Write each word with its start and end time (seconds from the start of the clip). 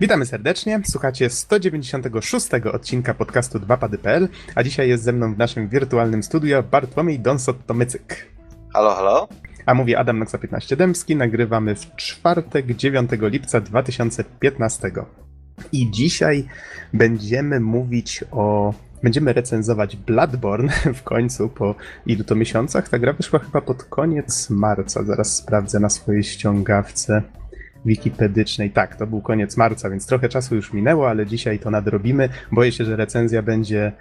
Witamy 0.00 0.26
serdecznie. 0.26 0.80
Słuchacie 0.84 1.30
196 1.30 2.48
odcinka 2.72 3.14
podcastu 3.14 3.58
2pady.pl, 3.58 4.28
a 4.54 4.62
dzisiaj 4.62 4.88
jest 4.88 5.04
ze 5.04 5.12
mną 5.12 5.34
w 5.34 5.38
naszym 5.38 5.68
wirtualnym 5.68 6.22
studio 6.22 6.62
Bartłomiej 6.62 7.20
Donsot-Tomycyk. 7.20 8.14
Halo, 8.72 8.94
halo. 8.94 9.28
A 9.66 9.74
mówi 9.74 9.96
Adam 9.96 10.18
Noxa 10.18 10.38
15 10.38 10.76
Dębski. 10.76 11.16
Nagrywamy 11.16 11.74
w 11.74 11.96
czwartek 11.96 12.76
9 12.76 13.10
lipca 13.20 13.60
2015. 13.60 14.90
I 15.72 15.90
dzisiaj 15.90 16.46
będziemy 16.92 17.60
mówić 17.60 18.24
o... 18.30 18.74
Będziemy 19.02 19.32
recenzować 19.32 19.96
Bloodborne 19.96 20.72
w 21.00 21.02
końcu 21.02 21.48
po 21.48 21.74
ilu 22.06 22.24
to 22.24 22.34
miesiącach. 22.34 22.88
Ta 22.88 22.98
gra 22.98 23.12
wyszła 23.12 23.38
chyba 23.38 23.60
pod 23.60 23.84
koniec 23.84 24.50
marca. 24.50 25.04
Zaraz 25.04 25.36
sprawdzę 25.36 25.80
na 25.80 25.88
swojej 25.88 26.24
ściągawce 26.24 27.22
wikipedycznej. 27.84 28.70
Tak, 28.70 28.96
to 28.96 29.06
był 29.06 29.20
koniec 29.20 29.56
marca, 29.56 29.90
więc 29.90 30.06
trochę 30.06 30.28
czasu 30.28 30.54
już 30.54 30.72
minęło, 30.72 31.08
ale 31.08 31.26
dzisiaj 31.26 31.58
to 31.58 31.70
nadrobimy. 31.70 32.28
Boję 32.52 32.72
się, 32.72 32.84
że 32.84 32.96
recenzja 32.96 33.42
będzie 33.42 33.92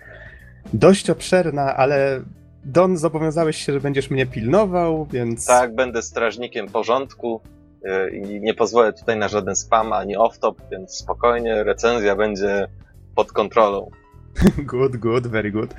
dość 0.73 1.09
obszerna, 1.09 1.75
ale 1.75 2.21
Don, 2.65 2.97
zobowiązałeś 2.97 3.57
się, 3.57 3.73
że 3.73 3.79
będziesz 3.81 4.09
mnie 4.09 4.25
pilnował, 4.25 5.05
więc. 5.05 5.45
Tak, 5.45 5.75
będę 5.75 6.01
strażnikiem 6.01 6.67
porządku 6.67 7.41
yy, 7.83 8.09
i 8.17 8.41
nie 8.41 8.53
pozwolę 8.53 8.93
tutaj 8.93 9.17
na 9.17 9.27
żaden 9.27 9.55
spam 9.55 9.93
ani 9.93 10.17
off-top, 10.17 10.55
więc 10.71 10.95
spokojnie, 10.95 11.63
recenzja 11.63 12.15
będzie 12.15 12.67
pod 13.15 13.31
kontrolą. 13.31 13.89
Good, 14.71 14.97
good, 14.97 15.27
very 15.27 15.51
good. 15.51 15.73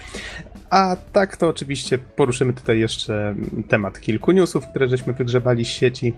A 0.71 0.97
tak 1.13 1.37
to 1.37 1.49
oczywiście 1.49 1.99
poruszymy 1.99 2.53
tutaj 2.53 2.79
jeszcze 2.79 3.35
temat 3.69 4.01
kilku 4.01 4.33
newsów, 4.33 4.67
które 4.67 4.89
żeśmy 4.89 5.13
wygrzebali 5.13 5.65
z 5.65 5.69
sieci. 5.69 6.15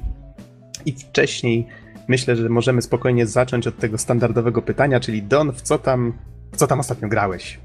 I 0.86 0.92
wcześniej 0.92 1.66
myślę, 2.08 2.36
że 2.36 2.48
możemy 2.48 2.82
spokojnie 2.82 3.26
zacząć 3.26 3.66
od 3.66 3.76
tego 3.76 3.98
standardowego 3.98 4.62
pytania, 4.62 5.00
czyli 5.00 5.22
Don, 5.22 5.52
w 5.52 5.62
co 5.62 5.78
tam, 5.78 6.12
w 6.52 6.56
co 6.56 6.66
tam 6.66 6.80
ostatnio 6.80 7.08
grałeś? 7.08 7.60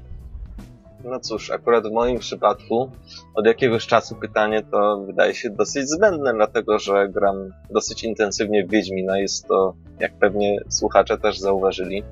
No 1.04 1.20
cóż, 1.20 1.50
akurat 1.50 1.88
w 1.88 1.92
moim 1.92 2.18
przypadku 2.18 2.90
od 3.34 3.46
jakiegoś 3.46 3.86
czasu 3.86 4.14
pytanie 4.14 4.62
to 4.70 5.04
wydaje 5.06 5.34
się 5.34 5.50
dosyć 5.50 5.88
zbędne, 5.88 6.34
dlatego 6.34 6.78
że 6.78 7.08
gram 7.08 7.36
dosyć 7.70 8.04
intensywnie 8.04 8.66
w 8.66 8.70
Wiedźmina. 8.70 9.18
Jest 9.18 9.46
to, 9.48 9.74
jak 10.00 10.12
pewnie 10.12 10.60
słuchacze 10.68 11.18
też 11.18 11.38
zauważyli, 11.38 12.02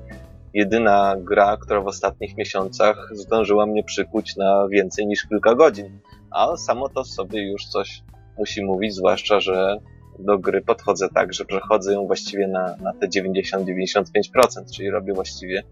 jedyna 0.53 1.15
gra, 1.19 1.57
która 1.57 1.81
w 1.81 1.87
ostatnich 1.87 2.37
miesiącach 2.37 3.09
zdążyła 3.13 3.65
mnie 3.65 3.83
przykuć 3.83 4.35
na 4.35 4.67
więcej 4.67 5.07
niż 5.07 5.25
kilka 5.25 5.55
godzin. 5.55 5.99
A 6.31 6.57
samo 6.57 6.89
to 6.89 7.05
sobie 7.05 7.51
już 7.51 7.65
coś 7.65 8.03
musi 8.37 8.65
mówić, 8.65 8.95
zwłaszcza, 8.95 9.39
że 9.39 9.77
do 10.19 10.39
gry 10.39 10.61
podchodzę 10.61 11.07
tak, 11.13 11.33
że 11.33 11.45
przechodzę 11.45 11.93
ją 11.93 12.07
właściwie 12.07 12.47
na, 12.47 12.75
na 12.81 12.93
te 12.93 13.07
90-95%, 13.07 14.71
czyli 14.75 14.89
robię 14.89 15.13
właściwie 15.13 15.63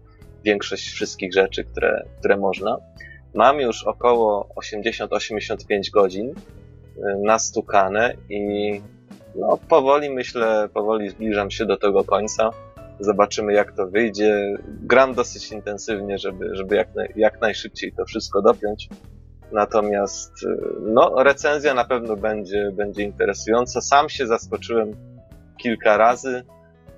większość 0.44 0.88
wszystkich 0.88 1.32
rzeczy, 1.32 1.64
które, 1.64 2.04
które 2.18 2.36
można. 2.36 2.78
Mam 3.34 3.60
już 3.60 3.84
około 3.84 4.48
80-85 4.56 5.90
godzin 5.92 6.28
y, 6.28 6.34
nastukane 7.24 8.14
i 8.28 8.80
no, 9.34 9.58
powoli 9.68 10.10
myślę, 10.10 10.68
powoli 10.74 11.10
zbliżam 11.10 11.50
się 11.50 11.66
do 11.66 11.76
tego 11.76 12.04
końca. 12.04 12.50
Zobaczymy 13.00 13.52
jak 13.52 13.72
to 13.72 13.86
wyjdzie. 13.86 14.54
Gram 14.82 15.14
dosyć 15.14 15.52
intensywnie, 15.52 16.18
żeby, 16.18 16.56
żeby 16.56 16.76
jak, 16.76 16.88
jak 17.16 17.40
najszybciej 17.40 17.92
to 17.92 18.04
wszystko 18.04 18.42
dopiąć. 18.42 18.88
Natomiast 19.52 20.42
y, 20.42 20.46
no, 20.80 21.22
recenzja 21.22 21.74
na 21.74 21.84
pewno 21.84 22.16
będzie, 22.16 22.70
będzie 22.72 23.02
interesująca. 23.02 23.80
Sam 23.80 24.08
się 24.08 24.26
zaskoczyłem 24.26 24.90
kilka 25.56 25.96
razy, 25.96 26.44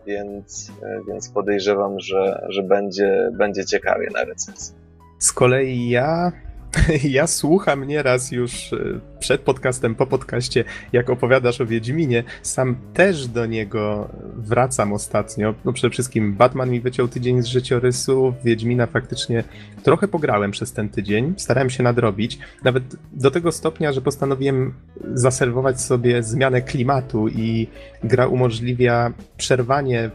więc, 0.06 0.68
y, 0.68 0.72
więc 1.08 1.28
podejrzewam, 1.28 2.00
że, 2.00 2.46
że 2.48 2.62
będzie, 2.62 3.30
będzie 3.32 3.64
ciekawie 3.64 4.08
na 4.14 4.24
recenzji. 4.24 4.74
Z 5.18 5.32
kolei 5.32 5.88
ja 5.88 6.32
Ja 7.04 7.26
słucham 7.26 7.84
nieraz 7.84 8.32
już 8.32 8.72
e, 8.72 8.76
przed 9.20 9.40
podcastem, 9.40 9.94
po 9.94 10.06
podcaście, 10.06 10.64
jak 10.92 11.10
opowiadasz 11.10 11.60
o 11.60 11.66
Wiedźminie. 11.66 12.24
Sam 12.42 12.76
też 12.94 13.26
do 13.26 13.46
niego 13.46 14.08
wracam 14.36 14.92
ostatnio. 14.92 15.54
No 15.64 15.72
przede 15.72 15.90
wszystkim 15.90 16.34
Batman 16.34 16.70
mi 16.70 16.80
wyciął 16.80 17.08
tydzień 17.08 17.42
z 17.42 17.46
życiorysu, 17.46 18.34
Wiedźmina 18.44 18.86
faktycznie 18.86 19.44
trochę 19.82 20.08
pograłem 20.08 20.50
przez 20.50 20.72
ten 20.72 20.88
tydzień. 20.88 21.34
Starałem 21.36 21.70
się 21.70 21.82
nadrobić. 21.82 22.38
Nawet 22.64 22.84
do 23.12 23.30
tego 23.30 23.52
stopnia, 23.52 23.92
że 23.92 24.00
postanowiłem 24.00 24.74
zaserwować 25.14 25.80
sobie 25.80 26.22
zmianę 26.22 26.62
klimatu 26.62 27.28
i 27.28 27.68
gra 28.04 28.26
umożliwia 28.26 29.12
przerwanie 29.36 30.10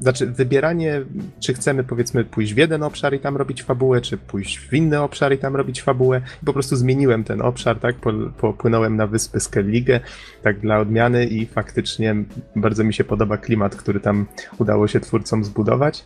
znaczy 0.00 0.26
wybieranie, 0.26 1.02
czy 1.40 1.54
chcemy 1.54 1.84
powiedzmy 1.84 2.24
pójść 2.24 2.54
w 2.54 2.56
jeden 2.56 2.82
obszar 2.82 3.14
i 3.14 3.18
tam 3.18 3.36
robić 3.36 3.62
fabułę, 3.62 4.00
czy 4.00 4.16
pójść 4.16 4.58
w 4.58 4.72
inny 4.72 5.00
obszar 5.00 5.32
i 5.32 5.38
tam 5.38 5.56
robić 5.56 5.82
fabułę. 5.82 6.20
Po 6.44 6.52
prostu 6.52 6.76
zmieniłem 6.76 7.24
ten 7.24 7.42
obszar, 7.42 7.80
tak? 7.80 7.96
Popłynąłem 8.38 8.96
na 8.96 9.06
wyspę 9.06 9.40
Skellige, 9.40 10.00
tak 10.42 10.60
dla 10.60 10.78
odmiany 10.78 11.24
i 11.24 11.46
faktycznie 11.46 12.16
bardzo 12.56 12.84
mi 12.84 12.94
się 12.94 13.04
podoba 13.04 13.36
klimat, 13.36 13.76
który 13.76 14.00
tam 14.00 14.26
udało 14.58 14.88
się 14.88 15.00
twórcom 15.00 15.44
zbudować. 15.44 16.04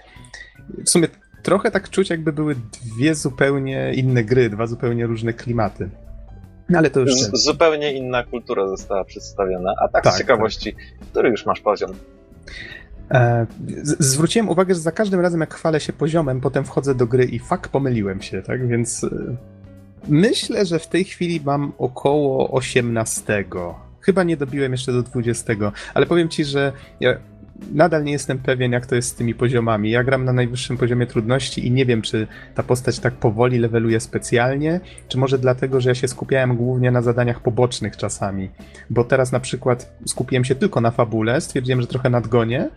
W 0.84 0.90
sumie 0.90 1.08
trochę 1.42 1.70
tak 1.70 1.90
czuć, 1.90 2.10
jakby 2.10 2.32
były 2.32 2.54
dwie 2.82 3.14
zupełnie 3.14 3.92
inne 3.94 4.24
gry, 4.24 4.50
dwa 4.50 4.66
zupełnie 4.66 5.06
różne 5.06 5.32
klimaty. 5.32 5.90
No 6.68 6.78
ale 6.78 6.90
to 6.90 7.00
już. 7.00 7.14
Z, 7.14 7.44
zupełnie 7.44 7.92
inna 7.92 8.22
kultura 8.22 8.68
została 8.68 9.04
przedstawiona. 9.04 9.74
A 9.84 9.88
tak, 9.88 10.04
tak 10.04 10.14
z 10.14 10.18
ciekawości, 10.18 10.72
tak. 10.72 11.08
który 11.10 11.30
już 11.30 11.46
masz 11.46 11.60
poziom? 11.60 11.90
E, 13.10 13.46
zwróciłem 13.98 14.48
uwagę, 14.48 14.74
że 14.74 14.80
za 14.80 14.92
każdym 14.92 15.20
razem, 15.20 15.40
jak 15.40 15.54
chwalę 15.54 15.80
się 15.80 15.92
poziomem, 15.92 16.40
potem 16.40 16.64
wchodzę 16.64 16.94
do 16.94 17.06
gry 17.06 17.24
i 17.24 17.38
fakt 17.38 17.70
pomyliłem 17.70 18.22
się, 18.22 18.42
tak? 18.42 18.68
Więc 18.68 19.04
e, 19.04 19.08
myślę, 20.08 20.66
że 20.66 20.78
w 20.78 20.86
tej 20.86 21.04
chwili 21.04 21.40
mam 21.44 21.72
około 21.78 22.50
18. 22.50 23.44
Chyba 24.00 24.22
nie 24.22 24.36
dobiłem 24.36 24.72
jeszcze 24.72 24.92
do 24.92 25.02
20, 25.02 25.54
ale 25.94 26.06
powiem 26.06 26.28
ci, 26.28 26.44
że 26.44 26.72
ja 27.00 27.18
nadal 27.72 28.04
nie 28.04 28.12
jestem 28.12 28.38
pewien, 28.38 28.72
jak 28.72 28.86
to 28.86 28.94
jest 28.94 29.08
z 29.08 29.14
tymi 29.14 29.34
poziomami. 29.34 29.90
Ja 29.90 30.04
gram 30.04 30.24
na 30.24 30.32
najwyższym 30.32 30.76
poziomie 30.76 31.06
trudności 31.06 31.66
i 31.66 31.70
nie 31.70 31.86
wiem, 31.86 32.02
czy 32.02 32.26
ta 32.54 32.62
postać 32.62 32.98
tak 32.98 33.14
powoli 33.14 33.58
leveluje 33.58 34.00
specjalnie, 34.00 34.80
czy 35.08 35.18
może 35.18 35.38
dlatego, 35.38 35.80
że 35.80 35.88
ja 35.88 35.94
się 35.94 36.08
skupiałem 36.08 36.56
głównie 36.56 36.90
na 36.90 37.02
zadaniach 37.02 37.40
pobocznych 37.40 37.96
czasami. 37.96 38.50
Bo 38.90 39.04
teraz 39.04 39.32
na 39.32 39.40
przykład 39.40 39.92
skupiłem 40.06 40.44
się 40.44 40.54
tylko 40.54 40.80
na 40.80 40.90
fabule, 40.90 41.40
stwierdziłem, 41.40 41.80
że 41.80 41.86
trochę 41.86 42.10
nadgonię 42.10 42.68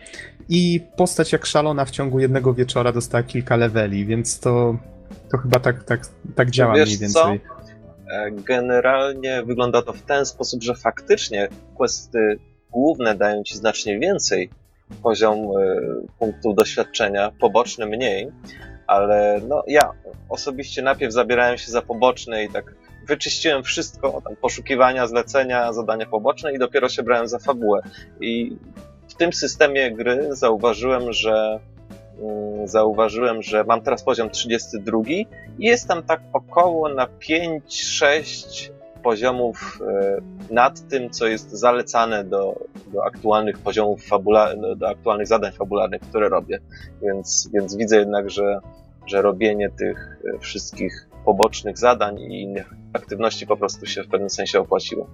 i 0.49 0.81
postać 0.97 1.31
jak 1.31 1.45
szalona 1.45 1.85
w 1.85 1.91
ciągu 1.91 2.19
jednego 2.19 2.53
wieczora 2.53 2.91
dostała 2.91 3.23
kilka 3.23 3.55
leveli, 3.55 4.05
więc 4.05 4.39
to, 4.39 4.77
to 5.31 5.38
chyba 5.38 5.59
tak, 5.59 5.83
tak, 5.83 6.01
tak 6.35 6.51
działa 6.51 6.75
Wiesz 6.75 6.89
mniej 6.89 6.99
więcej. 6.99 7.39
Co? 7.39 7.61
E, 8.11 8.31
generalnie 8.31 9.44
wygląda 9.44 9.81
to 9.81 9.94
w 9.94 10.01
ten 10.01 10.25
sposób, 10.25 10.63
że 10.63 10.75
faktycznie 10.75 11.49
questy 11.75 12.39
główne 12.72 13.16
dają 13.16 13.44
ci 13.44 13.55
znacznie 13.55 13.99
więcej 13.99 14.49
poziom 15.03 15.39
e, 15.39 15.49
punktów 16.19 16.55
doświadczenia, 16.55 17.31
poboczny 17.39 17.85
mniej, 17.85 18.31
ale 18.88 19.41
no 19.47 19.63
ja 19.67 19.91
osobiście 20.29 20.81
najpierw 20.81 21.13
zabierałem 21.13 21.57
się 21.57 21.72
za 21.72 21.81
poboczne 21.81 22.43
i 22.43 22.49
tak 22.49 22.75
wyczyściłem 23.07 23.63
wszystko, 23.63 24.22
tam 24.23 24.35
poszukiwania, 24.35 25.07
zlecenia, 25.07 25.73
zadania 25.73 26.05
poboczne 26.05 26.53
i 26.53 26.59
dopiero 26.59 26.89
się 26.89 27.03
brałem 27.03 27.28
za 27.28 27.39
fabułę. 27.39 27.81
I 28.22 28.57
w 29.07 29.13
tym 29.13 29.33
systemie 29.33 29.91
gry 29.91 30.35
zauważyłem, 30.35 31.13
że 31.13 31.59
zauważyłem, 32.65 33.41
że 33.41 33.63
mam 33.63 33.81
teraz 33.81 34.03
poziom 34.03 34.29
32 34.29 35.01
i 35.07 35.27
jest 35.59 35.87
tam 35.87 36.03
tak 36.03 36.21
około 36.33 36.93
na 36.93 37.07
5-6 37.07 38.72
poziomów 39.03 39.79
e, 39.87 40.22
nad 40.53 40.87
tym, 40.87 41.09
co 41.09 41.28
jest 41.28 41.51
zalecane 41.51 42.23
do, 42.23 42.59
do 42.93 43.05
aktualnych 43.05 43.57
poziomów 43.57 44.03
fabularnych, 44.05 44.78
do 44.78 44.90
aktualnych 44.90 45.28
zadań 45.28 45.51
fabularnych, 45.51 46.01
które 46.01 46.29
robię. 46.29 46.59
Więc, 47.01 47.49
więc 47.53 47.75
widzę 47.75 47.97
jednak, 47.97 48.29
że, 48.29 48.59
że 49.05 49.22
robienie 49.22 49.69
tych 49.69 50.17
e, 50.35 50.40
wszystkich 50.40 51.07
pobocznych 51.25 51.78
zadań 51.78 52.19
i 52.19 52.41
innych 52.41 52.73
aktywności 52.93 53.47
po 53.47 53.57
prostu 53.57 53.85
się 53.85 54.03
w 54.03 54.07
pewnym 54.07 54.29
sensie 54.29 54.59
opłaciło. 54.59 55.07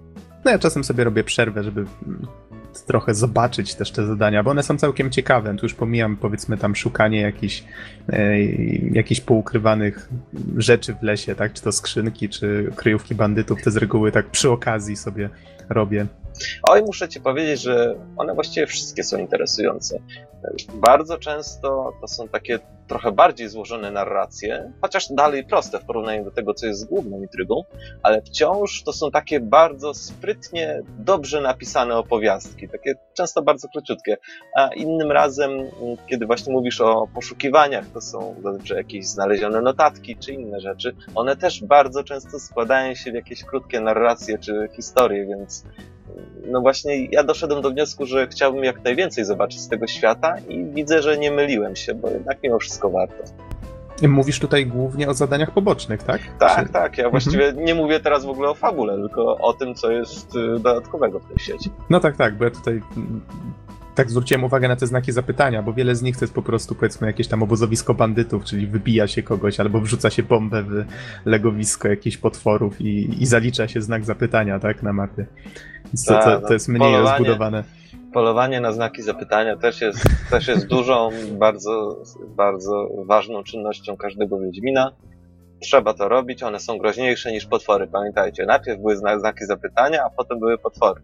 No 0.46 0.52
ja 0.52 0.60
czasem 0.60 0.84
sobie 0.84 1.04
robię 1.04 1.24
przerwę, 1.24 1.64
żeby 1.64 1.86
trochę 2.86 3.14
zobaczyć 3.14 3.76
też 3.76 3.92
te 3.92 4.06
zadania, 4.06 4.44
bo 4.44 4.52
one 4.52 4.64
są 4.64 4.78
całkiem 4.78 5.12
ciekawe. 5.12 5.56
Tu 5.56 5.66
już 5.66 5.74
pomijam 5.74 6.18
powiedzmy 6.18 6.58
tam 6.58 6.76
szukanie 6.76 7.22
jakichś, 7.22 7.64
e, 8.10 8.40
jakichś 8.92 9.22
poukrywanych 9.22 10.10
rzeczy 10.58 10.94
w 10.94 11.04
lesie, 11.04 11.36
tak? 11.36 11.54
Czy 11.54 11.62
to 11.62 11.72
skrzynki, 11.72 12.30
czy 12.30 12.72
kryjówki 12.76 13.16
bandytów, 13.16 13.62
te 13.64 13.72
z 13.72 13.78
reguły 13.78 14.12
tak 14.12 14.30
przy 14.30 14.50
okazji 14.50 14.96
sobie 14.96 15.30
robię. 15.70 16.06
Oj, 16.64 16.82
muszę 16.82 17.10
ci 17.10 17.22
powiedzieć, 17.22 17.62
że 17.62 17.96
one 18.18 18.34
właściwie 18.34 18.68
wszystkie 18.68 19.04
są 19.04 19.18
interesujące. 19.18 20.00
Bardzo 20.74 21.18
często 21.18 21.94
to 22.02 22.08
są 22.08 22.28
takie 22.28 22.60
trochę 22.88 23.12
bardziej 23.12 23.50
złożone 23.50 23.92
narracje, 23.92 24.72
chociaż 24.82 25.08
dalej 25.12 25.46
proste 25.46 25.80
w 25.80 25.86
porównaniu 25.86 26.24
do 26.24 26.32
tego, 26.32 26.54
co 26.54 26.66
jest 26.66 26.90
główną 26.90 27.22
intrygą, 27.22 27.64
ale 28.04 28.22
wciąż 28.22 28.84
to 28.84 28.94
są 28.94 29.12
takie 29.12 29.40
bardzo 29.40 29.94
sprytnie, 29.94 30.82
dobrze 31.00 31.42
napisane 31.42 31.96
opowiastki, 31.96 32.70
takie 32.70 32.94
często 33.14 33.42
bardzo 33.42 33.68
króciutkie. 33.68 34.18
A 34.56 34.68
innym 34.68 35.12
razem, 35.12 35.52
kiedy 36.10 36.26
właśnie 36.26 36.54
mówisz 36.54 36.82
o 36.82 37.08
poszukiwaniach, 37.16 37.86
to 37.94 38.02
są 38.02 38.36
zazwyczaj 38.44 38.78
jakieś 38.78 39.08
znalezione 39.08 39.62
notatki 39.62 40.18
czy 40.18 40.34
inne 40.34 40.60
rzeczy, 40.60 40.96
one 41.16 41.36
też 41.36 41.64
bardzo 41.64 42.04
często 42.04 42.40
składają 42.40 42.96
się 42.96 43.12
w 43.12 43.16
jakieś 43.16 43.44
krótkie 43.44 43.80
narracje 43.80 44.38
czy 44.38 44.70
historie, 44.76 45.26
więc 45.26 45.64
no 46.48 46.62
właśnie 46.62 47.06
ja 47.06 47.24
doszedłem 47.24 47.62
do 47.62 47.72
wniosku, 47.72 48.06
że 48.06 48.28
chciałbym 48.28 48.64
jak 48.64 48.84
najwięcej 48.84 49.26
zobaczyć 49.26 49.60
z 49.60 49.68
tego 49.68 49.88
świata 49.88 50.36
i 50.50 50.66
widzę, 50.66 51.02
że 51.02 51.18
nie 51.18 51.32
myliłem 51.32 51.76
się, 51.76 51.94
bo 51.94 52.10
jednak 52.10 52.44
mimo 52.44 52.60
wszystko 52.60 52.77
warto. 52.84 53.24
Mówisz 54.08 54.40
tutaj 54.40 54.66
głównie 54.66 55.10
o 55.10 55.14
zadaniach 55.14 55.52
pobocznych, 55.52 56.04
tak? 56.04 56.22
Tak, 56.40 56.68
Czy... 56.68 56.74
tak. 56.74 56.98
Ja 56.98 57.10
właściwie 57.10 57.48
mhm. 57.48 57.66
nie 57.66 57.76
mówię 57.76 58.00
teraz 58.00 58.26
w 58.26 58.30
ogóle 58.30 58.50
o 58.50 58.54
fabule, 58.54 58.98
tylko 58.98 59.38
o 59.38 59.54
tym, 59.54 59.76
co 59.76 59.92
jest 59.92 60.36
y, 60.36 60.60
dodatkowego 60.60 61.20
w 61.20 61.26
tej 61.26 61.40
sieci. 61.40 61.70
No 61.90 62.00
tak, 62.00 62.18
tak, 62.18 62.38
bo 62.38 62.44
ja 62.44 62.52
tutaj 62.52 62.82
tak 63.98 64.10
zwróciłem 64.10 64.44
uwagę 64.44 64.68
na 64.68 64.76
te 64.76 64.88
znaki 64.88 65.12
zapytania, 65.12 65.64
bo 65.64 65.74
wiele 65.74 65.96
z 65.96 66.02
nich 66.02 66.18
to 66.18 66.26
jest 66.26 66.34
po 66.34 66.42
prostu 66.42 66.76
powiedzmy 66.76 67.08
jakieś 67.08 67.28
tam 67.28 67.44
obozowisko 67.44 67.94
bandytów, 67.94 68.44
czyli 68.44 68.68
wybija 68.68 69.08
się 69.08 69.24
kogoś 69.24 69.60
albo 69.60 69.80
wrzuca 69.80 70.10
się 70.10 70.24
bombę 70.24 70.64
w 70.64 70.86
legowisko 71.26 71.88
jakichś 71.88 72.18
potworów 72.18 72.82
i, 72.82 73.22
i 73.24 73.26
zalicza 73.26 73.68
się 73.68 73.82
znak 73.82 74.06
zapytania, 74.06 74.60
tak, 74.60 74.84
na 74.84 74.94
mapie. 74.94 75.26
Więc 75.86 76.06
to, 76.06 76.20
to, 76.20 76.42
to 76.42 76.54
jest 76.54 76.68
mniej 76.68 76.80
polowanie, 76.80 77.10
rozbudowane. 77.10 77.64
Polowanie 78.14 78.62
na 78.62 78.72
znaki 78.72 79.04
zapytania 79.04 79.58
też 79.58 79.82
jest, 79.82 80.00
też 80.30 80.48
jest 80.48 80.68
dużą, 80.68 81.10
bardzo, 81.32 82.04
bardzo 82.28 82.90
ważną 83.06 83.44
czynnością 83.44 83.98
każdego 83.98 84.40
Wiedźmina. 84.40 84.92
Trzeba 85.62 85.94
to 85.94 86.10
robić, 86.10 86.44
one 86.44 86.60
są 86.60 86.78
groźniejsze 86.78 87.32
niż 87.32 87.46
potwory, 87.46 87.88
pamiętajcie. 87.88 88.46
Najpierw 88.46 88.80
były 88.80 88.98
znaki 88.98 89.46
zapytania, 89.46 90.04
a 90.06 90.10
potem 90.10 90.40
były 90.40 90.58
potwory. 90.58 91.02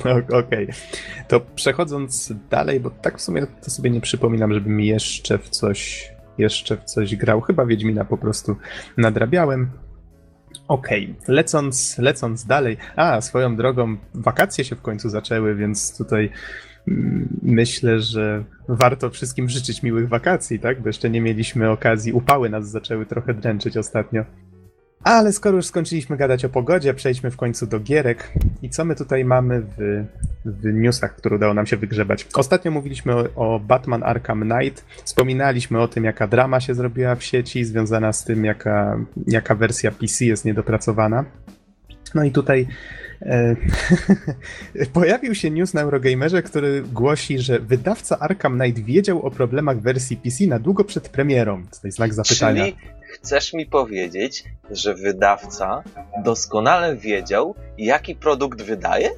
Okej. 0.28 0.64
Okay. 0.64 0.66
To 1.28 1.40
przechodząc 1.40 2.32
dalej, 2.50 2.80
bo 2.80 2.90
tak 2.90 3.18
w 3.18 3.22
sumie 3.22 3.46
to 3.64 3.70
sobie 3.70 3.90
nie 3.90 4.00
przypominam, 4.00 4.54
żebym 4.54 4.80
jeszcze 4.80 5.38
w 5.38 5.48
coś 5.48 6.12
jeszcze 6.38 6.76
w 6.76 6.84
coś 6.84 7.16
grał. 7.16 7.40
Chyba 7.40 7.66
Wiedźmina 7.66 8.04
po 8.04 8.18
prostu 8.18 8.56
nadrabiałem. 8.96 9.70
Okej, 10.68 11.16
okay. 11.22 11.34
lecąc, 11.34 11.98
lecąc 11.98 12.44
dalej. 12.46 12.76
A, 12.96 13.20
swoją 13.20 13.56
drogą, 13.56 13.96
wakacje 14.14 14.64
się 14.64 14.76
w 14.76 14.82
końcu 14.82 15.08
zaczęły, 15.08 15.54
więc 15.54 15.98
tutaj 15.98 16.30
mm, 16.88 17.28
myślę, 17.42 18.00
że 18.00 18.44
warto 18.68 19.10
wszystkim 19.10 19.48
życzyć 19.48 19.82
miłych 19.82 20.08
wakacji, 20.08 20.60
tak? 20.60 20.80
Bo 20.82 20.88
jeszcze 20.88 21.10
nie 21.10 21.20
mieliśmy 21.20 21.70
okazji. 21.70 22.12
Upały 22.12 22.50
nas 22.50 22.70
zaczęły 22.70 23.06
trochę 23.06 23.34
dręczyć 23.34 23.76
ostatnio. 23.76 24.24
Ale 25.04 25.32
skoro 25.32 25.56
już 25.56 25.66
skończyliśmy 25.66 26.16
gadać 26.16 26.44
o 26.44 26.48
pogodzie, 26.48 26.94
przejdźmy 26.94 27.30
w 27.30 27.36
końcu 27.36 27.66
do 27.66 27.80
gierek. 27.80 28.32
I 28.62 28.70
co 28.70 28.84
my 28.84 28.96
tutaj 28.96 29.24
mamy 29.24 29.60
w, 29.60 30.04
w 30.44 30.64
newsach, 30.64 31.16
które 31.16 31.36
udało 31.36 31.54
nam 31.54 31.66
się 31.66 31.76
wygrzebać? 31.76 32.26
Ostatnio 32.34 32.70
mówiliśmy 32.70 33.14
o, 33.14 33.28
o, 33.36 33.60
Batman 33.60 34.02
Arkham 34.02 34.50
Knight. 34.50 34.84
Wspominaliśmy 35.04 35.80
o 35.80 35.88
tym, 35.88 36.04
jaka 36.04 36.26
drama 36.26 36.60
się 36.60 36.74
zrobiła 36.74 37.14
w 37.14 37.22
sieci, 37.22 37.64
związana 37.64 38.12
z 38.12 38.24
tym, 38.24 38.44
jaka, 38.44 38.98
jaka 39.26 39.54
wersja 39.54 39.90
PC 39.90 40.24
jest 40.24 40.44
niedopracowana. 40.44 41.24
No 42.14 42.24
i 42.24 42.30
tutaj 42.30 42.66
e, 43.22 43.56
pojawił 44.92 45.34
się 45.34 45.50
news 45.50 45.74
na 45.74 45.80
Eurogamerze, 45.80 46.42
który 46.42 46.82
głosi, 46.82 47.38
że 47.38 47.58
wydawca 47.58 48.18
Arkham 48.18 48.58
Knight 48.58 48.84
wiedział 48.84 49.22
o 49.22 49.30
problemach 49.30 49.80
wersji 49.80 50.16
PC 50.16 50.46
na 50.46 50.58
długo 50.58 50.84
przed 50.84 51.08
premierą. 51.08 51.62
Jest 51.84 51.96
znak 51.96 52.14
zapytania. 52.14 52.64
Czyli 52.64 52.76
chcesz 53.12 53.52
mi 53.52 53.66
powiedzieć, 53.66 54.44
że 54.70 54.94
wydawca 54.94 55.82
doskonale 56.24 56.96
wiedział, 56.96 57.54
jaki 57.78 58.14
produkt 58.14 58.62
wydaje? 58.62 59.10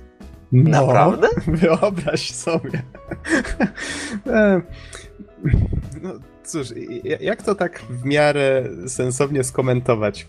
No, 0.52 0.70
Naprawdę? 0.70 1.29
Wyobraź 1.61 2.31
sobie. 2.31 2.82
E, 4.26 4.61
no 6.02 6.11
cóż, 6.44 6.69
jak 7.20 7.43
to 7.43 7.55
tak 7.55 7.79
w 7.79 8.05
miarę 8.05 8.64
sensownie 8.87 9.44
skomentować? 9.44 10.26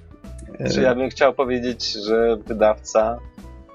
Czy 0.74 0.82
ja 0.82 0.96
bym 0.96 1.10
chciał 1.10 1.34
powiedzieć, 1.34 1.94
że 1.94 2.38
wydawca 2.48 3.20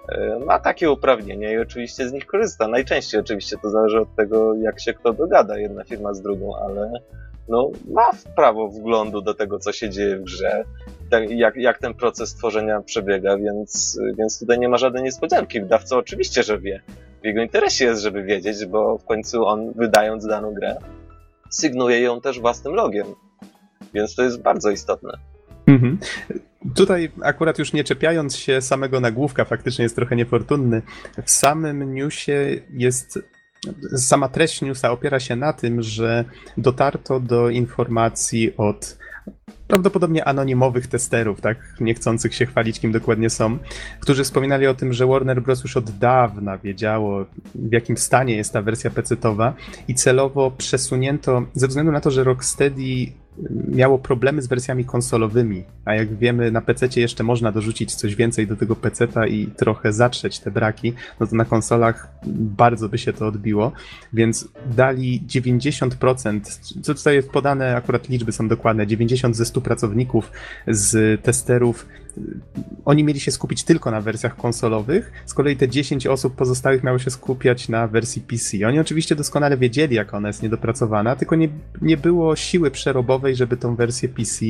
e, 0.09 0.39
ma 0.47 0.59
takie 0.59 0.91
uprawnienia 0.91 1.53
i 1.53 1.59
oczywiście 1.59 2.09
z 2.09 2.13
nich 2.13 2.27
korzysta. 2.27 2.69
Najczęściej 2.69 3.21
oczywiście 3.21 3.57
to 3.63 3.71
zależy 3.71 4.01
od 4.01 4.17
tego, 4.17 4.55
jak 4.55 4.81
się 4.81 4.95
kto 4.95 5.13
dogada, 5.13 5.59
jedna 5.59 5.85
firma 5.85 6.15
z 6.15 6.23
drugą, 6.23 6.57
ale 6.57 6.93
no, 7.51 7.71
ma 7.95 8.11
prawo 8.37 8.69
wglądu 8.69 9.23
do 9.23 9.35
tego, 9.35 9.59
co 9.59 9.73
się 9.73 9.91
dzieje 9.91 10.17
w 10.17 10.23
grze, 10.23 10.65
tak, 11.11 11.31
jak, 11.31 11.57
jak 11.57 11.79
ten 11.79 11.95
proces 11.95 12.35
tworzenia 12.35 12.81
przebiega, 12.81 13.39
więc, 13.39 14.01
więc 14.19 14.39
tutaj 14.39 14.59
nie 14.59 14.69
ma 14.69 14.77
żadnej 14.77 15.03
niespodzianki. 15.03 15.61
Wydawca 15.61 15.97
oczywiście, 15.97 16.43
że 16.43 16.59
wie. 16.59 16.83
W 17.23 17.27
jego 17.27 17.43
interesie 17.43 17.85
jest, 17.85 18.03
żeby 18.03 18.23
wiedzieć, 18.23 18.67
bo 18.67 18.99
w 18.99 19.05
końcu 19.05 19.47
on, 19.47 19.73
wydając 19.73 20.27
daną 20.27 20.55
grę, 20.55 20.77
sygnuje 21.51 22.01
ją 22.01 22.21
też 22.21 22.41
własnym 22.41 22.75
logiem. 22.75 23.07
Więc 23.95 24.15
to 24.15 24.23
jest 24.23 24.43
bardzo 24.43 24.71
istotne. 24.71 25.19
Mhm. 25.67 25.99
Tutaj 26.75 27.13
akurat 27.23 27.59
już 27.59 27.73
nie 27.73 27.85
czepiając 27.85 28.37
się 28.37 28.61
samego 28.61 29.01
nagłówka, 29.01 29.45
faktycznie 29.45 29.83
jest 29.83 29.97
trochę 29.97 30.17
niefortunny. 30.17 30.83
W 31.25 31.31
samym 31.31 31.95
newsie 31.95 32.61
jest 32.73 33.19
sama 33.97 34.29
treść 34.29 34.63
newsa 34.63 34.91
opiera 34.91 35.21
się 35.21 35.37
na 35.37 35.53
tym, 35.53 35.83
że 35.83 36.25
dotarto 36.57 37.21
do 37.21 37.51
informacji 37.51 38.57
od 38.57 39.01
prawdopodobnie 39.69 40.25
anonimowych 40.25 40.87
testerów, 40.87 41.41
tak, 41.41 41.59
nie 41.81 41.95
chcących 41.95 42.35
się 42.35 42.47
chwalić, 42.47 42.81
kim 42.81 42.93
dokładnie 42.93 43.31
są, 43.31 43.59
którzy 44.01 44.25
wspominali 44.25 44.67
o 44.67 44.75
tym, 44.75 44.93
że 44.93 45.07
Warner 45.07 45.43
Bros. 45.43 45.63
już 45.63 45.77
od 45.77 45.91
dawna 45.91 46.59
wiedziało, 46.59 47.25
w 47.55 47.73
jakim 47.73 47.97
stanie 47.97 48.37
jest 48.37 48.53
ta 48.53 48.63
wersja 48.63 48.91
PC-towa 48.91 49.53
i 49.89 49.95
celowo 49.95 50.51
przesunięto, 50.51 51.43
ze 51.55 51.69
względu 51.69 51.93
na 51.93 52.01
to, 52.01 52.11
że 52.11 52.25
Rocksteady 52.25 53.13
miało 53.69 53.99
problemy 53.99 54.43
z 54.43 54.47
wersjami 54.47 54.85
konsolowymi, 54.85 55.65
a 55.85 55.95
jak 55.95 56.17
wiemy 56.17 56.51
na 56.51 56.61
PC 56.61 57.01
jeszcze 57.01 57.25
można 57.25 57.53
dorzucić 57.53 57.95
coś 57.95 58.15
więcej 58.15 58.47
do 58.47 58.57
tego 58.57 58.77
PC-ta 58.77 59.27
i 59.27 59.47
trochę 59.47 59.93
zatrzeć 59.93 60.39
te 60.39 60.51
braki, 60.51 60.93
no 61.21 61.27
to 61.27 61.37
na 61.37 61.45
konsolach 61.45 62.09
bardzo 62.27 62.89
by 62.89 62.99
się 62.99 63.13
to 63.13 63.27
odbiło, 63.27 63.73
więc 64.13 64.49
dali 64.77 65.23
90%, 65.29 66.41
co 66.83 66.95
tutaj 66.95 67.15
jest 67.15 67.31
podane, 67.31 67.77
akurat 67.77 68.09
liczby 68.09 68.33
są 68.33 68.49
dokładne, 68.49 68.87
90 68.87 69.37
ze 69.37 69.45
100 69.45 69.61
pracowników 69.61 70.31
z 70.69 71.23
testerów 71.23 71.87
oni 72.85 73.05
mieli 73.05 73.21
się 73.21 73.31
skupić 73.31 73.65
tylko 73.65 73.91
na 73.91 74.01
wersjach 74.01 74.37
konsolowych, 74.37 75.13
z 75.27 75.35
kolei 75.35 75.57
te 75.57 75.69
10 75.69 76.07
osób 76.07 76.35
pozostałych 76.35 76.85
miało 76.85 76.99
się 76.99 77.11
skupiać 77.11 77.69
na 77.69 77.89
wersji 77.89 78.23
PC. 78.23 78.67
Oni 78.69 78.81
oczywiście 78.81 79.17
doskonale 79.17 79.57
wiedzieli, 79.57 79.97
jak 79.97 80.15
ona 80.15 80.29
jest 80.29 80.43
niedopracowana, 80.43 81.17
tylko 81.17 81.37
nie, 81.37 81.49
nie 81.83 81.97
było 81.97 82.37
siły 82.37 82.71
przerobowej, 82.71 83.37
żeby 83.37 83.57
tą 83.57 83.77
wersję 83.77 84.09
PC 84.09 84.47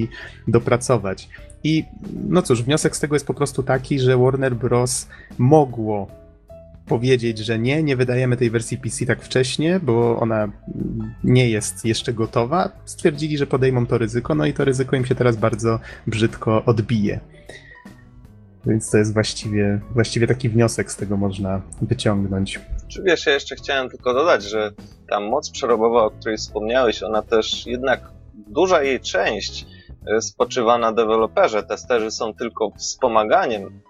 dopracować. 0.48 1.28
I 1.64 1.84
no 2.28 2.42
cóż, 2.42 2.62
wniosek 2.62 2.96
z 2.96 3.00
tego 3.00 3.14
jest 3.14 3.26
po 3.26 3.34
prostu 3.34 3.62
taki, 3.62 3.98
że 3.98 4.16
Warner 4.18 4.54
Bros. 4.54 5.08
mogło 5.38 6.19
powiedzieć, 6.90 7.38
że 7.38 7.58
nie, 7.58 7.82
nie 7.82 7.96
wydajemy 7.96 8.36
tej 8.36 8.50
wersji 8.50 8.78
PC 8.78 9.06
tak 9.06 9.22
wcześnie, 9.22 9.80
bo 9.82 10.18
ona 10.20 10.52
nie 11.24 11.50
jest 11.50 11.84
jeszcze 11.84 12.12
gotowa. 12.12 12.70
Stwierdzili, 12.84 13.38
że 13.38 13.46
podejmą 13.46 13.86
to 13.86 13.98
ryzyko, 13.98 14.34
no 14.34 14.46
i 14.46 14.52
to 14.52 14.64
ryzyko 14.64 14.96
im 14.96 15.06
się 15.06 15.14
teraz 15.14 15.36
bardzo 15.36 15.80
brzydko 16.06 16.64
odbije. 16.64 17.20
Więc 18.66 18.90
to 18.90 18.98
jest 18.98 19.14
właściwie, 19.14 19.80
właściwie 19.94 20.26
taki 20.26 20.48
wniosek 20.48 20.92
z 20.92 20.96
tego 20.96 21.16
można 21.16 21.62
wyciągnąć. 21.82 22.60
Czy 22.88 23.02
wiesz, 23.02 23.26
ja 23.26 23.32
jeszcze 23.32 23.56
chciałem 23.56 23.88
tylko 23.88 24.14
dodać, 24.14 24.42
że 24.42 24.72
ta 25.08 25.20
moc 25.20 25.50
przerobowa, 25.50 26.04
o 26.04 26.10
której 26.10 26.36
wspomniałeś, 26.36 27.02
ona 27.02 27.22
też 27.22 27.66
jednak 27.66 28.00
duża 28.34 28.82
jej 28.82 29.00
część 29.00 29.66
e, 30.16 30.20
spoczywa 30.20 30.78
na 30.78 30.92
deweloperze. 30.92 31.62
Testerzy 31.62 32.10
są 32.10 32.34
tylko 32.34 32.70
wspomaganiem 32.78 33.80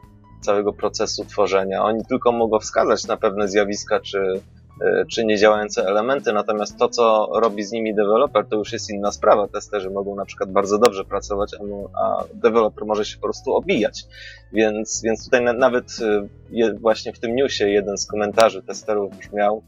całego 0.41 0.73
procesu 0.73 1.25
tworzenia. 1.25 1.85
Oni 1.85 2.05
tylko 2.05 2.33
mogą 2.33 2.59
wskazać 2.59 3.07
na 3.07 3.17
pewne 3.17 3.49
zjawiska 3.49 4.01
czy, 4.01 4.41
e, 4.85 5.05
czy 5.13 5.25
niedziałające 5.25 5.87
elementy, 5.87 6.33
natomiast 6.33 6.79
to, 6.79 6.89
co 6.89 7.29
robi 7.35 7.63
z 7.63 7.73
nimi 7.73 7.95
deweloper, 7.95 8.47
to 8.47 8.57
już 8.57 8.73
jest 8.73 8.91
inna 8.91 9.13
sprawa. 9.13 9.49
Testerzy 9.49 9.91
mogą 9.91 10.15
na 10.15 10.25
przykład 10.25 10.53
bardzo 10.53 10.79
dobrze 10.79 11.05
pracować, 11.05 11.51
a 12.03 12.25
deweloper 12.35 12.85
może 12.87 13.05
się 13.05 13.17
po 13.17 13.23
prostu 13.23 13.55
obijać. 13.55 14.05
Więc, 14.53 15.03
więc 15.05 15.25
tutaj 15.25 15.45
nawet 15.55 15.87
e, 16.61 16.75
właśnie 16.81 17.13
w 17.13 17.19
tym 17.19 17.35
newsie 17.35 17.69
jeden 17.69 17.99
z 17.99 18.07
komentarzy 18.07 18.63
testerów 18.63 19.19
brzmiał, 19.19 19.63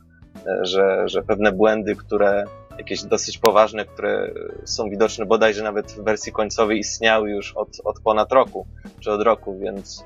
e, 0.47 0.65
że, 0.65 1.03
że 1.07 1.23
pewne 1.23 1.53
błędy, 1.53 1.97
które 1.97 2.45
jakieś 2.79 3.03
dosyć 3.03 3.39
poważne, 3.39 3.85
które 3.85 4.31
są 4.65 4.91
widoczne 4.91 5.27
bodajże 5.27 5.63
nawet 5.63 5.93
w 5.93 6.05
wersji 6.05 6.33
końcowej 6.33 6.79
istniały 6.79 7.31
już 7.31 7.53
od, 7.53 7.69
od 7.85 8.01
ponad 8.01 8.33
roku, 8.33 8.67
czy 9.01 9.11
od 9.11 9.23
roku, 9.23 9.59
więc 9.59 10.05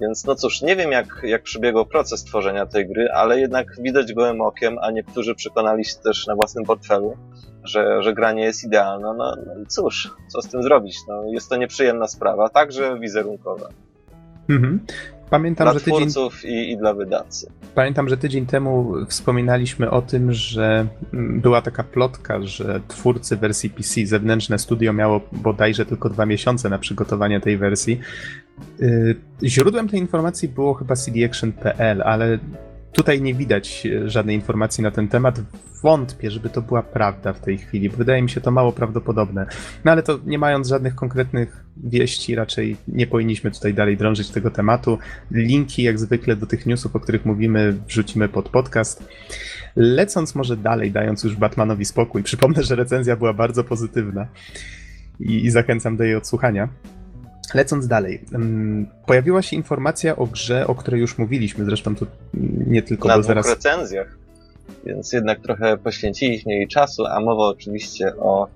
Więc 0.00 0.24
no 0.24 0.34
cóż, 0.34 0.62
nie 0.62 0.76
wiem 0.76 0.92
jak, 0.92 1.06
jak 1.22 1.42
przebiegał 1.42 1.86
proces 1.86 2.24
tworzenia 2.24 2.66
tej 2.66 2.88
gry, 2.88 3.08
ale 3.14 3.40
jednak 3.40 3.66
widać 3.82 4.12
gołym 4.12 4.40
okiem, 4.40 4.78
a 4.82 4.90
niektórzy 4.90 5.34
przekonali 5.34 5.84
się 5.84 5.96
też 6.04 6.26
na 6.26 6.34
własnym 6.34 6.64
portfelu, 6.64 7.16
że, 7.64 8.02
że 8.02 8.14
gra 8.14 8.32
nie 8.32 8.44
jest 8.44 8.64
idealna. 8.64 9.12
No, 9.14 9.36
no 9.46 9.54
cóż, 9.68 10.14
co 10.28 10.42
z 10.42 10.48
tym 10.48 10.62
zrobić? 10.62 10.96
No, 11.08 11.22
jest 11.26 11.48
to 11.48 11.56
nieprzyjemna 11.56 12.06
sprawa, 12.08 12.48
także 12.48 12.98
wizerunkowa. 13.00 13.68
Mhm. 14.48 14.80
Pamiętam, 15.30 15.64
Dla 15.64 15.72
że 15.74 15.80
tydzień, 15.80 16.00
twórców 16.00 16.44
i, 16.44 16.70
i 16.70 16.76
dla 16.78 16.94
wydawcy. 16.94 17.50
pamiętam, 17.74 18.08
że 18.08 18.16
tydzień 18.16 18.46
temu 18.46 18.92
wspominaliśmy 19.08 19.90
o 19.90 20.02
tym, 20.02 20.32
że 20.32 20.86
mm, 21.14 21.40
była 21.40 21.62
taka 21.62 21.84
plotka, 21.84 22.42
że 22.42 22.80
twórcy 22.88 23.36
wersji 23.36 23.70
PC, 23.70 24.06
zewnętrzne 24.06 24.58
studio 24.58 24.92
miało 24.92 25.20
bodajże 25.32 25.86
tylko 25.86 26.08
dwa 26.08 26.26
miesiące 26.26 26.68
na 26.68 26.78
przygotowanie 26.78 27.40
tej 27.40 27.58
wersji. 27.58 28.00
Y, 28.80 29.16
Źródłem 29.42 29.88
tej 29.88 30.00
informacji 30.00 30.48
było 30.48 30.74
chyba 30.74 30.94
cdaction.pl, 30.96 32.02
ale 32.02 32.38
tutaj 32.92 33.22
nie 33.22 33.34
widać 33.34 33.86
e, 33.86 34.10
żadnej 34.10 34.36
informacji 34.36 34.82
na 34.82 34.90
ten 34.90 35.08
temat. 35.08 35.40
Wątpię, 35.82 36.30
żeby 36.30 36.48
to 36.48 36.62
była 36.62 36.82
prawda 36.82 37.32
w 37.32 37.40
tej 37.40 37.58
chwili, 37.58 37.90
bo 37.90 37.96
wydaje 37.96 38.22
mi 38.22 38.30
się 38.30 38.40
to 38.40 38.50
mało 38.50 38.72
prawdopodobne. 38.72 39.46
No 39.84 39.92
ale 39.92 40.02
to 40.02 40.18
nie 40.26 40.38
mając 40.38 40.68
żadnych 40.68 40.94
konkretnych 40.94 41.64
wieści, 41.76 42.34
raczej 42.34 42.76
nie 42.88 43.06
powinniśmy 43.06 43.50
tutaj 43.50 43.74
dalej 43.74 43.96
drążyć 43.96 44.30
tego 44.30 44.50
tematu. 44.50 44.98
Linki, 45.30 45.82
jak 45.82 45.98
zwykle, 45.98 46.36
do 46.36 46.46
tych 46.46 46.66
newsów, 46.66 46.96
o 46.96 47.00
których 47.00 47.24
mówimy, 47.24 47.76
wrzucimy 47.88 48.28
pod 48.28 48.48
podcast. 48.48 49.08
Lecąc 49.76 50.34
może 50.34 50.56
dalej, 50.56 50.92
dając 50.92 51.24
już 51.24 51.36
Batmanowi 51.36 51.84
spokój, 51.84 52.22
przypomnę, 52.22 52.62
że 52.62 52.76
recenzja 52.76 53.16
była 53.16 53.32
bardzo 53.32 53.64
pozytywna 53.64 54.26
i, 55.20 55.44
i 55.44 55.50
zachęcam 55.50 55.96
do 55.96 56.04
jej 56.04 56.14
odsłuchania. 56.14 56.68
Lecąc 57.54 57.86
dalej, 57.86 58.24
pojawiła 59.06 59.42
się 59.42 59.56
informacja 59.56 60.16
o 60.16 60.26
grze, 60.26 60.66
o 60.66 60.74
której 60.74 61.00
już 61.00 61.18
mówiliśmy, 61.18 61.64
zresztą 61.64 61.96
tu 61.96 62.06
nie 62.66 62.82
tylko, 62.82 63.08
Na 63.08 63.16
bo 63.16 63.22
zaraz... 63.22 63.48
recenzjach. 63.48 64.18
Więc 64.86 65.12
jednak 65.12 65.40
trochę 65.40 65.78
poświęciliśmy 65.78 66.52
jej 66.54 66.68
czasu, 66.68 67.06
a 67.06 67.20
mowa 67.20 67.42
oczywiście 67.44 68.16
o 68.16 68.48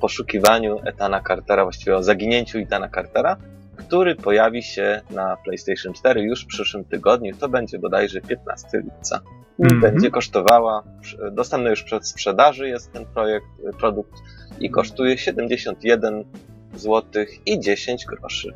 poszukiwaniu 0.00 0.78
Etana 0.84 1.20
Cartera, 1.28 1.62
właściwie 1.64 1.96
o 1.96 2.02
zaginięciu 2.02 2.58
Etana 2.58 2.88
Cartera, 2.88 3.36
który 3.76 4.14
pojawi 4.14 4.62
się 4.62 5.00
na 5.10 5.36
PlayStation 5.44 5.92
4 5.92 6.22
już 6.22 6.44
w 6.44 6.46
przyszłym 6.46 6.84
tygodniu. 6.84 7.36
To 7.36 7.48
będzie 7.48 7.78
bodajże 7.78 8.20
15 8.20 8.68
lipca. 8.78 9.20
I 9.58 9.62
Mhm. 9.62 9.80
Będzie 9.80 10.10
kosztowała, 10.10 10.82
dostępny 11.32 11.70
już 11.70 11.82
przed 11.82 12.08
sprzedaży 12.08 12.68
jest 12.68 12.92
ten 12.92 13.06
projekt, 13.06 13.46
produkt 13.78 14.12
i 14.60 14.70
kosztuje 14.70 15.18
71 15.18 16.24
zł 16.78 17.24
i 17.46 17.60
10 17.60 18.04
groszy. 18.04 18.54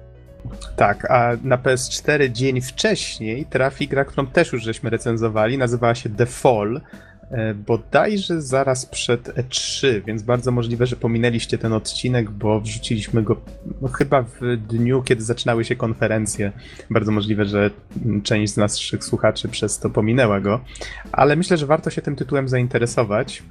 Tak, 0.77 1.11
a 1.11 1.37
na 1.45 1.59
PS4 1.59 2.31
dzień 2.33 2.61
wcześniej 2.61 3.47
trafi 3.47 3.89
gra, 3.89 4.05
którą 4.05 4.27
też 4.27 4.53
już 4.53 4.62
żeśmy 4.62 4.91
recenzowali, 4.91 5.59
nazywała 5.59 5.95
się 5.95 6.11
The 6.11 6.27
Fall, 6.27 6.81
e, 7.31 7.55
bodajże 7.55 8.43
zaraz 8.43 8.87
przed 8.87 9.29
E3, 9.29 10.03
więc 10.07 10.23
bardzo 10.23 10.53
możliwe, 10.53 10.87
że 10.87 10.97
pominęliście 10.97 11.59
ten 11.59 11.73
odcinek, 11.73 12.31
bo 12.31 12.61
wrzuciliśmy 12.61 13.23
go 13.23 13.41
no, 13.83 13.89
chyba 13.89 14.23
w 14.23 14.57
dniu, 14.69 15.03
kiedy 15.03 15.23
zaczynały 15.23 15.65
się 15.65 15.77
konferencje. 15.77 16.53
Bardzo 16.91 17.12
możliwe, 17.12 17.45
że 17.45 17.71
część 18.23 18.53
z 18.53 18.57
naszych 18.57 19.05
słuchaczy 19.05 19.49
przez 19.49 19.79
to 19.79 19.91
pominęła 19.91 20.41
go, 20.41 20.61
ale 21.12 21.37
myślę, 21.37 21.57
że 21.57 21.67
warto 21.67 21.91
się 21.91 22.03
tym 22.03 22.17
tytułem 22.17 22.49
zainteresować. 22.49 23.43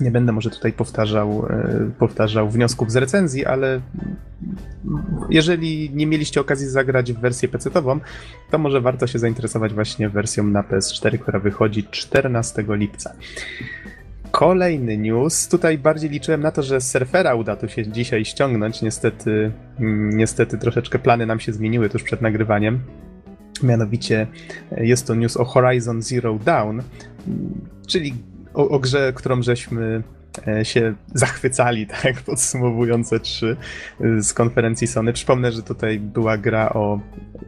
Nie 0.00 0.10
będę 0.10 0.32
może 0.32 0.50
tutaj 0.50 0.72
powtarzał, 0.72 1.46
e, 1.50 1.90
powtarzał 1.98 2.50
wniosków 2.50 2.92
z 2.92 2.96
recenzji, 2.96 3.46
ale 3.46 3.80
jeżeli 5.30 5.90
nie 5.94 6.06
mieliście 6.06 6.40
okazji 6.40 6.66
zagrać 6.66 7.12
w 7.12 7.20
wersję 7.20 7.48
PC-ową, 7.48 8.00
to 8.50 8.58
może 8.58 8.80
warto 8.80 9.06
się 9.06 9.18
zainteresować 9.18 9.74
właśnie 9.74 10.08
wersją 10.08 10.44
na 10.44 10.62
PS4, 10.62 11.18
która 11.18 11.38
wychodzi 11.38 11.84
14 11.90 12.64
lipca. 12.68 13.14
Kolejny 14.30 14.98
news. 14.98 15.48
Tutaj 15.48 15.78
bardziej 15.78 16.10
liczyłem 16.10 16.40
na 16.40 16.50
to, 16.50 16.62
że 16.62 16.80
surfera 16.80 17.34
uda 17.34 17.56
to 17.56 17.68
się 17.68 17.86
dzisiaj 17.86 18.24
ściągnąć. 18.24 18.82
Niestety, 18.82 19.52
mm, 19.80 20.16
niestety 20.16 20.58
troszeczkę 20.58 20.98
plany 20.98 21.26
nam 21.26 21.40
się 21.40 21.52
zmieniły 21.52 21.88
tuż 21.88 22.02
przed 22.02 22.22
nagrywaniem. 22.22 22.80
Mianowicie 23.62 24.26
jest 24.76 25.06
to 25.06 25.14
news 25.14 25.36
o 25.36 25.44
Horizon 25.44 26.02
Zero 26.02 26.38
Dawn, 26.44 26.80
czyli 27.86 28.14
o, 28.58 28.68
o 28.68 28.78
grze, 28.78 29.12
którą 29.12 29.42
żeśmy 29.42 30.02
się 30.62 30.94
zachwycali, 31.14 31.86
tak, 32.02 32.22
podsumowując 32.22 33.10
E3 33.12 33.56
y, 34.00 34.22
z 34.22 34.32
konferencji 34.32 34.86
Sony. 34.86 35.12
Przypomnę, 35.12 35.52
że 35.52 35.62
tutaj 35.62 35.98
była 36.00 36.38
gra 36.38 36.68
o 36.70 37.00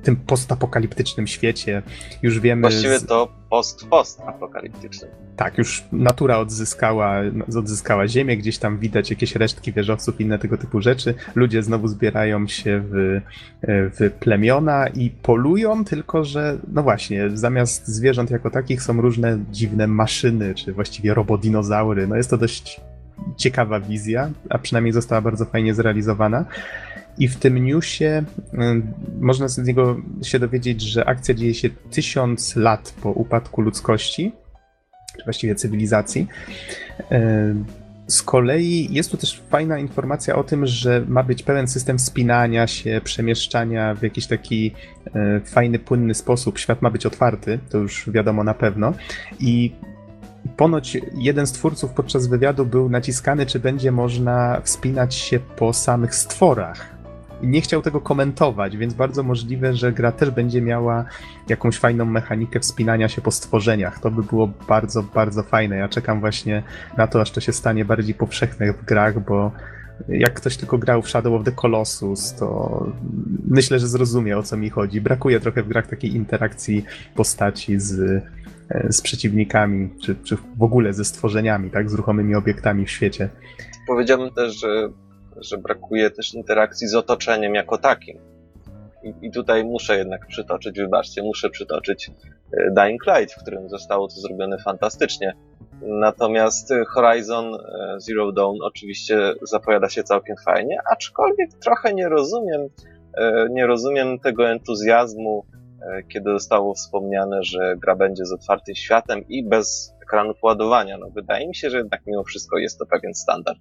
tym 0.02 0.16
postapokaliptycznym 0.16 1.26
świecie. 1.26 1.82
Już 2.22 2.40
wiemy. 2.40 2.60
Właściwie 2.62 2.98
z- 2.98 3.06
to 3.06 3.32
post-post 3.50 4.20
apokaliptyczny. 4.26 5.08
tak, 5.36 5.58
już 5.58 5.84
natura 5.92 6.38
odzyskała, 6.38 7.16
odzyskała 7.58 8.08
ziemię, 8.08 8.36
gdzieś 8.36 8.58
tam 8.58 8.78
widać 8.78 9.10
jakieś 9.10 9.36
resztki 9.36 9.72
wieżowców, 9.72 10.20
inne 10.20 10.38
tego 10.38 10.58
typu 10.58 10.80
rzeczy. 10.80 11.14
Ludzie 11.34 11.62
znowu 11.62 11.88
zbierają 11.88 12.46
się 12.46 12.82
w, 12.90 13.20
w 13.68 14.10
plemiona 14.20 14.88
i 14.88 15.10
polują, 15.10 15.84
tylko 15.84 16.24
że, 16.24 16.58
no 16.72 16.82
właśnie, 16.82 17.30
zamiast 17.34 17.88
zwierząt 17.88 18.30
jako 18.30 18.50
takich 18.50 18.82
są 18.82 19.00
różne 19.00 19.38
dziwne 19.50 19.86
maszyny, 19.86 20.54
czy 20.54 20.72
właściwie 20.72 21.14
robodinozaury. 21.14 22.06
No 22.06 22.16
jest 22.16 22.30
to 22.30 22.36
dość 22.38 22.79
ciekawa 23.36 23.80
wizja, 23.80 24.30
a 24.50 24.58
przynajmniej 24.58 24.92
została 24.92 25.20
bardzo 25.20 25.44
fajnie 25.44 25.74
zrealizowana. 25.74 26.44
I 27.18 27.28
w 27.28 27.36
tym 27.36 27.64
newsie 27.64 28.04
y, 28.04 28.22
można 29.20 29.48
z 29.48 29.58
niego 29.58 29.96
się 30.22 30.38
dowiedzieć, 30.38 30.82
że 30.82 31.04
akcja 31.08 31.34
dzieje 31.34 31.54
się 31.54 31.70
tysiąc 31.90 32.56
lat 32.56 32.94
po 33.02 33.10
upadku 33.10 33.60
ludzkości, 33.62 34.32
czy 35.18 35.24
właściwie 35.24 35.54
cywilizacji. 35.54 36.26
E, 37.10 37.54
Z 38.06 38.22
kolei 38.22 38.88
jest 38.90 39.10
tu 39.10 39.16
też 39.16 39.42
fajna 39.50 39.78
informacja 39.78 40.36
o 40.36 40.44
tym, 40.44 40.66
że 40.66 41.04
ma 41.08 41.22
być 41.22 41.42
pełen 41.42 41.68
system 41.68 41.98
wspinania 41.98 42.66
się, 42.66 43.00
przemieszczania 43.04 43.94
w 43.94 44.02
jakiś 44.02 44.26
taki 44.26 44.72
e, 45.14 45.40
fajny, 45.40 45.78
płynny 45.78 46.14
sposób. 46.14 46.58
Świat 46.58 46.82
ma 46.82 46.90
być 46.90 47.06
otwarty, 47.06 47.58
to 47.70 47.78
już 47.78 48.10
wiadomo 48.10 48.44
na 48.44 48.54
pewno. 48.54 48.94
I 49.40 49.72
ponoć 50.56 50.98
jeden 51.14 51.46
z 51.46 51.52
twórców 51.52 51.90
podczas 51.90 52.26
wywiadu 52.26 52.66
był 52.66 52.88
naciskany, 52.88 53.46
czy 53.46 53.60
będzie 53.60 53.92
można 53.92 54.60
wspinać 54.64 55.14
się 55.14 55.38
po 55.38 55.72
samych 55.72 56.14
stworach. 56.14 57.00
Nie 57.42 57.60
chciał 57.60 57.82
tego 57.82 58.00
komentować, 58.00 58.76
więc 58.76 58.94
bardzo 58.94 59.22
możliwe, 59.22 59.74
że 59.74 59.92
gra 59.92 60.12
też 60.12 60.30
będzie 60.30 60.62
miała 60.62 61.04
jakąś 61.48 61.78
fajną 61.78 62.04
mechanikę 62.04 62.60
wspinania 62.60 63.08
się 63.08 63.22
po 63.22 63.30
stworzeniach. 63.30 63.98
To 63.98 64.10
by 64.10 64.22
było 64.22 64.50
bardzo, 64.68 65.02
bardzo 65.02 65.42
fajne. 65.42 65.76
Ja 65.76 65.88
czekam 65.88 66.20
właśnie 66.20 66.62
na 66.96 67.06
to, 67.06 67.20
aż 67.20 67.30
to 67.30 67.40
się 67.40 67.52
stanie 67.52 67.84
bardziej 67.84 68.14
powszechne 68.14 68.72
w 68.72 68.84
grach, 68.84 69.24
bo 69.24 69.52
jak 70.08 70.34
ktoś 70.34 70.56
tylko 70.56 70.78
grał 70.78 71.02
w 71.02 71.08
Shadow 71.08 71.34
of 71.34 71.44
the 71.44 71.52
Colossus, 71.52 72.34
to 72.34 72.86
myślę, 73.48 73.78
że 73.78 73.88
zrozumie 73.88 74.38
o 74.38 74.42
co 74.42 74.56
mi 74.56 74.70
chodzi. 74.70 75.00
Brakuje 75.00 75.40
trochę 75.40 75.62
w 75.62 75.68
grach 75.68 75.86
takiej 75.86 76.14
interakcji 76.14 76.84
postaci 77.14 77.80
z, 77.80 78.22
z 78.88 79.02
przeciwnikami, 79.02 79.90
czy, 80.02 80.16
czy 80.24 80.36
w 80.56 80.62
ogóle 80.62 80.92
ze 80.92 81.04
stworzeniami, 81.04 81.70
tak, 81.70 81.90
z 81.90 81.94
ruchomymi 81.94 82.34
obiektami 82.34 82.86
w 82.86 82.90
świecie. 82.90 83.28
Powiedziałbym 83.86 84.30
też, 84.30 84.60
że, 84.60 84.88
że 85.36 85.58
brakuje 85.58 86.10
też 86.10 86.34
interakcji 86.34 86.88
z 86.88 86.94
otoczeniem 86.94 87.54
jako 87.54 87.78
takim. 87.78 88.18
I, 89.02 89.26
I 89.26 89.30
tutaj 89.30 89.64
muszę 89.64 89.98
jednak 89.98 90.26
przytoczyć, 90.26 90.78
wybaczcie, 90.78 91.22
muszę 91.22 91.50
przytoczyć 91.50 92.10
e, 92.52 92.70
Dying 92.70 93.06
Light, 93.06 93.34
w 93.34 93.42
którym 93.42 93.68
zostało 93.68 94.08
to 94.08 94.14
zrobione 94.14 94.58
fantastycznie. 94.58 95.32
Natomiast 95.82 96.70
e, 96.70 96.84
Horizon 96.84 97.54
e, 97.54 97.58
Zero 97.98 98.32
Dawn 98.32 98.56
oczywiście 98.62 99.32
zapowiada 99.42 99.88
się 99.88 100.02
całkiem 100.02 100.36
fajnie, 100.44 100.78
aczkolwiek 100.92 101.50
trochę 101.64 101.94
nie 101.94 102.08
rozumiem, 102.08 102.68
e, 103.14 103.46
nie 103.50 103.66
rozumiem 103.66 104.18
tego 104.18 104.48
entuzjazmu, 104.50 105.44
e, 105.54 105.59
kiedy 106.12 106.30
zostało 106.30 106.74
wspomniane, 106.74 107.42
że 107.42 107.76
gra 107.76 107.96
będzie 107.96 108.24
z 108.24 108.32
otwartym 108.32 108.74
światem 108.74 109.28
i 109.28 109.44
bez 109.44 109.94
ekranu 110.02 110.34
ładowania. 110.42 110.98
No, 110.98 111.10
wydaje 111.10 111.48
mi 111.48 111.54
się, 111.54 111.70
że 111.70 111.78
jednak 111.78 112.00
mimo 112.06 112.24
wszystko 112.24 112.58
jest 112.58 112.78
to 112.78 112.86
pewien 112.86 113.14
standard. 113.14 113.58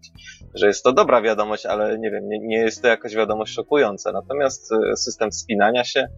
Że 0.56 0.68
jest 0.68 0.84
to 0.84 0.94
dobra 0.94 1.22
wiadomość, 1.22 1.66
ale 1.66 2.00
nie 2.00 2.12
wiem, 2.12 2.30
nie, 2.30 2.40
nie 2.40 2.58
jest 2.58 2.82
to 2.82 2.88
jakaś 2.88 3.16
wiadomość 3.16 3.54
szokująca. 3.54 4.12
Natomiast 4.12 4.72
e, 4.72 4.96
system 4.96 5.32
wspinania 5.32 5.84
się, 5.84 6.00
e, 6.00 6.10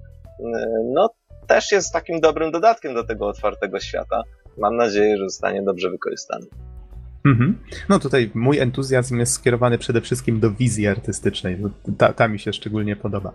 no 0.94 1.10
też 1.48 1.72
jest 1.72 1.94
takim 1.94 2.20
dobrym 2.20 2.52
dodatkiem 2.52 2.94
do 2.94 3.04
tego 3.04 3.28
otwartego 3.28 3.80
świata. 3.80 4.24
Mam 4.58 4.76
nadzieję, 4.76 5.18
że 5.18 5.24
zostanie 5.24 5.64
dobrze 5.64 5.90
wykorzystany. 5.90 6.46
Mhm. 7.26 7.58
No 7.90 8.00
tutaj 8.00 8.32
mój 8.34 8.60
entuzjazm 8.60 9.20
jest 9.20 9.34
skierowany 9.34 9.78
przede 9.78 10.02
wszystkim 10.02 10.40
do 10.40 10.52
wizji 10.52 10.88
artystycznej. 10.88 11.58
Ta, 11.98 12.14
ta 12.14 12.28
mi 12.28 12.40
się 12.40 12.54
szczególnie 12.54 12.96
podoba. 12.96 13.34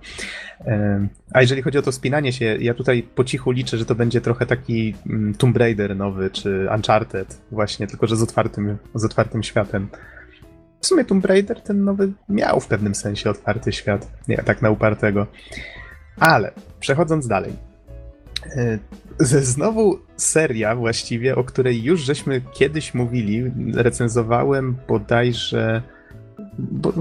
A 1.32 1.40
jeżeli 1.40 1.62
chodzi 1.62 1.78
o 1.78 1.82
to 1.82 1.92
spinanie 1.92 2.32
się, 2.32 2.44
ja 2.60 2.74
tutaj 2.74 3.02
po 3.02 3.24
cichu 3.24 3.50
liczę, 3.50 3.78
że 3.78 3.84
to 3.84 3.94
będzie 3.94 4.20
trochę 4.20 4.46
taki 4.46 4.94
mm, 5.06 5.34
Tomb 5.34 5.56
Raider 5.56 5.96
nowy, 5.96 6.30
czy 6.30 6.68
Uncharted 6.74 7.40
właśnie, 7.50 7.86
tylko 7.86 8.06
że 8.06 8.16
z 8.16 8.22
otwartym, 8.22 8.76
z 8.94 9.04
otwartym 9.04 9.42
światem. 9.42 9.88
W 10.80 10.86
sumie 10.86 11.04
Tomb 11.04 11.24
Raider 11.24 11.60
ten 11.60 11.84
nowy 11.84 12.12
miał 12.28 12.60
w 12.60 12.66
pewnym 12.66 12.94
sensie 12.94 13.30
otwarty 13.30 13.72
świat, 13.72 14.10
nie 14.28 14.36
tak 14.36 14.62
na 14.62 14.70
upartego. 14.70 15.26
Ale 16.18 16.52
przechodząc 16.80 17.28
dalej. 17.28 17.52
E, 19.20 19.24
znowu 19.24 19.98
seria 20.16 20.76
właściwie, 20.76 21.36
o 21.36 21.44
której 21.44 21.82
już 21.82 22.00
żeśmy 22.00 22.42
kiedyś 22.52 22.94
mówili, 22.94 23.42
recenzowałem 23.74 24.76
bodajże 24.88 25.82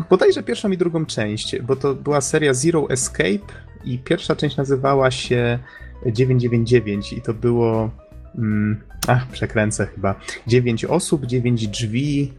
bodajże 0.10 0.43
pierwszą 0.43 0.72
i 0.72 0.77
drugą 0.77 1.05
część, 1.05 1.62
bo 1.62 1.75
to 1.75 1.95
była 1.95 2.22
seria 2.22 2.53
Zero 2.53 2.89
Escape 2.89 3.53
i 3.86 4.00
pierwsza 4.00 4.36
część 4.36 4.57
nazywała 4.57 5.12
się 5.12 5.60
999 6.05 7.13
i 7.13 7.22
to 7.22 7.34
było 7.34 7.89
mm, 8.38 8.81
ach, 9.07 9.27
przekręcę 9.27 9.88
chyba 9.88 10.15
9 10.48 10.86
osób, 10.86 11.25
9 11.25 11.67
drzwi 11.67 12.34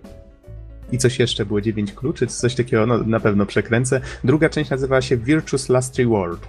i 0.92 0.98
coś 0.98 1.18
jeszcze 1.18 1.46
było, 1.46 1.60
9 1.60 1.92
kluczy, 1.92 2.26
coś 2.26 2.54
takiego, 2.54 2.86
no 2.86 2.98
na 2.98 3.20
pewno 3.20 3.46
przekręcę. 3.46 4.00
Druga 4.24 4.48
część 4.48 4.70
nazywała 4.70 5.02
się 5.02 5.16
Virtuous 5.16 5.68
Last 5.68 5.98
Reward. 5.98 6.48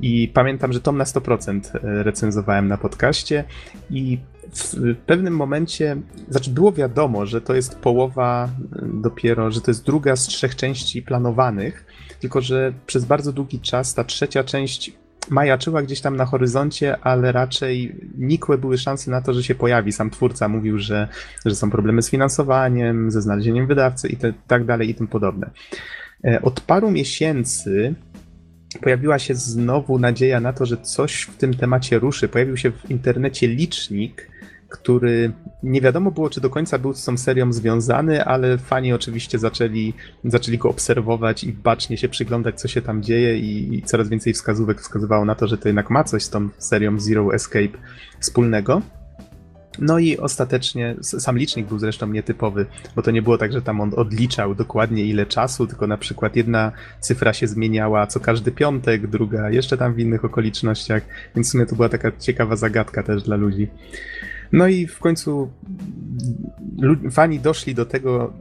I 0.00 0.28
pamiętam, 0.34 0.72
że 0.72 0.80
tom 0.80 0.96
na 0.96 1.04
100% 1.04 1.60
e, 1.76 2.02
recenzowałem 2.02 2.68
na 2.68 2.78
podcaście 2.78 3.44
i 3.90 4.18
w 4.52 4.96
pewnym 5.06 5.36
momencie, 5.36 5.96
znaczy 6.28 6.50
było 6.50 6.72
wiadomo, 6.72 7.26
że 7.26 7.40
to 7.40 7.54
jest 7.54 7.78
połowa 7.78 8.48
e, 8.76 8.86
dopiero, 8.92 9.50
że 9.50 9.60
to 9.60 9.70
jest 9.70 9.84
druga 9.84 10.16
z 10.16 10.26
trzech 10.26 10.56
części 10.56 11.02
planowanych, 11.02 11.84
tylko 12.20 12.40
że 12.40 12.72
przez 12.86 13.04
bardzo 13.04 13.32
długi 13.32 13.60
czas 13.60 13.94
ta 13.94 14.04
trzecia 14.04 14.44
część 14.44 14.92
majaczyła 15.30 15.82
gdzieś 15.82 16.00
tam 16.00 16.16
na 16.16 16.24
horyzoncie, 16.24 16.98
ale 17.00 17.32
raczej 17.32 17.96
nikłe 18.18 18.58
były 18.58 18.78
szanse 18.78 19.10
na 19.10 19.22
to, 19.22 19.34
że 19.34 19.42
się 19.42 19.54
pojawi. 19.54 19.92
Sam 19.92 20.10
twórca 20.10 20.48
mówił, 20.48 20.78
że, 20.78 21.08
że 21.46 21.54
są 21.54 21.70
problemy 21.70 22.02
z 22.02 22.10
finansowaniem, 22.10 23.10
ze 23.10 23.22
znalezieniem 23.22 23.66
wydawcy 23.66 24.08
i 24.08 24.16
te, 24.16 24.32
tak 24.46 24.64
dalej 24.64 24.90
i 24.90 24.94
tym 24.94 25.06
podobne. 25.06 25.50
E, 26.24 26.42
od 26.42 26.60
paru 26.60 26.90
miesięcy 26.90 27.94
pojawiła 28.82 29.18
się 29.18 29.34
znowu 29.34 29.98
nadzieja 29.98 30.40
na 30.40 30.52
to, 30.52 30.66
że 30.66 30.76
coś 30.76 31.22
w 31.22 31.36
tym 31.36 31.54
temacie 31.54 31.98
ruszy. 31.98 32.28
Pojawił 32.28 32.56
się 32.56 32.70
w 32.70 32.90
internecie 32.90 33.48
licznik, 33.48 34.30
który 34.68 35.32
nie 35.62 35.80
wiadomo 35.80 36.10
było, 36.10 36.30
czy 36.30 36.40
do 36.40 36.50
końca 36.50 36.78
był 36.78 36.94
z 36.94 37.04
tą 37.04 37.18
serią 37.18 37.52
związany, 37.52 38.24
ale 38.24 38.58
fani 38.58 38.92
oczywiście 38.92 39.38
zaczęli, 39.38 39.94
zaczęli 40.24 40.58
go 40.58 40.68
obserwować 40.68 41.44
i 41.44 41.52
bacznie 41.52 41.96
się 41.96 42.08
przyglądać, 42.08 42.60
co 42.60 42.68
się 42.68 42.82
tam 42.82 43.02
dzieje 43.02 43.38
i, 43.38 43.74
i 43.74 43.82
coraz 43.82 44.08
więcej 44.08 44.32
wskazówek 44.32 44.80
wskazywało 44.80 45.24
na 45.24 45.34
to, 45.34 45.46
że 45.46 45.58
to 45.58 45.68
jednak 45.68 45.90
ma 45.90 46.04
coś 46.04 46.22
z 46.22 46.30
tą 46.30 46.48
serią 46.58 47.00
Zero 47.00 47.34
Escape 47.34 47.78
wspólnego. 48.20 48.82
No 49.78 49.98
i 49.98 50.18
ostatecznie 50.18 50.96
sam 51.00 51.38
licznik 51.38 51.66
był 51.66 51.78
zresztą 51.78 52.06
nietypowy, 52.06 52.66
bo 52.96 53.02
to 53.02 53.10
nie 53.10 53.22
było 53.22 53.38
tak, 53.38 53.52
że 53.52 53.62
tam 53.62 53.80
on 53.80 53.92
odliczał 53.96 54.54
dokładnie 54.54 55.04
ile 55.04 55.26
czasu, 55.26 55.66
tylko 55.66 55.86
na 55.86 55.96
przykład 55.96 56.36
jedna 56.36 56.72
cyfra 57.00 57.32
się 57.32 57.46
zmieniała 57.46 58.06
co 58.06 58.20
każdy 58.20 58.52
piątek, 58.52 59.06
druga 59.06 59.50
jeszcze 59.50 59.76
tam 59.76 59.94
w 59.94 59.98
innych 59.98 60.24
okolicznościach, 60.24 61.02
więc 61.34 61.48
w 61.48 61.50
sumie 61.50 61.66
to 61.66 61.76
była 61.76 61.88
taka 61.88 62.12
ciekawa 62.18 62.56
zagadka 62.56 63.02
też 63.02 63.22
dla 63.22 63.36
ludzi. 63.36 63.68
No 64.52 64.68
i 64.68 64.86
w 64.86 64.98
końcu 64.98 65.50
fani 67.10 67.40
doszli 67.40 67.74
do 67.74 67.86
tego, 67.86 68.32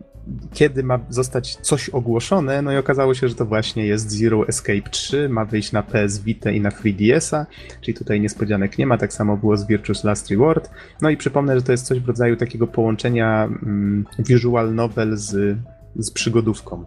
kiedy 0.53 0.83
ma 0.83 0.99
zostać 1.09 1.55
coś 1.55 1.89
ogłoszone, 1.89 2.61
no 2.61 2.71
i 2.71 2.77
okazało 2.77 3.13
się, 3.13 3.27
że 3.27 3.35
to 3.35 3.45
właśnie 3.45 3.85
jest 3.85 4.11
Zero 4.11 4.47
Escape 4.47 4.89
3, 4.89 5.29
ma 5.29 5.45
wyjść 5.45 5.71
na 5.71 5.83
PS 5.83 6.19
Vita 6.19 6.51
i 6.51 6.61
na 6.61 6.69
3DS-a, 6.69 7.45
czyli 7.81 7.97
tutaj 7.97 8.21
niespodzianek 8.21 8.77
nie 8.77 8.87
ma, 8.87 8.97
tak 8.97 9.13
samo 9.13 9.37
było 9.37 9.57
z 9.57 9.67
Virtuous 9.67 10.03
Last 10.03 10.29
Reward. 10.29 10.69
No 11.01 11.09
i 11.09 11.17
przypomnę, 11.17 11.55
że 11.55 11.61
to 11.61 11.71
jest 11.71 11.85
coś 11.85 11.99
w 11.99 12.07
rodzaju 12.07 12.35
takiego 12.35 12.67
połączenia 12.67 13.43
mm, 13.43 14.05
visual 14.19 14.75
novel 14.75 15.17
z, 15.17 15.57
z 15.95 16.11
przygodówką 16.11 16.85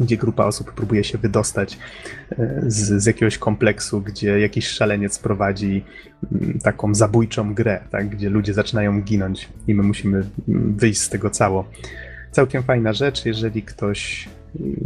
gdzie 0.00 0.16
grupa 0.16 0.44
osób 0.44 0.72
próbuje 0.72 1.04
się 1.04 1.18
wydostać 1.18 1.78
e, 2.30 2.62
z, 2.66 3.02
z, 3.02 3.06
jakiegoś 3.06 3.38
kompleksu, 3.38 4.00
gdzie 4.00 4.40
jakiś 4.40 4.68
szaleniec 4.68 5.18
prowadzi 5.18 5.84
mm, 6.32 6.58
taką 6.58 6.94
zabójczą 6.94 7.54
grę, 7.54 7.80
tak, 7.90 8.08
gdzie 8.08 8.30
ludzie 8.30 8.54
zaczynają 8.54 9.02
ginąć 9.02 9.48
i 9.66 9.74
my 9.74 9.82
musimy 9.82 10.24
mm, 10.48 10.76
wyjść 10.76 11.00
z 11.00 11.08
tego 11.08 11.30
cało 11.30 11.68
całkiem 12.34 12.62
fajna 12.62 12.92
rzecz. 12.92 13.26
Jeżeli 13.26 13.62
ktoś, 13.62 14.28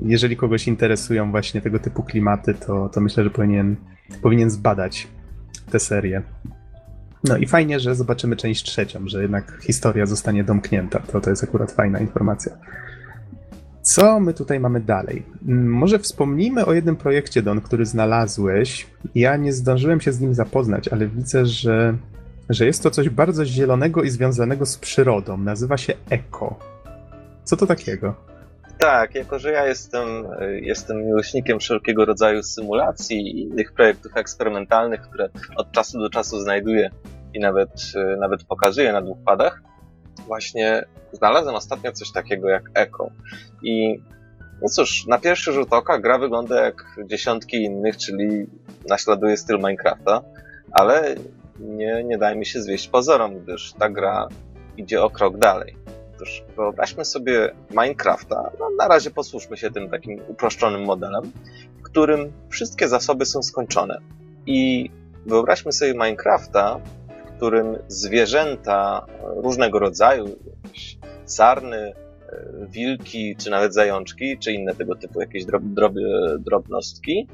jeżeli 0.04 0.36
kogoś 0.36 0.68
interesują 0.68 1.30
właśnie 1.30 1.60
tego 1.60 1.78
typu 1.78 2.02
klimaty, 2.02 2.54
to, 2.54 2.88
to 2.88 3.00
myślę, 3.00 3.24
że 3.24 3.30
powinien, 3.30 3.76
powinien 4.22 4.50
zbadać 4.50 5.08
tę 5.70 5.80
serię. 5.80 6.22
No 7.24 7.36
i 7.36 7.46
fajnie, 7.46 7.80
że 7.80 7.94
zobaczymy 7.94 8.36
część 8.36 8.64
trzecią, 8.64 9.08
że 9.08 9.22
jednak 9.22 9.58
historia 9.62 10.06
zostanie 10.06 10.44
domknięta. 10.44 10.98
To, 10.98 11.20
to 11.20 11.30
jest 11.30 11.44
akurat 11.44 11.72
fajna 11.72 11.98
informacja. 11.98 12.52
Co 13.82 14.20
my 14.20 14.34
tutaj 14.34 14.60
mamy 14.60 14.80
dalej? 14.80 15.22
Może 15.52 15.98
wspomnijmy 15.98 16.66
o 16.66 16.72
jednym 16.72 16.96
projekcie, 16.96 17.42
Don, 17.42 17.60
który 17.60 17.86
znalazłeś. 17.86 18.86
Ja 19.14 19.36
nie 19.36 19.52
zdążyłem 19.52 20.00
się 20.00 20.12
z 20.12 20.20
nim 20.20 20.34
zapoznać, 20.34 20.88
ale 20.88 21.08
widzę, 21.08 21.46
że, 21.46 21.98
że 22.48 22.66
jest 22.66 22.82
to 22.82 22.90
coś 22.90 23.08
bardzo 23.08 23.44
zielonego 23.46 24.02
i 24.02 24.10
związanego 24.10 24.66
z 24.66 24.78
przyrodą. 24.78 25.36
Nazywa 25.36 25.76
się 25.76 25.92
Eko. 26.10 26.77
Co 27.48 27.56
to 27.56 27.66
takiego? 27.66 28.14
Tak, 28.78 29.14
jako 29.14 29.38
że 29.38 29.52
ja 29.52 29.66
jestem, 29.66 30.28
jestem 30.62 31.06
miłośnikiem 31.06 31.58
wszelkiego 31.58 32.04
rodzaju 32.04 32.42
symulacji 32.42 33.16
i 33.16 33.42
innych 33.42 33.72
projektów 33.72 34.16
eksperymentalnych, 34.16 35.00
które 35.00 35.28
od 35.56 35.72
czasu 35.72 35.98
do 35.98 36.10
czasu 36.10 36.40
znajduję 36.40 36.90
i 37.34 37.40
nawet, 37.40 37.70
nawet 38.18 38.44
pokazuję 38.44 38.92
na 38.92 39.02
dwóch 39.02 39.18
padach, 39.24 39.62
właśnie 40.26 40.84
znalazłem 41.12 41.54
ostatnio 41.54 41.92
coś 41.92 42.12
takiego 42.12 42.48
jak 42.48 42.62
Echo. 42.74 43.10
I 43.62 44.02
no 44.62 44.68
cóż, 44.68 45.06
na 45.06 45.18
pierwszy 45.18 45.52
rzut 45.52 45.72
oka 45.72 45.98
gra 45.98 46.18
wygląda 46.18 46.64
jak 46.64 46.96
dziesiątki 47.06 47.56
innych, 47.56 47.96
czyli 47.96 48.46
naśladuje 48.88 49.36
styl 49.36 49.56
Minecrafta, 49.56 50.22
ale 50.72 51.14
nie, 51.60 52.04
nie 52.04 52.18
dajmy 52.18 52.44
się 52.44 52.62
zwieść 52.62 52.88
pozorom, 52.88 53.38
gdyż 53.38 53.72
ta 53.72 53.90
gra 53.90 54.28
idzie 54.76 55.02
o 55.02 55.10
krok 55.10 55.38
dalej. 55.38 55.76
Otóż 56.18 56.42
wyobraźmy 56.56 57.04
sobie 57.04 57.50
Minecrafta, 57.70 58.50
no, 58.58 58.70
na 58.78 58.88
razie 58.88 59.10
posłuszmy 59.10 59.56
się 59.56 59.70
tym 59.70 59.90
takim 59.90 60.20
uproszczonym 60.28 60.84
modelem, 60.84 61.32
w 61.78 61.82
którym 61.82 62.32
wszystkie 62.48 62.88
zasoby 62.88 63.26
są 63.26 63.42
skończone. 63.42 63.98
I 64.46 64.90
wyobraźmy 65.26 65.72
sobie 65.72 65.92
Minecrafta, 65.92 66.80
w 67.26 67.36
którym 67.36 67.78
zwierzęta 67.88 69.06
różnego 69.22 69.78
rodzaju, 69.78 70.24
sarny, 71.24 71.76
e, 71.76 71.94
wilki, 72.68 73.36
czy 73.36 73.50
nawet 73.50 73.74
zajączki, 73.74 74.38
czy 74.38 74.52
inne 74.52 74.74
tego 74.74 74.96
typu 74.96 75.20
jakieś 75.20 75.44
drob, 75.44 75.62
drob, 75.64 75.94
drobnostki, 76.38 77.28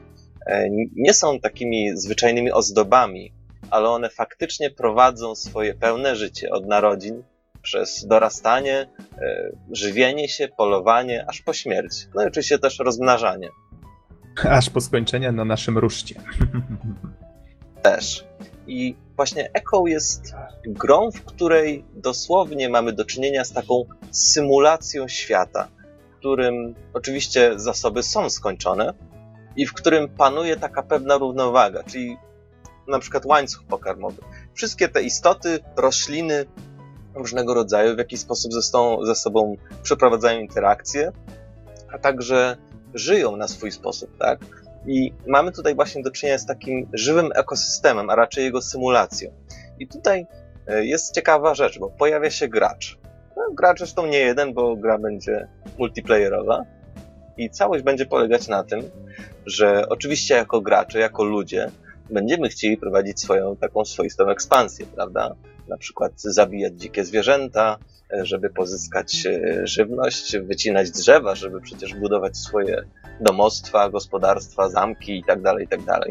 e, 0.46 0.68
nie 0.96 1.14
są 1.14 1.40
takimi 1.40 1.96
zwyczajnymi 1.96 2.52
ozdobami, 2.52 3.32
ale 3.70 3.88
one 3.88 4.10
faktycznie 4.10 4.70
prowadzą 4.70 5.34
swoje 5.34 5.74
pełne 5.74 6.16
życie 6.16 6.50
od 6.50 6.66
narodzin 6.66 7.22
przez 7.64 8.06
dorastanie, 8.06 8.90
e, 9.18 9.50
żywienie 9.72 10.28
się, 10.28 10.48
polowanie, 10.48 11.24
aż 11.28 11.42
po 11.42 11.52
śmierć. 11.52 12.08
No 12.14 12.22
i 12.22 12.26
oczywiście 12.26 12.58
też 12.58 12.78
rozmnażanie. 12.78 13.48
Aż 14.50 14.70
po 14.70 14.80
skończenie 14.80 15.32
na 15.32 15.44
naszym 15.44 15.78
ruszcie. 15.78 16.14
Też. 17.82 18.24
I 18.66 18.96
właśnie 19.16 19.50
Echo 19.52 19.86
jest 19.86 20.34
grą, 20.66 21.10
w 21.10 21.22
której 21.22 21.84
dosłownie 21.94 22.68
mamy 22.68 22.92
do 22.92 23.04
czynienia 23.04 23.44
z 23.44 23.52
taką 23.52 23.84
symulacją 24.10 25.08
świata, 25.08 25.68
w 26.12 26.16
którym 26.18 26.74
oczywiście 26.94 27.52
zasoby 27.56 28.02
są 28.02 28.30
skończone 28.30 28.94
i 29.56 29.66
w 29.66 29.72
którym 29.72 30.08
panuje 30.08 30.56
taka 30.56 30.82
pewna 30.82 31.16
równowaga, 31.16 31.82
czyli 31.82 32.16
na 32.88 32.98
przykład 32.98 33.26
łańcuch 33.26 33.64
pokarmowy. 33.64 34.22
Wszystkie 34.54 34.88
te 34.88 35.02
istoty, 35.02 35.58
rośliny, 35.76 36.46
różnego 37.14 37.54
rodzaju, 37.54 37.94
w 37.94 37.98
jaki 37.98 38.16
sposób 38.16 38.52
ze, 38.52 38.62
sobą, 38.62 39.04
ze 39.04 39.14
sobą 39.14 39.56
przeprowadzają 39.82 40.40
interakcje, 40.40 41.12
a 41.92 41.98
także 41.98 42.56
żyją 42.94 43.36
na 43.36 43.48
swój 43.48 43.72
sposób, 43.72 44.18
tak? 44.18 44.38
I 44.86 45.12
mamy 45.26 45.52
tutaj 45.52 45.74
właśnie 45.74 46.02
do 46.02 46.10
czynienia 46.10 46.38
z 46.38 46.46
takim 46.46 46.88
żywym 46.92 47.30
ekosystemem, 47.34 48.10
a 48.10 48.14
raczej 48.14 48.44
jego 48.44 48.62
symulacją. 48.62 49.30
I 49.78 49.88
tutaj 49.88 50.26
e, 50.66 50.84
jest 50.84 51.14
ciekawa 51.14 51.54
rzecz, 51.54 51.78
bo 51.78 51.90
pojawia 51.90 52.30
się 52.30 52.48
gracz. 52.48 52.98
No, 53.36 53.42
gracz 53.52 53.78
zresztą 53.78 54.06
nie 54.06 54.18
jeden, 54.18 54.54
bo 54.54 54.76
gra 54.76 54.98
będzie 54.98 55.48
multiplayerowa. 55.78 56.64
I 57.36 57.50
całość 57.50 57.84
będzie 57.84 58.06
polegać 58.06 58.48
na 58.48 58.64
tym, 58.64 58.82
że 59.46 59.88
oczywiście 59.88 60.34
jako 60.34 60.60
gracze, 60.60 60.98
jako 60.98 61.24
ludzie, 61.24 61.70
będziemy 62.10 62.48
chcieli 62.48 62.76
prowadzić 62.76 63.20
swoją 63.20 63.56
taką 63.56 63.84
swoistą 63.84 64.28
ekspansję, 64.30 64.86
prawda? 64.86 65.34
Na 65.68 65.76
przykład 65.76 66.12
zabijać 66.16 66.72
dzikie 66.80 67.04
zwierzęta, 67.04 67.78
e, 68.12 68.26
żeby 68.26 68.50
pozyskać 68.50 69.26
e, 69.26 69.66
żywność, 69.66 70.38
wycinać 70.38 70.90
drzewa, 70.90 71.34
żeby 71.34 71.60
przecież 71.60 71.94
budować 71.94 72.36
swoje 72.36 72.84
domostwa, 73.20 73.90
gospodarstwa, 73.90 74.68
zamki 74.68 75.16
itd., 75.16 75.42
tak 75.42 75.60
itd., 75.60 75.84
tak 75.86 76.04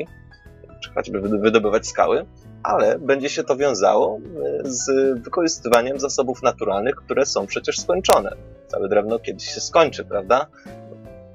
czy 0.81 0.89
choćby 0.89 1.21
wydobywać 1.21 1.87
skały, 1.87 2.25
ale 2.63 2.99
będzie 2.99 3.29
się 3.29 3.43
to 3.43 3.57
wiązało 3.57 4.19
e, 4.19 4.59
z 4.63 4.89
wykorzystywaniem 5.19 5.99
zasobów 5.99 6.43
naturalnych, 6.43 6.95
które 6.95 7.25
są 7.25 7.47
przecież 7.47 7.79
skończone. 7.79 8.35
Całe 8.67 8.89
drewno 8.89 9.19
kiedyś 9.19 9.45
się 9.45 9.61
skończy, 9.61 10.05
prawda? 10.05 10.47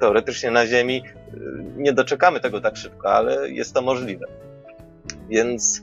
Teoretycznie 0.00 0.50
na 0.50 0.66
Ziemi 0.66 1.02
nie 1.76 1.92
doczekamy 1.92 2.40
tego 2.40 2.61
tak 2.61 2.76
szybko, 2.76 3.12
ale 3.12 3.50
jest 3.50 3.74
to 3.74 3.83
możliwe. 3.83 4.26
Więc, 5.28 5.83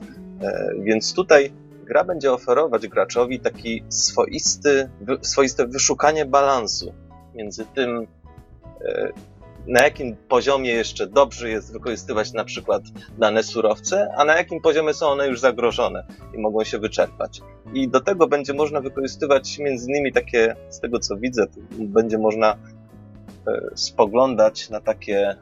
więc 0.84 1.14
tutaj 1.14 1.52
gra 1.86 2.04
będzie 2.04 2.34
oferować 2.34 2.88
graczowi 2.88 3.40
taki 3.40 3.84
swoisty, 3.90 4.90
swoiste 5.22 5.68
wyszukanie 5.68 6.26
balansu 6.26 6.94
między 7.36 7.66
tym, 7.66 8.08
na 9.68 9.84
jakim 9.84 10.16
poziomie 10.16 10.70
jeszcze 10.70 11.08
dobrze 11.08 11.50
jest 11.50 11.74
wykorzystywać 11.74 12.34
na 12.34 12.46
przykład 12.46 12.84
dane 13.18 13.44
surowce, 13.44 14.08
a 14.18 14.26
na 14.26 14.38
jakim 14.38 14.62
poziomie 14.62 14.94
są 14.94 15.08
one 15.08 15.28
już 15.28 15.40
zagrożone 15.40 16.06
i 16.34 16.38
mogą 16.38 16.64
się 16.64 16.80
wyczerpać. 16.80 17.42
I 17.74 17.90
do 17.90 18.02
tego 18.02 18.28
będzie 18.28 18.54
można 18.54 18.82
wykorzystywać 18.82 19.60
między 19.60 19.90
innymi 19.90 20.14
takie, 20.14 20.56
z 20.70 20.80
tego 20.80 21.00
co 21.00 21.18
widzę, 21.18 21.46
będzie 21.72 22.18
można 22.18 22.52
e, 22.52 22.58
spoglądać 23.76 24.70
na 24.70 24.82
takie 24.82 25.36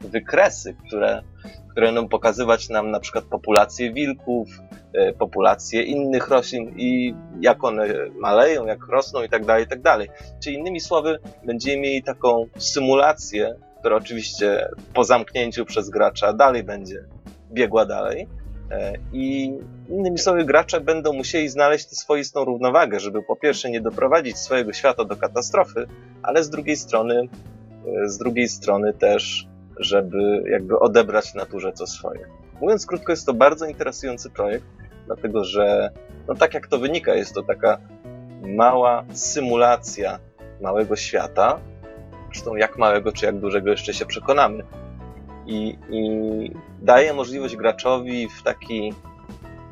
wykresy, 0.00 0.76
które, 0.86 1.22
które 1.70 1.86
będą 1.86 2.08
pokazywać 2.08 2.68
nam 2.68 2.90
na 2.90 3.00
przykład 3.00 3.24
populację 3.24 3.92
wilków, 3.92 4.48
E, 4.94 5.12
populację 5.12 5.82
innych 5.82 6.28
roślin 6.28 6.74
i 6.76 7.14
jak 7.40 7.64
one 7.64 7.86
maleją, 8.20 8.66
jak 8.66 8.86
rosną 8.88 9.22
i 9.22 9.28
tak 9.28 9.44
dalej, 9.44 9.64
i 9.64 9.66
tak 9.66 9.80
dalej. 9.80 10.08
Czyli 10.42 10.56
innymi 10.56 10.80
słowy, 10.80 11.18
będziemy 11.44 11.82
mieli 11.82 12.02
taką 12.02 12.46
symulację, 12.56 13.54
która 13.80 13.96
oczywiście 13.96 14.68
po 14.94 15.04
zamknięciu 15.04 15.64
przez 15.64 15.90
gracza 15.90 16.32
dalej 16.32 16.64
będzie 16.64 17.04
biegła 17.52 17.86
dalej. 17.86 18.28
E, 18.70 18.92
I 19.12 19.52
innymi 19.88 20.18
słowy, 20.18 20.44
gracze 20.44 20.80
będą 20.80 21.12
musieli 21.12 21.48
znaleźć 21.48 21.86
tę 21.86 21.96
swoistą 21.96 22.44
równowagę, 22.44 23.00
żeby 23.00 23.22
po 23.22 23.36
pierwsze 23.36 23.70
nie 23.70 23.80
doprowadzić 23.80 24.38
swojego 24.38 24.72
świata 24.72 25.04
do 25.04 25.16
katastrofy, 25.16 25.86
ale 26.22 26.44
z 26.44 26.50
drugiej 26.50 26.76
strony, 26.76 27.28
e, 28.04 28.08
z 28.08 28.18
drugiej 28.18 28.48
strony 28.48 28.92
też, 28.92 29.46
żeby 29.76 30.42
jakby 30.50 30.78
odebrać 30.78 31.34
naturze 31.34 31.72
co 31.72 31.86
swoje. 31.86 32.43
Mówiąc 32.64 32.86
krótko, 32.86 33.12
jest 33.12 33.26
to 33.26 33.34
bardzo 33.34 33.66
interesujący 33.66 34.30
projekt 34.30 34.66
dlatego 35.06 35.44
że, 35.44 35.90
no 36.28 36.34
tak 36.34 36.54
jak 36.54 36.66
to 36.66 36.78
wynika, 36.78 37.14
jest 37.14 37.34
to 37.34 37.42
taka 37.42 37.78
mała 38.42 39.04
symulacja 39.12 40.18
małego 40.60 40.96
świata, 40.96 41.60
zresztą 42.32 42.56
jak 42.56 42.78
małego 42.78 43.12
czy 43.12 43.26
jak 43.26 43.38
dużego 43.38 43.70
jeszcze 43.70 43.94
się 43.94 44.06
przekonamy. 44.06 44.64
I, 45.46 45.78
i 45.90 46.10
daje 46.82 47.12
możliwość 47.12 47.56
graczowi 47.56 48.28
w 48.28 48.42
taki, 48.42 48.94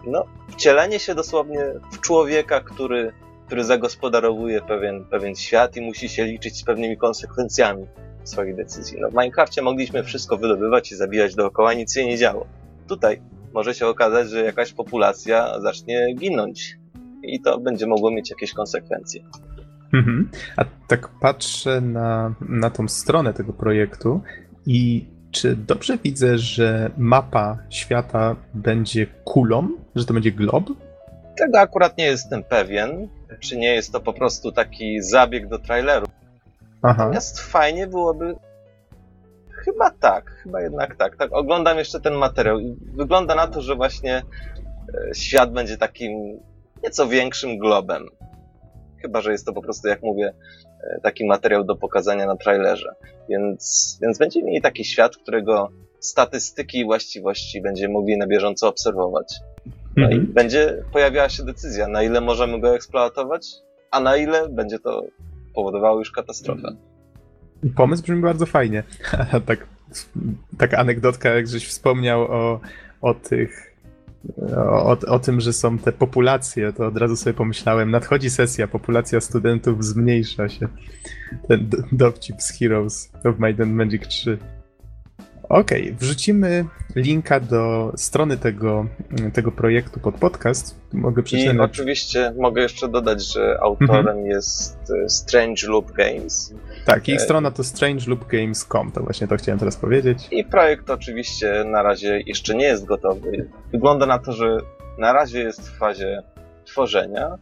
no, 0.07 0.25
wcielenie 0.49 0.99
się 0.99 1.15
dosłownie 1.15 1.61
w 1.93 2.01
człowieka, 2.01 2.61
który, 2.61 3.13
który 3.47 3.65
zagospodarowuje 3.65 4.61
pewien, 4.61 5.05
pewien 5.05 5.37
świat 5.37 5.77
i 5.77 5.81
musi 5.81 6.09
się 6.09 6.25
liczyć 6.25 6.57
z 6.57 6.65
pewnymi 6.65 6.97
konsekwencjami 6.97 7.87
swoich 8.25 8.57
decyzji. 8.57 8.99
No, 9.01 9.11
w 9.11 9.13
Minecrafcie 9.13 9.63
mogliśmy 9.63 10.05
wszystko 10.05 10.37
wydobywać 10.37 10.93
i 10.93 10.97
zabijać 10.97 11.35
dookoła, 11.35 11.75
nic 11.75 11.95
się 11.95 12.07
nie 12.07 12.19
działo. 12.19 12.62
Tutaj 12.93 13.23
może 13.55 13.75
się 13.75 13.87
okazać, 13.87 14.31
że 14.31 14.45
jakaś 14.45 14.73
populacja 14.73 15.61
zacznie 15.61 16.15
ginąć 16.15 16.79
i 17.23 17.41
to 17.41 17.59
będzie 17.59 17.87
mogło 17.87 18.11
mieć 18.11 18.31
jakieś 18.31 18.53
konsekwencje. 18.53 19.23
Mhm. 19.93 20.31
A 20.57 20.65
tak 20.89 21.09
patrzę 21.21 21.81
na, 21.81 22.35
na 22.41 22.71
tą 22.71 22.89
stronę 22.89 23.35
tego 23.35 23.53
projektu 23.53 24.21
i 24.67 25.07
czy 25.31 25.57
dobrze 25.57 25.99
widzę, 26.05 26.39
że 26.39 26.91
mapa 26.97 27.59
świata 27.71 28.37
będzie 28.55 29.07
kulą, 29.25 29.69
że 29.95 30.05
to 30.05 30.15
będzie 30.15 30.33
glob? 30.33 30.65
Tego 31.37 31.61
akurat 31.61 31.99
nie 31.99 32.05
jestem 32.05 32.45
pewien. 32.45 33.09
Czy 33.41 33.57
nie 33.57 33.75
jest 33.75 33.93
to 33.93 34.01
po 34.01 34.13
prostu 34.13 34.53
taki 34.53 35.03
zabieg 35.03 35.49
do 35.49 35.59
traileru? 35.59 36.07
Aha. 36.83 36.95
Natomiast 36.99 37.41
fajnie 37.41 37.87
byłoby 37.87 38.35
Chyba 39.65 39.91
tak, 39.91 40.31
chyba 40.31 40.63
jednak 40.63 40.97
tak. 40.97 41.17
tak. 41.17 41.33
Oglądam 41.33 41.79
jeszcze 41.79 42.01
ten 42.01 42.15
materiał 42.15 42.61
i 42.61 42.77
wygląda 42.95 43.35
na 43.35 43.47
to, 43.47 43.61
że 43.61 43.75
właśnie 43.75 44.23
e, 44.95 45.15
świat 45.15 45.53
będzie 45.53 45.77
takim 45.77 46.41
nieco 46.83 47.09
większym 47.09 47.59
globem. 47.59 48.09
Chyba, 49.03 49.21
że 49.21 49.33
jest 49.33 49.47
to 49.47 49.53
po 49.53 49.63
prostu, 49.63 49.89
jak 49.89 50.03
mówię, 50.03 50.35
e, 50.81 51.01
taki 51.03 51.27
materiał 51.27 51.65
do 51.65 51.77
pokazania 51.77 52.27
na 52.27 52.37
trailerze. 52.37 52.95
Więc, 53.29 53.99
więc 54.03 54.19
będziemy 54.19 54.47
mieli 54.47 54.63
taki 54.63 54.85
świat, 54.85 55.17
którego 55.17 55.69
statystyki 56.01 56.79
i 56.79 56.85
właściwości 56.85 57.63
będziemy 57.63 57.95
mogli 57.95 58.19
na 58.19 58.27
bieżąco 58.27 58.69
obserwować. 58.69 59.35
No 59.97 60.11
i 60.11 60.15
mhm. 60.15 60.33
będzie 60.33 60.85
pojawiała 60.93 61.29
się 61.29 61.45
decyzja, 61.45 61.89
na 61.89 62.03
ile 62.03 62.21
możemy 62.21 62.61
go 62.61 62.75
eksploatować, 62.75 63.47
a 63.91 64.01
na 64.01 64.17
ile 64.17 64.49
będzie 64.49 64.79
to 64.79 65.03
powodowało 65.55 65.99
już 65.99 66.11
katastrofę. 66.11 66.77
Pomysł 67.77 68.03
brzmi 68.03 68.21
bardzo 68.21 68.47
fajnie. 68.47 68.83
tak, 69.47 69.67
taka 70.59 70.79
anegdotka, 70.79 71.29
jak 71.29 71.49
żeś 71.49 71.69
wspomniał 71.69 72.23
o, 72.23 72.61
o 73.01 73.15
tych 73.15 73.73
o, 74.57 74.99
o, 75.09 75.19
tym, 75.19 75.41
że 75.41 75.53
są 75.53 75.79
te 75.79 75.93
populacje, 75.93 76.73
to 76.73 76.87
od 76.87 76.97
razu 76.97 77.17
sobie 77.17 77.35
pomyślałem, 77.35 77.91
nadchodzi 77.91 78.31
sesja, 78.31 78.69
populacja 78.69 79.21
studentów 79.21 79.85
zmniejsza 79.85 80.49
się. 80.49 80.69
Ten 81.49 81.71
dowcip 81.93 82.43
z 82.43 82.59
Heroes 82.59 83.13
of 83.25 83.35
and 83.61 83.73
Magic 83.73 84.09
3. 84.09 84.39
Okej, 85.49 85.83
okay, 85.83 85.97
wrzucimy 86.01 86.65
linka 86.97 87.41
do 87.41 87.93
strony 87.97 88.37
tego, 88.37 88.87
tego 89.33 89.53
projektu 89.53 90.01
pod 90.01 90.15
podcast. 90.15 90.77
Mogę 90.93 91.23
przeczytać. 91.23 91.57
I 91.57 91.61
oczywiście 91.61 92.35
mogę 92.39 92.63
jeszcze 92.63 92.89
dodać, 92.89 93.33
że 93.33 93.59
autorem 93.61 94.09
mhm. 94.09 94.27
jest 94.27 94.77
e, 95.05 95.09
Strange 95.09 95.67
Loop 95.69 95.93
Games. 95.93 96.55
Tak, 96.85 97.09
ich 97.09 97.17
e, 97.17 97.19
strona 97.19 97.51
to 97.51 97.65
strangeloopgames.com, 97.65 98.93
to 98.93 99.03
właśnie 99.03 99.29
to 99.29 99.37
chciałem 99.37 99.59
teraz 99.59 99.77
powiedzieć. 99.77 100.29
I 100.31 100.45
projekt 100.45 100.91
oczywiście 100.91 101.65
na 101.65 101.83
razie 101.83 102.21
jeszcze 102.27 102.55
nie 102.55 102.65
jest 102.65 102.85
gotowy. 102.85 103.49
Wygląda 103.73 104.07
na 104.07 104.19
to, 104.19 104.33
że 104.33 104.57
na 104.99 105.13
razie 105.13 105.41
jest 105.41 105.71
w 105.71 105.79
fazie 105.79 106.23
tworzenia, 106.65 107.39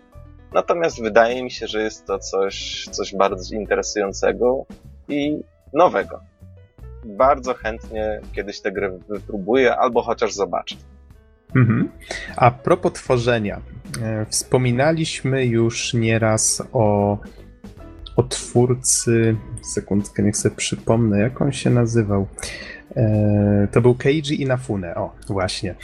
natomiast 0.55 1.03
wydaje 1.03 1.45
mi 1.45 1.51
się, 1.51 1.67
że 1.67 1.83
jest 1.83 2.07
to 2.07 2.19
coś, 2.19 2.87
coś 2.91 3.15
bardzo 3.15 3.55
interesującego 3.55 4.65
i 5.09 5.39
nowego 5.73 6.30
bardzo 7.05 7.55
chętnie 7.55 8.21
kiedyś 8.33 8.61
tę 8.61 8.73
grę 8.73 8.99
wypróbuję 9.09 9.77
albo 9.77 10.03
chociaż 10.03 10.33
zobaczę. 10.33 10.77
Mhm. 11.57 11.91
A 12.37 12.51
propos 12.51 12.93
tworzenia. 12.93 13.61
E, 14.03 14.27
wspominaliśmy 14.27 15.47
już 15.47 15.95
nieraz 15.95 16.63
o, 16.73 17.19
o 18.17 18.23
twórcy. 18.23 19.37
Sekundkę, 19.75 20.23
niech 20.23 20.37
sobie 20.37 20.57
przypomnę, 20.57 21.21
jak 21.21 21.43
on 21.43 21.53
się 21.53 21.71
nazywał. 21.71 22.27
E, 22.97 23.69
to 23.73 23.81
był 23.81 23.95
Keiji 23.95 24.43
Inafune, 24.43 24.95
o, 24.95 25.15
właśnie. 25.29 25.75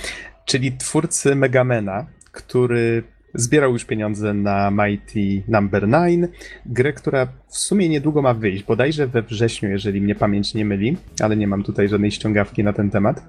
Czyli 0.45 0.77
twórcy 0.77 1.35
Megamena, 1.35 2.07
który 2.33 3.03
Zbierał 3.35 3.73
już 3.73 3.85
pieniądze 3.85 4.35
na 4.35 4.71
Mighty 4.71 5.43
Number 5.49 5.89
no. 5.89 6.07
9, 6.07 6.27
grę, 6.67 6.93
która 6.93 7.27
w 7.49 7.57
sumie 7.57 7.89
niedługo 7.89 8.23
ma 8.23 8.35
wyjść, 8.35 8.65
bodajże 8.65 9.07
we 9.07 9.23
wrześniu, 9.23 9.69
jeżeli 9.69 10.01
mnie 10.01 10.15
pamięć 10.15 10.55
nie 10.55 10.65
myli, 10.65 10.97
ale 11.21 11.37
nie 11.37 11.47
mam 11.47 11.63
tutaj 11.63 11.89
żadnej 11.89 12.11
ściągawki 12.11 12.65
na 12.65 12.73
ten 12.73 12.91
temat. 12.91 13.23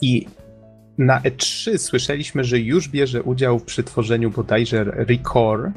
I 0.00 0.26
na 0.98 1.20
E3 1.20 1.78
słyszeliśmy, 1.78 2.44
że 2.44 2.60
już 2.60 2.88
bierze 2.88 3.22
udział 3.22 3.60
przy 3.60 3.82
tworzeniu 3.82 4.30
bodajże 4.30 4.84
Recore, 4.84 5.72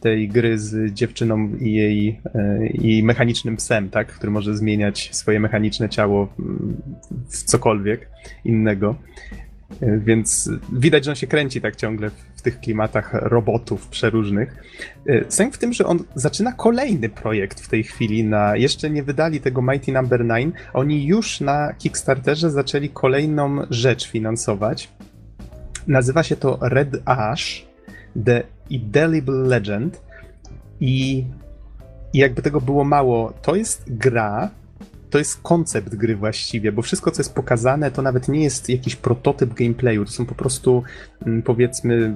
tej 0.00 0.28
gry 0.28 0.58
z 0.58 0.92
dziewczyną 0.92 1.56
i 1.60 1.72
jej 1.72 2.20
e, 2.34 2.66
i 2.66 3.02
mechanicznym 3.02 3.56
psem, 3.56 3.90
tak, 3.90 4.06
który 4.06 4.32
może 4.32 4.56
zmieniać 4.56 5.08
swoje 5.12 5.40
mechaniczne 5.40 5.88
ciało 5.88 6.34
w 7.28 7.44
cokolwiek 7.44 8.08
innego. 8.44 8.94
Więc 9.98 10.50
widać, 10.72 11.04
że 11.04 11.10
on 11.10 11.16
się 11.16 11.26
kręci 11.26 11.60
tak 11.60 11.76
ciągle 11.76 12.10
w 12.36 12.42
tych 12.42 12.60
klimatach 12.60 13.12
robotów 13.12 13.88
przeróżnych. 13.88 14.56
E, 15.06 15.24
sęk 15.28 15.54
w 15.54 15.58
tym, 15.58 15.72
że 15.72 15.86
on 15.86 15.98
zaczyna 16.14 16.52
kolejny 16.52 17.08
projekt 17.08 17.60
w 17.60 17.68
tej 17.68 17.82
chwili. 17.82 18.24
Na, 18.24 18.56
jeszcze 18.56 18.90
nie 18.90 19.02
wydali 19.02 19.40
tego 19.40 19.62
Mighty 19.62 19.92
Number 19.92 20.24
no. 20.24 20.34
9. 20.34 20.54
Oni 20.72 21.06
już 21.06 21.40
na 21.40 21.72
Kickstarterze 21.72 22.50
zaczęli 22.50 22.88
kolejną 22.88 23.58
rzecz 23.70 24.10
finansować. 24.10 24.88
Nazywa 25.86 26.22
się 26.22 26.36
to 26.36 26.58
Red 26.60 27.02
Ash 27.04 27.66
The 28.24 28.42
Indelible 28.70 29.48
Legend. 29.48 30.00
I, 30.80 31.24
I 32.12 32.18
jakby 32.18 32.42
tego 32.42 32.60
było 32.60 32.84
mało, 32.84 33.32
to 33.42 33.56
jest 33.56 33.84
gra, 33.86 34.50
to 35.10 35.18
jest 35.18 35.42
koncept 35.42 35.94
gry 35.94 36.16
właściwie, 36.16 36.72
bo 36.72 36.82
wszystko, 36.82 37.10
co 37.10 37.20
jest 37.20 37.34
pokazane, 37.34 37.90
to 37.90 38.02
nawet 38.02 38.28
nie 38.28 38.44
jest 38.44 38.68
jakiś 38.68 38.96
prototyp 38.96 39.54
gameplayu, 39.54 40.04
to 40.04 40.10
są 40.10 40.26
po 40.26 40.34
prostu, 40.34 40.82
mm, 41.26 41.42
powiedzmy, 41.42 42.14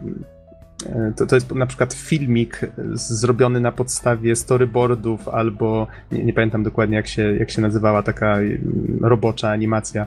e, 0.86 1.12
to, 1.16 1.26
to 1.26 1.34
jest 1.34 1.54
na 1.54 1.66
przykład 1.66 1.94
filmik 1.94 2.60
zrobiony 2.92 3.60
na 3.60 3.72
podstawie 3.72 4.36
storyboardów 4.36 5.28
albo, 5.28 5.86
nie, 6.12 6.24
nie, 6.24 6.32
pamiętam 6.32 6.62
dokładnie 6.62 6.96
jak 6.96 7.06
się, 7.06 7.36
jak 7.36 7.50
się 7.50 7.62
nazywała 7.62 8.02
taka 8.02 8.38
mm, 8.38 8.98
robocza 9.02 9.50
animacja, 9.50 10.06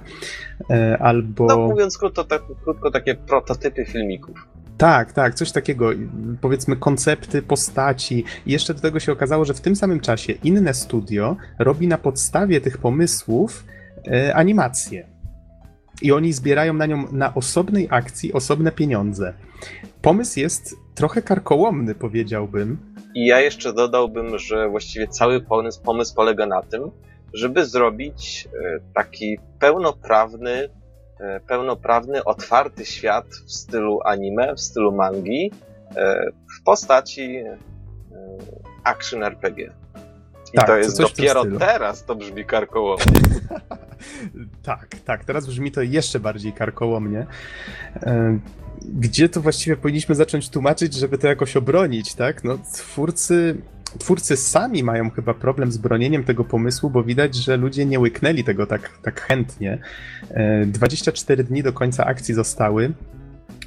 e, 0.69 0.97
albo... 0.97 1.45
No 1.45 1.57
mówiąc 1.57 1.97
krótko, 1.97 2.23
tak, 2.23 2.41
krótko 2.63 2.91
takie 2.91 3.15
prototypy 3.15 3.85
filmików. 3.85 4.56
Tak, 4.77 5.13
tak, 5.13 5.35
coś 5.35 5.51
takiego, 5.51 5.89
powiedzmy 6.41 6.75
koncepty, 6.75 7.41
postaci. 7.41 8.23
I 8.45 8.51
jeszcze 8.51 8.73
do 8.73 8.81
tego 8.81 8.99
się 8.99 9.11
okazało, 9.11 9.45
że 9.45 9.53
w 9.53 9.61
tym 9.61 9.75
samym 9.75 9.99
czasie 9.99 10.33
inne 10.43 10.73
studio 10.73 11.35
robi 11.59 11.87
na 11.87 11.97
podstawie 11.97 12.61
tych 12.61 12.77
pomysłów 12.77 13.65
e, 14.07 14.35
animację. 14.35 15.07
I 16.01 16.11
oni 16.11 16.33
zbierają 16.33 16.73
na 16.73 16.85
nią 16.85 17.11
na 17.11 17.33
osobnej 17.33 17.87
akcji 17.91 18.33
osobne 18.33 18.71
pieniądze. 18.71 19.33
Pomysł 20.01 20.39
jest 20.39 20.75
trochę 20.95 21.21
karkołomny, 21.21 21.95
powiedziałbym. 21.95 22.77
I 23.15 23.25
ja 23.25 23.39
jeszcze 23.39 23.73
dodałbym, 23.73 24.39
że 24.39 24.69
właściwie 24.69 25.07
cały 25.07 25.41
pomysł, 25.41 25.81
pomysł 25.81 26.15
polega 26.15 26.45
na 26.45 26.61
tym, 26.61 26.91
żeby 27.33 27.65
zrobić 27.65 28.47
e, 28.47 28.79
taki 28.93 29.37
pełnoprawny 29.59 30.69
pełnoprawny, 31.47 32.23
otwarty 32.23 32.85
świat 32.85 33.25
w 33.45 33.51
stylu 33.51 33.99
anime, 34.05 34.55
w 34.55 34.61
stylu 34.61 34.91
mangi, 34.91 35.51
e, 35.95 36.31
w 36.59 36.63
postaci 36.63 37.35
e, 37.35 37.57
action 38.83 39.23
RPG. 39.23 39.71
I 40.53 40.57
tak, 40.57 40.67
to 40.67 40.77
jest 40.77 41.01
dopiero 41.01 41.43
teraz 41.59 42.05
to 42.05 42.15
brzmi 42.15 42.45
karkołomnie. 42.45 43.05
tak, 44.63 44.87
tak, 45.05 45.25
teraz 45.25 45.47
brzmi 45.47 45.71
to 45.71 45.81
jeszcze 45.81 46.19
bardziej 46.19 46.53
karkołomnie. 46.53 47.25
Gdzie 48.81 49.29
to 49.29 49.41
właściwie 49.41 49.77
powinniśmy 49.77 50.15
zacząć 50.15 50.49
tłumaczyć, 50.49 50.93
żeby 50.93 51.17
to 51.17 51.27
jakoś 51.27 51.57
obronić, 51.57 52.15
tak? 52.15 52.43
No, 52.43 52.57
twórcy 52.73 53.61
twórcy 53.99 54.37
sami 54.37 54.83
mają 54.83 55.09
chyba 55.09 55.33
problem 55.33 55.71
z 55.71 55.77
bronieniem 55.77 56.23
tego 56.23 56.43
pomysłu, 56.43 56.89
bo 56.89 57.03
widać, 57.03 57.35
że 57.35 57.57
ludzie 57.57 57.85
nie 57.85 57.99
łyknęli 57.99 58.43
tego 58.43 58.67
tak, 58.67 58.89
tak 59.01 59.21
chętnie. 59.21 59.77
24 60.65 61.41
e, 61.41 61.45
dni 61.45 61.63
do 61.63 61.73
końca 61.73 62.05
akcji 62.05 62.33
zostały. 62.33 62.93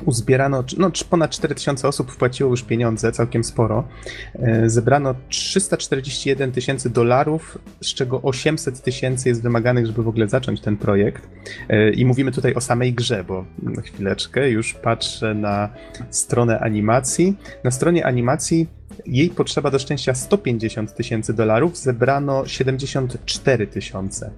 Uzbierano, 0.04 0.64
no 0.78 0.90
ponad 1.10 1.30
4000 1.30 1.88
osób 1.88 2.10
wpłaciło 2.10 2.50
już 2.50 2.62
pieniądze, 2.62 3.12
całkiem 3.12 3.44
sporo. 3.44 3.88
E, 4.34 4.70
zebrano 4.70 5.14
341 5.28 6.52
tysięcy 6.52 6.90
dolarów, 6.90 7.58
z 7.80 7.94
czego 7.94 8.22
800 8.22 8.82
tysięcy 8.82 9.28
jest 9.28 9.42
wymaganych, 9.42 9.86
żeby 9.86 10.02
w 10.02 10.08
ogóle 10.08 10.28
zacząć 10.28 10.60
ten 10.60 10.76
projekt. 10.76 11.28
E, 11.68 11.90
I 11.90 12.04
mówimy 12.06 12.32
tutaj 12.32 12.54
o 12.54 12.60
samej 12.60 12.94
grze, 12.94 13.24
bo 13.24 13.44
na 13.62 13.82
chwileczkę 13.82 14.50
już 14.50 14.74
patrzę 14.74 15.34
na 15.34 15.68
stronę 16.10 16.60
animacji. 16.60 17.36
Na 17.64 17.70
stronie 17.70 18.06
animacji 18.06 18.66
jej 19.06 19.30
potrzeba 19.30 19.70
do 19.70 19.78
szczęścia 19.78 20.14
150 20.14 20.94
tysięcy 20.94 21.34
dolarów, 21.34 21.78
zebrano 21.78 22.46
74 22.46 23.66
tysiące. 23.66 24.30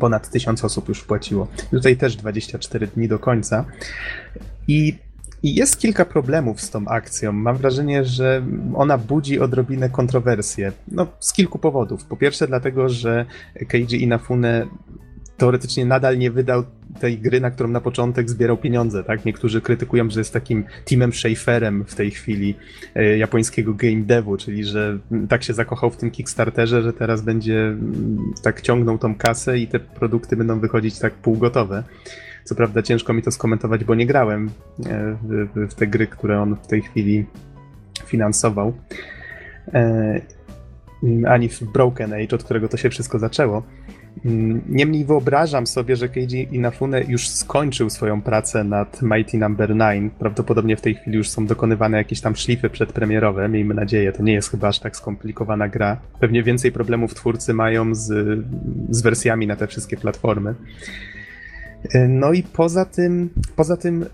Ponad 0.00 0.30
1000 0.30 0.64
osób 0.64 0.88
już 0.88 1.00
wpłaciło. 1.00 1.48
Tutaj 1.70 1.96
też 1.96 2.16
24 2.16 2.86
dni 2.86 3.08
do 3.08 3.18
końca. 3.18 3.64
I 4.68 4.94
i 5.42 5.54
jest 5.54 5.78
kilka 5.78 6.04
problemów 6.04 6.60
z 6.60 6.70
tą 6.70 6.88
akcją. 6.88 7.32
Mam 7.32 7.56
wrażenie, 7.56 8.04
że 8.04 8.42
ona 8.74 8.98
budzi 8.98 9.40
odrobinę 9.40 9.90
kontrowersję. 9.90 10.72
No, 10.92 11.06
z 11.20 11.32
kilku 11.32 11.58
powodów. 11.58 12.04
Po 12.04 12.16
pierwsze, 12.16 12.46
dlatego, 12.48 12.88
że 12.88 13.26
Keiji 13.68 14.02
Inafune 14.02 14.66
teoretycznie 15.36 15.86
nadal 15.86 16.18
nie 16.18 16.30
wydał 16.30 16.64
tej 17.00 17.18
gry, 17.18 17.40
na 17.40 17.50
którą 17.50 17.68
na 17.68 17.80
początek 17.80 18.30
zbierał 18.30 18.56
pieniądze, 18.56 19.04
tak? 19.04 19.24
Niektórzy 19.24 19.60
krytykują, 19.60 20.10
że 20.10 20.20
jest 20.20 20.32
takim 20.32 20.64
Timem 20.84 21.12
Schaferem 21.12 21.84
w 21.84 21.94
tej 21.94 22.10
chwili 22.10 22.54
e, 22.94 23.18
japońskiego 23.18 23.74
game 23.74 24.02
devu, 24.02 24.36
czyli 24.36 24.64
że 24.64 24.98
tak 25.28 25.44
się 25.44 25.54
zakochał 25.54 25.90
w 25.90 25.96
tym 25.96 26.10
Kickstarterze, 26.10 26.82
że 26.82 26.92
teraz 26.92 27.22
będzie 27.22 27.58
mm, 27.66 28.32
tak 28.42 28.60
ciągnął 28.60 28.98
tą 28.98 29.14
kasę 29.14 29.58
i 29.58 29.66
te 29.66 29.80
produkty 29.80 30.36
będą 30.36 30.60
wychodzić 30.60 30.98
tak 30.98 31.14
półgotowe. 31.14 31.84
Co 32.48 32.54
prawda 32.54 32.82
ciężko 32.82 33.12
mi 33.12 33.22
to 33.22 33.30
skomentować, 33.30 33.84
bo 33.84 33.94
nie 33.94 34.06
grałem 34.06 34.50
w, 34.78 35.48
w, 35.54 35.70
w 35.70 35.74
te 35.74 35.86
gry, 35.86 36.06
które 36.06 36.40
on 36.40 36.56
w 36.56 36.66
tej 36.66 36.82
chwili 36.82 37.26
finansował. 38.06 38.72
E, 39.74 40.20
ani 41.26 41.48
w 41.48 41.62
Broken 41.62 42.12
Age, 42.12 42.36
od 42.36 42.44
którego 42.44 42.68
to 42.68 42.76
się 42.76 42.90
wszystko 42.90 43.18
zaczęło. 43.18 43.62
Mm, 44.24 44.60
niemniej 44.68 45.04
wyobrażam 45.04 45.66
sobie, 45.66 45.96
że 45.96 46.08
Keiji 46.08 46.48
Inafune 46.52 47.04
już 47.08 47.28
skończył 47.28 47.90
swoją 47.90 48.22
pracę 48.22 48.64
nad 48.64 49.02
Mighty 49.02 49.38
Number 49.38 49.76
no. 49.76 49.84
9. 49.84 50.12
Prawdopodobnie 50.18 50.76
w 50.76 50.80
tej 50.80 50.94
chwili 50.94 51.16
już 51.16 51.28
są 51.28 51.46
dokonywane 51.46 51.96
jakieś 51.98 52.20
tam 52.20 52.36
szlify 52.36 52.70
przedpremierowe, 52.70 53.48
miejmy 53.48 53.74
nadzieję. 53.74 54.12
To 54.12 54.22
nie 54.22 54.32
jest 54.32 54.50
chyba 54.50 54.68
aż 54.68 54.78
tak 54.78 54.96
skomplikowana 54.96 55.68
gra. 55.68 55.96
Pewnie 56.20 56.42
więcej 56.42 56.72
problemów 56.72 57.14
twórcy 57.14 57.54
mają 57.54 57.94
z, 57.94 58.06
z 58.90 59.02
wersjami 59.02 59.46
na 59.46 59.56
te 59.56 59.66
wszystkie 59.66 59.96
platformy. 59.96 60.54
No 62.08 62.32
i 62.32 62.42
poza 62.42 62.84
tym, 62.84 63.30
poza 63.56 63.76
tym 63.76 64.06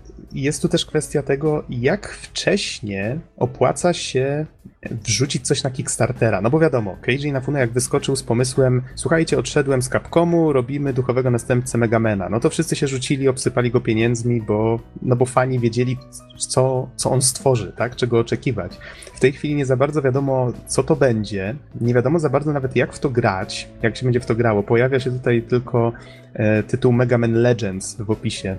jest 0.43 0.61
tu 0.61 0.69
też 0.69 0.85
kwestia 0.85 1.23
tego, 1.23 1.63
jak 1.69 2.07
wcześnie 2.07 3.19
opłaca 3.37 3.93
się 3.93 4.45
wrzucić 4.91 5.47
coś 5.47 5.63
na 5.63 5.69
Kickstartera. 5.69 6.41
No 6.41 6.49
bo 6.49 6.59
wiadomo, 6.59 6.97
Keiji 7.01 7.27
Inafune 7.27 7.59
jak 7.59 7.71
wyskoczył 7.71 8.15
z 8.15 8.23
pomysłem, 8.23 8.81
słuchajcie, 8.95 9.39
odszedłem 9.39 9.81
z 9.81 9.89
Capcomu, 9.89 10.53
robimy 10.53 10.93
duchowego 10.93 11.31
następcę 11.31 11.77
Megamena. 11.77 12.29
No 12.29 12.39
to 12.39 12.49
wszyscy 12.49 12.75
się 12.75 12.87
rzucili, 12.87 13.27
obsypali 13.27 13.71
go 13.71 13.81
pieniędzmi, 13.81 14.41
bo, 14.41 14.79
no 15.01 15.15
bo 15.15 15.25
fani 15.25 15.59
wiedzieli, 15.59 15.97
co, 16.37 16.89
co 16.95 17.11
on 17.11 17.21
stworzy, 17.21 17.73
tak? 17.77 17.95
Czego 17.95 18.19
oczekiwać. 18.19 18.77
W 19.15 19.19
tej 19.19 19.31
chwili 19.31 19.55
nie 19.55 19.65
za 19.65 19.77
bardzo 19.77 20.01
wiadomo, 20.01 20.53
co 20.67 20.83
to 20.83 20.95
będzie. 20.95 21.55
Nie 21.81 21.93
wiadomo 21.93 22.19
za 22.19 22.29
bardzo 22.29 22.53
nawet, 22.53 22.75
jak 22.75 22.93
w 22.93 22.99
to 22.99 23.09
grać, 23.09 23.69
jak 23.81 23.97
się 23.97 24.03
będzie 24.03 24.19
w 24.19 24.25
to 24.25 24.35
grało. 24.35 24.63
Pojawia 24.63 24.99
się 24.99 25.11
tutaj 25.11 25.41
tylko 25.41 25.93
e, 26.33 26.63
tytuł 26.63 26.91
Mega 26.91 27.17
Man 27.17 27.33
Legends 27.33 27.95
w 27.99 28.11
opisie 28.11 28.57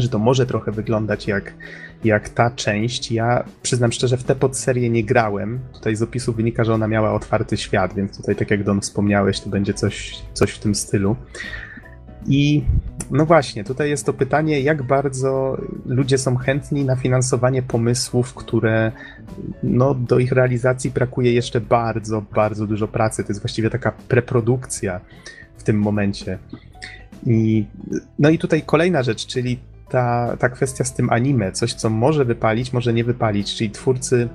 że 0.00 0.08
to 0.08 0.18
może 0.18 0.46
trochę 0.46 0.72
wyglądać 0.72 1.26
jak, 1.26 1.54
jak 2.04 2.28
ta 2.28 2.50
część. 2.50 3.12
Ja 3.12 3.44
przyznam 3.62 3.92
szczerze, 3.92 4.16
w 4.16 4.24
tę 4.24 4.34
podserie 4.34 4.90
nie 4.90 5.04
grałem. 5.04 5.58
Tutaj 5.72 5.96
z 5.96 6.02
opisu 6.02 6.32
wynika, 6.32 6.64
że 6.64 6.74
ona 6.74 6.88
miała 6.88 7.12
otwarty 7.12 7.56
świat, 7.56 7.94
więc 7.94 8.16
tutaj, 8.16 8.36
tak 8.36 8.50
jak 8.50 8.64
Don 8.64 8.80
wspomniałeś, 8.80 9.40
to 9.40 9.50
będzie 9.50 9.74
coś, 9.74 10.22
coś 10.32 10.50
w 10.50 10.58
tym 10.58 10.74
stylu. 10.74 11.16
I 12.26 12.64
no 13.10 13.26
właśnie, 13.26 13.64
tutaj 13.64 13.90
jest 13.90 14.06
to 14.06 14.12
pytanie, 14.12 14.60
jak 14.60 14.82
bardzo 14.82 15.58
ludzie 15.86 16.18
są 16.18 16.36
chętni 16.36 16.84
na 16.84 16.96
finansowanie 16.96 17.62
pomysłów, 17.62 18.34
które 18.34 18.92
no, 19.62 19.94
do 19.94 20.18
ich 20.18 20.32
realizacji 20.32 20.90
brakuje 20.90 21.32
jeszcze 21.32 21.60
bardzo, 21.60 22.22
bardzo 22.34 22.66
dużo 22.66 22.88
pracy. 22.88 23.24
To 23.24 23.28
jest 23.28 23.42
właściwie 23.42 23.70
taka 23.70 23.92
preprodukcja 23.92 25.00
w 25.56 25.62
tym 25.62 25.78
momencie. 25.78 26.38
I, 27.26 27.66
no 28.18 28.30
i 28.30 28.38
tutaj 28.38 28.62
kolejna 28.62 29.02
rzecz, 29.02 29.26
czyli 29.26 29.58
ta, 29.92 30.36
ta 30.38 30.48
kwestia 30.48 30.84
z 30.84 30.94
tym 30.94 31.10
anime, 31.10 31.52
coś 31.52 31.74
co 31.74 31.90
może 31.90 32.24
wypalić, 32.24 32.72
może 32.72 32.92
nie 32.92 33.04
wypalić, 33.04 33.54
czyli 33.54 33.70
twórcy 33.70 34.28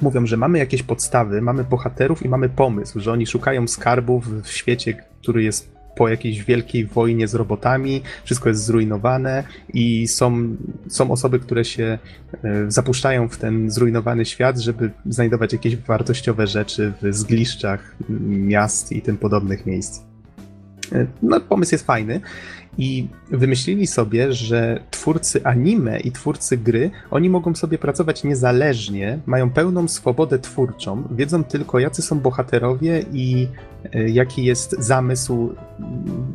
mówią, 0.00 0.26
że 0.26 0.36
mamy 0.36 0.58
jakieś 0.58 0.82
podstawy, 0.82 1.42
mamy 1.42 1.64
bohaterów 1.64 2.24
i 2.24 2.28
mamy 2.28 2.48
pomysł, 2.48 3.00
że 3.00 3.12
oni 3.12 3.26
szukają 3.26 3.68
skarbów 3.68 4.42
w 4.42 4.48
świecie, 4.48 4.94
który 5.22 5.42
jest 5.42 5.74
po 5.96 6.08
jakiejś 6.08 6.44
wielkiej 6.44 6.86
wojnie 6.86 7.28
z 7.28 7.34
robotami, 7.34 8.02
wszystko 8.24 8.48
jest 8.48 8.64
zrujnowane 8.64 9.44
i 9.74 10.08
są, 10.08 10.56
są 10.88 11.10
osoby, 11.10 11.38
które 11.38 11.64
się 11.64 11.98
e, 12.44 12.64
zapuszczają 12.68 13.28
w 13.28 13.36
ten 13.36 13.70
zrujnowany 13.70 14.24
świat, 14.24 14.58
żeby 14.58 14.90
znajdować 15.06 15.52
jakieś 15.52 15.76
wartościowe 15.76 16.46
rzeczy 16.46 16.92
w 17.02 17.14
zgliszczach 17.14 17.96
miast 18.26 18.92
i 18.92 19.02
tym 19.02 19.16
podobnych 19.16 19.66
miejsc. 19.66 20.02
E, 20.92 21.06
no, 21.22 21.40
pomysł 21.40 21.74
jest 21.74 21.86
fajny 21.86 22.20
i 22.78 23.08
wymyślili 23.30 23.86
sobie, 23.86 24.32
że 24.32 24.80
twórcy 24.90 25.44
anime 25.44 26.00
i 26.00 26.12
twórcy 26.12 26.56
gry, 26.56 26.90
oni 27.10 27.30
mogą 27.30 27.54
sobie 27.54 27.78
pracować 27.78 28.24
niezależnie, 28.24 29.18
mają 29.26 29.50
pełną 29.50 29.88
swobodę 29.88 30.38
twórczą, 30.38 31.02
wiedzą 31.10 31.44
tylko 31.44 31.78
jacy 31.78 32.02
są 32.02 32.20
bohaterowie 32.20 33.04
i 33.12 33.48
e, 33.92 34.08
jaki 34.08 34.44
jest 34.44 34.76
zamysł 34.78 35.54
mm, 35.78 36.34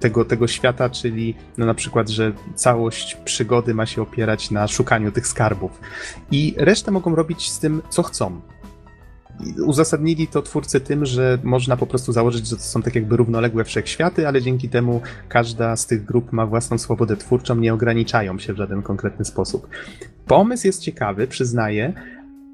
tego, 0.00 0.24
tego 0.24 0.46
świata, 0.46 0.90
czyli 0.90 1.34
no 1.58 1.66
na 1.66 1.74
przykład, 1.74 2.08
że 2.08 2.32
całość 2.54 3.16
przygody 3.24 3.74
ma 3.74 3.86
się 3.86 4.02
opierać 4.02 4.50
na 4.50 4.68
szukaniu 4.68 5.12
tych 5.12 5.26
skarbów. 5.26 5.80
I 6.30 6.54
resztę 6.58 6.90
mogą 6.90 7.14
robić 7.14 7.50
z 7.50 7.58
tym, 7.58 7.82
co 7.90 8.02
chcą 8.02 8.40
uzasadnili 9.66 10.26
to 10.26 10.42
twórcy 10.42 10.80
tym, 10.80 11.06
że 11.06 11.38
można 11.42 11.76
po 11.76 11.86
prostu 11.86 12.12
założyć, 12.12 12.46
że 12.46 12.56
to 12.56 12.62
są 12.62 12.82
tak 12.82 12.94
jakby 12.94 13.16
równoległe 13.16 13.64
wszechświaty, 13.64 14.28
ale 14.28 14.42
dzięki 14.42 14.68
temu 14.68 15.00
każda 15.28 15.76
z 15.76 15.86
tych 15.86 16.04
grup 16.04 16.32
ma 16.32 16.46
własną 16.46 16.78
swobodę 16.78 17.16
twórczą, 17.16 17.56
nie 17.56 17.74
ograniczają 17.74 18.38
się 18.38 18.52
w 18.52 18.56
żaden 18.56 18.82
konkretny 18.82 19.24
sposób. 19.24 19.68
Pomysł 20.26 20.66
jest 20.66 20.82
ciekawy, 20.82 21.26
przyznaję, 21.26 21.92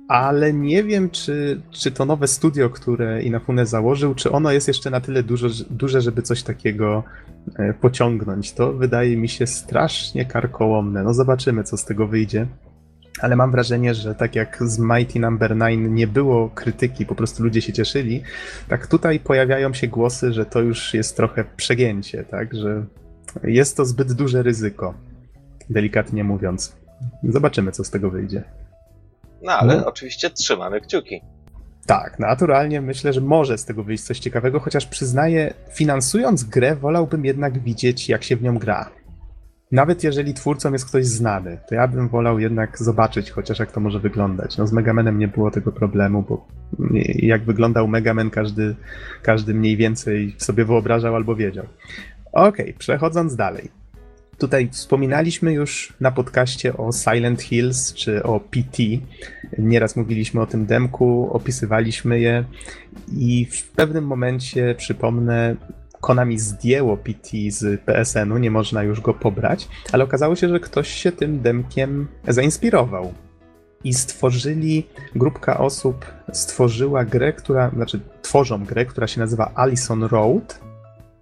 ale 0.09 0.53
nie 0.53 0.85
wiem, 0.85 1.11
czy, 1.11 1.61
czy 1.71 1.91
to 1.91 2.05
nowe 2.05 2.29
studio, 2.29 2.71
które 2.71 3.23
Inafune 3.23 3.67
założył, 3.67 4.15
czy 4.15 4.33
ono 4.33 4.53
jest 4.53 4.69
jeszcze 4.69 4.91
na 4.91 5.01
tyle 5.01 5.23
dużo, 5.23 5.49
duże, 5.71 6.01
żeby 6.01 6.23
coś 6.23 6.43
takiego 6.43 7.05
e, 7.59 7.75
pociągnąć. 7.75 8.53
To 8.53 8.73
wydaje 8.73 9.17
mi 9.17 9.29
się 9.29 9.47
strasznie 9.47 10.25
karkołomne. 10.25 11.03
No 11.03 11.15
zobaczymy, 11.15 11.65
co 11.65 11.77
z 11.77 11.85
tego 11.85 12.07
wyjdzie 12.07 12.47
ale 13.21 13.37
mam 13.37 13.51
wrażenie, 13.51 13.95
że 13.95 14.15
tak 14.15 14.35
jak 14.35 14.59
z 14.61 14.79
Mighty 14.79 15.21
Number 15.21 15.57
no. 15.57 15.67
9 15.67 15.89
nie 15.91 16.07
było 16.07 16.51
krytyki, 16.51 17.07
po 17.07 17.15
prostu 17.15 17.43
ludzie 17.43 17.63
się 17.63 17.73
cieszyli, 17.73 18.23
tak 18.69 18.87
tutaj 18.87 19.21
pojawiają 19.21 19.75
się 19.75 19.89
głosy, 19.89 20.33
że 20.33 20.47
to 20.47 20.61
już 20.61 20.95
jest 20.95 21.17
trochę 21.17 21.45
przegięcie, 21.57 22.25
tak, 22.25 22.55
że 22.55 22.85
jest 23.45 23.77
to 23.77 23.85
zbyt 23.85 24.13
duże 24.13 24.43
ryzyko, 24.43 24.95
delikatnie 25.71 26.25
mówiąc. 26.25 26.77
Zobaczymy, 27.23 27.73
co 27.73 27.85
z 27.85 27.91
tego 27.91 28.11
wyjdzie. 28.11 28.45
No 29.43 29.53
ale 29.53 29.77
no. 29.77 29.87
oczywiście 29.87 30.31
trzymamy 30.31 30.81
kciuki. 30.81 31.21
Tak, 31.87 32.19
naturalnie 32.19 32.81
myślę, 32.81 33.13
że 33.13 33.21
może 33.21 33.59
z 33.59 33.65
tego 33.65 33.85
wyjść 33.85 34.05
coś 34.05 34.19
ciekawego, 34.19 34.61
chociaż 34.61 34.87
przyznaję, 34.87 35.55
finansując 35.73 36.45
grę, 36.45 36.77
wolałbym 36.77 37.25
jednak 37.25 37.59
widzieć, 37.59 38.09
jak 38.09 38.25
się 38.25 38.37
w 38.37 38.43
nią 38.43 38.59
gra. 38.59 38.91
Nawet 39.73 40.05
jeżeli 40.05 40.35
twórcą 40.35 40.73
jest 40.73 40.87
ktoś 40.87 41.07
znany, 41.07 41.59
to 41.69 41.75
ja 41.75 41.89
bym 41.89 42.09
wolał 42.09 42.39
jednak 42.39 42.79
zobaczyć 42.79 43.31
chociaż 43.31 43.59
jak 43.59 43.73
to 43.73 43.81
może 43.81 44.01
wyglądać. 44.01 44.59
No 44.59 44.67
z 44.67 44.73
Megamanem 44.73 45.19
nie 45.19 45.29
było 45.29 45.51
tego 45.51 45.73
problemu, 45.73 46.25
bo 46.29 46.47
jak 47.15 47.45
wyglądał 47.45 47.89
Megaman 47.89 48.31
każdy, 48.31 48.75
każdy 49.23 49.55
mniej 49.55 49.77
więcej 49.77 50.35
sobie 50.39 50.65
wyobrażał 50.65 51.17
albo 51.17 51.37
wiedział. 51.37 51.65
Okej, 52.33 52.65
okay, 52.65 52.75
przechodząc 52.79 53.37
dalej. 53.37 53.71
Tutaj 54.39 54.69
wspominaliśmy 54.73 55.53
już 55.53 55.93
na 56.01 56.11
podcaście 56.11 56.77
o 56.77 56.93
Silent 56.93 57.43
Hills 57.43 57.95
czy 57.95 58.23
o 58.23 58.41
PT. 58.41 58.83
Nieraz 59.59 59.97
mówiliśmy 59.97 60.41
o 60.41 60.47
tym 60.47 60.67
demku, 60.67 61.31
opisywaliśmy 61.33 62.21
je 62.21 62.45
i 63.13 63.45
w 63.45 63.69
pewnym 63.69 64.07
momencie, 64.07 64.75
przypomnę, 64.75 65.57
Konami 66.07 66.39
zdjęło 66.39 66.97
PT 66.97 67.29
z 67.49 67.81
PSN-u, 67.81 68.39
nie 68.39 68.51
można 68.51 68.83
już 68.83 69.01
go 69.01 69.15
pobrać, 69.15 69.69
ale 69.93 70.05
okazało 70.05 70.37
się, 70.37 70.49
że 70.49 70.61
ktoś 70.61 70.89
się 70.89 71.13
tym 71.13 71.41
demkiem 71.41 72.09
zainspirował. 72.29 73.13
I 73.85 73.95
stworzyli, 73.95 74.87
grupka 75.15 75.59
osób 75.59 76.07
stworzyła 76.33 77.05
grę, 77.05 77.33
która, 77.33 77.71
znaczy 77.71 78.01
tworzą 78.23 78.65
grę, 78.65 78.87
która 78.87 79.07
się 79.07 79.21
nazywa 79.21 79.53
Allison 79.55 80.03
Road 80.05 80.61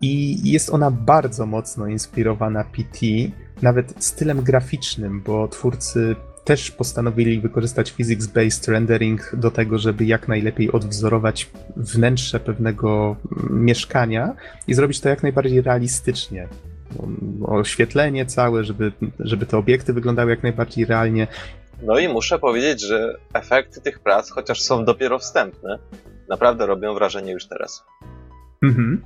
i 0.00 0.36
jest 0.52 0.70
ona 0.70 0.90
bardzo 0.90 1.46
mocno 1.46 1.86
inspirowana 1.86 2.64
PT, 2.64 3.06
nawet 3.62 3.94
stylem 4.04 4.42
graficznym, 4.42 5.22
bo 5.22 5.48
twórcy 5.48 6.16
też 6.44 6.70
postanowili 6.70 7.40
wykorzystać 7.40 7.92
physics-based 7.92 8.72
rendering 8.72 9.36
do 9.36 9.50
tego, 9.50 9.78
żeby 9.78 10.04
jak 10.04 10.28
najlepiej 10.28 10.72
odwzorować 10.72 11.50
wnętrze 11.76 12.40
pewnego 12.40 13.16
mieszkania 13.50 14.34
i 14.66 14.74
zrobić 14.74 15.00
to 15.00 15.08
jak 15.08 15.22
najbardziej 15.22 15.62
realistycznie. 15.62 16.48
Oświetlenie 17.44 18.26
całe, 18.26 18.64
żeby, 18.64 18.92
żeby 19.18 19.46
te 19.46 19.58
obiekty 19.58 19.92
wyglądały 19.92 20.30
jak 20.30 20.42
najbardziej 20.42 20.84
realnie. 20.84 21.26
No 21.82 21.98
i 21.98 22.08
muszę 22.08 22.38
powiedzieć, 22.38 22.80
że 22.80 23.14
efekty 23.34 23.80
tych 23.80 23.98
prac, 24.00 24.30
chociaż 24.30 24.62
są 24.62 24.84
dopiero 24.84 25.18
wstępne, 25.18 25.78
naprawdę 26.28 26.66
robią 26.66 26.94
wrażenie 26.94 27.32
już 27.32 27.48
teraz. 27.48 27.84
Mhm. 28.62 29.02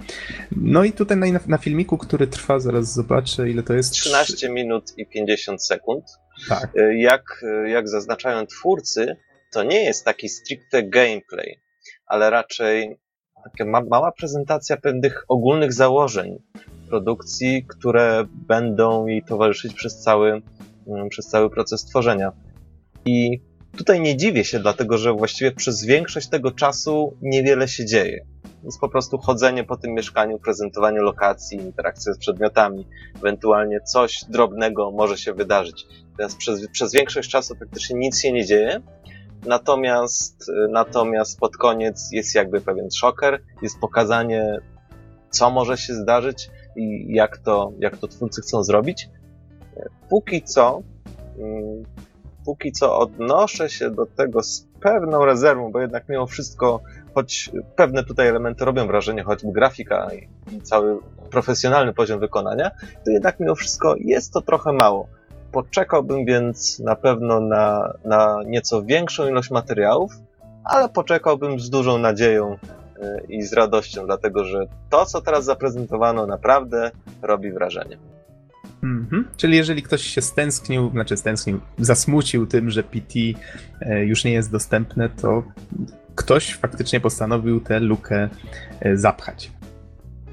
No 0.52 0.84
i 0.84 0.92
tutaj 0.92 1.16
na, 1.16 1.40
na, 1.46 1.58
filmiku, 1.58 1.98
który 1.98 2.26
trwa, 2.26 2.60
zaraz 2.60 2.94
zobaczę 2.94 3.50
ile 3.50 3.62
to 3.62 3.74
jest. 3.74 3.92
13 3.92 4.50
minut 4.50 4.84
i 4.96 5.06
50 5.06 5.64
sekund. 5.64 6.04
Tak. 6.48 6.76
Y, 6.76 6.98
jak, 6.98 7.22
y, 7.42 7.68
jak 7.68 7.88
zaznaczają 7.88 8.46
twórcy, 8.46 9.16
to 9.52 9.62
nie 9.62 9.84
jest 9.84 10.04
taki 10.04 10.28
stricte 10.28 10.82
gameplay, 10.82 11.60
ale 12.06 12.30
raczej 12.30 12.98
taka 13.44 13.70
ma 13.70 13.80
mała 13.80 14.12
prezentacja 14.12 14.76
pewnych 14.76 15.24
ogólnych 15.28 15.72
założeń 15.72 16.42
produkcji, 16.88 17.66
które 17.68 18.24
będą 18.48 19.06
jej 19.06 19.22
towarzyszyć 19.24 19.74
przez 19.74 19.98
cały, 19.98 20.42
mm, 20.86 21.08
przez 21.08 21.26
cały 21.26 21.50
proces 21.50 21.84
tworzenia. 21.84 22.32
I 23.06 23.42
tutaj 23.76 24.00
nie 24.00 24.16
dziwię 24.16 24.44
się, 24.44 24.58
dlatego 24.58 24.98
że 24.98 25.12
właściwie 25.12 25.52
przez 25.52 25.84
większość 25.84 26.28
tego 26.28 26.50
czasu 26.50 27.16
niewiele 27.22 27.68
się 27.68 27.86
dzieje 27.86 28.26
jest 28.64 28.80
po 28.80 28.88
prostu 28.88 29.18
chodzenie 29.18 29.64
po 29.64 29.76
tym 29.76 29.94
mieszkaniu, 29.94 30.38
prezentowanie 30.38 31.00
lokacji, 31.00 31.58
interakcja 31.58 32.12
z 32.12 32.18
przedmiotami, 32.18 32.86
ewentualnie 33.16 33.80
coś 33.80 34.24
drobnego 34.28 34.90
może 34.90 35.18
się 35.18 35.34
wydarzyć. 35.34 35.86
Więc 36.18 36.36
przez, 36.36 36.68
przez 36.68 36.92
większość 36.92 37.30
czasu 37.30 37.56
praktycznie 37.56 37.98
nic 37.98 38.20
się 38.20 38.32
nie 38.32 38.44
dzieje. 38.44 38.80
Natomiast, 39.46 40.50
natomiast 40.70 41.38
pod 41.38 41.56
koniec 41.56 42.08
jest 42.12 42.34
jakby 42.34 42.60
pewien 42.60 42.90
szoker, 42.90 43.42
jest 43.62 43.78
pokazanie, 43.78 44.58
co 45.30 45.50
może 45.50 45.76
się 45.76 45.94
zdarzyć 45.94 46.50
i 46.76 47.14
jak 47.14 47.38
to, 47.38 47.72
jak 47.78 47.96
to 47.96 48.08
twórcy 48.08 48.40
chcą 48.42 48.62
zrobić. 48.62 49.08
Póki 50.08 50.42
co, 50.42 50.82
mm, 51.38 51.84
póki 52.44 52.72
co 52.72 52.98
odnoszę 52.98 53.68
się 53.68 53.90
do 53.90 54.06
tego 54.06 54.42
z 54.42 54.68
pewną 54.80 55.24
rezerwą, 55.24 55.72
bo 55.72 55.80
jednak 55.80 56.08
mimo 56.08 56.26
wszystko 56.26 56.80
choć 57.14 57.50
pewne 57.76 58.04
tutaj 58.04 58.28
elementy 58.28 58.64
robią 58.64 58.86
wrażenie, 58.86 59.22
choćby 59.22 59.52
grafika 59.52 60.08
i 60.52 60.60
cały 60.60 60.98
profesjonalny 61.30 61.94
poziom 61.94 62.20
wykonania, 62.20 62.70
to 63.04 63.10
jednak 63.10 63.40
mimo 63.40 63.54
wszystko 63.54 63.94
jest 63.98 64.32
to 64.32 64.40
trochę 64.40 64.72
mało. 64.72 65.08
Poczekałbym 65.52 66.24
więc 66.24 66.78
na 66.78 66.96
pewno 66.96 67.40
na, 67.40 67.94
na 68.04 68.40
nieco 68.46 68.82
większą 68.82 69.28
ilość 69.28 69.50
materiałów, 69.50 70.12
ale 70.64 70.88
poczekałbym 70.88 71.60
z 71.60 71.70
dużą 71.70 71.98
nadzieją 71.98 72.56
e, 73.02 73.20
i 73.28 73.42
z 73.42 73.52
radością, 73.52 74.06
dlatego 74.06 74.44
że 74.44 74.66
to, 74.90 75.06
co 75.06 75.20
teraz 75.20 75.44
zaprezentowano, 75.44 76.26
naprawdę 76.26 76.90
robi 77.22 77.52
wrażenie. 77.52 77.98
Mhm. 78.82 79.28
Czyli 79.36 79.56
jeżeli 79.56 79.82
ktoś 79.82 80.02
się 80.02 80.22
stęsknił, 80.22 80.90
znaczy 80.90 81.16
stęsknił, 81.16 81.60
zasmucił 81.78 82.46
tym, 82.46 82.70
że 82.70 82.82
PT 82.82 83.18
e, 83.80 84.04
już 84.04 84.24
nie 84.24 84.32
jest 84.32 84.52
dostępne, 84.52 85.08
to 85.08 85.42
ktoś 86.14 86.54
faktycznie 86.54 87.00
postanowił 87.00 87.60
tę 87.60 87.80
lukę 87.80 88.28
e, 88.80 88.96
zapchać. 88.96 89.50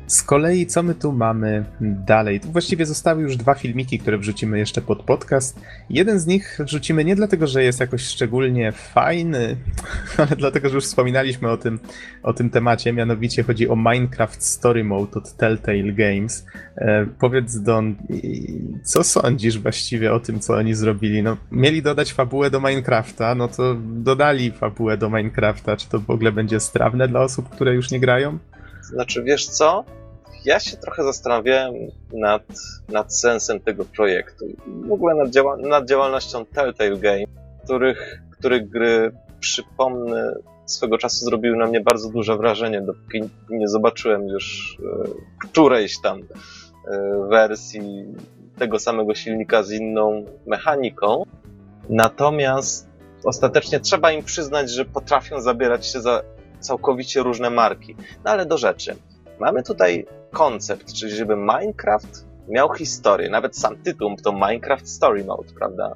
Z 0.07 0.23
kolei, 0.23 0.65
co 0.65 0.83
my 0.83 0.95
tu 0.95 1.11
mamy 1.11 1.65
dalej? 1.81 2.39
Tu 2.39 2.51
właściwie 2.51 2.85
zostały 2.85 3.21
już 3.21 3.37
dwa 3.37 3.53
filmiki, 3.53 3.99
które 3.99 4.17
wrzucimy 4.17 4.59
jeszcze 4.59 4.81
pod 4.81 5.03
podcast. 5.03 5.59
Jeden 5.89 6.19
z 6.19 6.27
nich 6.27 6.57
wrzucimy 6.59 7.05
nie 7.05 7.15
dlatego, 7.15 7.47
że 7.47 7.63
jest 7.63 7.79
jakoś 7.79 8.01
szczególnie 8.01 8.71
fajny, 8.71 9.57
ale 10.17 10.35
dlatego, 10.37 10.69
że 10.69 10.75
już 10.75 10.83
wspominaliśmy 10.83 11.51
o 11.51 11.57
tym, 11.57 11.79
o 12.23 12.33
tym 12.33 12.49
temacie. 12.49 12.93
Mianowicie 12.93 13.43
chodzi 13.43 13.69
o 13.69 13.75
Minecraft 13.75 14.43
Story 14.43 14.83
Mode 14.83 15.11
od 15.13 15.33
Telltale 15.33 15.93
Games. 15.93 16.45
E, 16.77 17.05
powiedz, 17.19 17.61
Don, 17.61 17.95
co 18.83 19.03
sądzisz 19.03 19.59
właściwie 19.59 20.13
o 20.13 20.19
tym, 20.19 20.39
co 20.39 20.53
oni 20.53 20.73
zrobili? 20.73 21.23
No, 21.23 21.37
mieli 21.51 21.81
dodać 21.81 22.13
fabułę 22.13 22.49
do 22.49 22.59
Minecrafta, 22.59 23.35
no 23.35 23.47
to 23.47 23.75
dodali 23.79 24.51
fabułę 24.51 24.97
do 24.97 25.09
Minecrafta. 25.09 25.77
Czy 25.77 25.89
to 25.89 25.99
w 25.99 26.09
ogóle 26.09 26.31
będzie 26.31 26.59
strawne 26.59 27.07
dla 27.07 27.21
osób, 27.21 27.49
które 27.49 27.75
już 27.75 27.91
nie 27.91 27.99
grają? 27.99 28.39
Znaczy, 28.85 29.23
wiesz 29.23 29.47
co? 29.47 29.83
Ja 30.45 30.59
się 30.59 30.77
trochę 30.77 31.03
zastanawiałem 31.03 31.73
nad, 32.13 32.43
nad 32.89 33.15
sensem 33.15 33.59
tego 33.59 33.85
projektu. 33.85 34.45
W 34.87 34.91
ogóle 34.91 35.15
nad, 35.15 35.29
działa 35.29 35.57
nad 35.57 35.89
działalnością 35.89 36.45
Telltale 36.45 36.97
Game, 36.97 37.23
których, 37.63 38.21
których 38.31 38.69
gry, 38.69 39.11
przypomnę, 39.39 40.33
swego 40.65 40.97
czasu 40.97 41.25
zrobiły 41.25 41.57
na 41.57 41.65
mnie 41.65 41.81
bardzo 41.81 42.09
duże 42.09 42.37
wrażenie, 42.37 42.81
dopóki 42.81 43.21
nie 43.49 43.67
zobaczyłem 43.67 44.27
już 44.27 44.77
e, 44.79 45.09
którejś 45.47 46.01
tam 46.01 46.19
e, 46.19 47.27
wersji 47.29 48.05
tego 48.57 48.79
samego 48.79 49.15
silnika 49.15 49.63
z 49.63 49.71
inną 49.71 50.25
mechaniką. 50.45 51.23
Natomiast 51.89 52.87
ostatecznie 53.23 53.79
trzeba 53.79 54.11
im 54.11 54.23
przyznać, 54.23 54.71
że 54.71 54.85
potrafią 54.85 55.41
zabierać 55.41 55.85
się 55.85 56.01
za 56.01 56.21
całkowicie 56.65 57.23
różne 57.23 57.49
marki. 57.49 57.95
No 58.25 58.31
ale 58.31 58.45
do 58.45 58.57
rzeczy. 58.57 58.95
Mamy 59.39 59.63
tutaj 59.63 60.05
koncept, 60.31 60.93
czyli 60.93 61.11
żeby 61.11 61.35
Minecraft 61.35 62.25
miał 62.47 62.73
historię. 62.73 63.29
Nawet 63.29 63.57
sam 63.57 63.77
tytuł 63.77 64.15
to 64.23 64.31
Minecraft 64.31 64.89
Story 64.89 65.23
Mode, 65.23 65.53
prawda? 65.59 65.95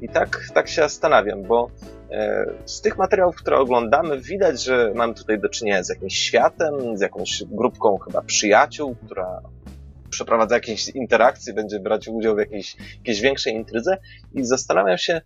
I 0.00 0.08
tak, 0.08 0.48
tak 0.54 0.68
się 0.68 0.82
zastanawiam, 0.82 1.42
bo 1.42 1.70
e, 2.10 2.46
z 2.64 2.80
tych 2.80 2.98
materiałów, 2.98 3.36
które 3.36 3.58
oglądamy, 3.58 4.20
widać, 4.20 4.64
że 4.64 4.92
mamy 4.94 5.14
tutaj 5.14 5.40
do 5.40 5.48
czynienia 5.48 5.82
z 5.82 5.88
jakimś 5.88 6.16
światem, 6.16 6.96
z 6.96 7.00
jakąś 7.00 7.44
grupką 7.44 7.98
chyba 7.98 8.22
przyjaciół, 8.22 8.96
która 9.06 9.40
przeprowadza 10.10 10.54
jakieś 10.54 10.88
interakcje, 10.88 11.54
będzie 11.54 11.80
brać 11.80 12.08
udział 12.08 12.34
w 12.34 12.38
jakiejś, 12.38 12.76
jakiejś 12.96 13.20
większej 13.20 13.54
intrydze 13.54 13.96
i 14.34 14.44
zastanawiam 14.44 14.98
się, 14.98 15.20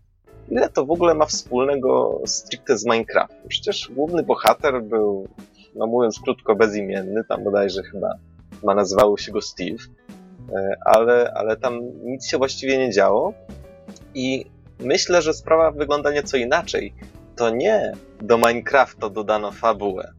ile 0.50 0.68
to 0.68 0.86
w 0.86 0.90
ogóle 0.90 1.14
ma 1.14 1.26
wspólnego 1.26 2.20
stricte 2.26 2.78
z 2.78 2.84
Minecraftem. 2.84 3.48
Przecież 3.48 3.90
główny 3.94 4.22
bohater 4.22 4.82
był, 4.82 5.28
no 5.74 5.86
mówiąc 5.86 6.20
krótko, 6.20 6.54
bezimienny, 6.54 7.24
tam 7.28 7.44
bodajże 7.44 7.82
chyba 7.82 8.14
ma 8.62 8.74
nazywało 8.74 9.18
się 9.18 9.32
go 9.32 9.40
Steve, 9.40 9.84
e, 10.52 10.76
ale, 10.84 11.32
ale 11.34 11.56
tam 11.56 11.80
nic 12.04 12.26
się 12.26 12.38
właściwie 12.38 12.78
nie 12.78 12.90
działo 12.90 13.32
i 14.14 14.44
myślę, 14.80 15.22
że 15.22 15.34
sprawa 15.34 15.70
wygląda 15.70 16.12
nieco 16.12 16.36
inaczej. 16.36 16.94
To 17.36 17.50
nie 17.50 17.92
do 18.20 18.38
Minecrafta 18.38 19.08
dodano 19.08 19.52
fabułę, 19.52 20.12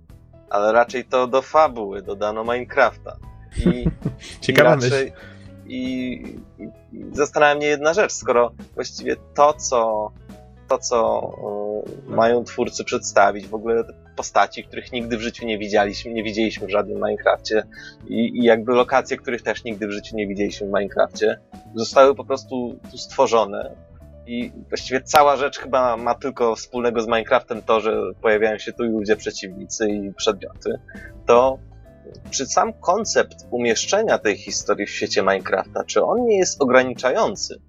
ale 0.49 0.71
raczej 0.71 1.05
to 1.05 1.27
do 1.27 1.41
fabuły 1.41 2.01
dodano 2.01 2.43
Minecrafta. 2.43 3.17
I, 3.65 3.85
Ciekawa 4.41 4.69
i 4.69 4.73
raczej, 4.73 5.13
i, 5.65 6.13
i, 6.59 6.63
i 6.97 7.05
zastanawia 7.15 7.55
mnie 7.55 7.67
jedna 7.67 7.93
rzecz, 7.93 8.11
skoro 8.11 8.51
właściwie 8.75 9.15
to, 9.33 9.53
co 9.53 10.11
to, 10.71 10.77
co 10.77 11.31
y, 12.07 12.11
mają 12.11 12.43
twórcy 12.43 12.83
przedstawić, 12.83 13.47
w 13.47 13.55
ogóle 13.55 13.83
postaci, 14.15 14.63
których 14.63 14.91
nigdy 14.91 15.17
w 15.17 15.21
życiu 15.21 15.45
nie 15.45 15.57
widzieliśmy, 15.57 16.13
nie 16.13 16.23
widzieliśmy 16.23 16.67
w 16.67 16.69
żadnym 16.69 16.95
Minecrafcie 16.95 17.63
i, 18.07 18.39
i 18.39 18.43
jakby 18.43 18.71
lokacje, 18.71 19.17
których 19.17 19.41
też 19.41 19.63
nigdy 19.63 19.87
w 19.87 19.91
życiu 19.91 20.15
nie 20.15 20.27
widzieliśmy 20.27 20.67
w 20.67 20.69
Minecrafcie, 20.69 21.39
zostały 21.75 22.15
po 22.15 22.25
prostu 22.25 22.79
tu 22.91 22.97
stworzone 22.97 23.75
i, 24.27 24.39
i 24.39 24.63
właściwie 24.69 25.01
cała 25.01 25.37
rzecz 25.37 25.59
chyba 25.59 25.97
ma 25.97 26.15
tylko 26.15 26.55
wspólnego 26.55 27.01
z 27.01 27.07
Minecraftem 27.07 27.61
to, 27.61 27.81
że 27.81 28.01
pojawiają 28.21 28.57
się 28.57 28.73
tu 28.73 28.83
ludzie 28.83 29.15
przeciwnicy 29.15 29.89
i 29.89 30.13
przedmioty, 30.13 30.79
to 31.25 31.57
czy 32.29 32.45
sam 32.45 32.73
koncept 32.73 33.35
umieszczenia 33.51 34.17
tej 34.17 34.37
historii 34.37 34.85
w 34.85 34.89
świecie 34.89 35.21
Minecrafta, 35.21 35.83
czy 35.83 36.03
on 36.03 36.25
nie 36.25 36.37
jest 36.37 36.61
ograniczający? 36.61 37.61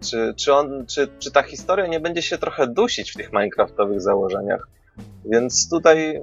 Czy, 0.00 0.34
czy, 0.36 0.54
on, 0.54 0.86
czy, 0.86 1.08
czy 1.18 1.30
ta 1.30 1.42
historia 1.42 1.86
nie 1.86 2.00
będzie 2.00 2.22
się 2.22 2.38
trochę 2.38 2.66
dusić 2.66 3.12
w 3.12 3.16
tych 3.16 3.32
Minecraftowych 3.32 4.00
założeniach? 4.00 4.68
Więc 5.24 5.68
tutaj, 5.70 6.20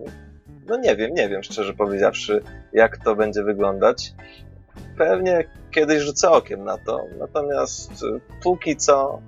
no 0.68 0.78
nie 0.78 0.96
wiem, 0.96 1.14
nie 1.14 1.30
wiem 1.30 1.44
szczerze 1.44 1.74
powiedziawszy, 1.74 2.42
jak 2.74 2.98
to 2.98 3.16
będzie 3.16 3.44
wyglądać. 3.44 4.14
Pewnie 4.98 5.44
kiedyś 5.72 6.02
rzucę 6.02 6.30
okiem 6.30 6.64
na 6.64 6.78
to, 6.78 7.06
natomiast 7.20 7.92
póki 8.44 8.76
co 8.76 9.22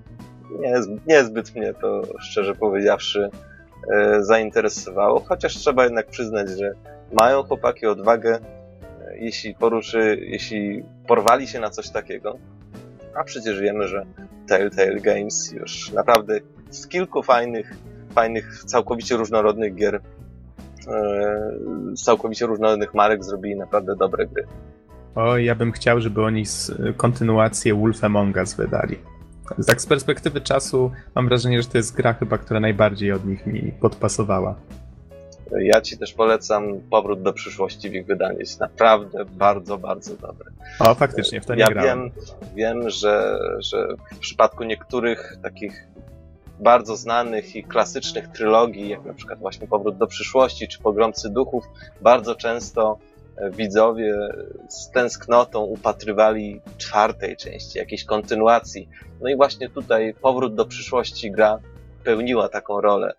nie, 0.59 0.73
niezbyt 1.07 1.55
mnie 1.55 1.73
to, 1.73 2.01
szczerze 2.19 2.55
powiedziawszy, 2.55 3.29
e, 3.93 4.23
zainteresowało, 4.23 5.19
chociaż 5.19 5.55
trzeba 5.57 5.83
jednak 5.83 6.07
przyznać, 6.07 6.49
że 6.49 6.71
mają 7.11 7.43
chłopaki 7.43 7.85
odwagę, 7.85 8.39
e, 9.07 9.17
jeśli 9.17 9.55
poruszy, 9.55 10.17
jeśli 10.21 10.83
porwali 11.07 11.47
się 11.47 11.59
na 11.59 11.69
coś 11.69 11.89
takiego, 11.89 12.37
a 13.15 13.23
przecież 13.23 13.59
wiemy, 13.59 13.87
że 13.87 14.05
Telltale 14.47 14.99
Games 14.99 15.51
już 15.51 15.91
naprawdę 15.91 16.39
z 16.69 16.87
kilku 16.87 17.23
fajnych, 17.23 17.73
fajnych, 18.15 18.63
całkowicie 18.65 19.17
różnorodnych 19.17 19.75
gier, 19.75 19.95
e, 19.95 20.01
z 21.95 22.03
całkowicie 22.03 22.45
różnorodnych 22.45 22.93
marek 22.93 23.23
zrobili 23.23 23.55
naprawdę 23.55 23.95
dobre 23.95 24.27
gry. 24.27 24.43
O, 25.15 25.37
ja 25.37 25.55
bym 25.55 25.71
chciał, 25.71 26.01
żeby 26.01 26.23
oni 26.23 26.43
kontynuację 26.97 27.75
Wolf 27.75 28.03
Among 28.03 28.35
Us 28.35 28.53
wydali. 28.53 28.97
Tak 29.65 29.81
z 29.81 29.85
perspektywy 29.85 30.41
czasu 30.41 30.91
mam 31.15 31.27
wrażenie, 31.27 31.61
że 31.61 31.67
to 31.67 31.77
jest 31.77 31.95
gra 31.95 32.13
chyba, 32.13 32.37
która 32.37 32.59
najbardziej 32.59 33.11
od 33.11 33.25
nich 33.25 33.45
mi 33.45 33.71
podpasowała. 33.81 34.55
Ja 35.57 35.81
ci 35.81 35.97
też 35.97 36.13
polecam 36.13 36.81
Powrót 36.89 37.21
do 37.21 37.33
przyszłości 37.33 37.89
w 37.89 37.93
ich 37.93 38.05
wydaniu. 38.05 38.39
Jest 38.39 38.59
naprawdę 38.59 39.25
bardzo, 39.25 39.77
bardzo 39.77 40.15
dobry. 40.15 40.51
O, 40.79 40.95
faktycznie, 40.95 41.41
w 41.41 41.45
to 41.45 41.55
nie 41.55 41.61
ja 41.61 41.67
grałem. 41.67 42.11
Wiem, 42.11 42.11
wiem 42.55 42.89
że, 42.89 43.39
że 43.59 43.87
w 44.11 44.17
przypadku 44.17 44.63
niektórych 44.63 45.37
takich 45.43 45.87
bardzo 46.59 46.95
znanych 46.95 47.55
i 47.55 47.63
klasycznych 47.63 48.27
trylogii, 48.27 48.89
jak 48.89 49.05
na 49.05 49.13
przykład 49.13 49.39
właśnie 49.39 49.67
Powrót 49.67 49.97
do 49.97 50.07
przyszłości 50.07 50.67
czy 50.67 50.79
Pogromcy 50.79 51.29
Duchów, 51.29 51.63
bardzo 52.01 52.35
często 52.35 52.99
widzowie 53.51 54.15
z 54.69 54.91
tęsknotą 54.91 55.59
upatrywali 55.59 56.61
czwartej 56.77 57.37
części, 57.37 57.77
jakiejś 57.77 58.03
kontynuacji. 58.03 58.89
No 59.21 59.29
i 59.29 59.35
właśnie 59.35 59.69
tutaj 59.69 60.13
powrót 60.21 60.55
do 60.55 60.65
przyszłości 60.65 61.31
gra 61.31 61.59
pełniła 62.03 62.49
taką 62.49 62.81
rolę 62.81 63.13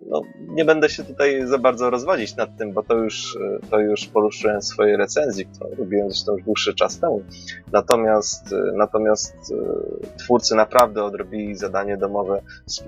no, 0.00 0.22
nie 0.48 0.64
będę 0.64 0.88
się 0.88 1.04
tutaj 1.04 1.46
za 1.46 1.58
bardzo 1.58 1.90
rozwodzić 1.90 2.36
nad 2.36 2.56
tym, 2.56 2.72
bo 2.72 2.82
to 2.82 2.94
już, 2.94 3.38
to 3.70 3.80
już 3.80 4.06
poruszyłem 4.06 4.60
w 4.60 4.64
swojej 4.64 4.96
recenzji, 4.96 5.46
którą 5.46 5.70
robiłem 5.78 6.10
zresztą 6.10 6.32
już 6.32 6.42
dłuższy 6.44 6.74
czas 6.74 6.98
temu. 6.98 7.22
Natomiast, 7.72 8.54
natomiast 8.74 9.34
e, 9.34 10.16
twórcy 10.16 10.54
naprawdę 10.54 11.04
odrobili 11.04 11.56
zadanie 11.56 11.96
domowe, 11.96 12.42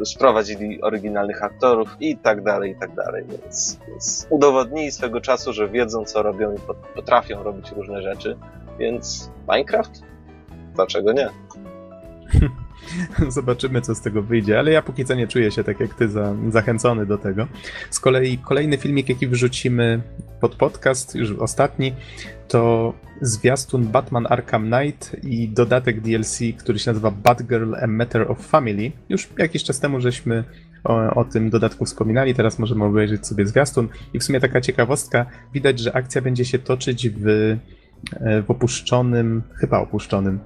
sprowadzili 0.05 0.83
oryginalnych 0.83 1.43
aktorów 1.43 1.97
i 2.01 2.17
tak 2.17 2.43
dalej, 2.43 2.71
i 2.71 2.77
tak 2.77 2.95
dalej. 2.95 3.25
Więc, 3.29 3.79
więc 3.89 4.27
udowodnili 4.31 4.93
swego 4.93 5.21
czasu, 5.21 5.53
że 5.53 5.69
wiedzą 5.69 6.05
co 6.05 6.23
robią 6.23 6.55
i 6.55 6.59
potrafią 6.95 7.43
robić 7.43 7.73
różne 7.73 8.03
rzeczy. 8.03 8.37
Więc 8.79 9.31
Minecraft? 9.49 10.03
Dlaczego 10.75 11.13
nie? 11.13 11.29
Zobaczymy, 13.29 13.81
co 13.81 13.95
z 13.95 14.01
tego 14.01 14.23
wyjdzie, 14.23 14.59
ale 14.59 14.73
ja 14.73 14.83
póki 14.83 15.05
co 15.05 15.15
nie 15.15 15.29
czuję 15.29 15.51
się 15.51 15.65
tak 15.65 15.81
jak 15.81 15.95
ty 15.95 16.09
za, 16.09 16.35
zachęcony 16.49 17.07
do 17.07 17.19
tego. 17.19 17.47
Z 17.91 18.01
kolei 18.01 18.39
kolejny 18.39 18.79
filmik, 18.79 19.09
jaki 19.09 19.29
wrzucimy 19.29 20.03
pod 20.41 20.57
podcast, 20.57 21.15
już 21.15 21.31
ostatni, 21.31 21.93
to 22.49 22.95
zwiastun 23.21 23.85
Batman 23.85 24.27
Arkham 24.31 24.71
Knight 24.71 25.17
i 25.25 25.49
dodatek 25.49 26.01
DLC, 26.01 26.39
który 26.59 26.79
się 26.79 26.91
nazywa 26.91 27.11
Batgirl 27.11 27.75
A 27.75 27.87
Matter 27.87 28.31
of 28.31 28.47
Family. 28.47 28.93
Już 29.09 29.29
jakiś 29.39 29.65
czas 29.65 29.81
temu 29.81 30.01
żeśmy 30.01 30.45
o, 30.85 31.15
o, 31.15 31.25
tym 31.25 31.51
dodatku 31.51 31.85
wspominali, 31.85 32.35
teraz 32.35 32.59
możemy 32.59 32.85
obejrzeć 32.85 33.27
sobie 33.27 33.47
zwiastun 33.47 33.89
i 34.15 34.19
w 34.19 34.25
sumie 34.25 34.41
taka 34.41 34.61
ciekawostka, 34.61 35.27
widać, 35.55 35.79
że 35.79 35.97
akcja 35.97 36.23
będzie 36.23 36.45
się 36.45 36.59
toczyć 36.59 37.11
w 37.11 37.57
w 38.21 38.51
opuszczonym, 38.51 39.43
chyba 39.55 39.79
opuszczonym, 39.79 40.41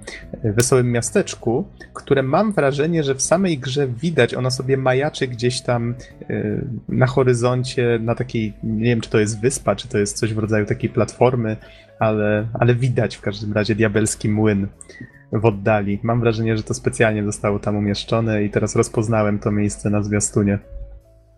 wesołym 0.45 0.93
miasteczku, 0.93 1.65
które 1.95 2.23
mam 2.23 2.53
wrażenie, 2.53 3.05
że 3.05 3.15
w 3.15 3.23
samej 3.23 3.59
grze 3.59 3.89
widać, 3.89 4.35
ona 4.35 4.51
sobie 4.51 4.77
majaczy 4.77 5.29
gdzieś 5.29 5.61
tam 5.61 5.95
e, 6.31 6.61
na 6.89 7.07
horyzoncie, 7.07 7.99
na 8.03 8.15
takiej, 8.15 8.53
nie 8.63 8.85
wiem 8.85 9.01
czy 9.01 9.11
to 9.11 9.19
jest 9.19 9.41
wyspa, 9.41 9.77
czy 9.77 9.89
to 9.89 9.99
jest 9.99 10.17
coś 10.17 10.35
w 10.35 10.39
rodzaju 10.39 10.67
takiej 10.67 10.91
platformy, 10.91 11.57
ale, 11.99 12.47
ale 12.53 12.75
widać 12.75 13.17
w 13.17 13.21
każdym 13.21 13.53
razie 13.53 13.75
diabelski 13.75 14.29
młyn 14.29 14.67
w 15.33 15.45
oddali. 15.45 16.01
Mam 16.03 16.21
wrażenie, 16.21 16.57
że 16.57 16.63
to 16.63 16.75
specjalnie 16.75 17.25
zostało 17.25 17.59
tam 17.59 17.77
umieszczone 17.77 18.45
i 18.45 18.51
teraz 18.51 18.77
rozpoznałem 18.77 19.39
to 19.39 19.53
miejsce 19.53 19.91
na 19.91 20.03
zwiastunie. 20.03 20.59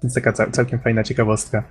Więc 0.03 0.14
taka 0.14 0.33
całkiem 0.33 0.79
fajna 0.79 1.05
ciekawostka. 1.05 1.62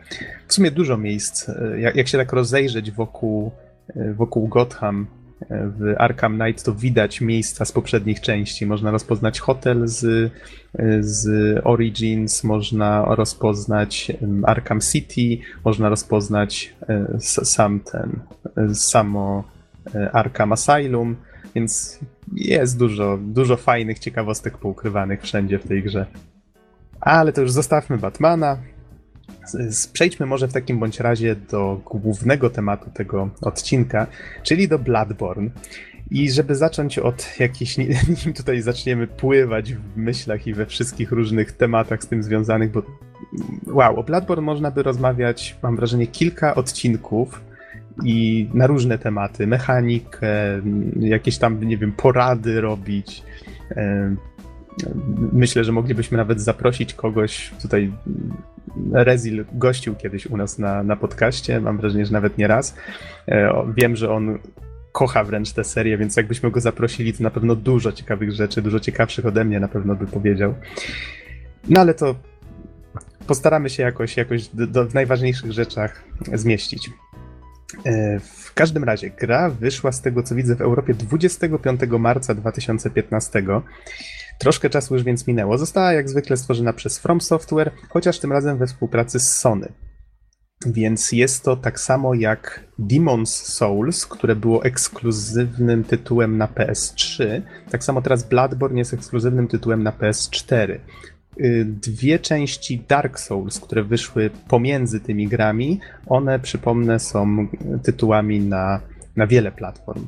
W 0.47 0.53
sumie 0.53 0.71
dużo 0.71 0.97
miejsc. 0.97 1.49
E, 1.49 1.79
jak, 1.79 1.95
jak 1.95 2.07
się 2.07 2.17
tak 2.17 2.33
rozejrzeć 2.33 2.91
wokół 2.91 3.51
E, 3.51 3.66
wokół 4.15 4.47
Gotham 4.47 5.07
e, 5.41 5.67
w 5.67 5.95
Arkham 5.97 6.39
Knight 6.39 6.63
to 6.63 6.73
widać 6.73 7.21
miejsca 7.21 7.65
z 7.65 7.71
poprzednich 7.71 8.21
części. 8.21 8.65
Można 8.65 8.91
rozpoznać 8.91 9.39
hotel 9.39 9.87
z, 9.87 10.03
e, 10.03 11.03
z 11.03 11.27
Origins, 11.63 12.43
można 12.43 13.05
rozpoznać 13.15 14.11
Arkham 14.43 14.81
City, 14.81 15.45
można 15.65 15.89
rozpoznać 15.89 16.75
sam 17.19 17.79
ten, 17.79 18.19
samo 18.75 19.43
Arkham 20.13 20.51
Asylum, 20.51 21.15
więc 21.55 21.99
jest 22.33 22.79
dużo, 22.79 23.17
dużo 23.21 23.57
fajnych 23.57 23.99
ciekawostek 23.99 24.57
poukrywanych 24.57 25.21
wszędzie 25.21 25.59
w 25.59 25.67
tej 25.67 25.83
grze. 25.83 26.05
Ale 27.01 27.33
to 27.33 27.41
już 27.41 27.51
zostawmy 27.51 27.97
Batmana. 27.97 28.57
Przejdźmy 29.93 30.25
może 30.25 30.47
w 30.47 30.53
takim 30.53 30.79
bądź 30.79 30.99
razie 30.99 31.35
do 31.35 31.81
głównego 31.85 32.49
tematu 32.49 32.91
tego 32.93 33.29
odcinka, 33.41 34.07
czyli 34.43 34.67
do 34.67 34.79
Bloodborne. 34.79 35.49
I 36.11 36.31
żeby 36.31 36.55
zacząć 36.55 36.99
od 36.99 37.39
jakichś, 37.39 37.77
nim 37.77 38.33
tutaj 38.35 38.61
zaczniemy 38.61 39.07
pływać 39.07 39.73
w 39.73 39.97
myślach 39.97 40.47
i 40.47 40.53
we 40.53 40.65
wszystkich 40.65 41.11
różnych 41.11 41.51
tematach 41.51 42.03
z 42.03 42.07
tym 42.07 42.23
związanych, 42.23 42.71
bo 42.71 42.83
wow, 43.67 43.99
o 43.99 44.03
Bloodborne 44.03 44.41
można 44.43 44.71
by 44.71 44.83
rozmawiać, 44.83 45.57
mam 45.63 45.75
wrażenie, 45.75 46.07
kilka 46.07 46.55
odcinków 46.55 47.41
i 48.03 48.49
na 48.53 48.67
różne 48.67 48.97
tematy, 48.97 49.47
mechanikę, 49.47 50.61
jakieś 50.99 51.37
tam, 51.37 51.63
nie 51.63 51.77
wiem, 51.77 51.91
porady 51.91 52.61
robić. 52.61 53.23
Myślę, 55.33 55.63
że 55.63 55.71
moglibyśmy 55.71 56.17
nawet 56.17 56.41
zaprosić 56.41 56.93
kogoś 56.93 57.51
tutaj 57.61 57.91
Rezil 58.93 59.45
gościł 59.53 59.95
kiedyś 59.95 60.27
u 60.27 60.37
nas 60.37 60.59
na, 60.59 60.83
na 60.83 60.95
podcaście, 60.95 61.59
mam 61.59 61.77
wrażenie, 61.77 62.05
że 62.05 62.13
nawet 62.13 62.37
nie 62.37 62.47
raz. 62.47 62.75
E, 63.27 63.65
wiem, 63.77 63.95
że 63.95 64.11
on 64.11 64.39
kocha 64.91 65.23
wręcz 65.23 65.51
tę 65.51 65.63
serię, 65.63 65.97
więc 65.97 66.17
jakbyśmy 66.17 66.51
go 66.51 66.61
zaprosili, 66.61 67.13
to 67.13 67.23
na 67.23 67.29
pewno 67.29 67.55
dużo 67.55 67.91
ciekawych 67.91 68.31
rzeczy, 68.31 68.61
dużo 68.61 68.79
ciekawszych 68.79 69.25
ode 69.25 69.45
mnie 69.45 69.59
na 69.59 69.67
pewno 69.67 69.95
by 69.95 70.07
powiedział. 70.07 70.55
No 71.69 71.81
ale 71.81 71.93
to 71.93 72.15
postaramy 73.27 73.69
się 73.69 73.83
jakoś, 73.83 74.17
jakoś 74.17 74.47
do, 74.47 74.67
do 74.67 74.85
w 74.85 74.93
najważniejszych 74.93 75.51
rzeczach 75.51 76.03
zmieścić. 76.33 76.89
E, 77.85 78.19
w 78.19 78.53
każdym 78.53 78.83
razie 78.83 79.09
gra 79.09 79.49
wyszła 79.49 79.91
z 79.91 80.01
tego 80.01 80.23
co 80.23 80.35
widzę 80.35 80.55
w 80.55 80.61
Europie 80.61 80.93
25 80.93 81.81
marca 81.99 82.35
2015. 82.35 83.43
Troszkę 84.37 84.69
czasu 84.69 84.93
już 84.93 85.03
więc 85.03 85.27
minęło. 85.27 85.57
Została 85.57 85.93
jak 85.93 86.09
zwykle 86.09 86.37
stworzona 86.37 86.73
przez 86.73 86.99
From 86.99 87.21
Software, 87.21 87.71
chociaż 87.89 88.19
tym 88.19 88.31
razem 88.31 88.57
we 88.57 88.67
współpracy 88.67 89.19
z 89.19 89.37
Sony. 89.37 89.67
Więc 90.65 91.11
jest 91.11 91.43
to 91.43 91.55
tak 91.55 91.79
samo 91.79 92.13
jak 92.13 92.63
Demon's 92.79 93.25
Souls, 93.25 94.05
które 94.05 94.35
było 94.35 94.63
ekskluzywnym 94.63 95.83
tytułem 95.83 96.37
na 96.37 96.47
PS3. 96.47 97.41
Tak 97.71 97.83
samo 97.83 98.01
teraz 98.01 98.23
Bloodborne 98.23 98.79
jest 98.79 98.93
ekskluzywnym 98.93 99.47
tytułem 99.47 99.83
na 99.83 99.91
PS4. 99.91 100.79
Y, 101.39 101.65
dwie 101.65 102.19
części 102.19 102.83
Dark 102.87 103.19
Souls, 103.19 103.59
które 103.59 103.83
wyszły 103.83 104.29
pomiędzy 104.47 104.99
tymi 104.99 105.27
grami, 105.27 105.79
one 106.07 106.39
przypomnę 106.39 106.99
są 106.99 107.47
tytułami 107.83 108.39
na, 108.39 108.81
na 109.15 109.27
wiele 109.27 109.51
platform. 109.51 110.07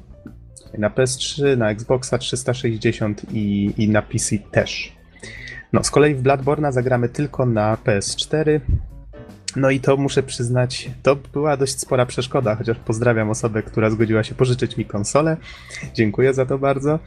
Na 0.77 0.89
PS3, 0.89 1.57
na 1.57 1.69
Xboxa 1.69 2.17
360 2.17 3.25
i, 3.33 3.73
i 3.77 3.89
na 3.89 4.01
PC 4.01 4.37
też. 4.51 4.93
No, 5.73 5.83
z 5.83 5.91
kolei 5.91 6.15
w 6.15 6.23
Bloodborne'a 6.23 6.71
zagramy 6.71 7.09
tylko 7.09 7.45
na 7.45 7.75
PS4. 7.75 8.59
No 9.55 9.69
i 9.69 9.79
to 9.79 9.97
muszę 9.97 10.23
przyznać, 10.23 10.91
to 11.03 11.15
była 11.15 11.57
dość 11.57 11.79
spora 11.79 12.05
przeszkoda, 12.05 12.55
chociaż 12.55 12.77
pozdrawiam 12.79 13.29
osobę, 13.29 13.63
która 13.63 13.89
zgodziła 13.89 14.23
się 14.23 14.35
pożyczyć 14.35 14.77
mi 14.77 14.85
konsolę. 14.85 15.37
Dziękuję 15.93 16.33
za 16.33 16.45
to 16.45 16.57
bardzo. 16.57 16.99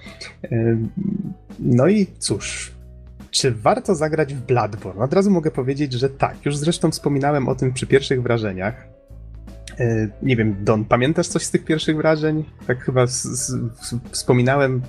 No 1.59 1.89
i 1.89 2.07
cóż, 2.19 2.73
czy 3.31 3.53
warto 3.53 3.95
zagrać 3.95 4.35
w 4.35 4.41
Bloodborne? 4.41 5.05
Od 5.05 5.13
razu 5.13 5.31
mogę 5.31 5.51
powiedzieć, 5.51 5.93
że 5.93 6.11
tak. 6.11 6.47
Już 6.47 6.57
zresztą 6.57 6.91
wspominałem 6.91 7.49
o 7.49 7.55
tym 7.55 7.73
przy 7.73 7.87
pierwszych 7.87 8.23
wrażeniach. 8.23 8.92
E, 9.81 10.09
nie 10.23 10.37
wiem, 10.37 10.57
Don, 10.61 10.85
pamiętasz 10.85 11.27
coś 11.27 11.43
z 11.43 11.51
tych 11.51 11.65
pierwszych 11.65 11.97
wrażeń? 11.97 12.45
Tak 12.67 12.85
chyba 12.85 13.07
z, 13.07 13.23
z, 13.23 13.59
wspominałem, 14.11 14.83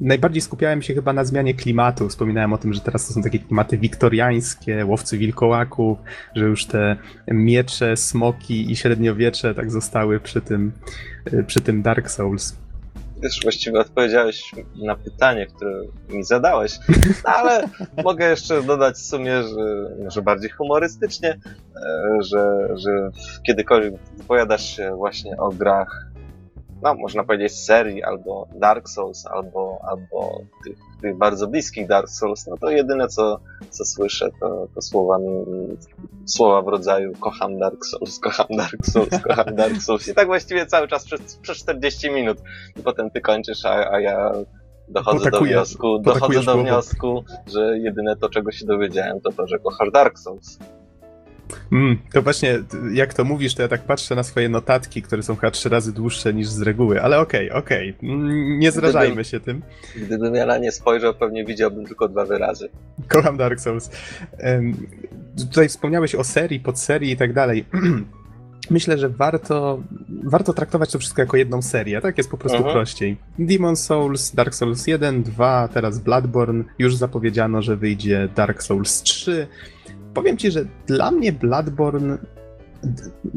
najbardziej 0.00 0.42
skupiałem 0.42 0.82
się 0.82 0.94
chyba 0.94 1.12
na 1.12 1.24
zmianie 1.24 1.54
klimatu. 1.54 2.08
Wspominałem 2.08 2.52
o 2.52 2.58
tym, 2.58 2.72
że 2.72 2.80
teraz 2.80 3.06
to 3.06 3.12
są 3.12 3.22
takie 3.22 3.38
klimaty 3.38 3.78
wiktoriańskie, 3.78 4.86
łowcy 4.86 5.18
wilkołaków, 5.18 5.98
że 6.34 6.44
już 6.44 6.66
te 6.66 6.96
miecze, 7.28 7.96
smoki 7.96 8.72
i 8.72 8.76
średniowiecze 8.76 9.54
tak 9.54 9.70
zostały 9.70 10.20
przy 10.20 10.40
tym, 10.40 10.72
e, 11.24 11.42
przy 11.42 11.60
tym 11.60 11.82
Dark 11.82 12.10
Souls 12.10 12.56
już 13.22 13.42
właściwie 13.42 13.80
odpowiedziałeś 13.80 14.54
na 14.76 14.96
pytanie, 14.96 15.46
które 15.46 15.82
mi 16.08 16.24
zadałeś, 16.24 16.78
no, 17.24 17.30
ale 17.30 17.68
mogę 18.04 18.30
jeszcze 18.30 18.62
dodać 18.62 18.96
w 18.96 19.06
sumie, 19.06 19.42
że 19.42 19.90
może 20.04 20.22
bardziej 20.22 20.50
humorystycznie, 20.50 21.30
e, 21.30 22.22
że, 22.22 22.68
że 22.74 23.10
kiedykolwiek 23.46 23.94
wypowiadasz 24.16 24.76
się 24.76 24.96
właśnie 24.96 25.36
o 25.36 25.48
grach 25.48 26.07
no, 26.82 26.94
można 26.94 27.24
powiedzieć 27.24 27.52
serii, 27.52 28.02
albo 28.02 28.48
Dark 28.54 28.88
Souls, 28.88 29.26
albo, 29.26 29.78
albo 29.90 30.40
tych, 30.64 30.78
tych 31.02 31.16
bardzo 31.16 31.46
bliskich 31.46 31.86
Dark 31.86 32.08
Souls, 32.08 32.46
no 32.46 32.56
to 32.56 32.70
jedyne 32.70 33.08
co, 33.08 33.40
co 33.70 33.84
słyszę 33.84 34.28
to, 34.40 34.66
to 34.74 34.82
słowa, 34.82 35.18
słowa 36.26 36.62
w 36.62 36.68
rodzaju 36.68 37.12
kocham 37.20 37.58
Dark 37.58 37.86
Souls, 37.86 38.18
kocham 38.18 38.46
Dark 38.50 38.86
Souls, 38.86 39.22
kocham 39.22 39.54
Dark 39.54 39.82
Souls. 39.86 40.08
I 40.08 40.14
tak 40.14 40.26
właściwie 40.26 40.66
cały 40.66 40.88
czas 40.88 41.04
przez, 41.04 41.36
przez 41.36 41.58
40 41.58 42.10
minut. 42.10 42.38
I 42.76 42.82
potem 42.82 43.10
ty 43.10 43.20
kończysz, 43.20 43.64
a, 43.64 43.92
a 43.92 44.00
ja 44.00 44.32
dochodzę 44.88 45.24
Potakuję, 45.24 45.50
do 45.52 45.56
wniosku, 45.56 45.98
dochodzę 45.98 46.42
do 46.42 46.58
wniosku, 46.58 47.24
że 47.46 47.78
jedyne 47.78 48.16
to 48.16 48.28
czego 48.28 48.52
się 48.52 48.66
dowiedziałem 48.66 49.20
to 49.20 49.32
to, 49.32 49.46
że 49.46 49.58
kochasz 49.58 49.90
Dark 49.90 50.18
Souls. 50.18 50.58
Mm, 51.72 51.98
to 52.12 52.22
właśnie, 52.22 52.58
jak 52.92 53.14
to 53.14 53.24
mówisz, 53.24 53.54
to 53.54 53.62
ja 53.62 53.68
tak 53.68 53.82
patrzę 53.82 54.14
na 54.14 54.22
swoje 54.22 54.48
notatki, 54.48 55.02
które 55.02 55.22
są 55.22 55.36
chyba 55.36 55.50
trzy 55.50 55.68
razy 55.68 55.92
dłuższe 55.92 56.34
niż 56.34 56.48
z 56.48 56.62
reguły, 56.62 57.02
ale 57.02 57.20
okej, 57.20 57.50
okay, 57.50 57.62
okej, 57.62 57.94
okay. 57.98 58.10
Mm, 58.10 58.58
nie 58.58 58.72
zrażajmy 58.72 59.06
gdybym, 59.06 59.24
się 59.24 59.40
tym. 59.40 59.62
Gdybym 59.96 60.34
ja 60.34 60.46
na 60.46 60.58
nie 60.58 60.72
spojrzał, 60.72 61.14
pewnie 61.14 61.44
widziałbym 61.44 61.86
tylko 61.86 62.08
dwa 62.08 62.24
wyrazy. 62.24 62.68
Kocham 63.08 63.36
Dark 63.36 63.60
Souls. 63.60 63.90
Um, 64.44 64.86
tutaj 65.36 65.68
wspomniałeś 65.68 66.14
o 66.14 66.24
serii, 66.24 66.60
podserii 66.60 67.10
i 67.10 67.16
tak 67.16 67.32
dalej. 67.32 67.64
Myślę, 68.70 68.98
że 68.98 69.08
warto, 69.08 69.82
warto 70.24 70.52
traktować 70.52 70.92
to 70.92 70.98
wszystko 70.98 71.22
jako 71.22 71.36
jedną 71.36 71.62
serię, 71.62 72.00
tak 72.00 72.18
jest 72.18 72.30
po 72.30 72.38
prostu 72.38 72.58
uh-huh. 72.58 72.72
prościej. 72.72 73.16
Demon 73.38 73.76
Souls, 73.76 74.34
Dark 74.34 74.54
Souls 74.54 74.86
1, 74.86 75.22
2, 75.22 75.68
teraz 75.68 75.98
Bloodborne, 75.98 76.64
już 76.78 76.96
zapowiedziano, 76.96 77.62
że 77.62 77.76
wyjdzie 77.76 78.28
Dark 78.36 78.62
Souls 78.62 79.02
3, 79.02 79.46
powiem 80.18 80.36
ci, 80.36 80.50
że 80.50 80.64
dla 80.86 81.10
mnie 81.10 81.32
Bloodborne 81.32 82.18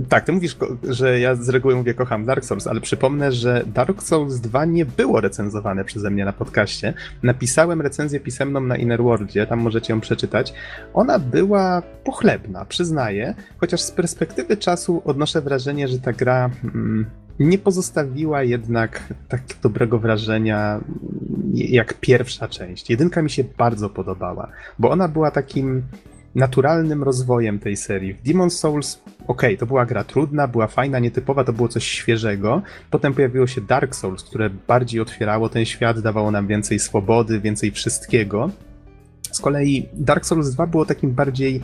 tak, 0.09 0.25
ty 0.25 0.31
mówisz, 0.31 0.57
że 0.89 1.19
ja 1.19 1.35
z 1.35 1.49
reguły 1.49 1.75
mówię 1.75 1.93
kocham 1.93 2.25
Dark 2.25 2.45
Souls, 2.45 2.67
ale 2.67 2.81
przypomnę, 2.81 3.31
że 3.31 3.63
Dark 3.67 4.03
Souls 4.03 4.39
2 4.39 4.65
nie 4.65 4.85
było 4.85 5.21
recenzowane 5.21 5.85
przeze 5.85 6.09
mnie 6.09 6.25
na 6.25 6.33
podcaście. 6.33 6.93
Napisałem 7.23 7.81
recenzję 7.81 8.19
pisemną 8.19 8.59
na 8.59 8.77
Innerworldzie, 8.77 9.47
tam 9.47 9.59
możecie 9.59 9.93
ją 9.93 10.01
przeczytać. 10.01 10.53
Ona 10.93 11.19
była 11.19 11.81
pochlebna, 12.03 12.65
przyznaję, 12.65 13.35
chociaż 13.57 13.81
z 13.81 13.91
perspektywy 13.91 14.57
czasu 14.57 15.01
odnoszę 15.05 15.41
wrażenie, 15.41 15.87
że 15.87 15.99
ta 15.99 16.13
gra 16.13 16.49
mm, 16.63 17.05
nie 17.39 17.57
pozostawiła 17.57 18.43
jednak 18.43 19.13
tak 19.27 19.41
dobrego 19.63 19.99
wrażenia 19.99 20.75
mm, 20.75 21.51
jak 21.53 21.93
pierwsza 21.93 22.47
część. 22.47 22.89
Jedynka 22.89 23.21
mi 23.21 23.29
się 23.29 23.43
bardzo 23.57 23.89
podobała, 23.89 24.49
bo 24.79 24.89
ona 24.89 25.07
była 25.07 25.31
takim 25.31 25.83
naturalnym 26.35 27.03
rozwojem 27.03 27.59
tej 27.59 27.77
serii. 27.77 28.13
W 28.13 28.23
Demon's 28.23 28.49
Souls, 28.49 29.01
ok, 29.27 29.41
to 29.59 29.65
była 29.65 29.85
gra 29.85 30.03
trudna, 30.03 30.47
była 30.47 30.67
fajna, 30.67 30.99
nietypowa, 30.99 31.43
to 31.43 31.53
było 31.53 31.67
coś 31.67 31.87
świeżego. 31.87 32.61
Potem 32.89 33.13
pojawiło 33.13 33.47
się 33.47 33.61
Dark 33.61 33.95
Souls, 33.95 34.23
które 34.23 34.49
bardziej 34.49 35.01
otwierało 35.01 35.49
ten 35.49 35.65
świat, 35.65 35.99
dawało 35.99 36.31
nam 36.31 36.47
więcej 36.47 36.79
swobody, 36.79 37.39
więcej 37.39 37.71
wszystkiego. 37.71 38.49
Z 39.31 39.39
kolei 39.39 39.89
Dark 39.93 40.25
Souls 40.25 40.49
2 40.49 40.67
było 40.67 40.85
takim 40.85 41.11
bardziej 41.11 41.61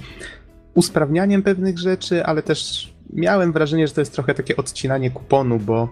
usprawnianiem 0.74 1.44
pewnych 1.44 1.78
rzeczy, 1.80 2.26
ale 2.26 2.44
też 2.44 2.94
miałem 3.14 3.52
wrażenie, 3.52 3.88
że 3.88 3.94
to 3.94 4.02
jest 4.02 4.14
trochę 4.14 4.34
takie 4.34 4.58
odcinanie 4.58 5.12
kuponu, 5.12 5.60
bo 5.60 5.90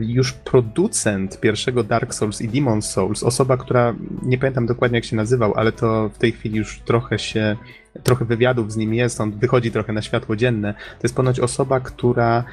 już 0.00 0.32
producent 0.32 1.40
pierwszego 1.40 1.82
Dark 1.84 2.14
Souls 2.14 2.42
i 2.42 2.48
Demon 2.48 2.82
Souls, 2.82 3.22
osoba, 3.22 3.56
która 3.56 3.94
nie 4.22 4.38
pamiętam 4.38 4.66
dokładnie 4.66 4.98
jak 4.98 5.04
się 5.04 5.16
nazywał, 5.16 5.54
ale 5.54 5.72
to 5.72 6.08
w 6.08 6.18
tej 6.18 6.32
chwili 6.32 6.58
już 6.58 6.80
trochę 6.80 7.18
się, 7.18 7.56
trochę 8.02 8.24
wywiadów 8.24 8.72
z 8.72 8.76
nim 8.76 8.94
jest, 8.94 9.20
on 9.20 9.38
wychodzi 9.38 9.70
trochę 9.70 9.92
na 9.92 10.02
światło 10.02 10.36
dzienne. 10.36 10.74
To 10.74 11.00
jest 11.02 11.16
ponoć 11.16 11.40
osoba, 11.40 11.80
która 11.80 12.44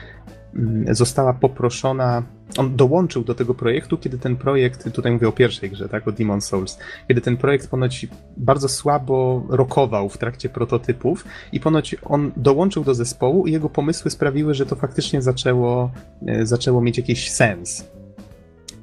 Mm, 0.55 0.95
została 0.95 1.34
poproszona, 1.34 2.24
on 2.57 2.75
dołączył 2.75 3.23
do 3.23 3.35
tego 3.35 3.53
projektu, 3.53 3.97
kiedy 3.97 4.17
ten 4.17 4.35
projekt, 4.35 4.91
tutaj 4.91 5.11
mówię 5.11 5.27
o 5.27 5.31
pierwszej 5.31 5.69
grze, 5.69 5.89
tak, 5.89 6.07
o 6.07 6.11
Demon 6.11 6.41
Souls, 6.41 6.79
kiedy 7.07 7.21
ten 7.21 7.37
projekt 7.37 7.69
ponoć 7.69 8.07
bardzo 8.37 8.69
słabo 8.69 9.45
rokował 9.49 10.09
w 10.09 10.17
trakcie 10.17 10.49
prototypów 10.49 11.25
i 11.51 11.59
ponoć 11.59 11.95
on 12.03 12.31
dołączył 12.37 12.83
do 12.83 12.93
zespołu 12.93 13.47
i 13.47 13.51
jego 13.51 13.69
pomysły 13.69 14.11
sprawiły, 14.11 14.53
że 14.53 14.65
to 14.65 14.75
faktycznie 14.75 15.21
zaczęło, 15.21 15.91
e, 16.27 16.45
zaczęło 16.45 16.81
mieć 16.81 16.97
jakiś 16.97 17.31
sens. 17.31 17.87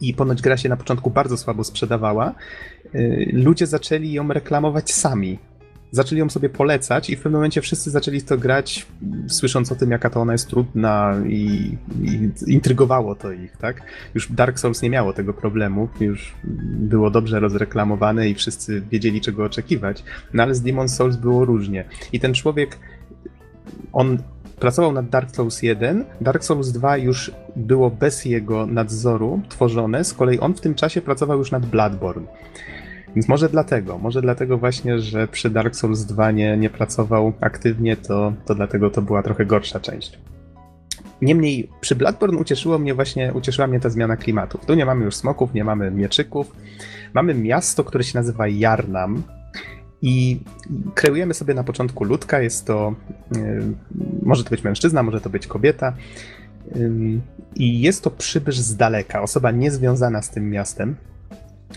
I 0.01 0.15
ponoć 0.15 0.43
gra 0.43 0.57
się 0.57 0.69
na 0.69 0.77
początku 0.77 1.11
bardzo 1.11 1.37
słabo 1.37 1.65
sprzedawała. 1.65 2.35
E, 2.95 2.99
ludzie 3.33 3.67
zaczęli 3.67 4.13
ją 4.13 4.29
reklamować 4.29 4.93
sami 4.95 5.39
zaczęli 5.91 6.19
ją 6.19 6.31
sobie 6.31 6.49
polecać 6.49 7.11
i 7.11 7.17
w 7.17 7.19
pewnym 7.19 7.39
momencie 7.39 7.61
wszyscy 7.61 7.91
zaczęli 7.91 8.23
to 8.23 8.39
grać, 8.39 8.87
słysząc 9.29 9.73
o 9.73 9.75
tym, 9.75 9.91
jaka 9.91 10.11
to 10.11 10.21
ona 10.21 10.33
jest 10.33 10.49
trudna 10.49 11.17
i, 11.27 11.77
i 12.03 12.31
intrygowało 12.47 13.15
to 13.15 13.33
ich, 13.33 13.57
tak? 13.57 13.83
Już 14.15 14.33
Dark 14.33 14.59
Souls 14.59 14.83
nie 14.83 14.91
miało 14.91 15.13
tego 15.13 15.35
problemu, 15.35 15.89
już 16.01 16.35
było 16.65 17.11
dobrze 17.11 17.41
rozreklamowane 17.41 18.29
i 18.29 18.35
wszyscy 18.35 18.83
wiedzieli, 18.91 19.21
czego 19.21 19.45
oczekiwać, 19.45 20.05
no 20.33 20.43
ale 20.43 20.55
z 20.55 20.63
Demon 20.63 20.89
Souls 20.89 21.17
było 21.17 21.45
różnie. 21.45 21.85
I 22.13 22.21
ten 22.21 22.35
człowiek, 22.35 22.79
on 23.93 24.19
pracował 24.61 24.93
nad 24.93 25.09
Dark 25.09 25.37
Souls 25.37 25.63
1, 25.63 26.05
Dark 26.21 26.45
Souls 26.45 26.73
2 26.73 26.97
już 26.97 27.33
było 27.57 27.91
bez 27.91 28.25
jego 28.25 28.67
nadzoru 28.67 29.41
tworzone, 29.49 30.05
z 30.05 30.15
kolei 30.15 30.39
on 30.39 30.55
w 30.55 30.61
tym 30.61 30.75
czasie 30.75 31.03
pracował 31.03 31.39
już 31.39 31.51
nad 31.51 31.67
Bloodborne. 31.67 32.27
Więc 33.15 33.29
może 33.29 33.49
dlatego, 33.49 33.99
może 33.99 34.23
dlatego 34.23 34.59
właśnie, 34.59 34.99
że 34.99 35.29
przy 35.29 35.51
Dark 35.51 35.77
Souls 35.77 36.05
2 36.05 36.31
nie, 36.31 36.57
nie 36.57 36.71
pracował 36.71 37.33
aktywnie, 37.41 37.97
to, 37.97 38.33
to 38.47 38.55
dlatego 38.55 38.91
to 38.91 39.03
była 39.03 39.23
trochę 39.23 39.47
gorsza 39.47 39.81
część. 39.81 40.19
Niemniej 41.23 41.69
przy 41.81 41.95
Bloodborne 41.95 42.39
ucieszyło 42.39 42.79
mnie 42.79 42.95
właśnie, 42.95 43.33
ucieszyła 43.33 43.67
mnie 43.67 43.81
ta 43.81 43.91
zmiana 43.91 44.17
klimatu. 44.17 44.59
Tu 44.67 44.75
nie 44.75 44.87
mamy 44.87 45.05
już 45.05 45.15
smoków, 45.15 45.55
nie 45.55 45.65
mamy 45.65 45.91
mieczyków. 45.91 46.53
Mamy 47.15 47.35
miasto, 47.35 47.85
które 47.85 48.05
się 48.05 48.19
nazywa 48.19 48.49
Jarnam 48.49 49.23
i 50.03 50.41
kreujemy 50.95 51.35
sobie 51.35 51.55
na 51.55 51.65
początku 51.65 52.05
ludka. 52.05 52.41
Jest 52.41 52.67
to, 52.67 52.95
yy, 53.37 53.73
może 54.23 54.45
to 54.45 54.51
być 54.51 54.65
mężczyzna, 54.65 55.03
może 55.03 55.21
to 55.21 55.31
być 55.31 55.47
kobieta. 55.47 55.93
Yy, 56.75 57.21
I 57.57 57.81
jest 57.81 58.05
to 58.05 58.11
przybysz 58.11 58.59
z 58.59 58.77
daleka, 58.77 59.23
osoba 59.23 59.51
niezwiązana 59.51 60.23
z 60.23 60.31
tym 60.31 60.51
miastem. 60.51 60.97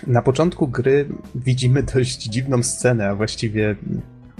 Na 0.08 0.22
początku 0.22 0.68
gry 0.68 1.06
widzimy 1.36 1.84
dość 1.84 2.24
dziwną 2.24 2.64
scenę, 2.64 3.10
a 3.10 3.16
właściwie 3.16 3.76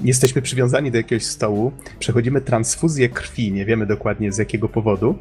jesteśmy 0.04 0.42
przywiązani 0.42 0.92
do 0.92 0.98
jakiegoś 0.98 1.26
stołu, 1.26 1.72
przechodzimy 2.00 2.42
transfuzję 2.42 3.10
krwi, 3.10 3.52
nie 3.52 3.66
wiemy 3.66 3.86
dokładnie 3.86 4.32
z 4.32 4.38
jakiego 4.38 4.70
powodu, 4.70 5.16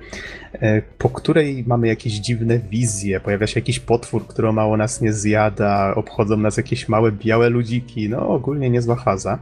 e, 0.53 0.83
po 0.83 1.11
której 1.11 1.65
mamy 1.67 1.89
jakieś 1.89 2.13
dziwne 2.13 2.59
wizje, 2.59 3.21
pojawia 3.21 3.47
się 3.47 3.61
jakiś 3.61 3.81
potwór, 3.81 4.27
który 4.27 4.53
mało 4.53 4.77
nas 4.77 5.01
nie 5.01 5.13
zjada, 5.13 5.95
obchodzą 5.95 6.37
nas 6.37 6.57
jakieś 6.57 6.89
małe 6.89 7.13
białe 7.13 7.49
ludziki, 7.49 8.09
no 8.09 8.29
ogólnie 8.29 8.71
niezła 8.71 8.97
faza. 8.97 9.39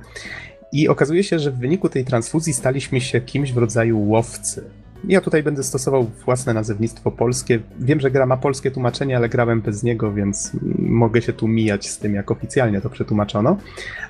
I 0.73 0.89
okazuje 0.89 1.25
się, 1.25 1.39
że 1.39 1.51
w 1.51 1.59
wyniku 1.59 1.89
tej 1.89 2.05
transfuzji 2.05 2.53
staliśmy 2.53 3.01
się 3.01 3.21
kimś 3.21 3.53
w 3.53 3.57
rodzaju 3.57 4.09
łowcy. 4.09 4.65
Ja 5.05 5.21
tutaj 5.21 5.43
będę 5.43 5.63
stosował 5.63 6.11
własne 6.25 6.55
nazewnictwo 6.55 7.11
polskie. 7.11 7.61
Wiem, 7.79 8.01
że 8.01 8.11
gra 8.11 8.27
ma 8.27 8.37
polskie 8.37 8.71
tłumaczenie, 8.71 9.17
ale 9.17 9.29
grałem 9.29 9.61
bez 9.61 9.83
niego, 9.83 10.13
więc 10.13 10.53
mogę 10.79 11.23
się 11.23 11.33
tu 11.33 11.49
mijać 11.49 11.89
z 11.89 11.99
tym, 11.99 12.15
jak 12.15 12.31
oficjalnie 12.31 12.81
to 12.81 12.91
przetłumaczono. 12.91 13.57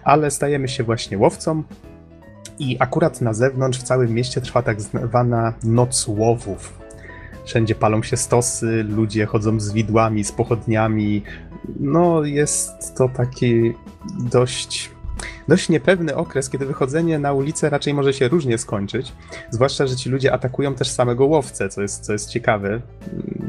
Ale 0.05 0.31
stajemy 0.31 0.69
się 0.69 0.85
właśnie 0.85 1.19
łowcą. 1.19 1.63
I 2.59 2.77
akurat 2.81 3.21
na 3.21 3.35
zewnątrz 3.35 3.79
w 3.79 3.83
całym 3.83 4.15
mieście 4.15 4.41
trwa 4.41 4.63
tak 4.63 4.81
zwana 4.81 5.55
noc 5.65 6.09
łowów. 6.09 6.81
Wszędzie 7.45 7.75
palą 7.75 8.03
się 8.03 8.17
stosy, 8.17 8.85
ludzie 8.89 9.27
chodzą 9.27 9.61
z 9.61 9.73
widłami, 9.73 10.25
z 10.25 10.33
pochodniami. 10.33 11.23
No, 11.81 12.25
jest 12.25 12.95
to 12.97 13.09
taki 13.09 13.75
dość 14.19 14.91
dość 15.51 15.69
niepewny 15.69 16.17
okres, 16.17 16.51
kiedy 16.51 16.67
wychodzenie 16.67 17.19
na 17.19 17.33
ulicę 17.33 17.71
raczej 17.71 17.95
może 17.95 18.13
się 18.13 18.29
różnie 18.29 18.59
skończyć. 18.59 19.13
Zwłaszcza, 19.51 19.87
że 19.87 19.97
ci 19.97 20.11
ludzie 20.11 20.33
atakują 20.33 20.75
też 20.75 20.89
samego 20.89 21.27
łowcę, 21.27 21.69
co 21.69 21.83
jest, 21.83 22.05
co 22.05 22.13
jest 22.13 22.31
ciekawe. 22.31 22.81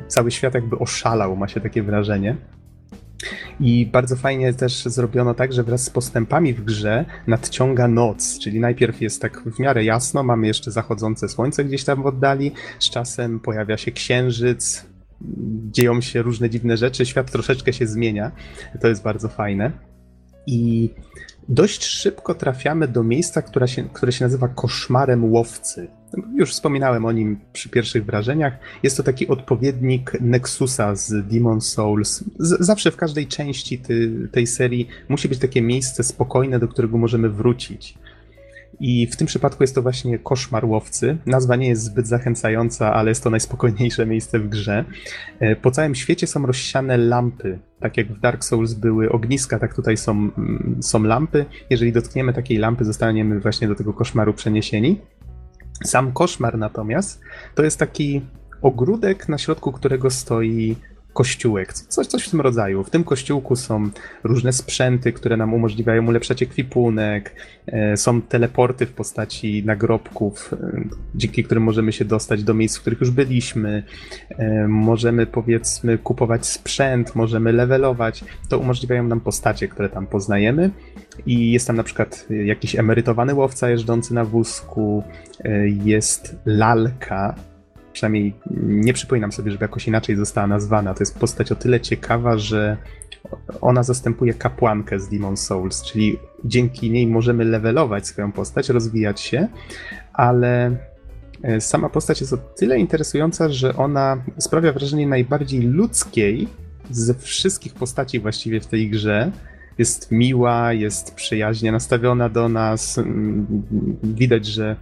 Cały 0.07 0.31
świat 0.31 0.53
jakby 0.53 0.79
oszalał, 0.79 1.35
ma 1.35 1.47
się 1.47 1.61
takie 1.61 1.83
wrażenie. 1.83 2.37
I 3.59 3.85
bardzo 3.85 4.15
fajnie 4.15 4.53
też 4.53 4.83
zrobiono 4.85 5.33
tak, 5.33 5.53
że 5.53 5.63
wraz 5.63 5.83
z 5.83 5.89
postępami 5.89 6.53
w 6.53 6.63
grze 6.63 7.05
nadciąga 7.27 7.87
noc, 7.87 8.39
czyli 8.39 8.59
najpierw 8.59 9.01
jest 9.01 9.21
tak 9.21 9.43
w 9.43 9.59
miarę 9.59 9.83
jasno, 9.83 10.23
mamy 10.23 10.47
jeszcze 10.47 10.71
zachodzące 10.71 11.29
słońce 11.29 11.65
gdzieś 11.65 11.83
tam 11.83 12.03
w 12.03 12.05
oddali, 12.05 12.51
z 12.79 12.89
czasem 12.89 13.39
pojawia 13.39 13.77
się 13.77 13.91
księżyc, 13.91 14.85
dzieją 15.71 16.01
się 16.01 16.21
różne 16.21 16.49
dziwne 16.49 16.77
rzeczy, 16.77 17.05
świat 17.05 17.31
troszeczkę 17.31 17.73
się 17.73 17.87
zmienia. 17.87 18.31
To 18.81 18.87
jest 18.87 19.03
bardzo 19.03 19.29
fajne. 19.29 19.71
I 20.47 20.89
dość 21.49 21.83
szybko 21.83 22.35
trafiamy 22.35 22.87
do 22.87 23.03
miejsca, 23.03 23.41
które 23.41 23.67
się, 23.67 23.83
które 23.83 24.11
się 24.11 24.25
nazywa 24.25 24.47
koszmarem 24.47 25.31
łowcy. 25.31 25.87
Już 26.35 26.51
wspominałem 26.51 27.05
o 27.05 27.11
nim 27.11 27.39
przy 27.53 27.69
pierwszych 27.69 28.05
wrażeniach. 28.05 28.53
Jest 28.83 28.97
to 28.97 29.03
taki 29.03 29.27
odpowiednik 29.27 30.17
Nexusa 30.21 30.95
z 30.95 31.27
Demon 31.27 31.61
Souls. 31.61 32.23
Z, 32.39 32.65
zawsze 32.65 32.91
w 32.91 32.95
każdej 32.95 33.27
części 33.27 33.79
ty, 33.79 34.11
tej 34.31 34.47
serii 34.47 34.87
musi 35.09 35.29
być 35.29 35.39
takie 35.39 35.61
miejsce 35.61 36.03
spokojne, 36.03 36.59
do 36.59 36.67
którego 36.67 36.97
możemy 36.97 37.29
wrócić. 37.29 37.97
I 38.83 39.07
w 39.07 39.15
tym 39.15 39.27
przypadku 39.27 39.63
jest 39.63 39.75
to 39.75 39.81
właśnie 39.81 40.19
koszmar 40.19 40.65
łowcy. 40.65 41.17
Nazwa 41.25 41.55
nie 41.55 41.67
jest 41.67 41.83
zbyt 41.83 42.07
zachęcająca, 42.07 42.93
ale 42.93 43.11
jest 43.11 43.23
to 43.23 43.29
najspokojniejsze 43.29 44.05
miejsce 44.05 44.39
w 44.39 44.49
grze. 44.49 44.85
E, 45.39 45.55
po 45.55 45.71
całym 45.71 45.95
świecie 45.95 46.27
są 46.27 46.45
rozsiane 46.45 46.97
lampy. 46.97 47.59
Tak 47.79 47.97
jak 47.97 48.07
w 48.07 48.19
Dark 48.19 48.43
Souls 48.43 48.73
były 48.73 49.11
ogniska, 49.11 49.59
tak 49.59 49.75
tutaj 49.75 49.97
są, 49.97 50.11
mm, 50.11 50.77
są 50.81 51.03
lampy. 51.03 51.45
Jeżeli 51.69 51.91
dotkniemy 51.91 52.33
takiej 52.33 52.57
lampy, 52.57 52.85
zostaniemy 52.85 53.39
właśnie 53.39 53.67
do 53.67 53.75
tego 53.75 53.93
koszmaru 53.93 54.33
przeniesieni. 54.33 55.01
Sam 55.83 56.11
koszmar 56.11 56.57
natomiast 56.57 57.21
to 57.55 57.63
jest 57.63 57.79
taki 57.79 58.21
ogródek, 58.61 59.29
na 59.29 59.37
środku 59.37 59.71
którego 59.71 60.09
stoi 60.09 60.75
kościółek, 61.13 61.73
coś, 61.73 62.07
coś 62.07 62.23
w 62.23 62.29
tym 62.31 62.41
rodzaju. 62.41 62.83
W 62.83 62.89
tym 62.89 63.03
kościółku 63.03 63.55
są 63.55 63.89
różne 64.23 64.53
sprzęty, 64.53 65.13
które 65.13 65.37
nam 65.37 65.53
umożliwiają 65.53 66.07
ulepszać 66.07 66.43
ekwipunek, 66.43 67.35
e, 67.67 67.97
są 67.97 68.21
teleporty 68.21 68.85
w 68.85 68.93
postaci 68.93 69.63
nagrobków, 69.65 70.53
e, 70.53 70.81
dzięki 71.15 71.43
którym 71.43 71.63
możemy 71.63 71.91
się 71.91 72.05
dostać 72.05 72.43
do 72.43 72.53
miejsc, 72.53 72.77
w 72.77 72.81
których 72.81 72.99
już 72.99 73.11
byliśmy, 73.11 73.83
e, 74.29 74.67
możemy 74.67 75.25
powiedzmy 75.25 75.97
kupować 75.97 76.45
sprzęt, 76.45 77.15
możemy 77.15 77.51
levelować, 77.51 78.23
to 78.49 78.59
umożliwiają 78.59 79.03
nam 79.03 79.21
postacie, 79.21 79.67
które 79.67 79.89
tam 79.89 80.07
poznajemy. 80.07 80.69
I 81.25 81.51
jest 81.51 81.67
tam 81.67 81.75
na 81.75 81.83
przykład 81.83 82.27
jakiś 82.29 82.75
emerytowany 82.75 83.33
łowca 83.33 83.69
jeżdżący 83.69 84.13
na 84.13 84.25
wózku, 84.25 85.03
jest 85.83 86.35
lalka, 86.45 87.35
przynajmniej 87.93 88.33
nie 88.61 88.93
przypominam 88.93 89.31
sobie, 89.31 89.51
żeby 89.51 89.63
jakoś 89.63 89.87
inaczej 89.87 90.15
została 90.15 90.47
nazwana. 90.47 90.93
To 90.93 91.01
jest 91.01 91.19
postać 91.19 91.51
o 91.51 91.55
tyle 91.55 91.79
ciekawa, 91.79 92.37
że 92.37 92.77
ona 93.61 93.83
zastępuje 93.83 94.33
kapłankę 94.33 94.99
z 94.99 95.09
Demon 95.09 95.37
Souls, 95.37 95.83
czyli 95.83 96.19
dzięki 96.45 96.91
niej 96.91 97.07
możemy 97.07 97.45
levelować 97.45 98.07
swoją 98.07 98.31
postać, 98.31 98.69
rozwijać 98.69 99.21
się, 99.21 99.47
ale 100.13 100.77
e, 101.43 101.61
sama 101.61 101.89
postać 101.89 102.21
jest 102.21 102.33
o 102.33 102.37
tyle 102.37 102.79
interesująca, 102.79 103.49
że 103.49 103.75
ona 103.75 104.23
sprawia 104.37 104.73
wrażenie 104.73 105.07
najbardziej 105.07 105.61
ludzkiej 105.61 106.47
ze 106.89 107.13
wszystkich 107.13 107.73
postaci 107.73 108.19
właściwie 108.19 108.61
w 108.61 108.67
tej 108.67 108.89
grze. 108.89 109.31
Jest 109.77 110.11
miła, 110.11 110.73
jest 110.73 111.15
przyjaźnie 111.15 111.71
nastawiona 111.71 112.29
do 112.29 112.49
nas. 112.49 112.99
Widać, 114.03 114.45
że 114.45 114.75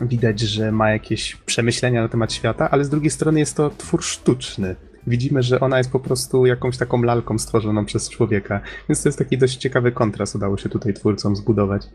widać, 0.00 0.40
że 0.40 0.72
ma 0.72 0.90
jakieś 0.90 1.36
przemyślenia 1.36 2.02
na 2.02 2.08
temat 2.08 2.32
świata, 2.32 2.70
ale 2.70 2.84
z 2.84 2.88
drugiej 2.88 3.10
strony 3.10 3.38
jest 3.38 3.56
to 3.56 3.70
twór 3.70 4.02
sztuczny. 4.02 4.76
Widzimy, 5.06 5.42
że 5.42 5.60
ona 5.60 5.78
jest 5.78 5.90
po 5.90 6.00
prostu 6.00 6.46
jakąś 6.46 6.76
taką 6.76 7.02
lalką 7.02 7.38
stworzoną 7.38 7.84
przez 7.84 8.10
człowieka. 8.10 8.60
Więc 8.88 9.02
to 9.02 9.08
jest 9.08 9.18
taki 9.18 9.38
dość 9.38 9.56
ciekawy 9.56 9.92
kontrast, 9.92 10.34
udało 10.34 10.56
się 10.56 10.68
tutaj 10.68 10.94
twórcom 10.94 11.36
zbudować. 11.36 11.86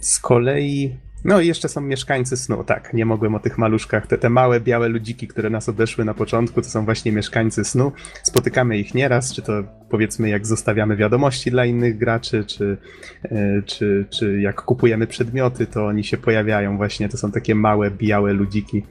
Z 0.00 0.18
kolei 0.18 0.96
no 1.24 1.40
i 1.40 1.46
jeszcze 1.46 1.68
są 1.68 1.80
mieszkańcy 1.80 2.36
snu. 2.36 2.64
Tak, 2.64 2.94
nie 2.94 3.06
mogłem 3.06 3.34
o 3.34 3.40
tych 3.40 3.58
maluszkach. 3.58 4.06
Te, 4.06 4.18
te 4.18 4.30
małe, 4.30 4.60
białe 4.60 4.88
ludziki, 4.88 5.28
które 5.28 5.50
nas 5.50 5.68
odeszły 5.68 6.04
na 6.04 6.14
początku, 6.14 6.62
to 6.62 6.68
są 6.68 6.84
właśnie 6.84 7.12
mieszkańcy 7.12 7.64
snu. 7.64 7.92
Spotykamy 8.22 8.78
ich 8.78 8.94
nieraz, 8.94 9.34
czy 9.34 9.42
to 9.42 9.52
powiedzmy 9.88 10.28
jak 10.28 10.46
zostawiamy 10.46 10.96
wiadomości 10.96 11.50
dla 11.50 11.64
innych 11.64 11.98
graczy, 11.98 12.44
czy, 12.44 12.76
e, 13.24 13.62
czy, 13.62 14.06
czy 14.10 14.40
jak 14.40 14.62
kupujemy 14.62 15.06
przedmioty, 15.06 15.66
to 15.66 15.86
oni 15.86 16.04
się 16.04 16.16
pojawiają 16.16 16.76
właśnie. 16.76 17.08
To 17.08 17.16
są 17.16 17.32
takie 17.32 17.54
małe, 17.54 17.90
białe 17.90 18.32
ludziki. 18.32 18.84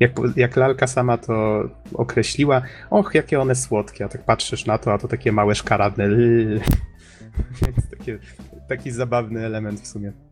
Jak, 0.00 0.12
jak 0.36 0.56
lalka 0.56 0.86
sama 0.86 1.18
to 1.18 1.64
określiła, 1.94 2.62
och, 2.90 3.14
jakie 3.14 3.40
one 3.40 3.54
słodkie, 3.54 4.04
a 4.04 4.08
tak 4.08 4.24
patrzysz 4.24 4.66
na 4.66 4.78
to, 4.78 4.92
a 4.92 4.98
to 4.98 5.08
takie 5.08 5.32
małe 5.32 5.54
szkaradne. 5.54 6.08
Więc 7.62 7.78
taki 8.68 8.90
zabawny 8.90 9.46
element 9.46 9.80
w 9.80 9.86
sumie. 9.86 10.29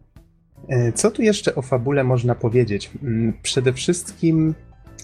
E, 0.69 0.93
co 0.93 1.11
tu 1.11 1.23
jeszcze 1.23 1.55
o 1.55 1.63
fabule 1.63 2.05
można 2.05 2.35
powiedzieć? 2.35 2.91
Mm, 3.03 3.39
przede 3.43 3.73
wszystkim. 3.73 4.55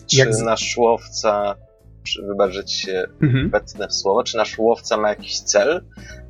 Czy 0.06 0.18
jak... 0.18 0.28
nasz 0.44 0.76
łowca, 0.76 1.54
wybaczyć 2.28 2.72
się 2.72 3.04
mhm. 3.22 3.50
w 3.88 3.94
słowo, 3.94 4.24
czy 4.24 4.36
nasz 4.36 4.58
łowca 4.58 4.96
ma 4.96 5.08
jakiś 5.08 5.40
cel? 5.40 5.84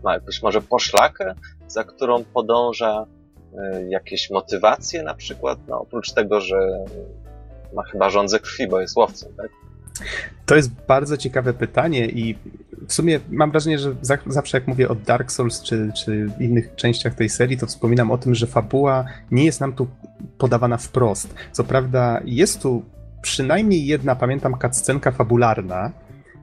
Ma 0.04 0.14
jakąś 0.14 0.42
może 0.42 0.60
poszlakę, 0.60 1.34
za 1.68 1.84
którą 1.84 2.24
podąża 2.24 3.06
y, 3.52 3.88
jakieś 3.88 4.30
motywacje 4.30 5.02
na 5.02 5.14
przykład? 5.14 5.58
No, 5.68 5.80
oprócz 5.80 6.12
tego, 6.12 6.40
że 6.40 6.84
ma 7.74 7.82
chyba 7.82 8.10
rządzę 8.10 8.40
krwi, 8.40 8.68
bo 8.68 8.80
jest 8.80 8.96
łowcą, 8.96 9.26
tak? 9.36 9.50
To 10.46 10.56
jest 10.56 10.70
bardzo 10.88 11.16
ciekawe 11.16 11.52
pytanie 11.52 12.06
i 12.06 12.38
w 12.88 12.92
sumie 12.92 13.20
mam 13.30 13.50
wrażenie, 13.50 13.78
że 13.78 13.94
zawsze 14.26 14.56
jak 14.56 14.68
mówię 14.68 14.88
o 14.88 14.94
Dark 14.94 15.32
Souls 15.32 15.62
czy, 15.62 15.90
czy 16.04 16.30
innych 16.40 16.74
częściach 16.74 17.14
tej 17.14 17.28
serii, 17.28 17.58
to 17.58 17.66
wspominam 17.66 18.10
o 18.10 18.18
tym, 18.18 18.34
że 18.34 18.46
fabuła 18.46 19.04
nie 19.30 19.44
jest 19.44 19.60
nam 19.60 19.72
tu 19.72 19.88
podawana 20.38 20.76
wprost. 20.76 21.34
Co 21.52 21.64
prawda 21.64 22.20
jest 22.24 22.62
tu 22.62 22.82
przynajmniej 23.22 23.86
jedna, 23.86 24.16
pamiętam, 24.16 24.56
cutscenka 24.62 25.10
fabularna, 25.10 25.90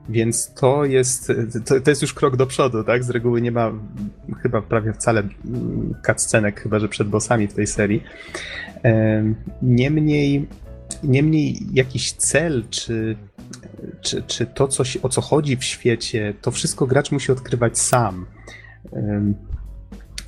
więc 0.08 0.54
to 0.54 0.84
jest, 0.84 1.32
to, 1.66 1.80
to, 1.80 1.90
jest 1.90 2.02
już 2.02 2.14
krok 2.14 2.36
do 2.36 2.46
przodu, 2.46 2.84
tak? 2.84 3.04
Z 3.04 3.10
reguły 3.10 3.40
nie 3.40 3.52
ma 3.52 3.72
chyba 4.42 4.62
prawie 4.62 4.92
wcale 4.92 5.22
cutscenek, 6.06 6.60
chyba 6.60 6.78
że 6.78 6.88
przed 6.88 7.08
bossami 7.08 7.48
w 7.48 7.54
tej 7.54 7.66
serii. 7.66 8.02
Niemniej, 9.62 10.48
niemniej 11.02 11.58
jakiś 11.72 12.12
cel, 12.12 12.64
czy 12.70 13.16
czy, 14.00 14.22
czy 14.22 14.46
to, 14.46 14.68
coś, 14.68 14.96
o 14.96 15.08
co 15.08 15.20
chodzi 15.20 15.56
w 15.56 15.64
świecie, 15.64 16.34
to 16.42 16.50
wszystko 16.50 16.86
gracz 16.86 17.10
musi 17.10 17.32
odkrywać 17.32 17.78
sam. 17.78 18.26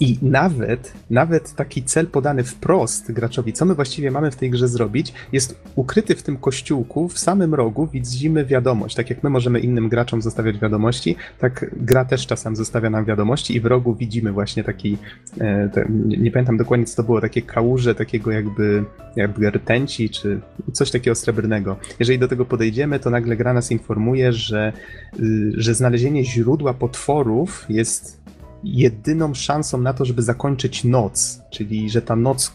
I 0.00 0.18
nawet, 0.22 0.92
nawet 1.10 1.54
taki 1.54 1.82
cel 1.82 2.06
podany 2.06 2.44
wprost 2.44 3.12
graczowi, 3.12 3.52
co 3.52 3.64
my 3.64 3.74
właściwie 3.74 4.10
mamy 4.10 4.30
w 4.30 4.36
tej 4.36 4.50
grze 4.50 4.68
zrobić, 4.68 5.12
jest 5.32 5.58
ukryty 5.74 6.14
w 6.14 6.22
tym 6.22 6.36
kościółku, 6.36 7.08
w 7.08 7.18
samym 7.18 7.54
rogu 7.54 7.86
widzimy 7.86 8.44
wiadomość. 8.44 8.96
Tak 8.96 9.10
jak 9.10 9.22
my 9.22 9.30
możemy 9.30 9.60
innym 9.60 9.88
graczom 9.88 10.22
zostawiać 10.22 10.58
wiadomości, 10.58 11.16
tak 11.38 11.66
gra 11.76 12.04
też 12.04 12.26
czasem 12.26 12.56
zostawia 12.56 12.90
nam 12.90 13.04
wiadomości 13.04 13.56
i 13.56 13.60
w 13.60 13.66
rogu 13.66 13.94
widzimy 13.94 14.32
właśnie 14.32 14.64
taki, 14.64 14.98
e, 15.40 15.70
nie, 16.04 16.30
pamiętam 16.30 16.56
dokładnie 16.56 16.86
co 16.86 16.96
to 16.96 17.02
było, 17.02 17.20
takie 17.20 17.42
kałuże 17.42 17.94
takiego 17.94 18.30
jakby, 18.30 18.84
jakby 19.16 19.50
rtęci, 19.50 20.10
czy 20.10 20.40
coś 20.72 20.90
takiego 20.90 21.14
srebrnego. 21.14 21.76
Jeżeli 21.98 22.18
do 22.18 22.28
tego 22.28 22.44
podejdziemy, 22.44 22.98
to 22.98 23.10
nagle 23.10 23.36
gra 23.36 23.52
nas 23.52 23.70
informuje, 23.70 24.32
że, 24.32 24.72
y, 25.20 25.52
że 25.56 25.74
znalezienie 25.74 26.24
źródła 26.24 26.74
potworów 26.74 27.66
jest 27.68 28.24
jedyną 28.64 29.34
szansą 29.34 29.80
na 29.80 29.92
to, 29.92 30.04
żeby 30.04 30.22
zakończyć 30.22 30.84
noc, 30.84 31.42
czyli 31.50 31.90
że 31.90 32.02
ta 32.02 32.16
noc, 32.16 32.52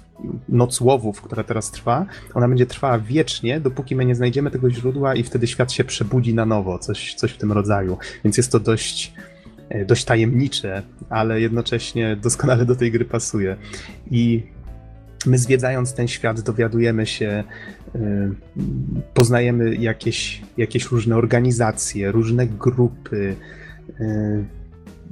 noc 0.49 0.81
łowów, 0.81 1.21
która 1.21 1.43
teraz 1.43 1.71
trwa, 1.71 2.05
ona 2.33 2.47
będzie 2.47 2.65
trwała 2.65 2.99
wiecznie, 2.99 3.59
dopóki 3.59 3.95
my 3.95 4.05
nie 4.05 4.15
znajdziemy 4.15 4.51
tego 4.51 4.69
źródła 4.69 5.15
i 5.15 5.23
wtedy 5.23 5.47
świat 5.47 5.71
się 5.71 5.83
przebudzi 5.83 6.33
na 6.33 6.45
nowo, 6.45 6.79
coś, 6.79 7.13
coś 7.13 7.31
w 7.31 7.37
tym 7.37 7.51
rodzaju. 7.51 7.97
Więc 8.23 8.37
jest 8.37 8.51
to 8.51 8.59
dość, 8.59 9.13
e, 9.69 9.85
dość 9.85 10.05
tajemnicze, 10.05 10.83
ale 11.09 11.41
jednocześnie 11.41 12.15
doskonale 12.15 12.65
do 12.65 12.75
tej 12.75 12.91
gry 12.91 13.05
pasuje. 13.05 13.55
I 14.11 14.43
my 15.25 15.37
zwiedzając 15.37 15.93
ten 15.93 16.07
świat 16.07 16.41
dowiadujemy 16.41 17.05
się, 17.05 17.43
e, 17.95 18.31
poznajemy 19.13 19.75
jakieś, 19.75 20.41
jakieś 20.57 20.85
różne 20.85 21.15
organizacje, 21.17 22.11
różne 22.11 22.47
grupy, 22.47 23.35
e, 23.99 24.58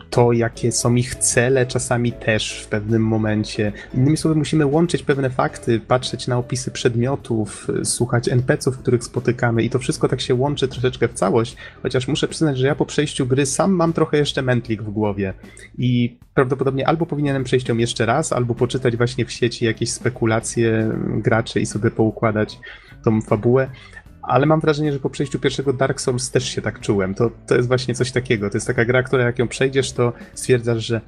to, 0.09 0.31
jakie 0.31 0.71
są 0.71 0.95
ich 0.95 1.15
cele, 1.15 1.65
czasami 1.65 2.11
też 2.11 2.61
w 2.63 2.67
pewnym 2.67 3.01
momencie. 3.01 3.71
Innymi 3.93 4.17
słowy, 4.17 4.35
musimy 4.35 4.65
łączyć 4.65 5.03
pewne 5.03 5.29
fakty, 5.29 5.79
patrzeć 5.79 6.27
na 6.27 6.37
opisy 6.37 6.71
przedmiotów, 6.71 7.67
słuchać 7.83 8.29
NPC-ów, 8.29 8.77
których 8.77 9.03
spotykamy 9.03 9.63
i 9.63 9.69
to 9.69 9.79
wszystko 9.79 10.07
tak 10.07 10.21
się 10.21 10.35
łączy 10.35 10.67
troszeczkę 10.67 11.07
w 11.07 11.13
całość, 11.13 11.55
chociaż 11.83 12.07
muszę 12.07 12.27
przyznać, 12.27 12.57
że 12.57 12.67
ja 12.67 12.75
po 12.75 12.85
przejściu 12.85 13.25
gry 13.25 13.45
sam 13.45 13.71
mam 13.71 13.93
trochę 13.93 14.17
jeszcze 14.17 14.41
mętlik 14.41 14.83
w 14.83 14.89
głowie 14.89 15.33
i 15.77 16.17
prawdopodobnie 16.33 16.87
albo 16.87 17.05
powinienem 17.05 17.43
przejść 17.43 17.69
ją 17.69 17.77
jeszcze 17.77 18.05
raz, 18.05 18.33
albo 18.33 18.55
poczytać 18.55 18.97
właśnie 18.97 19.25
w 19.25 19.31
sieci 19.31 19.65
jakieś 19.65 19.91
spekulacje 19.91 20.89
graczy 21.07 21.59
i 21.59 21.65
sobie 21.65 21.91
poukładać 21.91 22.59
tą 23.03 23.21
fabułę, 23.21 23.69
ale 24.27 24.45
mam 24.45 24.59
wrażenie, 24.59 24.93
że 24.93 24.99
po 24.99 25.09
przejściu 25.09 25.39
pierwszego 25.39 25.73
Dark 25.73 26.01
Souls 26.01 26.31
też 26.31 26.43
się 26.49 26.61
tak 26.61 26.79
czułem. 26.79 27.15
To, 27.15 27.31
to 27.47 27.55
jest 27.55 27.67
właśnie 27.67 27.95
coś 27.95 28.11
takiego. 28.11 28.49
To 28.49 28.57
jest 28.57 28.67
taka 28.67 28.85
gra, 28.85 29.03
która 29.03 29.23
jak 29.23 29.39
ją 29.39 29.47
przejdziesz, 29.47 29.91
to 29.91 30.13
stwierdzasz, 30.33 30.85
że 30.85 31.01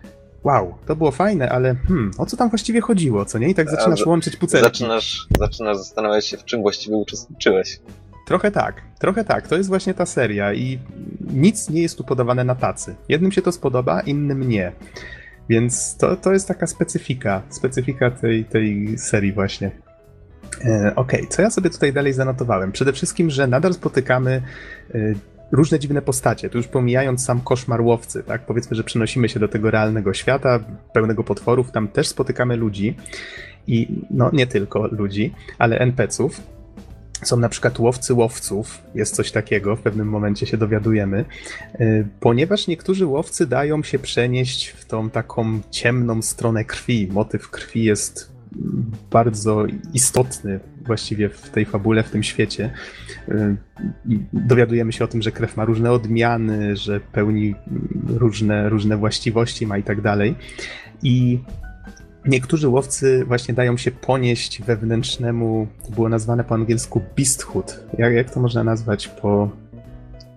wow, 0.44 0.76
to 0.86 0.96
było 0.96 1.12
fajne, 1.12 1.50
ale 1.50 1.76
hmm, 1.76 2.12
o 2.18 2.26
co 2.26 2.38
tam 2.38 2.50
właściwie 2.50 2.82
chodziło, 2.82 3.26
co 3.26 3.38
nie? 3.38 3.50
I 3.50 3.56
tak 3.56 3.70
zaczynasz 3.70 4.06
łączyć 4.06 4.36
pucelki. 4.36 4.66
Zaczynasz, 4.66 5.28
zaczynasz 5.40 5.78
zastanawiać 5.78 6.26
się, 6.26 6.38
w 6.38 6.46
czym 6.46 6.62
właściwie 6.62 6.96
uczestniczyłeś. 6.96 7.80
Trochę 8.28 8.52
tak, 8.52 8.82
trochę 9.00 9.24
tak. 9.24 9.48
To 9.48 9.56
jest 9.56 9.70
właśnie 9.70 9.94
ta 9.94 10.06
seria 10.06 10.54
i 10.54 10.80
nic 11.34 11.70
nie 11.70 11.82
jest 11.82 11.98
tu 11.98 12.04
podawane 12.04 12.44
na 12.44 12.56
tacy. 12.56 12.96
Jednym 13.10 13.32
się 13.32 13.42
to 13.42 13.52
spodoba, 13.52 14.02
innym 14.02 14.50
nie. 14.50 14.72
Więc 15.50 15.98
to, 15.98 16.16
to 16.16 16.34
jest 16.34 16.48
taka 16.48 16.68
specyfika, 16.68 17.42
specyfika 17.50 18.12
tej, 18.12 18.46
tej 18.46 18.98
serii 18.98 19.34
właśnie. 19.34 19.72
E, 20.66 20.96
okay. 20.96 21.28
co 21.30 21.42
ja 21.42 21.50
sobie 21.50 21.70
tutaj 21.70 21.94
dalej 21.94 22.14
zanotowałem? 22.14 22.72
Przede 22.72 22.94
wszystkim, 22.94 23.30
że 23.30 23.48
nadal 23.48 23.74
spotykamy 23.74 24.42
e, 24.94 25.14
różne 25.52 25.80
dziwne 25.80 26.02
postacie. 26.02 26.50
Tu 26.50 26.58
już 26.58 26.68
pomijając 26.68 27.26
sam 27.26 27.42
koszmar 27.42 27.82
łowcy, 27.82 28.24
tak? 28.24 28.46
Powiedzmy, 28.46 28.76
że 28.76 28.84
przenosimy 28.84 29.30
się 29.30 29.40
do 29.40 29.48
tego 29.48 29.72
realnego 29.72 30.14
świata, 30.14 30.60
pełnego 30.94 31.24
potworów, 31.24 31.72
tam 31.72 31.88
też 31.88 32.08
spotykamy 32.08 32.56
ludzi. 32.56 32.96
I 33.68 33.88
no 34.12 34.30
nie 34.34 34.48
tylko 34.48 34.88
ludzi, 34.88 35.34
ale 35.58 35.80
NPC-ów. 35.80 36.42
Są 37.24 37.38
na 37.38 37.50
przykład 37.50 37.80
łowcy 37.80 38.14
łowców, 38.14 38.82
jest 38.96 39.16
coś 39.16 39.32
takiego, 39.32 39.76
w 39.76 39.82
pewnym 39.82 40.10
momencie 40.10 40.46
się 40.46 40.58
dowiadujemy, 40.58 41.26
e, 41.74 42.04
ponieważ 42.20 42.68
niektórzy 42.68 43.06
łowcy 43.06 43.48
dają 43.48 43.84
się 43.84 44.00
przenieść 44.00 44.68
w 44.68 44.86
tą 44.86 45.10
taką 45.10 45.60
ciemną 45.72 46.22
stronę 46.22 46.66
krwi. 46.66 47.08
Motyw 47.12 47.50
krwi 47.50 47.84
jest 47.84 48.32
bardzo 49.12 49.66
istotny 49.94 50.60
właściwie 50.86 51.30
w 51.30 51.50
tej 51.50 51.66
fabule, 51.66 52.04
w 52.04 52.12
tym 52.12 52.24
świecie. 52.24 52.72
Y, 53.30 53.56
dowiadujemy 54.34 54.92
się 54.92 55.04
o 55.04 55.08
tym, 55.08 55.22
że 55.22 55.32
krew 55.32 55.58
ma 55.58 55.66
różne 55.66 55.92
odmiany, 55.92 56.76
że 56.76 57.00
pełni 57.00 57.56
różne, 58.08 58.70
różne 58.70 58.98
właściwości 58.98 59.68
ma 59.68 59.78
i 59.78 59.84
tak 59.84 60.02
dalej. 60.02 60.36
I 61.04 61.40
niektórzy 62.26 62.68
łowcy 62.68 63.26
właśnie 63.26 63.54
dają 63.54 63.78
się 63.78 63.92
ponieść 63.92 64.62
wewnętrznemu, 64.62 65.68
to 65.86 65.92
było 65.92 66.10
nazwane 66.10 66.44
po 66.44 66.56
angielsku 66.56 67.02
beasthood. 67.16 67.86
Jak, 67.98 68.14
jak 68.14 68.34
to 68.34 68.40
można 68.40 68.64
nazwać 68.64 69.08
po, 69.08 69.50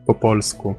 po 0.06 0.14
polsku? 0.14 0.74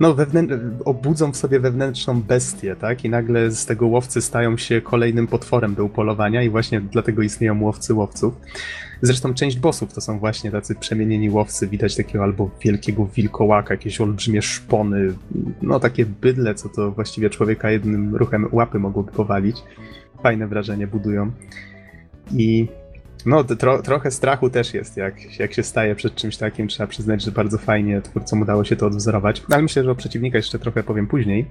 No, 0.00 0.14
wewnę- 0.14 0.70
obudzą 0.84 1.32
w 1.32 1.36
sobie 1.36 1.60
wewnętrzną 1.60 2.22
bestię, 2.22 2.76
tak? 2.76 3.04
I 3.04 3.10
nagle 3.10 3.50
z 3.50 3.66
tego 3.66 3.86
łowcy 3.86 4.22
stają 4.22 4.56
się 4.56 4.80
kolejnym 4.80 5.26
potworem 5.26 5.74
do 5.74 5.84
upolowania 5.84 6.42
i 6.42 6.50
właśnie 6.50 6.80
dlatego 6.80 7.22
istnieją 7.22 7.62
łowcy 7.62 7.94
łowców. 7.94 8.34
Zresztą 9.02 9.34
część 9.34 9.58
bossów 9.58 9.92
to 9.94 10.00
są 10.00 10.18
właśnie 10.18 10.50
tacy 10.50 10.74
przemienieni 10.74 11.30
łowcy. 11.30 11.68
Widać 11.68 11.96
takiego 11.96 12.24
albo 12.24 12.50
wielkiego 12.64 13.06
wilkołaka, 13.06 13.74
jakieś 13.74 14.00
olbrzymie 14.00 14.42
szpony, 14.42 15.14
no 15.62 15.80
takie 15.80 16.06
bydle, 16.06 16.54
co 16.54 16.68
to 16.68 16.90
właściwie 16.90 17.30
człowieka 17.30 17.70
jednym 17.70 18.16
ruchem 18.16 18.48
łapy 18.52 18.78
mogłoby 18.78 19.12
powalić. 19.12 19.62
Fajne 20.22 20.46
wrażenie 20.46 20.86
budują. 20.86 21.30
I 22.32 22.68
no, 23.26 23.44
tro, 23.44 23.82
trochę 23.82 24.10
strachu 24.10 24.50
też 24.50 24.74
jest, 24.74 24.96
jak, 24.96 25.38
jak 25.38 25.54
się 25.54 25.62
staje 25.62 25.94
przed 25.94 26.14
czymś 26.14 26.36
takim. 26.36 26.68
Trzeba 26.68 26.86
przyznać, 26.86 27.22
że 27.22 27.32
bardzo 27.32 27.58
fajnie 27.58 28.02
twórcom 28.02 28.42
udało 28.42 28.64
się 28.64 28.76
to 28.76 28.86
odwzorować. 28.86 29.42
Ale 29.50 29.62
myślę, 29.62 29.84
że 29.84 29.90
o 29.90 29.94
przeciwnika 29.94 30.38
jeszcze 30.38 30.58
trochę 30.58 30.82
powiem 30.82 31.06
później. 31.06 31.46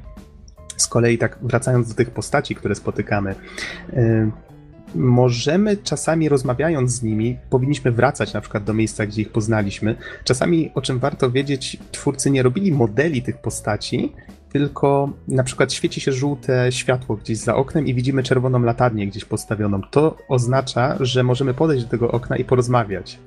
Z 0.77 0.87
kolei, 0.87 1.17
tak 1.17 1.37
wracając 1.41 1.89
do 1.89 1.95
tych 1.95 2.11
postaci, 2.11 2.55
które 2.55 2.75
spotykamy, 2.75 3.35
yy, 3.93 4.31
możemy 4.95 5.77
czasami 5.77 6.29
rozmawiając 6.29 6.91
z 6.91 7.03
nimi, 7.03 7.37
powinniśmy 7.49 7.91
wracać 7.91 8.33
na 8.33 8.41
przykład 8.41 8.63
do 8.63 8.73
miejsca, 8.73 9.05
gdzie 9.05 9.21
ich 9.21 9.31
poznaliśmy. 9.31 9.95
Czasami, 10.23 10.71
o 10.75 10.81
czym 10.81 10.99
warto 10.99 11.31
wiedzieć, 11.31 11.77
twórcy 11.91 12.31
nie 12.31 12.43
robili 12.43 12.71
modeli 12.71 13.21
tych 13.21 13.37
postaci, 13.37 14.13
tylko 14.53 15.09
na 15.27 15.43
przykład 15.43 15.73
świeci 15.73 16.01
się 16.01 16.11
żółte 16.11 16.71
światło 16.71 17.15
gdzieś 17.15 17.37
za 17.37 17.55
oknem 17.55 17.87
i 17.87 17.93
widzimy 17.93 18.23
czerwoną 18.23 18.63
latarnię 18.63 19.07
gdzieś 19.07 19.25
postawioną. 19.25 19.81
To 19.91 20.17
oznacza, 20.29 20.97
że 20.99 21.23
możemy 21.23 21.53
podejść 21.53 21.83
do 21.83 21.89
tego 21.89 22.11
okna 22.11 22.37
i 22.37 22.45
porozmawiać. 22.45 23.19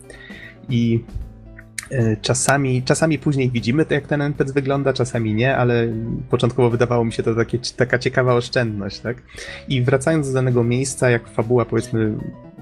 I 0.68 1.04
e, 1.90 2.16
Czasami, 2.16 2.82
czasami 2.82 3.18
później 3.18 3.50
widzimy, 3.50 3.86
jak 3.90 4.06
ten 4.06 4.22
NPC 4.22 4.52
wygląda, 4.52 4.92
czasami 4.92 5.34
nie, 5.34 5.56
ale 5.56 5.88
początkowo 6.30 6.70
wydawało 6.70 7.04
mi 7.04 7.12
się 7.12 7.22
to 7.22 7.34
takie, 7.34 7.58
taka 7.76 7.98
ciekawa 7.98 8.34
oszczędność, 8.34 8.98
tak? 8.98 9.22
I 9.68 9.82
wracając 9.82 10.28
do 10.28 10.34
danego 10.34 10.64
miejsca, 10.64 11.10
jak 11.10 11.28
fabuła, 11.28 11.64
powiedzmy. 11.64 12.14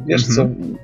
Wiesz 0.06 0.26
co, 0.26 0.42
mhm. 0.42 0.76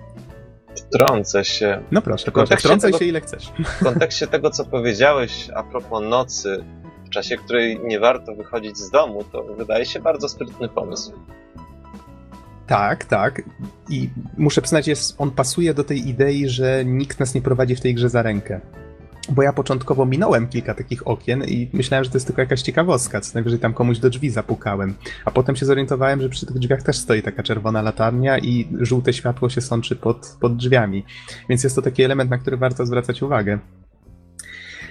wtrącę 0.76 1.44
się. 1.44 1.82
No 1.90 2.02
proszę, 2.02 2.30
proszę 2.30 2.56
wtrącaj 2.56 2.92
tego, 2.92 2.98
się 2.98 3.04
ile 3.04 3.20
chcesz. 3.20 3.52
W 3.80 3.84
kontekście 3.84 4.26
tego, 4.26 4.50
co 4.50 4.64
powiedziałeś 4.64 5.50
a 5.54 5.62
propos 5.62 6.02
nocy, 6.10 6.64
w 7.06 7.10
czasie 7.10 7.36
której 7.36 7.80
nie 7.84 8.00
warto 8.00 8.34
wychodzić 8.34 8.78
z 8.78 8.90
domu, 8.90 9.24
to 9.32 9.42
wydaje 9.42 9.86
się 9.86 10.00
bardzo 10.00 10.28
sprytny 10.28 10.68
pomysł. 10.68 11.12
Tak, 12.66 13.04
tak. 13.04 13.42
I 13.88 14.10
muszę 14.36 14.62
przyznać, 14.62 14.88
jest, 14.88 15.14
on 15.18 15.30
pasuje 15.30 15.74
do 15.74 15.84
tej 15.84 16.08
idei, 16.08 16.48
że 16.48 16.84
nikt 16.84 17.20
nas 17.20 17.34
nie 17.34 17.42
prowadzi 17.42 17.76
w 17.76 17.80
tej 17.80 17.94
grze 17.94 18.08
za 18.08 18.22
rękę. 18.22 18.60
Bo 19.28 19.42
ja 19.42 19.52
początkowo 19.52 20.06
minąłem 20.06 20.48
kilka 20.48 20.74
takich 20.74 21.06
okien 21.08 21.44
i 21.44 21.70
myślałem, 21.72 22.04
że 22.04 22.10
to 22.10 22.16
jest 22.16 22.26
tylko 22.26 22.42
jakaś 22.42 22.62
ciekawostka, 22.62 23.20
co 23.20 23.30
najwyżej 23.34 23.58
tam 23.58 23.74
komuś 23.74 23.98
do 23.98 24.10
drzwi 24.10 24.30
zapukałem. 24.30 24.94
A 25.24 25.30
potem 25.30 25.56
się 25.56 25.66
zorientowałem, 25.66 26.22
że 26.22 26.28
przy 26.28 26.46
tych 26.46 26.58
drzwiach 26.58 26.82
też 26.82 26.98
stoi 26.98 27.22
taka 27.22 27.42
czerwona 27.42 27.82
latarnia 27.82 28.38
i 28.38 28.68
żółte 28.80 29.12
światło 29.12 29.48
się 29.48 29.60
sączy 29.60 29.96
pod, 29.96 30.36
pod 30.40 30.56
drzwiami. 30.56 31.04
Więc 31.48 31.64
jest 31.64 31.76
to 31.76 31.82
taki 31.82 32.02
element, 32.02 32.30
na 32.30 32.38
który 32.38 32.56
warto 32.56 32.86
zwracać 32.86 33.22
uwagę. 33.22 33.58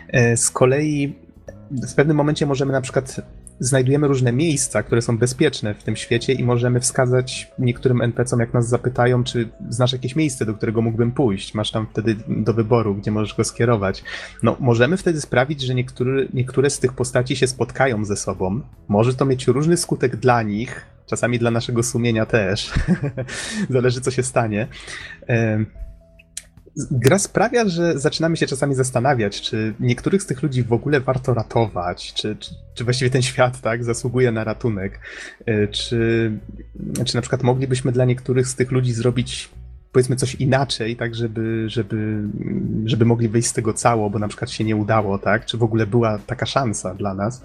E, 0.07 0.37
z 0.37 0.51
kolei 0.51 1.24
w 1.71 1.95
pewnym 1.95 2.17
momencie 2.17 2.45
możemy 2.45 2.73
na 2.73 2.81
przykład 2.81 3.21
znajdujemy 3.59 4.07
różne 4.07 4.31
miejsca, 4.31 4.83
które 4.83 5.01
są 5.01 5.17
bezpieczne 5.17 5.73
w 5.73 5.83
tym 5.83 5.95
świecie 5.95 6.33
i 6.33 6.43
możemy 6.43 6.79
wskazać 6.79 7.51
niektórym 7.59 8.01
NPC-om, 8.01 8.39
jak 8.39 8.53
nas 8.53 8.67
zapytają, 8.67 9.23
czy 9.23 9.49
znasz 9.69 9.93
jakieś 9.93 10.15
miejsce, 10.15 10.45
do 10.45 10.53
którego 10.53 10.81
mógłbym 10.81 11.11
pójść. 11.11 11.53
Masz 11.53 11.71
tam 11.71 11.87
wtedy 11.91 12.15
do 12.27 12.53
wyboru, 12.53 12.95
gdzie 12.95 13.11
możesz 13.11 13.35
go 13.35 13.43
skierować. 13.43 14.03
No, 14.43 14.57
możemy 14.59 14.97
wtedy 14.97 15.21
sprawić, 15.21 15.61
że 15.61 15.75
niektóry, 15.75 16.27
niektóre 16.33 16.69
z 16.69 16.79
tych 16.79 16.93
postaci 16.93 17.35
się 17.35 17.47
spotkają 17.47 18.05
ze 18.05 18.15
sobą. 18.15 18.61
Może 18.87 19.13
to 19.13 19.25
mieć 19.25 19.47
różny 19.47 19.77
skutek 19.77 20.15
dla 20.15 20.43
nich, 20.43 20.85
czasami 21.05 21.39
dla 21.39 21.51
naszego 21.51 21.83
sumienia 21.83 22.25
też. 22.25 22.73
Zależy, 23.69 24.01
co 24.01 24.11
się 24.11 24.23
stanie 24.23 24.67
gra 26.91 27.19
sprawia, 27.19 27.69
że 27.69 27.99
zaczynamy 27.99 28.37
się 28.37 28.47
czasami 28.47 28.75
zastanawiać, 28.75 29.41
czy 29.41 29.73
niektórych 29.79 30.23
z 30.23 30.25
tych 30.25 30.43
ludzi 30.43 30.63
w 30.63 30.73
ogóle 30.73 31.01
warto 31.01 31.33
ratować, 31.33 32.13
czy, 32.13 32.35
czy, 32.35 32.51
czy 32.73 32.83
właściwie 32.83 33.11
ten 33.11 33.21
świat 33.21 33.61
tak 33.61 33.83
zasługuje 33.83 34.31
na 34.31 34.43
ratunek, 34.43 34.99
e, 35.45 35.67
czy, 35.67 36.31
czy 37.05 37.15
na 37.15 37.21
przykład 37.21 37.43
moglibyśmy 37.43 37.91
dla 37.91 38.05
niektórych 38.05 38.47
z 38.47 38.55
tych 38.55 38.71
ludzi 38.71 38.93
zrobić 38.93 39.49
powiedzmy 39.91 40.15
coś 40.15 40.35
inaczej, 40.35 40.95
tak, 40.95 41.15
żeby, 41.15 41.69
żeby, 41.69 42.23
żeby 42.85 43.05
mogli 43.05 43.29
wyjść 43.29 43.47
z 43.47 43.53
tego 43.53 43.73
cało, 43.73 44.09
bo 44.09 44.19
na 44.19 44.27
przykład 44.27 44.51
się 44.51 44.63
nie 44.63 44.75
udało, 44.75 45.17
tak, 45.17 45.45
czy 45.45 45.57
w 45.57 45.63
ogóle 45.63 45.87
była 45.87 46.17
taka 46.17 46.45
szansa 46.45 46.93
dla 46.93 47.13
nas. 47.13 47.43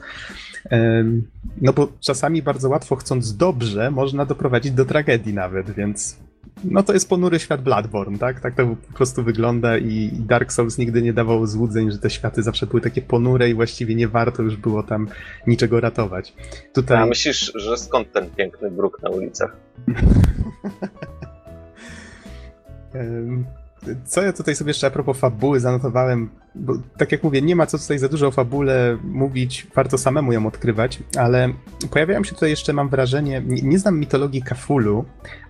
No 1.60 1.72
bo 1.72 1.92
czasami 2.00 2.42
bardzo 2.42 2.68
łatwo 2.68 2.96
chcąc 2.96 3.36
dobrze, 3.36 3.90
można 3.90 4.26
doprowadzić 4.26 4.72
do 4.72 4.84
tragedii 4.84 5.34
nawet, 5.34 5.70
więc 5.70 6.16
no 6.64 6.82
to 6.82 6.92
jest 6.92 7.08
ponury 7.08 7.38
świat 7.38 7.62
Bloodborne, 7.62 8.18
tak? 8.18 8.40
Tak 8.40 8.54
to 8.54 8.66
po 8.66 8.96
prostu 8.96 9.22
wygląda 9.22 9.78
i 9.78 10.10
Dark 10.12 10.52
Souls 10.52 10.78
nigdy 10.78 11.02
nie 11.02 11.12
dawał 11.12 11.46
złudzeń, 11.46 11.90
że 11.90 11.98
te 11.98 12.10
światy 12.10 12.42
zawsze 12.42 12.66
były 12.66 12.80
takie 12.80 13.02
ponure 13.02 13.50
i 13.50 13.54
właściwie 13.54 13.94
nie 13.94 14.08
warto 14.08 14.42
już 14.42 14.56
było 14.56 14.82
tam 14.82 15.08
niczego 15.46 15.80
ratować. 15.80 16.34
Tutaj... 16.72 16.98
A 16.98 17.06
myślisz, 17.06 17.52
że 17.54 17.76
skąd 17.76 18.12
ten 18.12 18.30
piękny 18.30 18.70
bruk 18.70 19.02
na 19.02 19.10
ulicach? 19.10 19.56
Co 24.04 24.22
ja 24.22 24.32
tutaj 24.32 24.56
sobie 24.56 24.70
jeszcze 24.70 24.86
a 24.86 24.90
propos 24.90 25.18
fabuły 25.18 25.60
zanotowałem, 25.60 26.30
bo 26.54 26.74
tak 26.98 27.12
jak 27.12 27.22
mówię, 27.22 27.42
nie 27.42 27.56
ma 27.56 27.66
co 27.66 27.78
tutaj 27.78 27.98
za 27.98 28.08
dużo 28.08 28.26
o 28.26 28.30
fabule 28.30 28.98
mówić, 29.04 29.66
warto 29.74 29.98
samemu 29.98 30.32
ją 30.32 30.46
odkrywać, 30.46 30.98
ale 31.18 31.52
pojawiają 31.90 32.24
się 32.24 32.34
tutaj 32.34 32.50
jeszcze, 32.50 32.72
mam 32.72 32.88
wrażenie, 32.88 33.42
nie, 33.46 33.62
nie 33.62 33.78
znam 33.78 33.98
mitologii 33.98 34.42
Kafulu, 34.42 35.04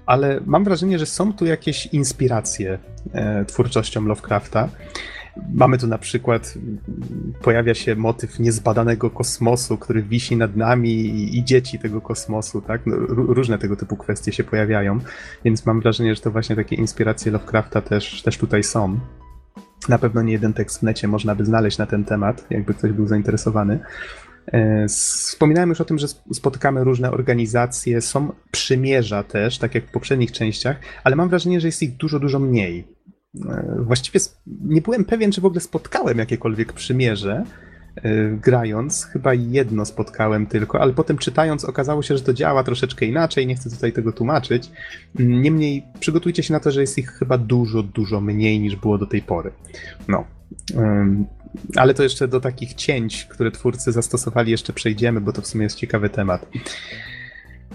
ale 0.07 0.41
mam 0.47 0.65
wrażenie, 0.65 0.99
że 0.99 1.07
są 1.07 1.33
tu 1.33 1.47
jakieś 1.47 1.87
inspiracje 1.87 2.79
e, 3.13 3.45
twórczością 3.45 4.05
Lovecrafta. 4.05 4.69
Mamy 5.55 5.79
tu 5.79 5.87
na 5.87 5.99
przykład, 5.99 6.55
pojawia 7.43 7.75
się 7.75 7.97
motyw 7.97 8.39
niezbadanego 8.39 9.11
kosmosu, 9.11 9.79
który 9.79 10.03
wisi 10.03 10.37
nad 10.37 10.57
nami 10.57 10.91
i, 10.91 11.39
i 11.39 11.45
dzieci 11.45 11.79
tego 11.79 12.01
kosmosu, 12.01 12.61
tak? 12.61 12.87
No, 12.87 12.97
różne 13.09 13.59
tego 13.59 13.77
typu 13.77 13.97
kwestie 13.97 14.33
się 14.33 14.45
pojawiają, 14.45 14.99
więc 15.45 15.67
mam 15.67 15.81
wrażenie, 15.81 16.15
że 16.15 16.21
to 16.21 16.31
właśnie 16.31 16.57
takie 16.57 16.77
inspiracje 16.77 17.33
Lovecrafta 17.33 17.81
też, 17.81 18.23
też 18.23 18.39
tutaj 18.39 18.63
są. 18.63 19.01
Na 19.89 19.99
pewno 19.99 20.23
nie 20.23 20.33
jeden 20.33 20.53
tekst 20.53 20.81
w 20.81 20.83
necie 20.83 21.09
można 21.09 21.35
by 21.35 21.45
znaleźć 21.45 21.79
na 21.79 21.87
ten 21.87 22.05
temat, 22.05 22.47
jakby 22.51 22.75
ktoś 22.75 22.93
był 22.93 23.07
zainteresowany. 23.07 23.81
E, 24.47 24.89
wspominałem 24.89 25.69
już 25.69 25.81
o 25.81 25.85
tym, 25.85 25.99
że 25.99 26.07
spotykamy 26.33 26.85
różne 26.85 27.11
organizacje, 27.11 28.01
są 28.01 28.33
przymierza 28.51 29.23
też, 29.23 29.59
tak 29.59 29.75
jak 29.75 29.87
w 29.87 29.93
poprzednich 29.93 30.33
częściach, 30.33 30.77
ale 31.05 31.17
mam 31.17 31.29
wrażenie, 31.29 31.61
że 31.61 31.69
jest 31.69 31.83
ich 31.83 31.97
dużo, 31.97 32.21
dużo 32.21 32.39
mniej. 32.39 33.00
E, 33.35 33.77
właściwie 33.79 34.21
nie 34.65 34.81
byłem 34.81 35.05
pewien, 35.05 35.33
czy 35.33 35.41
w 35.41 35.45
ogóle 35.45 35.61
spotkałem 35.61 36.19
jakiekolwiek 36.19 36.73
przymierze, 36.73 37.45
e, 37.97 38.31
grając. 38.31 39.05
Chyba 39.05 39.35
jedno 39.35 39.85
spotkałem 39.85 40.47
tylko, 40.47 40.81
ale 40.81 40.93
potem 40.93 41.19
czytając 41.19 41.65
okazało 41.65 42.03
się, 42.03 42.17
że 42.17 42.25
to 42.25 42.35
działa 42.35 42.65
troszeczkę 42.65 43.07
inaczej. 43.07 43.47
Nie 43.47 43.55
chcę 43.55 43.71
tutaj 43.71 43.93
tego 43.93 44.13
tłumaczyć. 44.13 44.71
Niemniej 45.19 45.85
przygotujcie 46.01 46.43
się 46.43 46.53
na 46.53 46.61
to, 46.61 46.71
że 46.71 46.81
jest 46.81 46.99
ich 46.99 47.11
chyba 47.11 47.39
dużo, 47.39 47.83
dużo 47.83 48.21
mniej 48.21 48.61
niż 48.61 48.77
było 48.77 48.99
do 48.99 49.07
tej 49.07 49.23
pory. 49.23 49.53
No. 50.09 50.25
Ale 51.77 51.95
to 51.95 52.03
jeszcze 52.03 52.29
do 52.29 52.41
takich 52.41 52.75
cięć, 52.75 53.25
które 53.25 53.51
twórcy 53.51 53.93
zastosowali, 53.93 54.51
jeszcze 54.51 54.73
przejdziemy, 54.73 55.21
bo 55.21 55.33
to 55.33 55.43
w 55.43 55.47
sumie 55.47 55.65
jest 55.65 55.77
ciekawy 55.77 56.09
temat. 56.11 56.47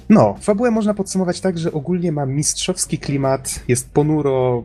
No, 0.09 0.35
fabułę 0.41 0.71
można 0.71 0.93
podsumować 0.93 1.41
tak, 1.41 1.57
że 1.57 1.71
ogólnie 1.71 2.11
ma 2.11 2.25
mistrzowski 2.25 2.97
klimat, 2.97 3.63
jest 3.67 3.91
ponuro, 3.91 4.63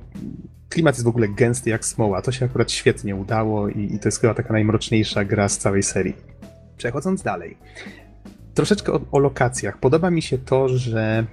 klimat 0.70 0.94
jest 0.94 1.04
w 1.04 1.08
ogóle 1.08 1.28
gęsty 1.28 1.70
jak 1.70 1.84
smoła. 1.84 2.22
To 2.22 2.32
się 2.32 2.44
akurat 2.44 2.70
świetnie 2.70 3.16
udało 3.16 3.68
i, 3.68 3.94
i 3.94 3.98
to 3.98 4.08
jest 4.08 4.20
chyba 4.20 4.34
taka 4.34 4.52
najmroczniejsza 4.52 5.24
gra 5.24 5.48
z 5.48 5.58
całej 5.58 5.82
serii. 5.82 6.16
Przechodząc 6.76 7.22
dalej. 7.22 7.58
Troszeczkę 8.54 8.92
o, 8.92 9.00
o 9.12 9.18
lokacjach. 9.18 9.78
Podoba 9.78 10.10
mi 10.10 10.22
się 10.22 10.38
to, 10.38 10.68
że, 10.68 11.26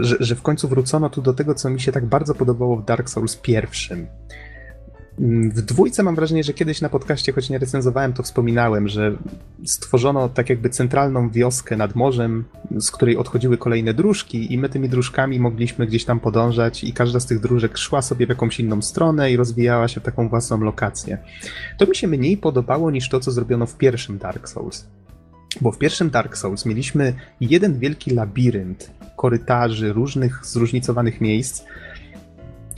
że, 0.00 0.16
że 0.20 0.36
w 0.36 0.42
końcu 0.42 0.68
wrócono 0.68 1.10
tu 1.10 1.22
do 1.22 1.34
tego, 1.34 1.54
co 1.54 1.70
mi 1.70 1.80
się 1.80 1.92
tak 1.92 2.06
bardzo 2.06 2.34
podobało 2.34 2.76
w 2.76 2.84
Dark 2.84 3.10
Souls 3.10 3.36
pierwszym 3.36 4.06
w 5.52 5.62
dwójce 5.62 6.02
mam 6.02 6.14
wrażenie, 6.14 6.44
że 6.44 6.52
kiedyś 6.52 6.80
na 6.80 6.88
podcaście, 6.88 7.32
choć 7.32 7.50
nie 7.50 7.58
recenzowałem, 7.58 8.12
to 8.12 8.22
wspominałem, 8.22 8.88
że 8.88 9.16
stworzono 9.64 10.28
tak 10.28 10.50
jakby 10.50 10.70
centralną 10.70 11.30
wioskę 11.30 11.76
nad 11.76 11.94
morzem, 11.94 12.44
z 12.78 12.90
której 12.90 13.16
odchodziły 13.16 13.58
kolejne 13.58 13.94
dróżki 13.94 14.52
i 14.52 14.58
my 14.58 14.68
tymi 14.68 14.88
dróżkami 14.88 15.40
mogliśmy 15.40 15.86
gdzieś 15.86 16.04
tam 16.04 16.20
podążać 16.20 16.84
i 16.84 16.92
każda 16.92 17.20
z 17.20 17.26
tych 17.26 17.40
dróżek 17.40 17.78
szła 17.78 18.02
sobie 18.02 18.26
w 18.26 18.28
jakąś 18.28 18.60
inną 18.60 18.82
stronę 18.82 19.32
i 19.32 19.36
rozwijała 19.36 19.88
się 19.88 20.00
w 20.00 20.04
taką 20.04 20.28
własną 20.28 20.60
lokację. 20.60 21.18
To 21.78 21.86
mi 21.86 21.96
się 21.96 22.08
mniej 22.08 22.36
podobało 22.36 22.90
niż 22.90 23.08
to, 23.08 23.20
co 23.20 23.30
zrobiono 23.30 23.66
w 23.66 23.76
pierwszym 23.76 24.18
Dark 24.18 24.48
Souls. 24.48 24.86
Bo 25.60 25.72
w 25.72 25.78
pierwszym 25.78 26.10
Dark 26.10 26.36
Souls 26.36 26.66
mieliśmy 26.66 27.14
jeden 27.40 27.78
wielki 27.78 28.10
labirynt 28.10 28.90
korytarzy, 29.16 29.92
różnych 29.92 30.46
zróżnicowanych 30.46 31.20
miejsc, 31.20 31.64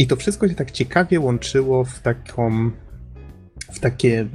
i 0.01 0.07
to 0.07 0.17
wszystko 0.17 0.49
się 0.49 0.55
tak 0.55 0.71
ciekawie 0.71 1.21
łączyło 1.21 1.85
w 1.85 2.01
taką 2.01 2.71
w 3.73 3.81
takie 3.81 4.27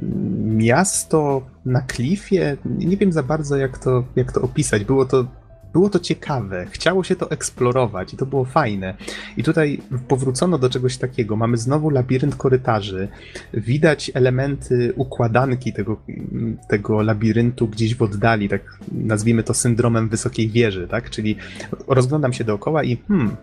miasto 0.45 1.41
na 1.65 1.81
klifie. 1.81 2.57
Nie 2.65 2.97
wiem 2.97 3.11
za 3.11 3.23
bardzo, 3.23 3.57
jak 3.57 3.77
to, 3.77 4.03
jak 4.15 4.31
to 4.31 4.41
opisać. 4.41 4.83
Było 4.83 5.05
to, 5.05 5.25
było 5.73 5.89
to 5.89 5.99
ciekawe, 5.99 6.65
chciało 6.71 7.03
się 7.03 7.15
to 7.15 7.31
eksplorować 7.31 8.13
i 8.13 8.17
to 8.17 8.25
było 8.25 8.45
fajne. 8.45 8.97
I 9.37 9.43
tutaj 9.43 9.81
powrócono 10.07 10.57
do 10.57 10.69
czegoś 10.69 10.97
takiego. 10.97 11.35
Mamy 11.35 11.57
znowu 11.57 11.89
labirynt 11.89 12.35
korytarzy. 12.35 13.07
Widać 13.53 14.11
elementy 14.13 14.93
układanki 14.95 15.73
tego, 15.73 16.01
tego 16.69 17.01
labiryntu 17.01 17.67
gdzieś 17.67 17.95
w 17.95 18.01
oddali, 18.01 18.49
tak 18.49 18.79
nazwijmy 18.91 19.43
to 19.43 19.53
syndromem 19.53 20.09
wysokiej 20.09 20.49
wieży, 20.49 20.87
tak? 20.87 21.09
Czyli 21.09 21.35
rozglądam 21.87 22.33
się 22.33 22.43
dookoła 22.43 22.83
i 22.83 22.97
hmm, 23.07 23.35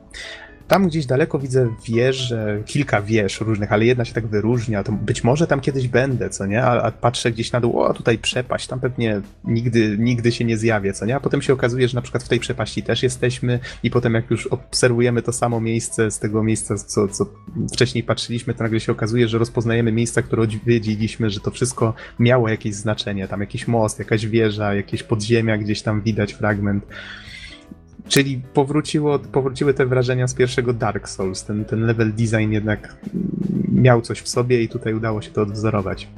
tam 0.73 0.89
gdzieś 0.89 1.07
daleko 1.07 1.39
widzę 1.39 1.75
wieże, 1.89 2.63
kilka 2.67 3.03
wież 3.03 3.41
różnych, 3.41 3.73
ale 3.73 3.85
jedna 3.85 4.05
się 4.05 4.15
tak 4.15 4.27
wyróżnia, 4.27 4.85
to 4.85 4.93
być 4.93 5.25
może 5.25 5.47
tam 5.47 5.61
kiedyś 5.61 5.89
będę, 5.89 6.31
co 6.31 6.47
nie? 6.47 6.65
A, 6.65 6.83
a 6.83 6.91
patrzę 6.91 7.31
gdzieś 7.33 7.53
na 7.53 7.61
dół, 7.61 7.81
o 7.81 7.95
tutaj 7.95 8.19
przepaść, 8.19 8.67
tam 8.67 8.81
pewnie 8.81 9.21
nigdy, 9.45 9.97
nigdy 9.99 10.33
się 10.33 10.45
nie 10.45 10.57
zjawię, 10.57 10.93
co 10.93 11.07
nie? 11.07 11.17
A 11.17 11.21
potem 11.21 11.43
się 11.43 11.53
okazuje, 11.53 11.89
że 11.89 11.95
na 11.95 12.03
przykład 12.03 12.23
w 12.23 12.29
tej 12.29 12.41
przepaści 12.41 12.83
też 12.83 13.03
jesteśmy 13.03 13.61
i 13.83 13.91
potem 13.91 14.15
jak 14.15 14.31
już 14.31 14.47
obserwujemy 14.47 15.23
to 15.23 15.33
samo 15.33 15.61
miejsce 15.61 16.11
z 16.11 16.19
tego 16.19 16.43
miejsca, 16.43 16.77
co, 16.77 17.09
co 17.09 17.27
wcześniej 17.73 18.05
patrzyliśmy, 18.05 18.55
to 18.55 18.63
nagle 18.63 18.81
się 18.81 18.93
okazuje, 18.93 19.29
że 19.29 19.39
rozpoznajemy 19.39 19.93
miejsca, 19.93 20.23
które 20.23 20.43
odwiedziliśmy, 20.43 21.31
że 21.31 21.41
to 21.41 21.51
wszystko 21.51 21.95
miało 22.19 22.49
jakieś 22.49 22.75
znaczenie, 22.75 23.29
tam 23.29 23.41
jakiś 23.41 23.69
most, 23.69 23.99
jakaś 23.99 24.27
wieża, 24.27 24.75
jakieś 24.75 25.03
podziemia, 25.03 25.59
gdzieś 25.59 25.83
tam 25.83 26.03
widać 26.03 26.33
fragment. 26.33 26.85
Czyli 28.09 28.43
powróciło, 28.55 29.19
powróciły 29.19 29.75
te 29.75 29.87
wrażenia 29.87 30.29
z 30.29 30.35
pierwszego 30.35 30.73
Dark 30.73 31.09
Souls. 31.09 31.45
Ten, 31.45 31.65
ten 31.65 31.81
level 31.87 32.13
design 32.13 32.53
jednak 32.53 32.97
miał 33.73 34.03
coś 34.03 34.21
w 34.21 34.29
sobie 34.29 34.63
i 34.63 34.69
tutaj 34.69 34.95
udało 34.95 35.23
się 35.23 35.31
to 35.31 35.43
odwzorować. 35.43 36.09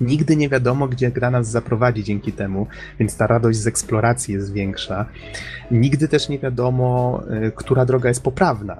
Nigdy 0.00 0.36
nie 0.36 0.48
wiadomo, 0.48 0.88
gdzie 0.88 1.10
gra 1.10 1.30
nas 1.30 1.50
zaprowadzi 1.50 2.04
dzięki 2.04 2.32
temu, 2.32 2.66
więc 2.98 3.16
ta 3.16 3.26
radość 3.26 3.58
z 3.58 3.66
eksploracji 3.66 4.34
jest 4.34 4.52
większa. 4.52 5.06
Nigdy 5.70 6.08
też 6.08 6.28
nie 6.28 6.38
wiadomo, 6.38 7.22
y, 7.46 7.52
która 7.56 7.86
droga 7.86 8.08
jest 8.08 8.22
poprawna. 8.22 8.76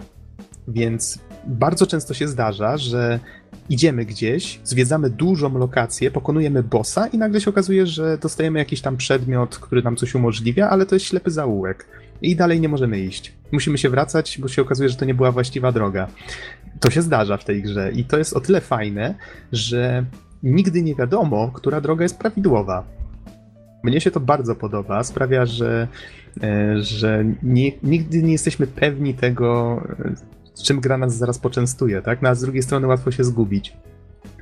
Więc 0.68 1.18
bardzo 1.46 1.86
często 1.86 2.14
się 2.14 2.28
zdarza, 2.28 2.76
że 2.76 3.20
idziemy 3.68 4.04
gdzieś, 4.04 4.60
zwiedzamy 4.64 5.10
dużą 5.10 5.58
lokację, 5.58 6.10
pokonujemy 6.10 6.62
bossa 6.62 7.06
i 7.06 7.18
nagle 7.18 7.40
się 7.40 7.50
okazuje, 7.50 7.86
że 7.86 8.18
dostajemy 8.18 8.58
jakiś 8.58 8.80
tam 8.80 8.96
przedmiot, 8.96 9.58
który 9.58 9.82
nam 9.82 9.96
coś 9.96 10.14
umożliwia, 10.14 10.70
ale 10.70 10.86
to 10.86 10.94
jest 10.94 11.06
ślepy 11.06 11.30
zaułek 11.30 11.86
i 12.22 12.36
dalej 12.36 12.60
nie 12.60 12.68
możemy 12.68 13.00
iść. 13.00 13.32
Musimy 13.52 13.78
się 13.78 13.88
wracać, 13.90 14.38
bo 14.38 14.48
się 14.48 14.62
okazuje, 14.62 14.88
że 14.88 14.96
to 14.96 15.04
nie 15.04 15.14
była 15.14 15.32
właściwa 15.32 15.72
droga. 15.72 16.08
To 16.80 16.90
się 16.90 17.02
zdarza 17.02 17.36
w 17.36 17.44
tej 17.44 17.62
grze 17.62 17.90
i 17.92 18.04
to 18.04 18.18
jest 18.18 18.36
o 18.36 18.40
tyle 18.40 18.60
fajne, 18.60 19.14
że 19.52 20.04
nigdy 20.42 20.82
nie 20.82 20.94
wiadomo, 20.94 21.50
która 21.54 21.80
droga 21.80 22.02
jest 22.02 22.18
prawidłowa. 22.18 22.84
Mnie 23.82 24.00
się 24.00 24.10
to 24.10 24.20
bardzo 24.20 24.54
podoba, 24.54 25.04
sprawia, 25.04 25.46
że, 25.46 25.88
e, 26.42 26.82
że 26.82 27.24
nie, 27.42 27.72
nigdy 27.82 28.22
nie 28.22 28.32
jesteśmy 28.32 28.66
pewni 28.66 29.14
tego, 29.14 29.80
z 30.54 30.62
czym 30.62 30.80
gra 30.80 30.98
nas 30.98 31.16
zaraz 31.16 31.38
poczęstuje, 31.38 32.02
tak? 32.02 32.22
No 32.22 32.28
a 32.28 32.34
z 32.34 32.40
drugiej 32.40 32.62
strony 32.62 32.86
łatwo 32.86 33.10
się 33.10 33.24
zgubić. 33.24 33.76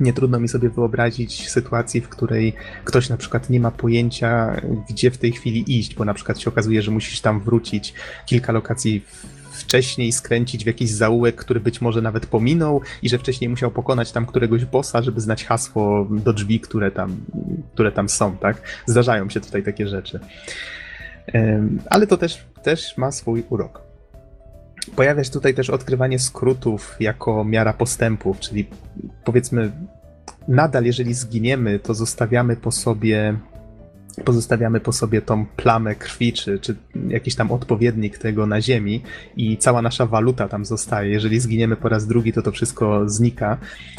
Nie 0.01 0.13
trudno 0.13 0.41
mi 0.41 0.49
sobie 0.49 0.71
wyobrazić 0.71 1.51
sytuacji, 1.51 2.01
w 2.01 2.09
której 2.09 2.53
ktoś 2.85 3.09
na 3.09 3.17
przykład 3.17 3.51
nie 3.51 3.61
ma 3.61 3.71
pojęcia, 3.71 4.61
gdzie 4.91 5.11
w 5.11 5.19
tej 5.19 5.33
chwili 5.33 5.79
iść, 5.79 5.95
bo 5.95 6.05
na 6.05 6.15
przykład 6.15 6.41
się 6.41 6.51
okazuje, 6.51 6.83
że 6.83 6.91
musisz 6.91 7.21
tam 7.21 7.41
wrócić 7.41 7.95
kilka 8.27 8.53
lokacji 8.53 9.05
wcześniej 9.53 10.13
skręcić 10.13 10.65
w 10.65 10.67
jakiś 10.67 10.91
zaułek, 10.91 11.37
który 11.37 11.61
być 11.61 11.81
może 11.81 12.03
nawet 12.03 12.27
pominął 12.27 12.81
i 13.03 13.09
że 13.09 13.19
wcześniej 13.19 13.51
musiał 13.51 13.71
pokonać 13.71 14.13
tam 14.13 14.27
któregoś 14.27 14.65
bossa, 14.65 15.03
żeby 15.03 15.21
znać 15.21 15.45
hasło 15.45 16.09
do 16.11 16.33
drzwi, 16.33 16.61
które 16.61 16.91
tam, 16.91 17.17
które 17.75 17.93
tam 17.93 18.09
są, 18.09 18.37
tak? 18.37 18.63
Zdarzają 18.87 19.31
się 19.31 19.41
tutaj 19.41 19.63
takie 19.63 19.89
rzeczy. 19.89 20.21
Ale 21.91 22.07
to 22.07 22.17
też, 22.17 22.45
też 22.63 22.97
ma 22.97 23.13
swój 23.13 23.45
urok. 23.51 23.92
Pojawia 24.97 25.25
się 25.25 25.31
tutaj 25.31 25.55
też 25.55 25.71
odkrywanie 25.71 26.19
skrótów 26.19 26.97
jako 27.01 27.45
miara 27.45 27.73
postępów, 27.73 28.41
czyli 28.41 28.67
powiedzmy, 29.25 29.73
nadal 30.49 30.85
jeżeli 30.85 31.15
zginiemy, 31.15 31.79
to 31.79 31.95
zostawiamy 31.95 32.57
po 32.57 32.73
sobie 32.73 33.37
pozostawiamy 34.25 34.81
po 34.81 34.93
sobie 34.93 35.23
tą 35.23 35.47
plamę 35.47 35.95
krwi, 35.95 36.33
czy, 36.33 36.59
czy 36.59 36.77
jakiś 37.09 37.35
tam 37.35 37.53
odpowiednik 37.53 38.19
tego 38.19 38.47
na 38.47 38.61
ziemi 38.61 39.03
i 39.37 39.57
cała 39.57 39.83
nasza 39.83 40.07
waluta 40.07 40.49
tam 40.49 40.65
zostaje. 40.65 41.11
Jeżeli 41.11 41.41
zginiemy 41.41 41.77
po 41.77 41.89
raz 41.89 42.07
drugi, 42.07 42.33
to 42.33 42.43
to 42.43 42.53
wszystko 42.53 43.09
znika. 43.09 43.59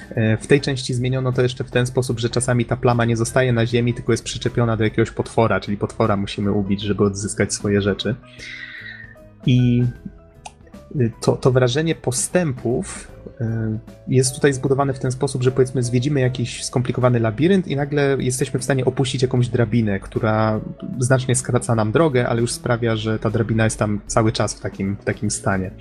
E, 0.10 0.38
w 0.38 0.48
tej 0.48 0.62
części 0.62 0.94
zmieniono 0.94 1.32
to 1.32 1.42
jeszcze 1.42 1.64
w 1.64 1.72
ten 1.72 1.86
sposób, 1.86 2.20
że 2.20 2.30
czasami 2.30 2.66
ta 2.66 2.78
plama 2.78 3.06
nie 3.06 3.18
zostaje 3.18 3.54
na 3.54 3.66
ziemi, 3.66 3.94
tylko 3.94 4.14
jest 4.14 4.24
przyczepiona 4.24 4.78
do 4.78 4.84
jakiegoś 4.84 5.12
potwora, 5.12 5.60
czyli 5.60 5.78
potwora 5.78 6.18
musimy 6.18 6.52
ubić, 6.52 6.82
żeby 6.82 7.04
odzyskać 7.04 7.54
swoje 7.54 7.82
rzeczy. 7.82 8.16
I 9.46 9.84
to, 11.22 11.36
to 11.36 11.52
wrażenie 11.52 11.96
postępów 11.96 13.12
y, 13.42 13.46
jest 14.08 14.36
tutaj 14.36 14.54
zbudowane 14.54 14.94
w 14.94 15.00
ten 15.00 15.12
sposób, 15.12 15.44
że 15.44 15.52
powiedzmy 15.52 15.84
zwiedzimy 15.84 16.20
jakiś 16.20 16.64
skomplikowany 16.64 17.20
labirynt 17.20 17.68
i 17.68 17.76
nagle 17.76 18.18
jesteśmy 18.20 18.60
w 18.60 18.64
stanie 18.64 18.86
opuścić 18.86 19.22
jakąś 19.22 19.48
drabinę, 19.48 20.00
która 20.00 20.60
znacznie 21.00 21.36
skraca 21.36 21.76
nam 21.76 21.92
drogę, 21.92 22.30
ale 22.30 22.42
już 22.42 22.52
sprawia, 22.52 22.96
że 22.96 23.20
ta 23.20 23.30
drabina 23.30 23.64
jest 23.64 23.80
tam 23.80 24.02
cały 24.08 24.32
czas 24.32 24.54
w 24.54 24.60
takim, 24.60 24.96
w 24.96 25.06
takim 25.06 25.32
stanie. 25.32 25.72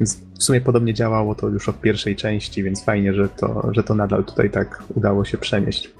Więc 0.00 0.20
w 0.38 0.42
sumie 0.42 0.60
podobnie 0.60 0.94
działało 0.94 1.34
to 1.34 1.48
już 1.48 1.68
od 1.68 1.80
pierwszej 1.80 2.16
części, 2.16 2.62
więc 2.62 2.84
fajnie, 2.84 3.14
że 3.14 3.28
to, 3.28 3.68
że 3.72 3.82
to 3.82 3.94
nadal 3.94 4.24
tutaj 4.24 4.50
tak 4.50 4.82
udało 4.94 5.24
się 5.24 5.38
przenieść. 5.38 5.90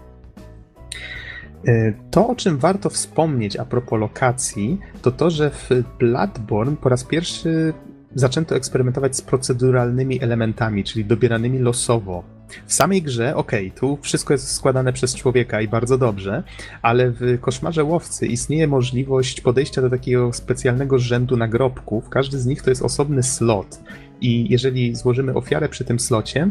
Y, 1.69 1.95
to, 2.11 2.29
o 2.29 2.35
czym 2.35 2.59
warto 2.59 2.91
wspomnieć 2.91 3.57
a 3.57 3.65
propos 3.65 4.01
lokacji, 4.01 4.81
to 5.03 5.11
to, 5.11 5.31
że 5.31 5.51
w 5.51 5.69
Bloodborne 5.99 6.77
po 6.77 6.89
raz 6.89 7.05
pierwszy 7.05 7.75
zaczęto 8.15 8.57
eksperymentować 8.57 9.17
z 9.17 9.23
proceduralnymi 9.23 10.23
elementami, 10.23 10.85
czyli 10.85 11.05
dobieranymi 11.05 11.59
losowo. 11.59 12.25
W 12.67 12.73
samej 12.73 13.03
grze, 13.03 13.37
okej, 13.37 13.67
okay, 13.67 13.81
tu 13.81 13.99
wszystko 14.03 14.35
jest 14.35 14.53
składane 14.53 14.93
przez 14.93 15.15
człowieka 15.15 15.61
i 15.61 15.69
bardzo 15.69 15.99
dobrze, 15.99 16.43
ale 16.83 17.11
w 17.11 17.41
koszmarze 17.41 17.85
łowcy 17.85 18.27
istnieje 18.27 18.67
możliwość 18.67 19.41
podejścia 19.41 19.83
do 19.83 19.91
takiego 19.91 20.33
specjalnego 20.33 20.99
rzędu 20.99 21.37
nagrobków. 21.37 22.09
Każdy 22.09 22.39
z 22.39 22.47
nich 22.47 22.63
to 22.63 22.71
jest 22.71 22.83
osobny 22.83 23.23
slot. 23.23 23.81
I 24.21 24.51
jeżeli 24.51 24.95
złożymy 24.95 25.35
ofiarę 25.35 25.69
przy 25.69 25.85
tym 25.85 26.01
slocie, 26.01 26.51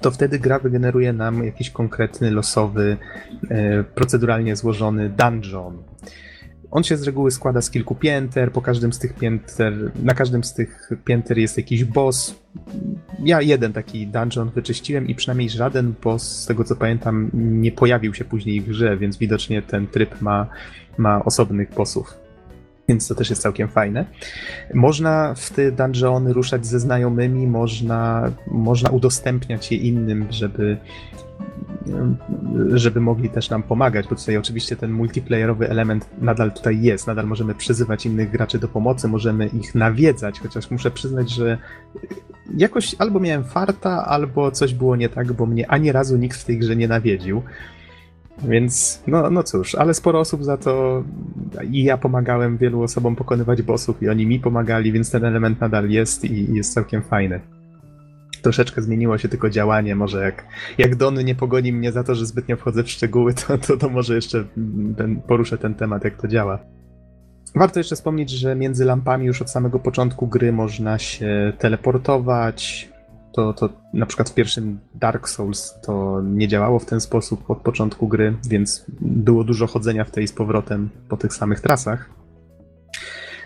to 0.00 0.10
wtedy 0.10 0.38
gra 0.38 0.58
wygeneruje 0.58 1.12
nam 1.12 1.44
jakiś 1.44 1.70
konkretny, 1.70 2.30
losowy, 2.30 2.96
e, 3.50 3.84
proceduralnie 3.84 4.56
złożony 4.56 5.08
dungeon. 5.08 5.82
On 6.72 6.82
się 6.82 6.96
z 6.96 7.02
reguły 7.02 7.30
składa 7.30 7.60
z 7.60 7.70
kilku 7.70 7.94
pięter, 7.94 8.52
po 8.52 8.62
każdym 8.62 8.92
z 8.92 8.98
tych 8.98 9.14
pięter, 9.14 9.92
na 10.02 10.14
każdym 10.14 10.44
z 10.44 10.54
tych 10.54 10.90
pięter 11.04 11.38
jest 11.38 11.56
jakiś 11.56 11.84
boss. 11.84 12.34
Ja 13.24 13.40
jeden 13.40 13.72
taki 13.72 14.06
dungeon 14.06 14.50
wyczyściłem 14.50 15.08
i 15.08 15.14
przynajmniej 15.14 15.50
żaden 15.50 15.94
boss, 16.02 16.42
z 16.42 16.46
tego 16.46 16.64
co 16.64 16.76
pamiętam, 16.76 17.30
nie 17.34 17.72
pojawił 17.72 18.14
się 18.14 18.24
później 18.24 18.60
w 18.60 18.68
grze, 18.68 18.96
więc 18.96 19.16
widocznie 19.18 19.62
ten 19.62 19.86
tryb 19.86 20.20
ma, 20.20 20.46
ma 20.98 21.24
osobnych 21.24 21.74
bossów 21.74 22.22
więc 22.88 23.08
to 23.08 23.14
też 23.14 23.30
jest 23.30 23.42
całkiem 23.42 23.68
fajne. 23.68 24.04
Można 24.74 25.34
w 25.34 25.50
te 25.50 25.72
dungeony 25.72 26.32
ruszać 26.32 26.66
ze 26.66 26.80
znajomymi, 26.80 27.46
można, 27.46 28.32
można 28.46 28.90
udostępniać 28.90 29.72
je 29.72 29.78
innym, 29.78 30.26
żeby, 30.30 30.76
żeby 32.74 33.00
mogli 33.00 33.28
też 33.28 33.50
nam 33.50 33.62
pomagać, 33.62 34.08
bo 34.08 34.16
tutaj 34.16 34.36
oczywiście 34.36 34.76
ten 34.76 34.92
multiplayerowy 34.92 35.70
element 35.70 36.10
nadal 36.20 36.52
tutaj 36.52 36.82
jest, 36.82 37.06
nadal 37.06 37.26
możemy 37.26 37.54
przyzywać 37.54 38.06
innych 38.06 38.30
graczy 38.30 38.58
do 38.58 38.68
pomocy, 38.68 39.08
możemy 39.08 39.46
ich 39.46 39.74
nawiedzać, 39.74 40.40
chociaż 40.40 40.70
muszę 40.70 40.90
przyznać, 40.90 41.30
że 41.30 41.58
jakoś 42.56 42.94
albo 42.98 43.20
miałem 43.20 43.44
farta, 43.44 44.06
albo 44.06 44.50
coś 44.50 44.74
było 44.74 44.96
nie 44.96 45.08
tak, 45.08 45.32
bo 45.32 45.46
mnie 45.46 45.70
ani 45.70 45.92
razu 45.92 46.16
nikt 46.16 46.40
w 46.40 46.44
tej 46.44 46.58
grze 46.58 46.76
nie 46.76 46.88
nawiedził. 46.88 47.42
Więc 48.42 49.02
no, 49.06 49.30
no 49.30 49.42
cóż, 49.42 49.74
ale 49.74 49.94
sporo 49.94 50.20
osób 50.20 50.44
za 50.44 50.56
to 50.56 51.04
i 51.70 51.84
ja 51.84 51.98
pomagałem 51.98 52.56
wielu 52.56 52.82
osobom 52.82 53.16
pokonywać 53.16 53.62
bossów 53.62 54.02
i 54.02 54.08
oni 54.08 54.26
mi 54.26 54.40
pomagali, 54.40 54.92
więc 54.92 55.10
ten 55.10 55.24
element 55.24 55.60
nadal 55.60 55.90
jest 55.90 56.24
i 56.24 56.54
jest 56.54 56.74
całkiem 56.74 57.02
fajny. 57.02 57.40
Troszeczkę 58.42 58.82
zmieniło 58.82 59.18
się 59.18 59.28
tylko 59.28 59.50
działanie, 59.50 59.94
może 59.94 60.22
jak, 60.22 60.46
jak 60.78 60.96
Don 60.96 61.24
nie 61.24 61.34
pogoni 61.34 61.72
mnie 61.72 61.92
za 61.92 62.04
to, 62.04 62.14
że 62.14 62.26
zbytnio 62.26 62.56
wchodzę 62.56 62.84
w 62.84 62.90
szczegóły, 62.90 63.34
to, 63.34 63.58
to, 63.58 63.76
to 63.76 63.88
może 63.88 64.14
jeszcze 64.14 64.44
ten, 64.96 65.20
poruszę 65.20 65.58
ten 65.58 65.74
temat, 65.74 66.04
jak 66.04 66.20
to 66.20 66.28
działa. 66.28 66.58
Warto 67.54 67.80
jeszcze 67.80 67.96
wspomnieć, 67.96 68.30
że 68.30 68.56
między 68.56 68.84
lampami 68.84 69.26
już 69.26 69.42
od 69.42 69.50
samego 69.50 69.78
początku 69.78 70.26
gry 70.26 70.52
można 70.52 70.98
się 70.98 71.52
teleportować, 71.58 72.92
to, 73.32 73.52
to 73.52 73.68
na 73.94 74.06
przykład 74.06 74.30
w 74.30 74.34
pierwszym 74.34 74.80
Dark 74.94 75.28
Souls 75.28 75.74
to 75.82 76.22
nie 76.24 76.48
działało 76.48 76.78
w 76.78 76.86
ten 76.86 77.00
sposób 77.00 77.50
od 77.50 77.58
początku 77.58 78.08
gry, 78.08 78.36
więc 78.48 78.84
było 79.00 79.44
dużo 79.44 79.66
chodzenia 79.66 80.04
w 80.04 80.10
tej 80.10 80.28
z 80.28 80.32
powrotem 80.32 80.88
po 81.08 81.16
tych 81.16 81.34
samych 81.34 81.60
trasach. 81.60 82.10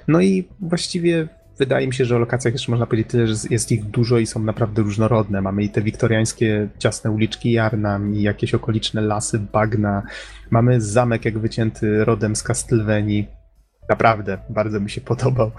No 0.08 0.20
i 0.20 0.48
właściwie 0.60 1.28
wydaje 1.58 1.86
mi 1.86 1.94
się, 1.94 2.04
że 2.04 2.16
o 2.16 2.18
lokacjach 2.18 2.54
jeszcze 2.54 2.72
można 2.72 2.86
powiedzieć 2.86 3.10
tyle, 3.10 3.26
że 3.26 3.34
jest 3.50 3.72
ich 3.72 3.84
dużo 3.84 4.18
i 4.18 4.26
są 4.26 4.40
naprawdę 4.40 4.82
różnorodne. 4.82 5.42
Mamy 5.42 5.62
i 5.62 5.68
te 5.68 5.82
wiktoriańskie 5.82 6.68
ciasne 6.78 7.10
uliczki 7.10 7.52
Jarnam 7.52 8.14
i 8.14 8.22
jakieś 8.22 8.54
okoliczne 8.54 9.00
lasy 9.00 9.38
bagna. 9.38 10.02
Mamy 10.50 10.80
zamek 10.80 11.24
jak 11.24 11.38
wycięty 11.38 12.04
rodem 12.04 12.36
z 12.36 12.42
Castlevanii. 12.42 13.26
Naprawdę, 13.88 14.38
bardzo 14.50 14.80
mi 14.80 14.90
się 14.90 15.00
podobał. 15.00 15.50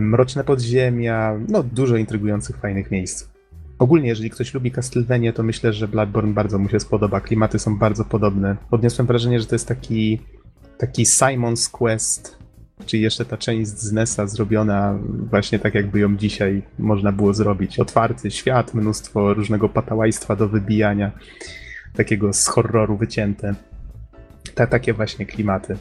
Mroczne 0.00 0.44
podziemia, 0.44 1.38
no 1.48 1.62
dużo 1.62 1.96
intrygujących, 1.96 2.56
fajnych 2.56 2.90
miejsc. 2.90 3.28
Ogólnie, 3.78 4.08
jeżeli 4.08 4.30
ktoś 4.30 4.54
lubi 4.54 4.70
Castlevania, 4.70 5.32
to 5.32 5.42
myślę, 5.42 5.72
że 5.72 5.88
Bloodborne 5.88 6.34
bardzo 6.34 6.58
mu 6.58 6.68
się 6.68 6.80
spodoba. 6.80 7.20
Klimaty 7.20 7.58
są 7.58 7.78
bardzo 7.78 8.04
podobne. 8.04 8.56
Odniosłem 8.70 9.06
wrażenie, 9.06 9.40
że 9.40 9.46
to 9.46 9.54
jest 9.54 9.68
taki, 9.68 10.20
taki 10.78 11.04
Simon's 11.04 11.70
Quest, 11.70 12.35
czyli 12.86 13.02
jeszcze 13.02 13.24
ta 13.24 13.36
część 13.36 13.70
z 13.70 13.92
NESa 13.92 14.26
zrobiona 14.26 14.98
właśnie 15.30 15.58
tak, 15.58 15.74
jakby 15.74 16.00
ją 16.00 16.16
dzisiaj 16.16 16.62
można 16.78 17.12
było 17.12 17.34
zrobić. 17.34 17.78
Otwarty 17.78 18.30
świat, 18.30 18.74
mnóstwo 18.74 19.34
różnego 19.34 19.68
patałajstwa 19.68 20.36
do 20.36 20.48
wybijania, 20.48 21.10
takiego 21.96 22.32
z 22.32 22.46
horroru 22.46 22.96
wycięte. 22.96 23.54
Te, 24.54 24.66
takie 24.66 24.92
właśnie 24.92 25.26
klimaty. 25.26 25.76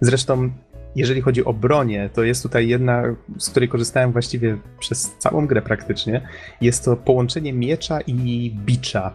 Zresztą 0.00 0.50
jeżeli 0.96 1.20
chodzi 1.20 1.44
o 1.44 1.52
bronię, 1.52 2.10
to 2.12 2.22
jest 2.22 2.42
tutaj 2.42 2.68
jedna, 2.68 3.02
z 3.38 3.50
której 3.50 3.68
korzystałem 3.68 4.12
właściwie 4.12 4.58
przez 4.78 5.14
całą 5.18 5.46
grę 5.46 5.62
praktycznie. 5.62 6.28
Jest 6.60 6.84
to 6.84 6.96
połączenie 6.96 7.52
miecza 7.52 8.00
i 8.00 8.50
bicza. 8.66 9.14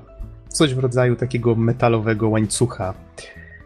Coś 0.50 0.74
w 0.74 0.80
rodzaju 0.80 1.16
takiego 1.16 1.56
metalowego 1.56 2.30
łańcucha. 2.30 2.94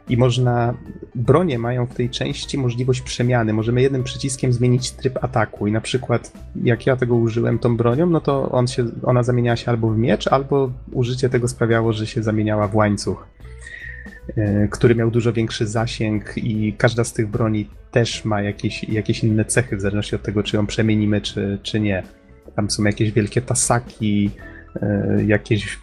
I 0.10 0.18
można. 0.18 0.74
Bronie 1.16 1.60
mają 1.60 1.86
w 1.86 1.94
tej 1.96 2.10
części 2.10 2.58
możliwość 2.58 3.02
przemiany. 3.02 3.54
Możemy 3.54 3.82
jednym 3.82 4.04
przyciskiem 4.04 4.54
zmienić 4.54 4.92
tryb 4.92 5.24
ataku. 5.24 5.68
I 5.68 5.72
na 5.72 5.82
przykład, 5.82 6.32
jak 6.64 6.86
ja 6.88 6.96
tego 6.96 7.16
użyłem 7.16 7.60
tą 7.60 7.78
bronią, 7.78 8.06
no 8.06 8.22
to 8.22 8.52
on 8.52 8.68
się, 8.68 8.86
ona 9.04 9.24
zamieniała 9.24 9.56
się 9.56 9.72
albo 9.72 9.90
w 9.90 9.98
miecz, 9.98 10.28
albo 10.28 10.72
użycie 10.92 11.30
tego 11.30 11.48
sprawiało, 11.48 11.94
że 11.94 12.08
się 12.08 12.24
zamieniała 12.24 12.68
w 12.68 12.76
łańcuch. 12.76 13.28
E, 14.38 14.68
który 14.68 14.96
miał 14.96 15.12
dużo 15.12 15.34
większy 15.34 15.68
zasięg 15.68 16.38
i 16.38 16.74
każda 16.78 17.04
z 17.04 17.14
tych 17.14 17.28
broni 17.28 17.70
też 17.92 18.26
ma 18.26 18.42
jakieś, 18.42 18.84
jakieś 18.84 19.24
inne 19.24 19.46
cechy, 19.46 19.78
w 19.78 19.82
zależności 19.82 20.16
od 20.16 20.22
tego, 20.22 20.44
czy 20.44 20.58
ją 20.58 20.68
przemienimy, 20.68 21.22
czy, 21.22 21.60
czy 21.64 21.80
nie. 21.80 22.04
Tam 22.56 22.70
są 22.70 22.84
jakieś 22.84 23.12
wielkie 23.12 23.42
tasaki, 23.42 24.32
jakieś 25.28 25.80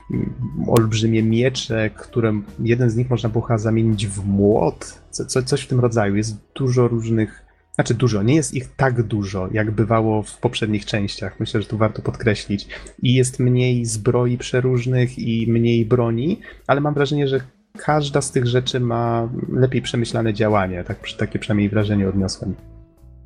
olbrzymie 0.67 1.23
miecze, 1.23 1.91
które 1.91 2.41
jeden 2.59 2.91
z 2.91 2.97
nich 2.97 3.11
można 3.11 3.29
było 3.29 3.47
zamienić 3.57 4.07
w 4.07 4.27
młot, 4.27 5.03
co, 5.11 5.43
coś 5.43 5.63
w 5.63 5.69
tym 5.69 5.81
rodzaju. 5.81 6.17
Jest 6.17 6.37
dużo 6.55 6.89
różnych, 6.89 7.45
znaczy 7.75 7.95
dużo, 7.95 8.23
nie 8.23 8.35
jest 8.35 8.55
ich 8.55 8.69
tak 8.77 9.03
dużo, 9.03 9.49
jak 9.53 9.71
bywało 9.71 10.23
w 10.23 10.39
poprzednich 10.39 10.85
częściach. 10.85 11.41
Myślę, 11.41 11.63
że 11.63 11.69
tu 11.69 11.79
warto 11.79 12.03
podkreślić. 12.03 12.69
I 13.03 13.15
jest 13.15 13.41
mniej 13.41 13.85
zbroi 13.85 14.39
przeróżnych 14.39 15.19
i 15.19 15.47
mniej 15.53 15.87
broni, 15.87 16.41
ale 16.67 16.81
mam 16.81 16.95
wrażenie, 16.95 17.29
że 17.29 17.41
każda 17.79 18.21
z 18.21 18.33
tych 18.33 18.47
rzeczy 18.47 18.81
ma 18.81 19.29
lepiej 19.53 19.83
przemyślane 19.83 20.35
działanie. 20.35 20.85
Tak, 20.85 20.99
takie 21.19 21.39
przynajmniej 21.39 21.69
wrażenie 21.69 22.09
odniosłem. 22.09 22.55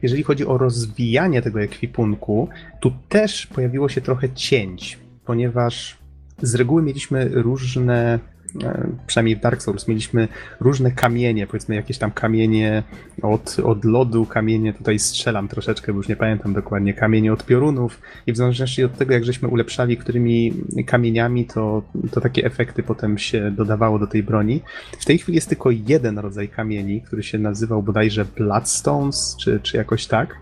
Jeżeli 0.02 0.22
chodzi 0.22 0.46
o 0.46 0.58
rozwijanie 0.58 1.42
tego 1.42 1.62
ekwipunku, 1.62 2.48
tu 2.80 2.92
też 3.08 3.46
pojawiło 3.46 3.88
się 3.88 4.00
trochę 4.00 4.30
cięć, 4.30 4.98
ponieważ 5.26 5.98
z 6.42 6.54
reguły 6.54 6.82
mieliśmy 6.82 7.28
różne 7.28 8.18
E, 8.62 8.88
przynajmniej 9.06 9.36
w 9.36 9.40
Dark 9.40 9.62
Souls, 9.62 9.88
mieliśmy 9.88 10.28
różne 10.60 10.92
kamienie, 10.92 11.46
powiedzmy 11.46 11.74
jakieś 11.74 11.98
tam 11.98 12.10
kamienie 12.10 12.82
od, 13.22 13.56
od 13.64 13.84
lodu, 13.84 14.26
kamienie, 14.26 14.72
tutaj 14.72 14.98
strzelam 14.98 15.48
troszeczkę, 15.48 15.92
bo 15.92 15.96
już 15.96 16.08
nie 16.08 16.16
pamiętam 16.16 16.52
dokładnie, 16.52 16.94
kamienie 16.94 17.32
od 17.32 17.46
piorunów 17.46 18.00
i 18.26 18.32
w 18.32 18.36
zależności 18.36 18.84
od 18.84 18.98
tego, 18.98 19.12
jak 19.12 19.24
żeśmy 19.24 19.48
ulepszali 19.48 19.96
którymi 19.96 20.52
kamieniami, 20.86 21.44
to, 21.44 21.82
to 22.10 22.20
takie 22.20 22.44
efekty 22.44 22.82
potem 22.82 23.18
się 23.18 23.50
dodawało 23.50 23.98
do 23.98 24.06
tej 24.06 24.22
broni. 24.22 24.60
W 24.98 25.04
tej 25.04 25.18
chwili 25.18 25.36
jest 25.36 25.48
tylko 25.48 25.70
jeden 25.70 26.18
rodzaj 26.18 26.48
kamieni, 26.48 27.02
który 27.02 27.22
się 27.22 27.38
nazywał 27.38 27.82
bodajże 27.82 28.24
Bloodstones, 28.24 29.36
czy, 29.40 29.60
czy 29.62 29.76
jakoś 29.76 30.06
tak. 30.06 30.36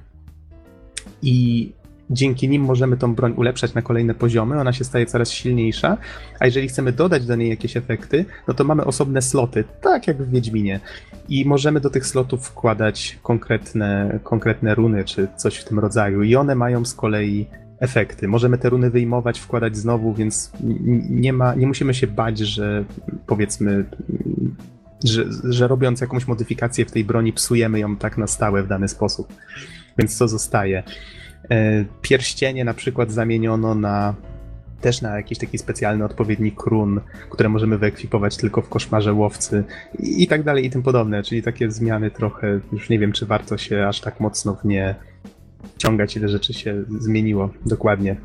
I 1.22 1.72
dzięki 2.12 2.48
nim 2.48 2.62
możemy 2.62 2.96
tą 2.96 3.14
broń 3.14 3.34
ulepszać 3.36 3.74
na 3.74 3.82
kolejne 3.82 4.14
poziomy, 4.14 4.60
ona 4.60 4.72
się 4.72 4.84
staje 4.84 5.06
coraz 5.06 5.30
silniejsza, 5.30 5.96
a 6.40 6.46
jeżeli 6.46 6.68
chcemy 6.68 6.92
dodać 6.92 7.26
do 7.26 7.36
niej 7.36 7.50
jakieś 7.50 7.76
efekty, 7.76 8.24
no 8.48 8.54
to 8.54 8.64
mamy 8.64 8.84
osobne 8.84 9.22
sloty, 9.22 9.64
tak 9.80 10.06
jak 10.06 10.22
w 10.22 10.30
Wiedźminie. 10.30 10.80
I 11.28 11.44
możemy 11.44 11.80
do 11.80 11.90
tych 11.90 12.06
slotów 12.06 12.46
wkładać 12.46 13.18
konkretne, 13.22 14.18
konkretne 14.22 14.74
runy, 14.74 15.04
czy 15.04 15.28
coś 15.36 15.56
w 15.56 15.64
tym 15.64 15.78
rodzaju. 15.78 16.22
I 16.22 16.36
one 16.36 16.54
mają 16.54 16.84
z 16.84 16.94
kolei 16.94 17.46
efekty. 17.80 18.28
Możemy 18.28 18.58
te 18.58 18.68
runy 18.68 18.90
wyjmować, 18.90 19.40
wkładać 19.40 19.76
znowu, 19.76 20.14
więc 20.14 20.52
nie, 21.10 21.32
ma, 21.32 21.54
nie 21.54 21.66
musimy 21.66 21.94
się 21.94 22.06
bać, 22.06 22.38
że 22.38 22.84
powiedzmy, 23.26 23.84
że, 25.04 25.24
że 25.44 25.68
robiąc 25.68 26.00
jakąś 26.00 26.26
modyfikację 26.26 26.84
w 26.84 26.90
tej 26.90 27.04
broni, 27.04 27.32
psujemy 27.32 27.78
ją 27.78 27.96
tak 27.96 28.18
na 28.18 28.26
stałe 28.26 28.62
w 28.62 28.68
dany 28.68 28.88
sposób. 28.88 29.32
Więc 29.98 30.18
to 30.18 30.28
zostaje. 30.28 30.82
E, 31.50 31.84
pierścienie 32.02 32.64
na 32.64 32.74
przykład 32.74 33.10
zamieniono 33.10 33.74
na 33.74 34.14
też 34.80 35.02
na 35.02 35.16
jakiś 35.16 35.38
taki 35.38 35.58
specjalny 35.58 36.04
odpowiednik 36.04 36.62
run, 36.62 37.00
które 37.30 37.48
możemy 37.48 37.78
wyekwipować 37.78 38.36
tylko 38.36 38.62
w 38.62 38.68
koszmarze 38.68 39.12
łowcy 39.12 39.64
i, 39.98 40.22
i 40.22 40.26
tak 40.26 40.42
dalej 40.42 40.66
i 40.66 40.70
tym 40.70 40.82
podobne, 40.82 41.22
czyli 41.22 41.42
takie 41.42 41.70
zmiany 41.70 42.10
trochę, 42.10 42.60
już 42.72 42.88
nie 42.88 42.98
wiem 42.98 43.12
czy 43.12 43.26
warto 43.26 43.58
się 43.58 43.86
aż 43.88 44.00
tak 44.00 44.20
mocno 44.20 44.54
w 44.54 44.64
nie 44.64 44.94
ciągać, 45.78 46.16
ile 46.16 46.28
rzeczy 46.28 46.54
się 46.54 46.84
zmieniło 47.00 47.50
dokładnie. 47.66 48.16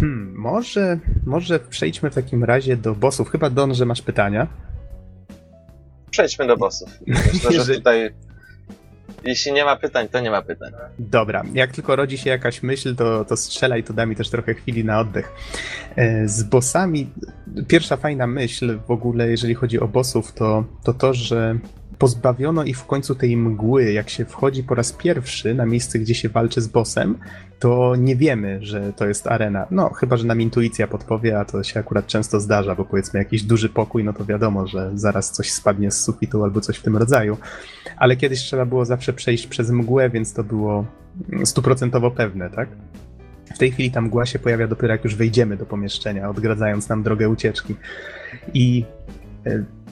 Hmm, 0.00 0.34
może, 0.36 0.98
może 1.26 1.60
przejdźmy 1.60 2.10
w 2.10 2.14
takim 2.14 2.44
razie 2.44 2.76
do 2.76 2.94
bossów. 2.94 3.30
Chyba 3.30 3.50
Don, 3.50 3.74
że 3.74 3.86
masz 3.86 4.02
pytania. 4.02 4.46
Przejdźmy 6.10 6.46
do 6.46 6.56
bossów. 6.56 6.88
Myślę, 7.32 7.64
że 7.64 7.74
tutaj 7.74 8.10
jeśli 9.24 9.52
nie 9.52 9.64
ma 9.64 9.76
pytań, 9.76 10.08
to 10.08 10.20
nie 10.20 10.30
ma 10.30 10.42
pytań. 10.42 10.72
Dobra, 10.98 11.42
jak 11.54 11.72
tylko 11.72 11.96
rodzi 11.96 12.18
się 12.18 12.30
jakaś 12.30 12.62
myśl, 12.62 12.96
to, 12.96 13.24
to 13.24 13.36
strzelaj, 13.36 13.84
to 13.84 13.92
da 13.92 14.06
mi 14.06 14.16
też 14.16 14.30
trochę 14.30 14.54
chwili 14.54 14.84
na 14.84 15.00
oddech. 15.00 15.32
E, 15.96 16.28
z 16.28 16.42
bossami, 16.42 17.10
pierwsza 17.68 17.96
fajna 17.96 18.26
myśl 18.26 18.78
w 18.86 18.90
ogóle, 18.90 19.28
jeżeli 19.28 19.54
chodzi 19.54 19.80
o 19.80 19.88
bossów, 19.88 20.32
to 20.32 20.64
to, 20.84 20.94
to 20.94 21.14
że 21.14 21.58
pozbawiono 22.02 22.64
ich 22.64 22.78
w 22.78 22.86
końcu 22.86 23.14
tej 23.14 23.36
mgły. 23.36 23.92
Jak 23.92 24.10
się 24.10 24.24
wchodzi 24.24 24.62
po 24.62 24.74
raz 24.74 24.92
pierwszy 24.92 25.54
na 25.54 25.66
miejsce, 25.66 25.98
gdzie 25.98 26.14
się 26.14 26.28
walczy 26.28 26.60
z 26.60 26.68
bossem, 26.68 27.18
to 27.58 27.96
nie 27.96 28.16
wiemy, 28.16 28.58
że 28.62 28.92
to 28.92 29.06
jest 29.06 29.26
arena. 29.26 29.66
No, 29.70 29.88
chyba, 29.88 30.16
że 30.16 30.26
nam 30.26 30.40
intuicja 30.40 30.86
podpowie, 30.86 31.38
a 31.38 31.44
to 31.44 31.62
się 31.62 31.80
akurat 31.80 32.06
często 32.06 32.40
zdarza, 32.40 32.74
bo 32.74 32.84
powiedzmy 32.84 33.18
jakiś 33.18 33.42
duży 33.42 33.68
pokój, 33.68 34.04
no 34.04 34.12
to 34.12 34.24
wiadomo, 34.24 34.66
że 34.66 34.90
zaraz 34.94 35.30
coś 35.30 35.52
spadnie 35.52 35.90
z 35.90 36.00
sufitu 36.00 36.44
albo 36.44 36.60
coś 36.60 36.76
w 36.76 36.82
tym 36.82 36.96
rodzaju. 36.96 37.36
Ale 37.96 38.16
kiedyś 38.16 38.40
trzeba 38.40 38.66
było 38.66 38.84
zawsze 38.84 39.12
przejść 39.12 39.46
przez 39.46 39.70
mgłę, 39.70 40.10
więc 40.10 40.34
to 40.34 40.44
było 40.44 40.84
stuprocentowo 41.44 42.10
pewne, 42.10 42.50
tak? 42.50 42.68
W 43.54 43.58
tej 43.58 43.70
chwili 43.70 43.90
ta 43.90 44.00
mgła 44.00 44.26
się 44.26 44.38
pojawia 44.38 44.68
dopiero 44.68 44.92
jak 44.92 45.04
już 45.04 45.14
wejdziemy 45.14 45.56
do 45.56 45.66
pomieszczenia, 45.66 46.30
odgradzając 46.30 46.88
nam 46.88 47.02
drogę 47.02 47.28
ucieczki. 47.28 47.74
I 48.54 48.84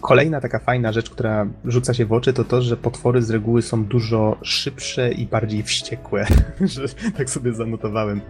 Kolejna 0.01 0.41
taka 0.41 0.59
fajna 0.59 0.93
rzecz, 0.93 1.11
która 1.11 1.47
rzuca 1.65 1.95
się 1.95 2.07
w 2.07 2.13
oczy, 2.13 2.33
to 2.33 2.45
to, 2.45 2.63
że 2.63 2.77
potwory 2.77 3.23
z 3.23 3.31
reguły 3.31 3.63
są 3.63 3.85
dużo 3.85 4.39
szybsze 4.43 5.13
i 5.13 5.27
bardziej 5.27 5.63
wściekłe, 5.63 6.27
tak 7.19 7.31
sobie 7.31 7.53
zanotowałem. 7.53 8.21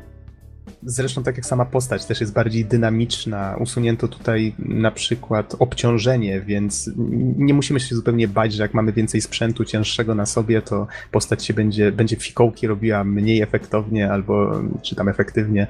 Zresztą 0.83 1.23
tak 1.23 1.37
jak 1.37 1.47
sama 1.47 1.65
postać 1.65 2.07
też 2.07 2.21
jest 2.21 2.33
bardziej 2.33 2.65
dynamiczna. 2.65 3.57
Usunięto 3.61 4.09
tutaj 4.09 4.55
na 4.59 4.91
przykład 4.91 5.57
obciążenie, 5.59 6.41
więc 6.41 6.91
nie 7.37 7.55
musimy 7.55 7.81
się 7.81 7.95
zupełnie 7.95 8.29
bać, 8.29 8.53
że 8.53 8.63
jak 8.63 8.75
mamy 8.75 8.93
więcej 8.93 9.21
sprzętu 9.21 9.65
cięższego 9.65 10.15
na 10.15 10.27
sobie, 10.27 10.63
to 10.63 10.87
postać 11.11 11.45
się 11.45 11.55
będzie, 11.55 11.93
będzie 11.93 12.17
fikołki 12.17 12.67
robiła 12.67 13.05
mniej 13.05 13.43
efektownie 13.43 14.13
albo 14.13 14.63
czy 14.83 14.97
tam 14.97 15.09
efektywnie 15.09 15.67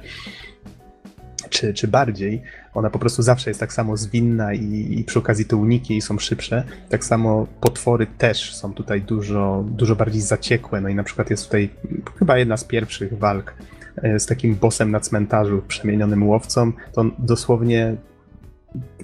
czy, 1.50 1.74
czy 1.74 1.88
bardziej, 1.88 2.42
ona 2.74 2.90
po 2.90 2.98
prostu 2.98 3.22
zawsze 3.22 3.50
jest 3.50 3.60
tak 3.60 3.72
samo 3.72 3.96
zwinna 3.96 4.54
i, 4.54 4.98
i 4.98 5.04
przy 5.04 5.18
okazji 5.18 5.44
te 5.44 5.56
uniki 5.56 6.00
są 6.00 6.18
szybsze. 6.18 6.64
Tak 6.88 7.04
samo 7.04 7.46
potwory 7.60 8.06
też 8.06 8.54
są 8.54 8.72
tutaj 8.74 9.02
dużo, 9.02 9.64
dużo 9.68 9.96
bardziej 9.96 10.22
zaciekłe. 10.22 10.80
No 10.80 10.88
i 10.88 10.94
na 10.94 11.04
przykład 11.04 11.30
jest 11.30 11.44
tutaj 11.44 11.70
chyba 12.18 12.38
jedna 12.38 12.56
z 12.56 12.64
pierwszych 12.64 13.18
walk 13.18 13.54
e, 13.96 14.20
z 14.20 14.26
takim 14.26 14.54
bossem 14.54 14.90
na 14.90 15.00
cmentarzu, 15.00 15.62
przemienionym 15.68 16.28
łowcą. 16.28 16.72
To 16.92 17.04
dosłownie 17.18 17.96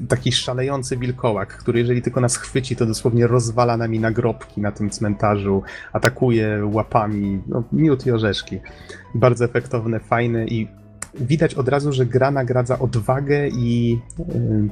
taki 0.09 0.33
szalejący 0.33 0.97
wilkołak, 0.97 1.57
który 1.57 1.79
jeżeli 1.79 2.03
tylko 2.03 2.21
nas 2.21 2.37
chwyci, 2.37 2.77
to 2.77 2.87
dosłownie 2.87 3.27
rozwala 3.27 3.77
nami 3.77 4.01
nagrobki 4.01 4.61
na 4.61 4.73
tym 4.73 4.91
cmentarzu, 4.91 5.63
atakuje 5.93 6.67
łapami, 6.73 7.43
no, 7.47 7.63
miód 7.73 8.07
i 8.07 8.11
orzeszki. 8.11 8.61
Bardzo 9.15 9.45
efektowne, 9.45 10.01
fajne 10.01 10.47
i 10.47 10.69
widać 11.21 11.55
od 11.55 11.69
razu, 11.69 11.93
że 11.93 12.07
gra 12.07 12.31
nagradza 12.31 12.79
odwagę 12.79 13.49
i, 13.49 13.99
y, 14.19 14.69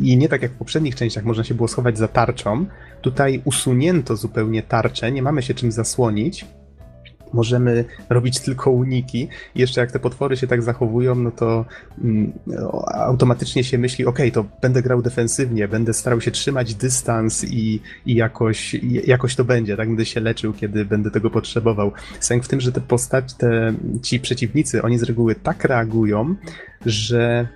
i 0.00 0.16
nie 0.16 0.28
tak 0.28 0.42
jak 0.42 0.52
w 0.52 0.56
poprzednich 0.56 0.94
częściach 0.94 1.24
można 1.24 1.44
się 1.44 1.54
było 1.54 1.68
schować 1.68 1.98
za 1.98 2.08
tarczą. 2.08 2.66
Tutaj 3.00 3.42
usunięto 3.44 4.16
zupełnie 4.16 4.62
tarczę, 4.62 5.12
nie 5.12 5.22
mamy 5.22 5.42
się 5.42 5.54
czym 5.54 5.72
zasłonić 5.72 6.46
możemy 7.34 7.84
robić 8.10 8.40
tylko 8.40 8.70
uniki. 8.70 9.28
I 9.54 9.60
jeszcze 9.60 9.80
jak 9.80 9.92
te 9.92 9.98
potwory 9.98 10.36
się 10.36 10.46
tak 10.46 10.62
zachowują, 10.62 11.14
no 11.14 11.30
to 11.30 11.64
mm, 12.04 12.32
automatycznie 12.94 13.64
się 13.64 13.78
myśli, 13.78 14.06
ok, 14.06 14.18
to 14.32 14.44
będę 14.62 14.82
grał 14.82 15.02
defensywnie, 15.02 15.68
będę 15.68 15.92
starał 15.92 16.20
się 16.20 16.30
trzymać 16.30 16.74
dystans 16.74 17.44
i, 17.44 17.80
i 18.06 18.14
jakoś, 18.14 18.74
jakoś 19.06 19.36
to 19.36 19.44
będzie, 19.44 19.76
tak 19.76 19.88
będę 19.88 20.06
się 20.06 20.20
leczył, 20.20 20.52
kiedy 20.52 20.84
będę 20.84 21.10
tego 21.10 21.30
potrzebował. 21.30 21.92
Sęk 22.20 22.44
w 22.44 22.48
tym, 22.48 22.60
że 22.60 22.72
te 22.72 22.80
postać, 22.80 23.34
te, 23.34 23.74
ci 24.02 24.20
przeciwnicy, 24.20 24.82
oni 24.82 24.98
z 24.98 25.02
reguły 25.02 25.34
tak 25.34 25.64
reagują, 25.64 26.34
że 26.86 27.48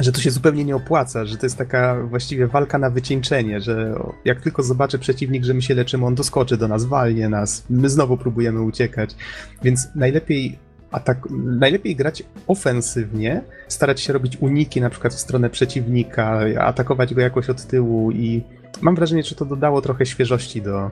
że 0.00 0.12
to 0.12 0.20
się 0.20 0.30
zupełnie 0.30 0.64
nie 0.64 0.76
opłaca, 0.76 1.24
że 1.24 1.36
to 1.36 1.46
jest 1.46 1.58
taka 1.58 2.02
właściwie 2.02 2.46
walka 2.46 2.78
na 2.78 2.90
wycieńczenie, 2.90 3.60
że 3.60 3.94
jak 4.24 4.40
tylko 4.40 4.62
zobaczy 4.62 4.98
przeciwnik, 4.98 5.44
że 5.44 5.54
my 5.54 5.62
się 5.62 5.74
leczymy, 5.74 6.06
on 6.06 6.14
doskoczy 6.14 6.56
do 6.56 6.68
nas, 6.68 6.84
walnie 6.84 7.28
nas, 7.28 7.64
my 7.70 7.88
znowu 7.88 8.16
próbujemy 8.16 8.62
uciekać, 8.62 9.16
więc 9.62 9.88
najlepiej 9.94 10.58
atak, 10.90 11.18
najlepiej 11.44 11.96
grać 11.96 12.22
ofensywnie, 12.46 13.42
starać 13.68 14.00
się 14.00 14.12
robić 14.12 14.36
uniki 14.36 14.80
na 14.80 14.90
przykład 14.90 15.14
w 15.14 15.18
stronę 15.18 15.50
przeciwnika, 15.50 16.40
atakować 16.58 17.14
go 17.14 17.20
jakoś 17.20 17.50
od 17.50 17.66
tyłu 17.66 18.10
i 18.10 18.42
mam 18.80 18.94
wrażenie, 18.94 19.22
że 19.22 19.34
to 19.34 19.44
dodało 19.44 19.82
trochę 19.82 20.06
świeżości 20.06 20.62
do, 20.62 20.90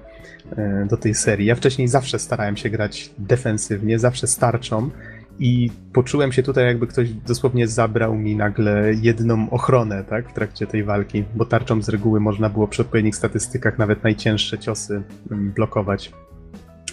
e, 0.56 0.86
do 0.90 0.96
tej 0.96 1.14
serii. 1.14 1.46
Ja 1.46 1.54
wcześniej 1.54 1.88
zawsze 1.88 2.18
starałem 2.18 2.56
się 2.56 2.70
grać 2.70 3.11
defensywnie, 3.18 3.98
zawsze 3.98 4.26
starczą 4.26 4.90
i 5.39 5.70
poczułem 5.93 6.32
się 6.32 6.43
tutaj, 6.43 6.64
jakby 6.64 6.86
ktoś 6.86 7.11
dosłownie 7.11 7.68
zabrał 7.68 8.14
mi 8.14 8.36
nagle 8.36 8.93
jedną 9.03 9.51
ochronę, 9.51 10.05
tak, 10.05 10.30
w 10.30 10.32
trakcie 10.32 10.66
tej 10.66 10.84
walki, 10.84 11.24
bo 11.34 11.45
tarczą 11.45 11.82
z 11.82 11.89
reguły 11.89 12.20
można 12.20 12.49
było 12.49 12.68
przy 12.68 12.82
odpowiednich 12.82 13.16
statystykach 13.16 13.78
nawet 13.78 14.05
najcięższe 14.05 14.59
ciosy 14.59 15.03
mm, 15.30 15.53
blokować, 15.53 16.12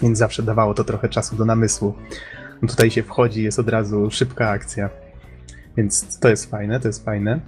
więc 0.02 0.18
zawsze 0.18 0.42
dawało 0.42 0.74
to 0.74 0.84
trochę 0.84 1.08
czasu 1.08 1.36
do 1.36 1.44
namysłu. 1.44 1.94
No 2.62 2.68
tutaj 2.68 2.90
się 2.90 3.02
wchodzi, 3.02 3.42
jest 3.42 3.58
od 3.58 3.68
razu 3.68 4.10
szybka 4.10 4.48
akcja, 4.48 4.90
więc 5.76 6.18
to 6.18 6.28
jest 6.28 6.50
fajne, 6.50 6.80
to 6.80 6.88
jest 6.88 7.04
fajne. 7.04 7.40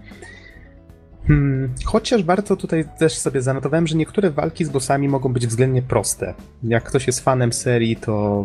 Hmm, 1.27 1.75
chociaż 1.85 2.25
warto 2.25 2.57
tutaj 2.57 2.85
też 2.99 3.19
sobie 3.19 3.43
zanotowałem, 3.43 3.87
że 3.87 3.97
niektóre 3.97 4.31
walki 4.31 4.65
z 4.65 4.69
bossami 4.69 5.09
mogą 5.09 5.33
być 5.33 5.47
względnie 5.47 5.83
proste. 5.83 6.35
Jak 6.63 6.85
ktoś 6.85 7.07
jest 7.07 7.21
fanem 7.21 7.53
serii, 7.53 7.97
to 7.97 8.45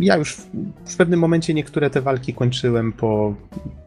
ja 0.00 0.16
już 0.16 0.36
w 0.84 0.96
pewnym 0.96 1.20
momencie 1.20 1.54
niektóre 1.54 1.90
te 1.90 2.00
walki 2.00 2.34
kończyłem 2.34 2.92
po 2.92 3.34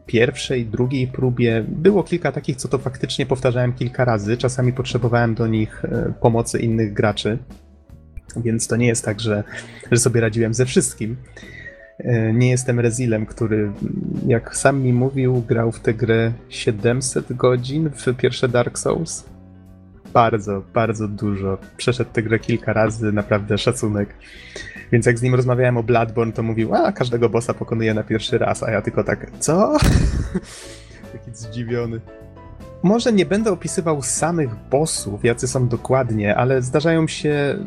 pierwszej, 0.06 0.66
drugiej 0.66 1.06
próbie. 1.06 1.64
Było 1.68 2.02
kilka 2.02 2.32
takich, 2.32 2.56
co 2.56 2.68
to 2.68 2.78
faktycznie 2.78 3.26
powtarzałem 3.26 3.72
kilka 3.72 4.04
razy. 4.04 4.36
Czasami 4.36 4.72
potrzebowałem 4.72 5.34
do 5.34 5.46
nich 5.46 5.84
e, 5.84 6.12
pomocy 6.20 6.58
innych 6.58 6.92
graczy. 6.92 7.38
Więc 8.36 8.68
to 8.68 8.76
nie 8.76 8.86
jest 8.86 9.04
tak, 9.04 9.20
że, 9.20 9.44
że 9.92 9.98
sobie 9.98 10.20
radziłem 10.20 10.54
ze 10.54 10.66
wszystkim. 10.66 11.16
E, 11.98 12.32
nie 12.32 12.50
jestem 12.50 12.80
Rezilem, 12.80 13.26
który, 13.26 13.72
jak 14.26 14.56
sam 14.56 14.82
mi 14.82 14.92
mówił, 14.92 15.42
grał 15.48 15.72
w 15.72 15.80
tę 15.80 15.94
grę 15.94 16.32
700 16.48 17.32
godzin 17.32 17.90
w 17.90 18.16
pierwsze 18.16 18.48
Dark 18.48 18.78
Souls. 18.78 19.24
Bardzo, 20.14 20.62
bardzo 20.74 21.08
dużo. 21.08 21.58
Przeszedł 21.76 22.10
tę 22.12 22.22
grę 22.22 22.38
kilka 22.38 22.72
razy, 22.72 23.12
naprawdę 23.12 23.58
szacunek. 23.58 24.14
Więc 24.92 25.06
jak 25.06 25.18
z 25.18 25.22
nim 25.22 25.34
rozmawiałem 25.34 25.76
o 25.76 25.82
Bloodborne, 25.82 26.32
to 26.32 26.42
mówił, 26.42 26.74
a 26.74 26.92
każdego 26.92 27.28
bossa 27.28 27.54
pokonuje 27.54 27.94
na 27.94 28.02
pierwszy 28.02 28.38
raz, 28.38 28.62
a 28.62 28.70
ja 28.70 28.82
tylko 28.82 29.04
tak, 29.04 29.30
co? 29.38 29.76
Taki 31.12 31.30
zdziwiony. 31.32 32.00
Może 32.82 33.12
nie 33.12 33.26
będę 33.26 33.52
opisywał 33.52 34.02
samych 34.02 34.50
bossów, 34.70 35.24
jacy 35.24 35.48
są 35.48 35.68
dokładnie, 35.68 36.36
ale 36.36 36.62
zdarzają 36.62 37.08
się, 37.08 37.58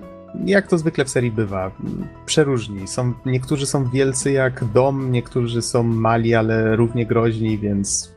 jak 0.45 0.67
to 0.67 0.77
zwykle 0.77 1.05
w 1.05 1.09
serii 1.09 1.31
bywa, 1.31 1.71
przeróżni. 2.25 2.87
Są, 2.87 3.13
niektórzy 3.25 3.65
są 3.65 3.89
wielcy 3.89 4.31
jak 4.31 4.65
dom, 4.65 5.11
niektórzy 5.11 5.61
są 5.61 5.83
mali, 5.83 6.35
ale 6.35 6.75
równie 6.75 7.05
groźni, 7.05 7.57
więc 7.57 8.15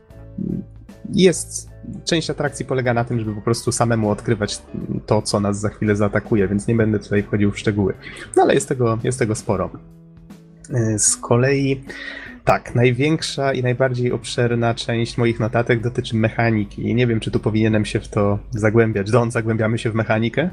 jest 1.13 1.74
część 2.03 2.29
atrakcji 2.29 2.65
polega 2.65 2.93
na 2.93 3.03
tym, 3.03 3.19
żeby 3.19 3.35
po 3.35 3.41
prostu 3.41 3.71
samemu 3.71 4.09
odkrywać 4.09 4.61
to, 5.05 5.21
co 5.21 5.39
nas 5.39 5.59
za 5.59 5.69
chwilę 5.69 5.95
zaatakuje, 5.95 6.47
więc 6.47 6.67
nie 6.67 6.75
będę 6.75 6.99
tutaj 6.99 7.23
wchodził 7.23 7.51
w 7.51 7.59
szczegóły. 7.59 7.93
No 8.35 8.43
ale 8.43 8.53
jest 8.53 8.69
tego, 8.69 8.99
jest 9.03 9.19
tego 9.19 9.35
sporo. 9.35 9.69
E, 10.73 10.99
z 10.99 11.17
kolei 11.17 11.83
tak, 12.43 12.75
największa 12.75 13.53
i 13.53 13.63
najbardziej 13.63 14.11
obszerna 14.11 14.73
część 14.73 15.17
moich 15.17 15.39
notatek 15.39 15.81
dotyczy 15.81 16.15
mechaniki. 16.15 16.95
Nie 16.95 17.07
wiem, 17.07 17.19
czy 17.19 17.31
tu 17.31 17.39
powinienem 17.39 17.85
się 17.85 17.99
w 17.99 18.07
to 18.07 18.39
zagłębiać. 18.51 19.11
Don, 19.11 19.31
zagłębiamy 19.31 19.77
się 19.77 19.91
w 19.91 19.95
mechanikę? 19.95 20.49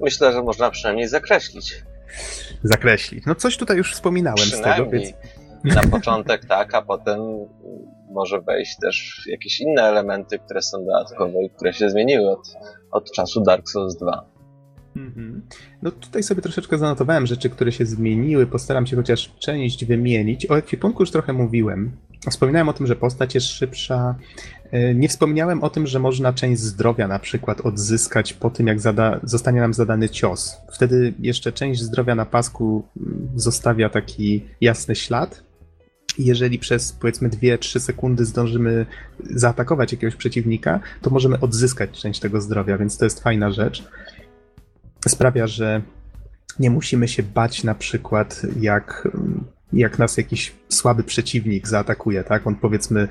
Myślę, 0.00 0.32
że 0.32 0.42
można 0.42 0.70
przynajmniej 0.70 1.08
zakreślić. 1.08 1.84
Zakreślić. 2.62 3.26
No 3.26 3.34
coś 3.34 3.56
tutaj 3.56 3.76
już 3.76 3.94
wspominałem 3.94 4.38
z 4.38 4.60
tego, 4.60 4.90
więc... 4.90 5.12
Na 5.64 5.82
początek 5.82 6.44
tak, 6.44 6.74
a 6.74 6.82
potem 6.82 7.20
może 8.14 8.40
wejść 8.40 8.76
też 8.82 9.26
jakieś 9.26 9.60
inne 9.60 9.82
elementy, 9.82 10.38
które 10.38 10.62
są 10.62 10.84
dodatkowe 10.84 11.44
i 11.44 11.50
które 11.50 11.72
się 11.72 11.90
zmieniły 11.90 12.30
od, 12.30 12.56
od 12.90 13.12
czasu 13.12 13.40
Dark 13.40 13.68
Souls 13.68 13.96
2. 13.96 14.34
Mhm. 14.96 15.42
No 15.82 15.90
tutaj 15.90 16.22
sobie 16.22 16.42
troszeczkę 16.42 16.78
zanotowałem 16.78 17.26
rzeczy, 17.26 17.50
które 17.50 17.72
się 17.72 17.86
zmieniły. 17.86 18.46
Postaram 18.46 18.86
się 18.86 18.96
chociaż 18.96 19.32
część 19.38 19.84
wymienić. 19.84 20.50
O 20.50 20.58
ekwipunku 20.58 21.02
już 21.02 21.10
trochę 21.10 21.32
mówiłem. 21.32 21.92
Wspominałem 22.30 22.68
o 22.68 22.72
tym, 22.72 22.86
że 22.86 22.96
postać 22.96 23.34
jest 23.34 23.46
szybsza. 23.46 24.14
E, 24.70 24.94
nie 24.94 25.08
wspomniałem 25.08 25.64
o 25.64 25.70
tym, 25.70 25.86
że 25.86 25.98
można 25.98 26.32
część 26.32 26.60
zdrowia 26.60 27.08
na 27.08 27.18
przykład 27.18 27.60
odzyskać 27.60 28.32
po 28.32 28.50
tym, 28.50 28.66
jak 28.66 28.80
zada, 28.80 29.20
zostanie 29.22 29.60
nam 29.60 29.74
zadany 29.74 30.08
cios. 30.08 30.56
Wtedy 30.72 31.14
jeszcze 31.18 31.52
część 31.52 31.80
zdrowia 31.80 32.14
na 32.14 32.26
pasku 32.26 32.84
mm, 32.96 33.28
zostawia 33.34 33.90
taki 33.90 34.44
jasny 34.60 34.94
ślad, 34.94 35.42
jeżeli 36.18 36.58
przez 36.58 36.92
powiedzmy 36.92 37.28
2-3 37.28 37.80
sekundy 37.80 38.24
zdążymy 38.24 38.86
zaatakować 39.30 39.92
jakiegoś 39.92 40.16
przeciwnika, 40.16 40.80
to 41.02 41.10
możemy 41.10 41.40
odzyskać 41.40 41.90
część 41.90 42.20
tego 42.20 42.40
zdrowia, 42.40 42.78
więc 42.78 42.98
to 42.98 43.04
jest 43.04 43.22
fajna 43.22 43.50
rzecz. 43.50 43.84
Sprawia, 45.08 45.46
że 45.46 45.82
nie 46.58 46.70
musimy 46.70 47.08
się 47.08 47.22
bać 47.22 47.64
na 47.64 47.74
przykład, 47.74 48.42
jak 48.60 49.08
jak 49.74 49.98
nas 49.98 50.16
jakiś 50.16 50.52
słaby 50.68 51.02
przeciwnik 51.02 51.68
zaatakuje, 51.68 52.24
tak? 52.24 52.46
On 52.46 52.54
powiedzmy 52.54 53.08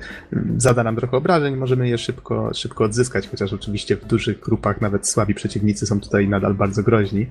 zada 0.56 0.82
nam 0.82 0.96
trochę 0.96 1.16
obrażeń, 1.16 1.56
możemy 1.56 1.88
je 1.88 1.98
szybko, 1.98 2.54
szybko 2.54 2.84
odzyskać, 2.84 3.28
chociaż 3.28 3.52
oczywiście 3.52 3.96
w 3.96 4.04
dużych 4.04 4.40
grupach 4.40 4.80
nawet 4.80 5.08
słabi 5.08 5.34
przeciwnicy 5.34 5.86
są 5.86 6.00
tutaj 6.00 6.28
nadal 6.28 6.54
bardzo 6.54 6.82
groźni. 6.82 7.26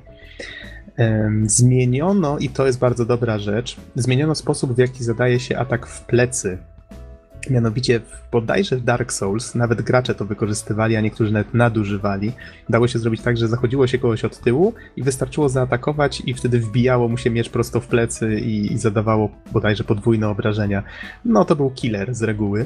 Zmieniono, 1.46 2.38
i 2.38 2.50
to 2.50 2.66
jest 2.66 2.80
bardzo 2.80 3.06
dobra 3.06 3.40
rzecz, 3.40 3.78
zmieniono 3.96 4.36
sposób, 4.36 4.74
w 4.74 4.78
jaki 4.78 5.04
zadaje 5.04 5.40
się 5.40 5.58
atak 5.58 5.88
w 5.88 6.02
plecy 6.02 6.58
Mianowicie 7.50 8.02
bodajże 8.32 8.78
w 8.78 8.84
Dark 8.84 9.14
Souls 9.14 9.56
nawet 9.56 9.82
gracze 9.82 10.16
to 10.16 10.26
wykorzystywali, 10.26 10.96
a 10.96 11.02
niektórzy 11.02 11.32
nawet 11.34 11.54
nadużywali. 11.54 12.32
Dało 12.70 12.88
się 12.88 13.00
zrobić 13.00 13.22
tak, 13.22 13.38
że 13.38 13.48
zachodziło 13.48 13.88
się 13.88 13.98
kogoś 13.98 14.26
od 14.26 14.40
tyłu 14.40 14.74
i 14.96 15.04
wystarczyło 15.04 15.50
zaatakować 15.50 16.22
i 16.26 16.34
wtedy 16.34 16.60
wbijało 16.60 17.08
mu 17.08 17.18
się 17.18 17.30
miecz 17.30 17.50
prosto 17.50 17.80
w 17.80 17.88
plecy 17.88 18.40
i, 18.40 18.74
i 18.74 18.78
zadawało 18.78 19.30
bodajże 19.52 19.84
podwójne 19.84 20.30
obrażenia. 20.30 20.84
No 21.26 21.46
to 21.46 21.56
był 21.56 21.70
killer 21.70 22.16
z 22.16 22.24
reguły. 22.24 22.66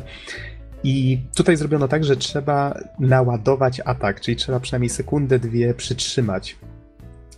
I 0.84 1.20
tutaj 1.36 1.58
zrobiono 1.58 1.88
tak, 1.88 2.04
że 2.04 2.18
trzeba 2.18 2.80
naładować 3.00 3.82
atak, 3.86 4.22
czyli 4.22 4.38
trzeba 4.38 4.60
przynajmniej 4.60 4.90
sekundę, 4.90 5.40
dwie 5.40 5.74
przytrzymać. 5.74 6.58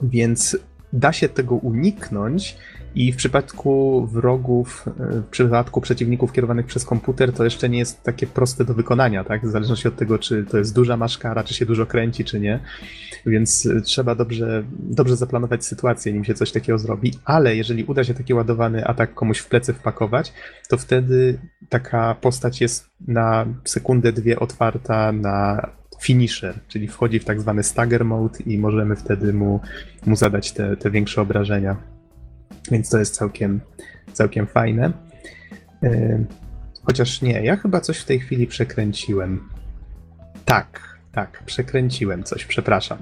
Więc 0.01 0.57
da 0.93 1.13
się 1.13 1.29
tego 1.29 1.55
uniknąć 1.55 2.57
i 2.95 3.11
w 3.11 3.15
przypadku 3.15 4.05
wrogów, 4.11 4.85
e, 4.87 5.21
w 5.21 5.25
przypadku 5.25 5.81
przeciwników 5.81 6.33
kierowanych 6.33 6.65
przez 6.65 6.85
komputer, 6.85 7.33
to 7.33 7.43
jeszcze 7.43 7.69
nie 7.69 7.79
jest 7.79 8.03
takie 8.03 8.27
proste 8.27 8.65
do 8.65 8.73
wykonania, 8.73 9.23
tak? 9.23 9.45
W 9.45 9.51
zależności 9.51 9.87
od 9.87 9.95
tego, 9.95 10.19
czy 10.19 10.45
to 10.45 10.57
jest 10.57 10.75
duża 10.75 10.97
maszkara, 10.97 11.43
czy 11.43 11.53
się 11.53 11.65
dużo 11.65 11.85
kręci, 11.85 12.25
czy 12.25 12.39
nie. 12.39 12.59
Więc 13.25 13.65
e, 13.65 13.81
trzeba 13.81 14.15
dobrze, 14.15 14.63
dobrze 14.79 15.15
zaplanować 15.15 15.65
sytuację, 15.65 16.13
nim 16.13 16.25
się 16.25 16.33
coś 16.33 16.51
takiego 16.51 16.77
zrobi. 16.77 17.13
Ale 17.25 17.55
jeżeli 17.55 17.83
uda 17.83 18.03
się 18.03 18.13
taki 18.13 18.33
ładowany 18.33 18.85
atak 18.85 19.13
komuś 19.13 19.39
w 19.39 19.47
plecy 19.47 19.73
wpakować, 19.73 20.33
to 20.69 20.77
wtedy 20.77 21.39
taka 21.69 22.15
postać 22.15 22.61
jest 22.61 22.89
na 23.07 23.45
sekundę, 23.63 24.13
dwie 24.13 24.39
otwarta 24.39 25.11
na 25.11 25.69
finisher, 26.01 26.59
czyli 26.67 26.87
wchodzi 26.87 27.19
w 27.19 27.25
tak 27.25 27.41
zwany 27.41 27.63
stagger 27.63 28.05
mode 28.05 28.39
i 28.45 28.57
możemy 28.57 28.95
wtedy 28.95 29.33
mu, 29.33 29.59
mu 30.05 30.15
zadać 30.15 30.51
te, 30.51 30.77
te 30.77 30.91
większe 30.91 31.21
obrażenia. 31.21 31.77
Więc 32.71 32.89
to 32.89 32.99
jest 32.99 33.15
całkiem, 33.15 33.59
całkiem 34.13 34.47
fajne. 34.47 34.91
E, 35.83 36.23
chociaż 36.83 37.21
nie, 37.21 37.43
ja 37.43 37.55
chyba 37.55 37.81
coś 37.81 37.99
w 37.99 38.05
tej 38.05 38.19
chwili 38.19 38.47
przekręciłem. 38.47 39.49
Tak, 40.45 40.99
tak, 41.11 41.43
przekręciłem 41.45 42.23
coś, 42.23 42.45
przepraszam. 42.45 42.97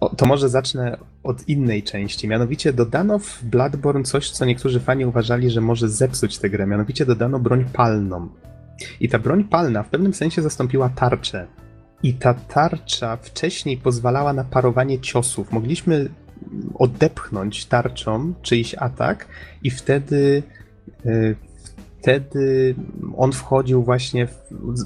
O, 0.00 0.16
to 0.16 0.26
może 0.26 0.48
zacznę 0.48 0.98
od 1.22 1.48
innej 1.48 1.82
części. 1.82 2.28
Mianowicie 2.28 2.72
dodano 2.72 3.18
w 3.18 3.44
Bloodborne 3.44 4.04
coś, 4.04 4.30
co 4.30 4.44
niektórzy 4.44 4.80
fani 4.80 5.06
uważali, 5.06 5.50
że 5.50 5.60
może 5.60 5.88
zepsuć 5.88 6.38
tę 6.38 6.50
grę. 6.50 6.66
Mianowicie 6.66 7.06
dodano 7.06 7.38
broń 7.38 7.64
palną. 7.72 8.28
I 9.00 9.08
ta 9.08 9.18
broń 9.18 9.44
palna 9.44 9.82
w 9.82 9.88
pewnym 9.88 10.14
sensie 10.14 10.42
zastąpiła 10.42 10.88
tarczę. 10.88 11.46
I 12.02 12.14
ta 12.14 12.34
tarcza 12.34 13.16
wcześniej 13.16 13.76
pozwalała 13.76 14.32
na 14.32 14.44
parowanie 14.44 15.00
ciosów. 15.00 15.52
Mogliśmy 15.52 16.08
odepchnąć 16.74 17.66
tarczą 17.66 18.34
czyjś 18.42 18.74
atak 18.74 19.26
i 19.62 19.70
wtedy 19.70 20.42
e, 21.06 21.34
wtedy 22.02 22.74
on 23.16 23.32
wchodził 23.32 23.82
właśnie, 23.82 24.26
w, 24.26 24.34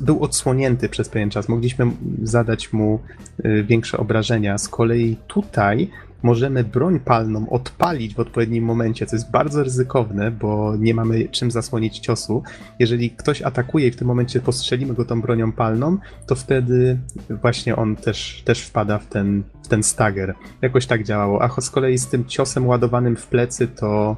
był 0.04 0.22
odsłonięty 0.22 0.88
przez 0.88 1.08
pewien 1.08 1.30
czas. 1.30 1.48
Mogliśmy 1.48 1.86
zadać 2.22 2.72
mu 2.72 3.00
e, 3.44 3.62
większe 3.62 3.98
obrażenia. 3.98 4.58
Z 4.58 4.68
kolei 4.68 5.16
tutaj 5.26 5.90
możemy 6.22 6.64
broń 6.64 7.00
palną 7.00 7.50
odpalić 7.50 8.14
w 8.14 8.20
odpowiednim 8.20 8.64
momencie, 8.64 9.06
co 9.06 9.16
jest 9.16 9.30
bardzo 9.30 9.62
ryzykowne, 9.62 10.30
bo 10.30 10.76
nie 10.78 10.94
mamy 10.94 11.28
czym 11.28 11.50
zasłonić 11.50 11.98
ciosu. 11.98 12.42
Jeżeli 12.78 13.10
ktoś 13.10 13.42
atakuje 13.42 13.88
i 13.88 13.90
w 13.90 13.96
tym 13.96 14.08
momencie 14.08 14.40
postrzelimy 14.40 14.94
go 14.94 15.04
tą 15.04 15.20
bronią 15.20 15.52
palną, 15.52 15.98
to 16.26 16.34
wtedy 16.34 16.98
właśnie 17.30 17.76
on 17.76 17.96
też, 17.96 18.42
też 18.44 18.62
wpada 18.62 18.98
w 18.98 19.06
ten, 19.06 19.42
w 19.62 19.68
ten 19.68 19.82
stagger. 19.82 20.34
Jakoś 20.62 20.86
tak 20.86 21.04
działało. 21.04 21.42
A 21.42 21.60
z 21.60 21.70
kolei 21.70 21.98
z 21.98 22.06
tym 22.06 22.24
ciosem 22.24 22.66
ładowanym 22.66 23.16
w 23.16 23.26
plecy, 23.26 23.68
to 23.68 24.16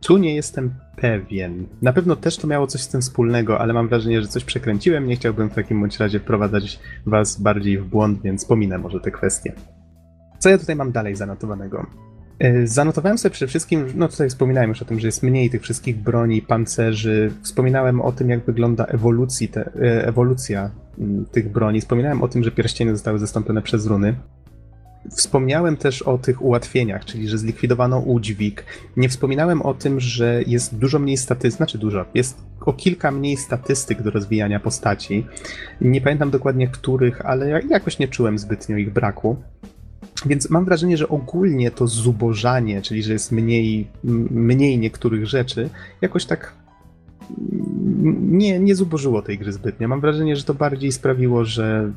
tu 0.00 0.16
nie 0.16 0.34
jestem 0.34 0.74
pewien. 0.96 1.66
Na 1.82 1.92
pewno 1.92 2.16
też 2.16 2.36
to 2.36 2.46
miało 2.46 2.66
coś 2.66 2.80
z 2.80 2.88
tym 2.88 3.00
wspólnego, 3.00 3.60
ale 3.60 3.72
mam 3.72 3.88
wrażenie, 3.88 4.22
że 4.22 4.28
coś 4.28 4.44
przekręciłem. 4.44 5.06
Nie 5.06 5.16
chciałbym 5.16 5.50
w 5.50 5.54
takim 5.54 5.80
bądź 5.80 5.98
razie 5.98 6.20
wprowadzać 6.20 6.78
was 7.06 7.40
bardziej 7.40 7.78
w 7.78 7.86
błąd, 7.86 8.22
więc 8.22 8.44
pominę 8.44 8.78
może 8.78 9.00
te 9.00 9.10
kwestie. 9.10 9.52
Co 10.38 10.48
ja 10.48 10.58
tutaj 10.58 10.76
mam 10.76 10.92
dalej 10.92 11.16
zanotowanego? 11.16 11.86
E, 12.38 12.66
zanotowałem 12.66 13.18
sobie 13.18 13.32
przede 13.32 13.48
wszystkim, 13.48 13.86
no 13.94 14.08
tutaj 14.08 14.28
wspominałem 14.28 14.70
już 14.70 14.82
o 14.82 14.84
tym, 14.84 15.00
że 15.00 15.08
jest 15.08 15.22
mniej 15.22 15.50
tych 15.50 15.62
wszystkich 15.62 15.96
broni, 15.96 16.42
pancerzy. 16.42 17.32
Wspominałem 17.42 18.00
o 18.00 18.12
tym, 18.12 18.30
jak 18.30 18.44
wygląda 18.44 18.84
ewolucji 18.84 19.48
te, 19.48 19.60
e, 19.60 20.06
ewolucja 20.06 20.70
tych 21.32 21.52
broni. 21.52 21.80
Wspominałem 21.80 22.22
o 22.22 22.28
tym, 22.28 22.44
że 22.44 22.50
pierścienie 22.50 22.90
zostały 22.92 23.18
zastąpione 23.18 23.62
przez 23.62 23.86
runy. 23.86 24.14
Wspomniałem 25.10 25.76
też 25.76 26.02
o 26.02 26.18
tych 26.18 26.42
ułatwieniach, 26.42 27.04
czyli 27.04 27.28
że 27.28 27.38
zlikwidowano 27.38 27.98
udźwig. 27.98 28.64
Nie 28.96 29.08
wspominałem 29.08 29.62
o 29.62 29.74
tym, 29.74 30.00
że 30.00 30.42
jest 30.46 30.78
dużo 30.78 30.98
mniej 30.98 31.16
statystyk, 31.16 31.56
znaczy 31.56 31.78
dużo, 31.78 32.04
jest 32.14 32.38
o 32.60 32.72
kilka 32.72 33.10
mniej 33.10 33.36
statystyk 33.36 34.02
do 34.02 34.10
rozwijania 34.10 34.60
postaci. 34.60 35.26
Nie 35.80 36.00
pamiętam 36.00 36.30
dokładnie 36.30 36.68
których, 36.68 37.26
ale 37.26 37.62
jakoś 37.62 37.98
nie 37.98 38.08
czułem 38.08 38.38
zbytnio 38.38 38.76
ich 38.76 38.92
braku. 38.92 39.36
Więc 40.26 40.50
mam 40.50 40.64
wrażenie, 40.64 40.96
że 40.96 41.08
ogólnie 41.08 41.70
to 41.70 41.86
zubożanie, 41.86 42.82
czyli 42.82 43.02
że 43.02 43.12
jest 43.12 43.32
mniej, 43.32 43.88
mniej 44.30 44.78
niektórych 44.78 45.26
rzeczy, 45.26 45.70
jakoś 46.00 46.24
tak 46.24 46.54
nie, 48.22 48.58
nie 48.58 48.74
zubożyło 48.74 49.22
tej 49.22 49.38
gry 49.38 49.52
zbytnio. 49.52 49.88
Mam 49.88 50.00
wrażenie, 50.00 50.36
że 50.36 50.44
to 50.44 50.54
bardziej 50.54 50.92
sprawiło, 50.92 51.44
że 51.44 51.92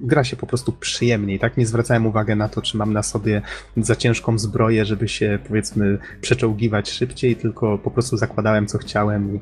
gra 0.00 0.24
się 0.24 0.36
po 0.36 0.46
prostu 0.46 0.72
przyjemniej, 0.72 1.38
tak? 1.38 1.56
Nie 1.56 1.66
zwracałem 1.66 2.06
uwagi 2.06 2.36
na 2.36 2.48
to, 2.48 2.62
czy 2.62 2.76
mam 2.76 2.92
na 2.92 3.02
sobie 3.02 3.42
za 3.76 3.96
ciężką 3.96 4.38
zbroję, 4.38 4.84
żeby 4.84 5.08
się 5.08 5.38
powiedzmy 5.48 5.98
przeczołgiwać 6.20 6.90
szybciej, 6.90 7.36
tylko 7.36 7.78
po 7.78 7.90
prostu 7.90 8.16
zakładałem 8.16 8.66
co 8.66 8.78
chciałem 8.78 9.36
i 9.36 9.40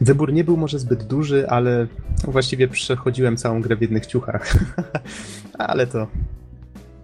wybór 0.00 0.32
nie 0.32 0.44
był 0.44 0.56
może 0.56 0.78
zbyt 0.78 1.02
duży, 1.02 1.48
ale 1.48 1.86
właściwie 2.24 2.68
przechodziłem 2.68 3.36
całą 3.36 3.60
grę 3.60 3.76
w 3.76 3.82
jednych 3.82 4.06
ciuchach. 4.06 4.56
ale 5.58 5.86
to 5.86 6.06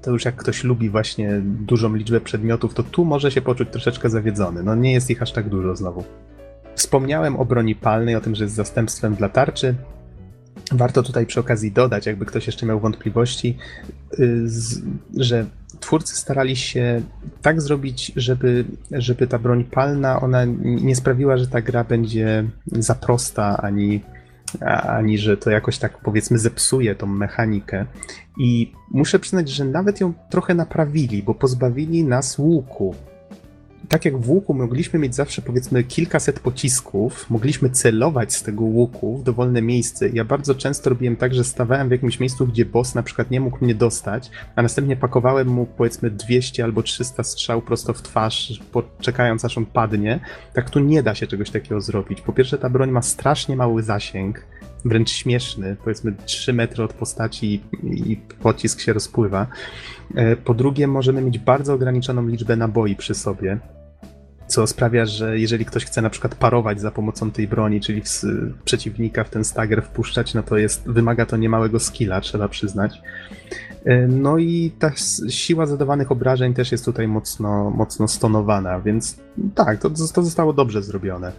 to 0.03 0.11
już 0.11 0.25
jak 0.25 0.37
ktoś 0.37 0.65
lubi 0.65 0.91
właśnie 0.91 1.41
dużą 1.45 1.95
liczbę 1.95 2.21
przedmiotów, 2.21 2.75
to 2.75 2.83
tu 2.83 3.05
może 3.05 3.31
się 3.31 3.43
poczuć 3.43 3.69
troszeczkę 3.71 4.11
zawiedzony. 4.11 4.63
No 4.63 4.75
nie 4.75 4.93
jest 4.93 5.11
ich 5.11 5.23
aż 5.23 5.33
tak 5.33 5.49
dużo 5.49 5.77
znowu. 5.77 6.05
Wspomniałem 6.75 7.37
o 7.37 7.45
broni 7.45 7.75
palnej, 7.75 8.17
o 8.17 8.21
tym, 8.21 8.35
że 8.35 8.45
jest 8.45 8.57
zastępstwem 8.57 9.15
dla 9.15 9.29
tarczy. 9.29 9.75
Warto 10.73 11.03
tutaj 11.03 11.27
przy 11.27 11.41
okazji 11.41 11.73
dodać, 11.73 12.07
jakby 12.07 12.27
ktoś 12.27 12.47
jeszcze 12.47 12.67
miał 12.67 12.81
wątpliwości, 12.81 13.57
y, 14.19 14.47
że 15.17 15.47
twórcy 15.81 16.17
starali 16.17 16.57
się 16.57 17.03
tak 17.43 17.63
zrobić, 17.63 18.13
żeby, 18.17 18.65
żeby 18.93 19.27
ta 19.27 19.39
broń 19.39 19.65
palna 19.65 20.21
ona 20.21 20.45
nie 20.63 20.97
sprawiła, 20.97 21.37
że 21.37 21.47
ta 21.47 21.61
gra 21.61 21.85
będzie 21.85 22.45
za 22.67 22.95
prosta 22.95 23.57
ani 23.63 24.01
ani 24.89 25.19
że 25.19 25.37
to 25.37 25.51
jakoś 25.51 25.79
tak 25.79 25.99
powiedzmy 25.99 26.39
zepsuje 26.39 26.95
tą 26.95 27.07
mechanikę. 27.07 27.87
I 28.39 28.73
muszę 28.91 29.19
przyznać, 29.19 29.49
że 29.49 29.65
nawet 29.65 30.01
ją 30.01 30.13
trochę 30.31 30.55
naprawili, 30.55 31.23
bo 31.23 31.35
pozbawili 31.35 32.05
nas 32.05 32.39
łuku 32.39 32.95
tak 33.89 34.05
jak 34.05 34.19
w 34.19 34.31
łuku 34.31 34.55
mogliśmy 34.55 34.99
mieć 34.99 35.15
zawsze 35.15 35.43
powiedzmy 35.43 35.85
kilkaset 35.85 36.41
pocisków, 36.41 37.31
mogliśmy 37.31 37.71
celować 37.71 38.35
z 38.35 38.43
tego 38.43 38.65
łuku 38.65 39.19
w 39.19 39.23
dowolne 39.23 39.63
miejsce. 39.63 40.09
Ja 40.09 40.25
bardzo 40.25 40.55
często 40.55 40.91
robiłem 40.91 41.17
tak, 41.17 41.35
że 41.35 41.45
stawałem 41.45 41.89
w 41.89 41.93
jakimś 41.93 42.21
miejscu, 42.21 42.47
gdzie 42.47 42.65
boss 42.65 42.95
na 42.95 43.03
przykład 43.03 43.31
nie 43.31 43.41
mógł 43.41 43.65
mnie 43.65 43.75
dostać, 43.75 44.31
a 44.57 44.63
następnie 44.63 44.97
pakowałem 44.97 45.49
mu 45.49 45.67
powiedzmy 45.67 46.11
200 46.11 46.65
albo 46.65 46.83
300 46.83 47.23
strzał 47.23 47.63
prosto 47.63 47.93
w 47.93 48.03
twarz, 48.03 48.61
czekając 49.01 49.45
aż 49.45 49.59
on 49.59 49.67
padnie. 49.67 50.21
Tak 50.53 50.71
tu 50.71 50.81
nie 50.81 51.03
da 51.03 51.15
się 51.15 51.27
czegoś 51.27 51.51
takiego 51.51 51.81
zrobić. 51.81 52.21
Po 52.21 52.33
pierwsze 52.33 52.59
ta 52.59 52.71
broń 52.71 52.91
ma 52.91 53.03
strasznie 53.03 53.57
mały 53.57 53.83
zasięg, 53.83 54.47
wręcz 54.85 55.11
śmieszny, 55.11 55.77
powiedzmy 55.85 56.15
3 56.25 56.53
metry 56.53 56.85
od 56.85 56.93
postaci 56.93 57.63
i 57.83 58.17
pocisk 58.17 58.81
się 58.81 58.93
rozpływa. 58.93 59.47
E, 60.15 60.37
po 60.37 60.55
drugie, 60.55 60.87
możemy 60.87 61.23
mieć 61.23 61.39
bardzo 61.39 61.75
ograniczoną 61.75 62.27
liczbę 62.27 62.57
naboi 62.57 62.97
przy 62.97 63.15
sobie 63.15 63.59
co 64.51 64.67
sprawia, 64.67 65.07
że 65.07 65.39
jeżeli 65.39 65.65
ktoś 65.65 65.85
chce 65.85 66.03
na 66.03 66.11
przykład 66.11 66.35
parować 66.35 66.81
za 66.81 66.91
pomocą 66.91 67.31
tej 67.31 67.49
broni, 67.49 67.81
czyli 67.81 68.03
w 68.03 68.09
przeciwnika 68.65 69.25
w 69.25 69.31
ten 69.31 69.45
stagger 69.45 69.83
wpuszczać, 69.83 70.35
no 70.35 70.43
to 70.43 70.57
jest, 70.57 70.83
wymaga 70.87 71.27
to 71.27 71.37
niemałego 71.37 71.81
skilla, 71.81 72.21
trzeba 72.21 72.49
przyznać. 72.49 73.03
E, 73.85 74.07
no 74.07 74.39
i 74.39 74.73
ta 74.79 74.93
siła 75.29 75.67
zadawanych 75.67 76.13
obrażeń 76.13 76.55
też 76.55 76.73
jest 76.73 76.85
tutaj 76.85 77.09
mocno, 77.09 77.71
mocno 77.71 78.09
stonowana, 78.09 78.81
więc 78.81 79.17
tak, 79.55 79.79
to, 79.79 79.91
to 79.91 80.23
zostało 80.23 80.53
dobrze 80.53 80.83
zrobione. 80.83 81.33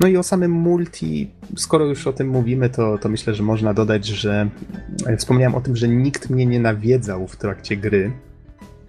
No 0.00 0.08
i 0.08 0.16
o 0.16 0.22
samym 0.22 0.50
multi, 0.50 1.30
skoro 1.56 1.84
już 1.84 2.06
o 2.06 2.12
tym 2.12 2.28
mówimy, 2.28 2.70
to, 2.70 2.98
to 2.98 3.08
myślę, 3.08 3.34
że 3.34 3.42
można 3.42 3.74
dodać, 3.74 4.06
że 4.06 4.48
e, 5.06 5.16
wspomniałem 5.16 5.54
o 5.54 5.60
tym, 5.60 5.76
że 5.76 5.88
nikt 5.88 6.30
mnie 6.30 6.46
nie 6.46 6.60
nawiedzał 6.60 7.28
w 7.28 7.36
trakcie 7.36 7.76
gry 7.76 8.12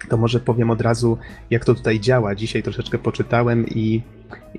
to 0.10 0.18
może 0.18 0.40
powiem 0.40 0.70
od 0.70 0.82
razu, 0.82 1.18
jak 1.50 1.66
to 1.66 1.76
tutaj 1.76 2.00
działa. 2.00 2.36
Dzisiaj 2.36 2.64
troszeczkę 2.64 2.98
poczytałem 2.98 3.68
i 3.68 4.02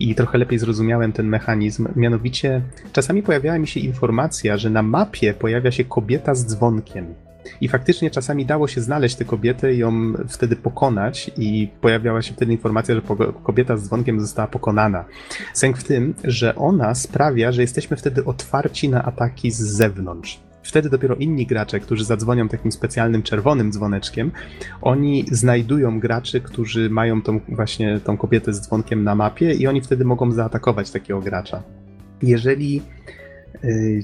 i 0.01 0.15
trochę 0.15 0.39
lepiej 0.39 0.59
zrozumiałem 0.59 1.13
ten 1.13 1.27
mechanizm. 1.27 1.89
Mianowicie 1.97 2.63
czasami 2.93 3.23
pojawiała 3.23 3.59
mi 3.59 3.67
się 3.67 3.81
informacja, 3.81 4.57
że 4.57 4.71
na 4.71 4.83
mapie 4.83 5.35
pojawia 5.35 5.71
się 5.71 5.85
kobieta 5.85 6.35
z 6.35 6.47
dzwonkiem. 6.47 7.15
I 7.61 7.69
faktycznie 7.69 8.11
czasami 8.11 8.47
dało 8.47 8.69
się 8.69 8.81
znaleźć 8.81 9.17
tę 9.17 9.25
kobietę 9.25 9.75
i 9.75 9.79
ją 9.79 10.13
wtedy 10.29 10.57
pokonać, 10.57 11.31
i 11.37 11.69
pojawiała 11.81 12.23
się 12.23 12.35
wtedy 12.35 12.53
informacja, 12.53 12.95
że 12.95 13.03
kobieta 13.43 13.77
z 13.77 13.85
dzwonkiem 13.85 14.21
została 14.21 14.49
pokonana. 14.49 15.05
Sęk 15.55 15.79
w 15.79 15.85
tym, 15.85 16.15
że 16.25 16.55
ona 16.55 16.95
sprawia, 16.95 17.53
że 17.53 17.63
jesteśmy 17.63 17.97
wtedy 17.97 18.25
otwarci 18.25 18.89
na 18.89 19.05
ataki 19.05 19.51
z 19.51 19.61
zewnątrz. 19.61 20.41
Wtedy 20.63 20.91
dopiero 20.91 21.15
inni 21.15 21.47
gracze, 21.47 21.81
którzy 21.81 22.05
zadzwonią 22.05 22.49
takim 22.49 22.73
specjalnym 22.73 23.23
czerwonym 23.23 23.73
dzwoneczkiem, 23.73 24.31
oni 24.83 25.25
znajdują 25.31 26.01
graczy, 26.01 26.41
którzy 26.41 26.91
mają 26.91 27.23
tą 27.23 27.41
właśnie 27.49 28.01
tą 28.01 28.17
kobietę 28.17 28.53
z 28.53 28.61
dzwonkiem 28.61 29.05
na 29.05 29.15
mapie 29.15 29.55
i 29.55 29.67
oni 29.67 29.81
wtedy 29.81 30.05
mogą 30.05 30.33
zaatakować 30.33 30.91
takiego 30.91 31.21
gracza. 31.21 31.63
Jeżeli 32.23 32.83
yy, 33.63 34.03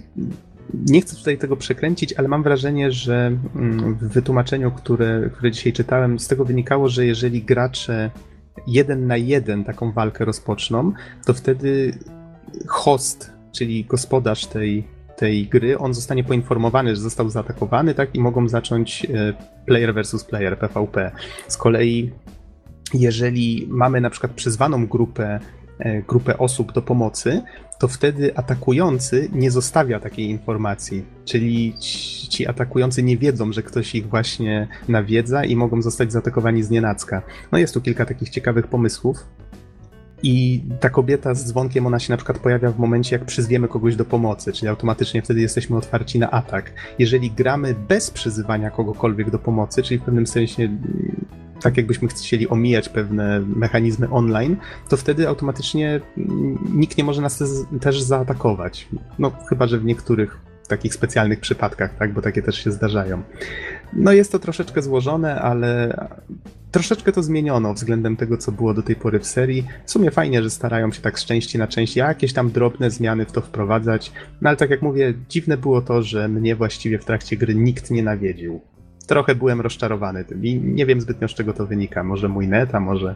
nie 0.75 1.01
chcę 1.01 1.17
tutaj 1.17 1.39
tego 1.39 1.57
przekręcić, 1.57 2.13
ale 2.13 2.29
mam 2.29 2.43
wrażenie, 2.43 2.93
że 2.93 3.27
mm, 3.57 3.95
w 3.95 4.09
wytłumaczeniu, 4.09 4.71
które, 4.71 5.31
które 5.33 5.51
dzisiaj 5.51 5.73
czytałem, 5.73 6.19
z 6.19 6.29
tego 6.29 6.45
wynikało, 6.45 6.89
że 6.89 7.07
jeżeli 7.07 7.43
gracze 7.43 8.11
jeden 8.67 9.07
na 9.07 9.17
jeden 9.17 9.65
taką 9.65 9.93
walkę 9.93 10.25
rozpoczną, 10.25 10.93
to 11.27 11.35
wtedy 11.35 11.99
host, 12.67 13.33
czyli 13.53 13.85
gospodarz 13.85 14.47
tej, 14.47 14.87
tej 15.17 15.47
gry, 15.47 15.79
on 15.79 15.95
zostanie 15.95 16.25
poinformowany, 16.25 16.97
że 16.97 17.03
został 17.03 17.31
zaatakowany, 17.31 17.95
tak, 17.95 18.15
i 18.15 18.21
mogą 18.21 18.49
zacząć 18.49 19.05
e, 19.15 19.35
player 19.67 19.95
versus 19.95 20.25
player, 20.25 20.59
PvP. 20.59 21.11
Z 21.49 21.57
kolei, 21.57 22.13
jeżeli 22.95 23.67
mamy 23.71 24.01
na 24.01 24.11
przykład 24.11 24.33
przyzwaną 24.33 24.87
grupę, 24.87 25.41
grupę 26.09 26.39
osób 26.39 26.73
do 26.73 26.83
pomocy, 26.83 27.43
to 27.79 27.89
wtedy 27.89 28.37
atakujący 28.37 29.29
nie 29.33 29.51
zostawia 29.51 30.01
takiej 30.01 30.31
informacji. 30.31 31.05
Czyli 31.25 31.75
ci, 31.79 32.29
ci 32.29 32.47
atakujący 32.47 33.03
nie 33.03 33.19
wiedzą, 33.19 33.53
że 33.53 33.63
ktoś 33.63 33.95
ich 33.95 34.09
właśnie 34.09 34.69
nawiedza 34.89 35.45
i 35.45 35.57
mogą 35.57 35.83
zostać 35.83 36.13
zaatakowani 36.13 36.63
z 36.63 36.71
nienacka. 36.71 37.23
No 37.53 37.59
jest 37.59 37.75
tu 37.75 37.81
kilka 37.81 38.07
takich 38.07 38.29
ciekawych 38.29 38.67
pomysłów. 38.67 39.27
I 40.23 40.63
ta 40.81 40.91
kobieta 40.91 41.35
z 41.35 41.45
dzwonkiem, 41.45 41.87
ona 41.87 41.99
się 41.99 42.13
na 42.13 42.17
przykład 42.17 42.39
pojawia 42.39 42.71
w 42.71 42.79
momencie, 42.79 43.17
jak 43.17 43.25
przyzwiemy 43.25 43.69
kogoś 43.69 43.97
do 43.97 44.05
pomocy, 44.05 44.53
czyli 44.53 44.69
automatycznie 44.69 45.23
wtedy 45.23 45.41
jesteśmy 45.41 45.77
otwarci 45.77 46.19
na 46.19 46.31
atak. 46.31 46.73
Jeżeli 46.99 47.31
gramy 47.31 47.75
bez 47.89 48.11
przyzywania 48.11 48.71
kogokolwiek 48.71 49.31
do 49.31 49.39
pomocy, 49.39 49.83
czyli 49.83 50.01
w 50.01 50.03
pewnym 50.03 50.27
sensie 50.27 50.69
tak 51.63 51.77
jakbyśmy 51.77 52.09
chcieli 52.09 52.49
omijać 52.49 52.89
pewne 52.89 53.41
mechanizmy 53.41 54.11
online, 54.11 54.57
to 54.89 54.97
wtedy 54.97 55.29
automatycznie 55.29 56.01
nikt 56.73 56.99
nie 56.99 57.05
może 57.05 57.23
nas 57.23 57.43
też 57.81 58.03
zaatakować. 58.03 58.89
No 59.19 59.33
chyba, 59.49 59.67
że 59.67 59.79
w 59.79 59.85
niektórych 59.85 60.41
takich 60.69 60.95
specjalnych 60.95 61.41
przypadkach, 61.41 61.97
tak, 61.99 62.13
bo 62.13 62.23
takie 62.23 62.43
też 62.43 62.65
się 62.65 62.73
zdarzają. 62.73 63.23
No 63.93 64.13
jest 64.13 64.33
to 64.33 64.39
troszeczkę 64.39 64.83
złożone, 64.83 65.41
ale 65.41 65.97
troszeczkę 66.71 67.13
to 67.13 67.23
zmieniono 67.23 67.75
względem 67.75 68.17
tego, 68.17 68.37
co 68.37 68.53
było 68.53 68.75
do 68.75 68.83
tej 68.83 68.97
pory 68.97 69.21
w 69.21 69.27
serii. 69.27 69.67
W 69.87 69.91
sumie 69.91 70.11
fajnie, 70.11 70.43
że 70.43 70.51
starają 70.51 70.93
się 70.93 71.01
tak 71.01 71.19
z 71.19 71.25
części 71.25 71.59
na 71.59 71.67
część 71.67 71.97
jakieś 71.97 72.33
tam 72.33 72.51
drobne 72.51 72.91
zmiany 72.91 73.27
w 73.27 73.33
to 73.33 73.41
wprowadzać, 73.41 74.13
no 74.43 74.49
ale 74.49 74.57
tak 74.57 74.71
jak 74.71 74.83
mówię, 74.83 75.15
dziwne 75.29 75.57
było 75.57 75.83
to, 75.83 76.03
że 76.03 76.29
mnie 76.29 76.57
właściwie 76.57 76.99
w 76.99 77.05
trakcie 77.05 77.37
gry 77.37 77.55
nikt 77.55 77.91
nie 77.91 78.03
nawiedził 78.03 78.61
trochę 79.11 79.35
byłem 79.35 79.61
rozczarowany 79.61 80.25
tym 80.25 80.45
i 80.45 80.55
nie 80.55 80.87
wiem 80.87 81.01
zbytnio 81.01 81.29
z 81.29 81.35
czego 81.35 81.53
to 81.53 81.67
wynika. 81.67 82.05
Może 82.05 82.29
mój 82.29 82.49
net, 82.49 82.75
a 82.75 82.81
może, 82.81 83.15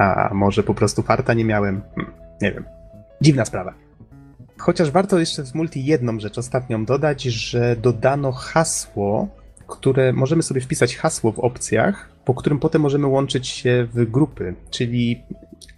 a 0.00 0.30
może 0.34 0.62
po 0.62 0.74
prostu 0.74 1.02
farta 1.02 1.34
nie 1.34 1.44
miałem. 1.44 1.82
Hmm, 1.94 2.14
nie 2.42 2.52
wiem. 2.52 2.64
Dziwna 3.20 3.44
sprawa. 3.44 3.74
Chociaż 4.58 4.90
warto 4.90 5.18
jeszcze 5.18 5.44
w 5.44 5.54
multi 5.54 5.84
jedną 5.84 6.20
rzecz 6.20 6.38
ostatnią 6.38 6.84
dodać, 6.84 7.22
że 7.22 7.76
dodano 7.76 8.32
hasło, 8.32 9.28
które 9.66 10.12
możemy 10.12 10.42
sobie 10.42 10.60
wpisać 10.60 10.96
hasło 10.96 11.32
w 11.32 11.38
opcjach, 11.38 12.08
po 12.24 12.34
którym 12.34 12.58
potem 12.58 12.82
możemy 12.82 13.06
łączyć 13.06 13.48
się 13.48 13.88
w 13.94 14.10
grupy. 14.10 14.54
Czyli 14.70 15.22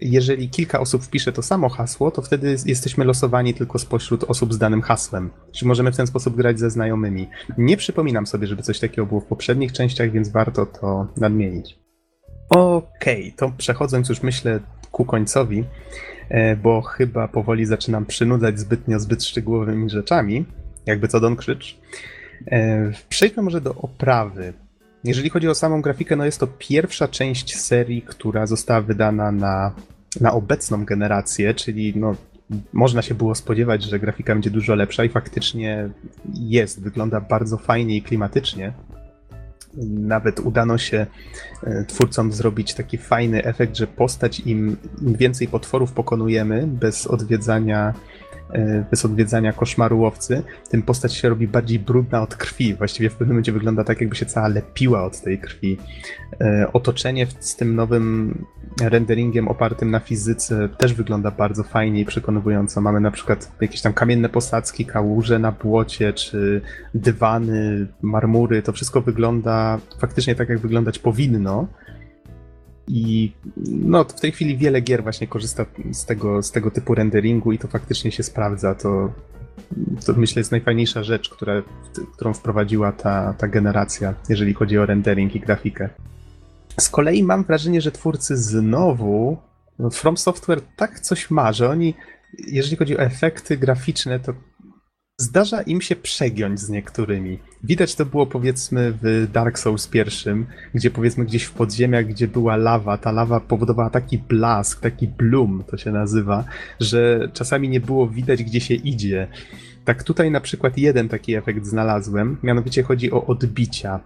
jeżeli 0.01 0.49
kilka 0.49 0.81
osób 0.81 1.03
wpisze 1.03 1.33
to 1.33 1.43
samo 1.43 1.69
hasło, 1.69 2.11
to 2.11 2.23
wtedy 2.23 2.57
jesteśmy 2.67 3.05
losowani 3.05 3.55
tylko 3.55 3.79
spośród 3.79 4.25
osób 4.25 4.55
z 4.55 4.59
danym 4.59 4.83
hasłem. 4.83 5.31
Czyli 5.53 5.69
możemy 5.69 5.93
w 5.93 5.97
ten 5.97 6.07
sposób 6.07 6.37
grać 6.37 6.59
ze 6.59 6.71
znajomymi. 6.71 7.29
Nie 7.59 7.77
przypominam 7.77 8.27
sobie, 8.27 8.47
żeby 8.47 8.63
coś 8.63 8.79
takiego 8.81 9.07
było 9.07 9.21
w 9.21 9.27
poprzednich 9.27 9.73
częściach, 9.73 10.11
więc 10.11 10.29
warto 10.29 10.67
to 10.67 11.07
nadmienić. 11.17 11.79
Okej, 12.49 13.23
okay, 13.23 13.33
to 13.37 13.53
przechodząc 13.59 14.09
już 14.09 14.23
myślę 14.23 14.61
ku 14.93 15.05
końcowi, 15.05 15.65
e, 16.29 16.57
bo 16.57 16.83
chyba 16.83 17.29
powoli 17.29 17.67
zaczynam 17.67 18.07
przynudzać 18.07 18.61
zbytnio 18.61 19.01
zbyt 19.01 19.25
szczegółowymi 19.25 19.91
rzeczami, 19.91 20.45
jakby 20.87 21.09
co 21.09 21.21
Don 21.21 21.37
Krzycz. 21.37 21.79
E, 22.51 22.93
przejdźmy 23.09 23.43
może 23.43 23.61
do 23.61 23.75
oprawy. 23.75 24.53
Jeżeli 25.05 25.31
chodzi 25.31 25.49
o 25.49 25.55
samą 25.55 25.83
grafikę, 25.83 26.17
no 26.17 26.25
jest 26.25 26.41
to 26.41 26.47
pierwsza 26.47 27.09
część 27.09 27.57
serii, 27.57 28.03
która 28.03 28.47
została 28.47 28.81
wydana 28.81 29.33
na, 29.33 29.73
na 30.21 30.33
obecną 30.33 30.85
generację, 30.85 31.55
czyli 31.55 31.93
no, 31.97 32.15
można 32.73 33.03
się 33.03 33.15
było 33.15 33.35
spodziewać, 33.35 33.83
że 33.83 33.99
grafika 33.99 34.33
będzie 34.35 34.51
dużo 34.51 34.75
lepsza 34.75 35.05
i 35.05 35.09
faktycznie 35.09 35.89
jest, 36.35 36.83
wygląda 36.83 37.21
bardzo 37.21 37.57
fajnie 37.57 37.97
i 37.97 38.03
klimatycznie. 38.03 38.73
Nawet 39.91 40.41
udano 40.41 40.79
się 40.79 41.07
e, 41.63 41.85
twórcom 41.85 42.33
zrobić 42.33 42.75
taki 42.75 42.99
fajny 42.99 43.45
efekt, 43.45 43.77
że 43.77 43.87
postać 43.87 44.41
im, 44.41 44.77
im 45.03 45.15
więcej 45.15 45.49
potworów 45.49 45.93
pokonujemy 45.93 46.67
bez 46.67 47.07
odwiedzania 47.07 47.95
bez 48.91 49.05
odwiedzania 49.05 49.53
koszmaru 49.53 50.01
łowcy, 50.01 50.43
tym 50.71 50.83
postać 50.83 51.15
się 51.15 51.29
robi 51.29 51.49
bardziej 51.49 51.79
brudna 51.79 52.23
od 52.23 52.37
krwi. 52.37 52.75
Właściwie 52.75 53.11
w 53.11 53.13
pewnym 53.13 53.29
momencie 53.29 53.53
wygląda 53.53 53.85
tak, 53.85 54.01
jakby 54.01 54.17
się 54.17 54.27
cała 54.27 54.49
lepiła 54.49 55.05
od 55.05 55.21
tej 55.21 55.39
krwi. 55.39 55.79
E, 56.41 56.71
otoczenie 56.73 57.27
z 57.41 57.57
tym 57.57 57.75
nowym 57.75 58.35
renderingiem 58.83 59.49
opartym 59.49 59.91
na 59.91 60.01
fizyce 60.01 60.69
też 60.79 60.95
wygląda 60.95 61.31
bardzo 61.31 61.63
fajnie 61.63 62.01
i 62.01 62.05
przekonująco. 62.05 62.81
Mamy 62.81 63.01
na 63.01 63.11
przykład 63.11 63.53
jakieś 63.61 63.81
tam 63.81 63.93
kamienne 63.93 64.29
posadzki, 64.29 64.87
kałuże 64.87 65.39
na 65.39 65.53
błocie, 65.53 66.13
czy 66.13 66.61
dywany, 66.95 67.87
marmury. 68.03 68.63
To 68.63 68.73
wszystko 68.73 69.01
wygląda 69.01 69.79
faktycznie 70.01 70.35
tak, 70.35 70.49
jak 70.49 70.59
wyglądać 70.59 70.99
powinno. 70.99 71.69
I 72.89 73.33
no, 73.67 74.05
w 74.05 74.21
tej 74.21 74.33
chwili 74.33 74.57
wiele 74.57 74.81
gier 74.81 75.03
właśnie 75.03 75.27
korzysta 75.27 75.67
z 75.93 76.05
tego, 76.05 76.43
z 76.43 76.53
tego 76.53 76.71
typu 76.71 76.95
renderingu 76.95 77.53
i 77.53 77.59
to 77.59 77.69
faktycznie 77.69 78.13
się 78.13 78.23
sprawdza. 78.23 78.75
To, 78.75 79.13
to 80.07 80.13
myślę 80.13 80.41
jest 80.41 80.51
najfajniejsza 80.51 81.03
rzecz, 81.03 81.29
która, 81.29 81.63
którą 82.13 82.35
wprowadziła 82.35 82.93
ta, 82.93 83.35
ta 83.39 83.49
generacja, 83.49 84.15
jeżeli 84.29 84.55
chodzi 84.55 84.79
o 84.79 84.87
rendering 84.87 85.35
i 85.35 85.41
grafikę. 85.41 85.89
Z 86.81 86.89
kolei 86.89 87.23
mam 87.23 87.45
wrażenie, 87.45 87.81
że 87.81 87.93
twórcy 87.93 88.37
znowu 88.37 89.37
From 89.93 90.17
Software 90.17 90.61
tak 90.77 91.01
coś 91.01 91.31
ma, 91.31 91.53
że 91.53 91.71
oni, 91.71 91.95
jeżeli 92.39 92.77
chodzi 92.77 92.97
o 92.97 93.01
efekty 93.01 93.57
graficzne, 93.57 94.21
to 94.21 94.35
Zdarza 95.21 95.63
im 95.63 95.81
się 95.81 95.97
przegiąć 95.97 96.61
z 96.61 96.69
niektórymi. 96.69 97.39
Widać 97.65 97.95
to 97.95 98.07
było 98.07 98.27
powiedzmy 98.27 98.93
w 99.03 99.27
Dark 99.33 99.59
Souls 99.59 99.87
pierwszym, 99.87 100.47
gdzie 100.75 100.91
powiedzmy 100.91 101.25
gdzieś 101.25 101.45
w 101.45 101.53
podziemiach, 101.53 102.07
gdzie 102.07 102.29
była 102.29 102.57
lawa, 102.57 102.99
ta 102.99 103.13
lawa 103.13 103.41
powodowała 103.41 103.91
taki 103.91 104.19
blask, 104.19 104.81
taki 104.81 105.09
bloom 105.09 105.65
to 105.67 105.77
się 105.77 105.93
nazywa, 105.93 106.45
że 106.81 107.29
czasami 107.33 107.69
nie 107.69 107.81
było 107.81 108.09
widać 108.09 108.45
gdzie 108.45 108.61
się 108.61 108.75
idzie. 108.75 109.29
Tak 109.85 110.03
tutaj 110.03 110.31
na 110.31 110.41
przykład 110.41 110.79
jeden 110.79 111.09
taki 111.09 111.35
efekt 111.35 111.67
znalazłem, 111.67 112.37
mianowicie 112.43 112.83
chodzi 112.83 113.13
o 113.13 113.27
odbicia, 113.27 114.01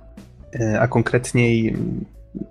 e, 0.61 0.81
a 0.81 0.89
konkretniej 0.89 1.77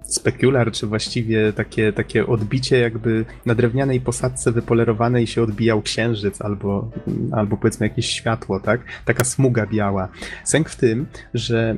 spekular, 0.03 0.71
czy 0.71 0.87
właściwie 0.87 1.53
takie, 1.53 1.93
takie 1.93 2.27
odbicie 2.27 2.79
jakby 2.79 3.25
na 3.45 3.55
drewnianej 3.55 4.01
posadce 4.01 4.51
wypolerowanej 4.51 5.27
się 5.27 5.43
odbijał 5.43 5.81
księżyc 5.81 6.41
albo, 6.41 6.91
albo 7.31 7.57
powiedzmy 7.57 7.87
jakieś 7.87 8.05
światło, 8.05 8.59
tak? 8.59 8.81
Taka 9.05 9.23
smuga 9.23 9.65
biała. 9.65 10.09
Sęk 10.43 10.69
w 10.69 10.75
tym, 10.75 11.05
że 11.33 11.75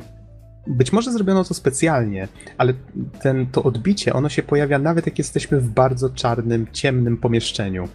być 0.68 0.94
może 0.94 1.12
zrobiono 1.12 1.44
to 1.44 1.54
specjalnie, 1.54 2.28
ale 2.58 2.74
ten, 3.22 3.48
to 3.48 3.64
odbicie, 3.64 4.14
ono 4.14 4.30
się 4.30 4.44
pojawia 4.44 4.80
nawet 4.80 5.06
jak 5.06 5.18
jesteśmy 5.18 5.60
w 5.60 5.70
bardzo 5.70 6.10
czarnym, 6.10 6.68
ciemnym 6.72 7.18
pomieszczeniu. 7.18 7.88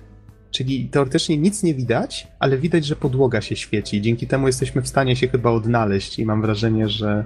Czyli 0.51 0.89
teoretycznie 0.89 1.37
nic 1.37 1.63
nie 1.63 1.75
widać, 1.75 2.29
ale 2.39 2.59
widać, 2.59 2.85
że 2.87 2.97
podłoga 2.97 3.41
się 3.41 3.57
świeci. 3.57 4.03
Dzięki 4.03 4.27
temu 4.27 4.47
jesteśmy 4.47 4.83
w 4.83 4.89
stanie 4.89 5.17
się 5.17 5.29
chyba 5.29 5.51
odnaleźć 5.51 6.19
i 6.19 6.27
mam 6.27 6.43
wrażenie, 6.43 6.89
że, 6.89 7.25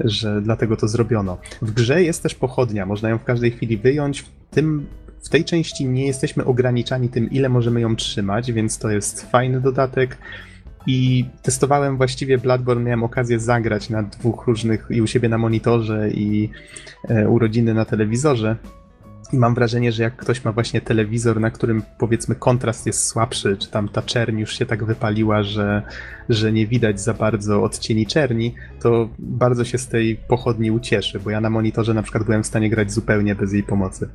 że 0.00 0.42
dlatego 0.42 0.76
to 0.76 0.88
zrobiono. 0.88 1.38
W 1.62 1.70
grze 1.70 2.02
jest 2.02 2.22
też 2.22 2.34
pochodnia, 2.34 2.86
można 2.86 3.08
ją 3.08 3.18
w 3.18 3.24
każdej 3.24 3.50
chwili 3.50 3.76
wyjąć. 3.76 4.20
W, 4.20 4.30
tym, 4.50 4.86
w 5.24 5.28
tej 5.28 5.44
części 5.44 5.86
nie 5.86 6.06
jesteśmy 6.06 6.44
ograniczani 6.44 7.08
tym, 7.08 7.30
ile 7.30 7.48
możemy 7.48 7.80
ją 7.80 7.96
trzymać, 7.96 8.52
więc 8.52 8.78
to 8.78 8.90
jest 8.90 9.30
fajny 9.30 9.60
dodatek. 9.60 10.18
I 10.86 11.24
testowałem 11.42 11.96
właściwie 11.96 12.38
Bloodborne, 12.38 12.84
miałem 12.84 13.04
okazję 13.04 13.40
zagrać 13.40 13.90
na 13.90 14.02
dwóch 14.02 14.46
różnych, 14.46 14.86
i 14.90 15.02
u 15.02 15.06
siebie 15.06 15.28
na 15.28 15.38
monitorze, 15.38 16.10
i 16.10 16.50
e, 17.08 17.28
urodziny 17.28 17.74
na 17.74 17.84
telewizorze. 17.84 18.56
I 19.32 19.36
mam 19.36 19.54
wrażenie, 19.54 19.92
że 19.92 20.02
jak 20.02 20.16
ktoś 20.16 20.44
ma 20.44 20.52
właśnie 20.52 20.80
telewizor, 20.80 21.40
na 21.40 21.50
którym 21.50 21.82
powiedzmy 21.98 22.34
kontrast 22.34 22.86
jest 22.86 23.06
słabszy, 23.06 23.56
czy 23.56 23.70
tam 23.70 23.88
ta 23.88 24.02
czerń 24.02 24.38
już 24.38 24.58
się 24.58 24.66
tak 24.66 24.84
wypaliła, 24.84 25.42
że, 25.42 25.82
że 26.28 26.52
nie 26.52 26.66
widać 26.66 27.00
za 27.00 27.14
bardzo 27.14 27.62
odcieni 27.62 28.06
czerni, 28.06 28.54
to 28.80 29.08
bardzo 29.18 29.64
się 29.64 29.78
z 29.78 29.88
tej 29.88 30.16
pochodni 30.16 30.70
ucieszy, 30.70 31.20
bo 31.20 31.30
ja 31.30 31.40
na 31.40 31.50
monitorze 31.50 31.94
na 31.94 32.02
przykład 32.02 32.24
byłem 32.24 32.42
w 32.42 32.46
stanie 32.46 32.70
grać 32.70 32.92
zupełnie 32.92 33.34
bez 33.34 33.52
jej 33.52 33.62
pomocy. 33.62 34.08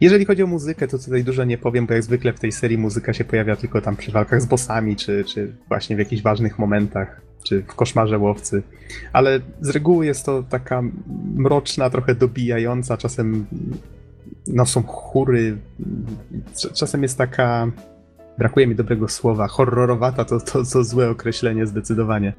Jeżeli 0.00 0.24
chodzi 0.24 0.42
o 0.42 0.46
muzykę, 0.46 0.88
to 0.88 0.98
tutaj 0.98 1.24
dużo 1.24 1.44
nie 1.44 1.58
powiem, 1.58 1.86
bo 1.86 1.94
jak 1.94 2.02
zwykle 2.02 2.32
w 2.32 2.40
tej 2.40 2.52
serii 2.52 2.78
muzyka 2.78 3.12
się 3.12 3.24
pojawia 3.24 3.56
tylko 3.56 3.80
tam 3.80 3.96
przy 3.96 4.12
walkach 4.12 4.42
z 4.42 4.46
bossami, 4.46 4.96
czy, 4.96 5.24
czy 5.24 5.52
właśnie 5.68 5.96
w 5.96 5.98
jakichś 5.98 6.22
ważnych 6.22 6.58
momentach, 6.58 7.20
czy 7.42 7.62
w 7.62 7.66
koszmarze 7.66 8.18
łowcy. 8.18 8.62
Ale 9.12 9.40
z 9.60 9.68
reguły 9.68 10.06
jest 10.06 10.26
to 10.26 10.42
taka 10.42 10.82
mroczna, 11.34 11.90
trochę 11.90 12.14
dobijająca, 12.14 12.96
czasem 12.96 13.46
no 14.46 14.66
są 14.66 14.82
chóry, 14.82 15.58
czasem 16.74 17.02
jest 17.02 17.18
taka, 17.18 17.70
brakuje 18.38 18.66
mi 18.66 18.74
dobrego 18.74 19.08
słowa, 19.08 19.48
horrorowata 19.48 20.24
to, 20.24 20.40
to, 20.40 20.64
to 20.64 20.84
złe 20.84 21.10
określenie 21.10 21.66
zdecydowanie 21.66 22.32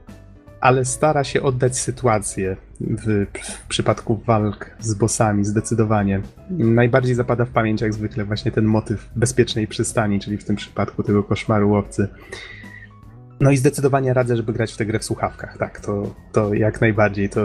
ale 0.59 0.85
stara 0.85 1.23
się 1.23 1.41
oddać 1.41 1.77
sytuację 1.77 2.57
w, 2.81 3.26
w 3.43 3.67
przypadku 3.67 4.21
walk 4.27 4.71
z 4.80 4.93
bossami, 4.93 5.45
zdecydowanie. 5.45 6.21
Najbardziej 6.49 7.15
zapada 7.15 7.45
w 7.45 7.49
pamięć, 7.49 7.81
jak 7.81 7.93
zwykle, 7.93 8.26
właśnie 8.26 8.51
ten 8.51 8.65
motyw 8.65 9.09
bezpiecznej 9.15 9.67
przystani, 9.67 10.19
czyli 10.19 10.38
w 10.38 10.43
tym 10.43 10.55
przypadku 10.55 11.03
tego 11.03 11.23
koszmaru 11.23 11.69
łowcy. 11.69 12.07
No 13.40 13.52
i 13.52 13.57
zdecydowanie 13.57 14.14
radzę, 14.14 14.38
żeby 14.38 14.53
grać 14.53 14.74
w 14.74 14.78
tę 14.78 14.86
grę 14.86 14.99
w 14.99 15.03
słuchawkach, 15.03 15.57
tak, 15.57 15.80
to, 15.80 16.16
to 16.32 16.53
jak 16.53 16.82
najbardziej. 16.82 17.30
To 17.30 17.41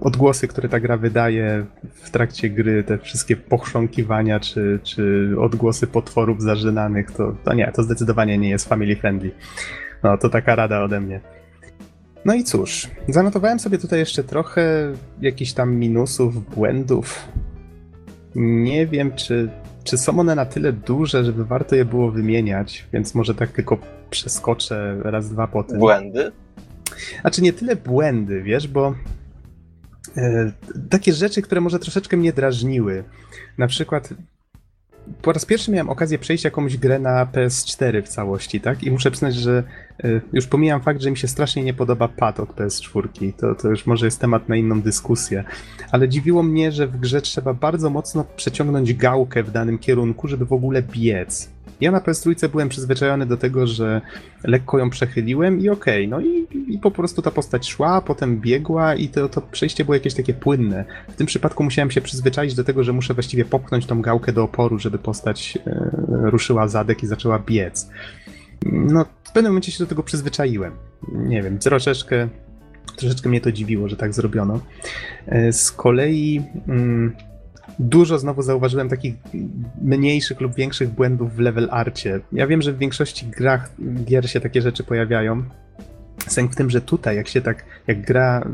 odgłosy, 0.00 0.48
które 0.48 0.68
ta 0.68 0.80
gra 0.80 0.96
wydaje 0.96 1.66
w 1.94 2.10
trakcie 2.10 2.50
gry, 2.50 2.84
te 2.84 2.98
wszystkie 2.98 3.36
pochrząkiwania, 3.36 4.40
czy, 4.40 4.80
czy 4.82 5.34
odgłosy 5.38 5.86
potworów 5.86 6.42
zażynanych, 6.42 7.10
to, 7.10 7.36
to 7.44 7.54
nie, 7.54 7.72
to 7.72 7.82
zdecydowanie 7.82 8.38
nie 8.38 8.50
jest 8.50 8.68
family 8.68 8.96
friendly. 8.96 9.30
No, 10.02 10.18
to 10.18 10.28
taka 10.30 10.54
rada 10.54 10.82
ode 10.82 11.00
mnie. 11.00 11.20
No 12.24 12.34
i 12.34 12.44
cóż, 12.44 12.88
zanotowałem 13.08 13.58
sobie 13.58 13.78
tutaj 13.78 13.98
jeszcze 13.98 14.24
trochę 14.24 14.92
jakichś 15.20 15.52
tam 15.52 15.74
minusów, 15.74 16.54
błędów. 16.54 17.28
Nie 18.34 18.86
wiem, 18.86 19.12
czy, 19.12 19.50
czy 19.84 19.98
są 19.98 20.20
one 20.20 20.34
na 20.34 20.46
tyle 20.46 20.72
duże, 20.72 21.24
żeby 21.24 21.44
warto 21.44 21.76
je 21.76 21.84
było 21.84 22.10
wymieniać, 22.10 22.86
więc 22.92 23.14
może 23.14 23.34
tak 23.34 23.50
tylko 23.50 23.78
przeskoczę 24.10 24.96
raz, 25.04 25.30
dwa 25.30 25.46
potem. 25.46 25.78
Błędy? 25.78 26.32
A 27.22 27.30
czy 27.30 27.42
nie 27.42 27.52
tyle 27.52 27.76
błędy, 27.76 28.42
wiesz, 28.42 28.68
bo 28.68 28.94
e, 30.16 30.52
takie 30.90 31.12
rzeczy, 31.12 31.42
które 31.42 31.60
może 31.60 31.78
troszeczkę 31.78 32.16
mnie 32.16 32.32
drażniły. 32.32 33.04
Na 33.58 33.66
przykład 33.66 34.08
po 35.22 35.32
raz 35.32 35.44
pierwszy 35.44 35.70
miałem 35.70 35.90
okazję 35.90 36.18
przejść 36.18 36.44
jakąś 36.44 36.76
grę 36.76 36.98
na 36.98 37.26
PS4 37.26 38.02
w 38.02 38.08
całości, 38.08 38.60
tak? 38.60 38.82
I 38.82 38.90
muszę 38.90 39.10
przyznać, 39.10 39.34
że 39.34 39.62
już 40.32 40.46
pomijam 40.46 40.80
fakt, 40.80 41.02
że 41.02 41.10
mi 41.10 41.16
się 41.16 41.28
strasznie 41.28 41.64
nie 41.64 41.74
podoba 41.74 42.08
pad 42.08 42.40
od 42.40 42.48
PS4. 42.48 43.32
To, 43.32 43.54
to 43.54 43.68
już 43.68 43.86
może 43.86 44.06
jest 44.06 44.20
temat 44.20 44.48
na 44.48 44.56
inną 44.56 44.80
dyskusję. 44.80 45.44
Ale 45.92 46.08
dziwiło 46.08 46.42
mnie, 46.42 46.72
że 46.72 46.86
w 46.86 46.96
grze 46.96 47.22
trzeba 47.22 47.54
bardzo 47.54 47.90
mocno 47.90 48.24
przeciągnąć 48.36 48.94
gałkę 48.94 49.42
w 49.42 49.50
danym 49.50 49.78
kierunku, 49.78 50.28
żeby 50.28 50.46
w 50.46 50.52
ogóle 50.52 50.82
biec. 50.82 51.50
Ja 51.80 51.90
na 51.90 52.00
PS3 52.00 52.48
byłem 52.48 52.68
przyzwyczajony 52.68 53.26
do 53.26 53.36
tego, 53.36 53.66
że 53.66 54.00
lekko 54.44 54.78
ją 54.78 54.90
przechyliłem 54.90 55.60
i 55.60 55.68
okej, 55.68 56.06
okay, 56.06 56.08
no 56.08 56.20
i, 56.20 56.46
i, 56.74 56.78
po 56.78 56.90
prostu 56.90 57.22
ta 57.22 57.30
postać 57.30 57.68
szła, 57.68 58.00
potem 58.00 58.40
biegła 58.40 58.94
i 58.94 59.08
to, 59.08 59.28
to 59.28 59.40
przejście 59.40 59.84
było 59.84 59.94
jakieś 59.94 60.14
takie 60.14 60.34
płynne. 60.34 60.84
W 61.08 61.16
tym 61.16 61.26
przypadku 61.26 61.64
musiałem 61.64 61.90
się 61.90 62.00
przyzwyczaić 62.00 62.54
do 62.54 62.64
tego, 62.64 62.84
że 62.84 62.92
muszę 62.92 63.14
właściwie 63.14 63.44
popchnąć 63.44 63.86
tą 63.86 64.02
gałkę 64.02 64.32
do 64.32 64.42
oporu, 64.42 64.78
żeby 64.78 64.98
postać 64.98 65.58
e, 65.66 65.90
ruszyła 66.08 66.68
zadek 66.68 67.02
i 67.02 67.06
zaczęła 67.06 67.38
biec. 67.38 67.90
No, 68.66 69.04
w 69.24 69.32
pewnym 69.32 69.52
momencie 69.52 69.72
się 69.72 69.84
do 69.84 69.88
tego 69.88 70.02
przyzwyczaiłem. 70.02 70.72
Nie 71.12 71.42
wiem, 71.42 71.58
troszeczkę, 71.58 72.28
troszeczkę 72.96 73.28
mnie 73.28 73.40
to 73.40 73.52
dziwiło, 73.52 73.88
że 73.88 73.96
tak 73.96 74.14
zrobiono. 74.14 74.60
E, 75.26 75.52
z 75.52 75.72
kolei... 75.72 76.42
Mm, 76.68 77.16
dużo 77.78 78.18
znowu 78.18 78.42
zauważyłem 78.42 78.88
takich 78.88 79.14
mniejszych 79.82 80.40
lub 80.40 80.54
większych 80.54 80.88
błędów 80.88 81.34
w 81.34 81.38
level 81.38 81.68
arcie. 81.70 82.20
Ja 82.32 82.46
wiem, 82.46 82.62
że 82.62 82.72
w 82.72 82.78
większości 82.78 83.26
grach, 83.26 83.70
gier 84.04 84.30
się 84.30 84.40
takie 84.40 84.62
rzeczy 84.62 84.84
pojawiają. 84.84 85.42
Sęk 86.26 86.52
w 86.52 86.56
tym, 86.56 86.70
że 86.70 86.80
tutaj, 86.80 87.16
jak 87.16 87.28
się 87.28 87.40
tak, 87.40 87.64
jak 87.86 88.02
gra 88.02 88.50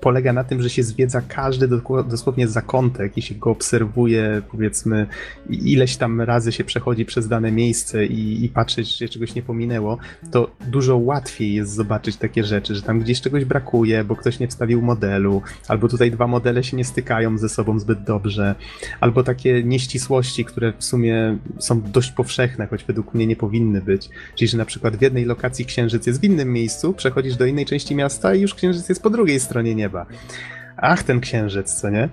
polega 0.00 0.32
na 0.32 0.44
tym, 0.44 0.62
że 0.62 0.70
się 0.70 0.82
zwiedza 0.82 1.22
każdy 1.28 1.68
dosłownie 2.08 2.48
zakątek 2.48 3.18
i 3.18 3.22
się 3.22 3.34
go 3.34 3.50
obserwuje, 3.50 4.42
powiedzmy, 4.50 5.06
ileś 5.50 5.96
tam 5.96 6.20
razy 6.20 6.52
się 6.52 6.64
przechodzi 6.64 7.04
przez 7.04 7.28
dane 7.28 7.52
miejsce 7.52 8.06
i, 8.06 8.44
i 8.44 8.48
patrzy, 8.48 8.84
czy 8.84 8.98
się 8.98 9.08
czegoś 9.08 9.34
nie 9.34 9.42
pominęło, 9.42 9.98
to 10.30 10.50
dużo 10.66 10.96
łatwiej 10.96 11.54
jest 11.54 11.74
zobaczyć 11.74 12.16
takie 12.16 12.44
rzeczy, 12.44 12.74
że 12.74 12.82
tam 12.82 13.00
gdzieś 13.00 13.20
czegoś 13.20 13.44
brakuje, 13.44 14.04
bo 14.04 14.16
ktoś 14.16 14.38
nie 14.38 14.48
wstawił 14.48 14.82
modelu, 14.82 15.42
albo 15.68 15.88
tutaj 15.88 16.10
dwa 16.10 16.26
modele 16.26 16.64
się 16.64 16.76
nie 16.76 16.84
stykają 16.84 17.38
ze 17.38 17.48
sobą 17.48 17.78
zbyt 17.78 18.02
dobrze, 18.02 18.54
albo 19.00 19.22
takie 19.22 19.62
nieścisłości, 19.64 20.44
które 20.44 20.72
w 20.78 20.84
sumie 20.84 21.38
są 21.58 21.82
dość 21.82 22.12
powszechne, 22.12 22.66
choć 22.66 22.84
według 22.84 23.14
mnie 23.14 23.26
nie 23.26 23.36
powinny 23.36 23.80
być. 23.80 24.08
Czyli, 24.34 24.48
że 24.48 24.58
na 24.58 24.64
przykład 24.64 24.96
w 24.96 25.02
jednej 25.02 25.24
lokacji 25.24 25.64
księżyc 25.64 26.06
jest 26.06 26.20
w 26.20 26.24
innym 26.24 26.52
miejscu, 26.52 26.92
przechodzisz 26.92 27.36
do 27.36 27.46
innej 27.46 27.66
części 27.66 27.94
miasta 27.94 28.34
i 28.34 28.40
już 28.40 28.54
księżyc 28.54 28.88
jest 28.88 29.02
po 29.02 29.10
drugiej 29.10 29.40
stronie 29.40 29.75
nieba. 29.76 30.06
Ach, 30.76 31.02
ten 31.02 31.20
księżyc, 31.20 31.74
co 31.74 31.90
nie? 31.90 32.08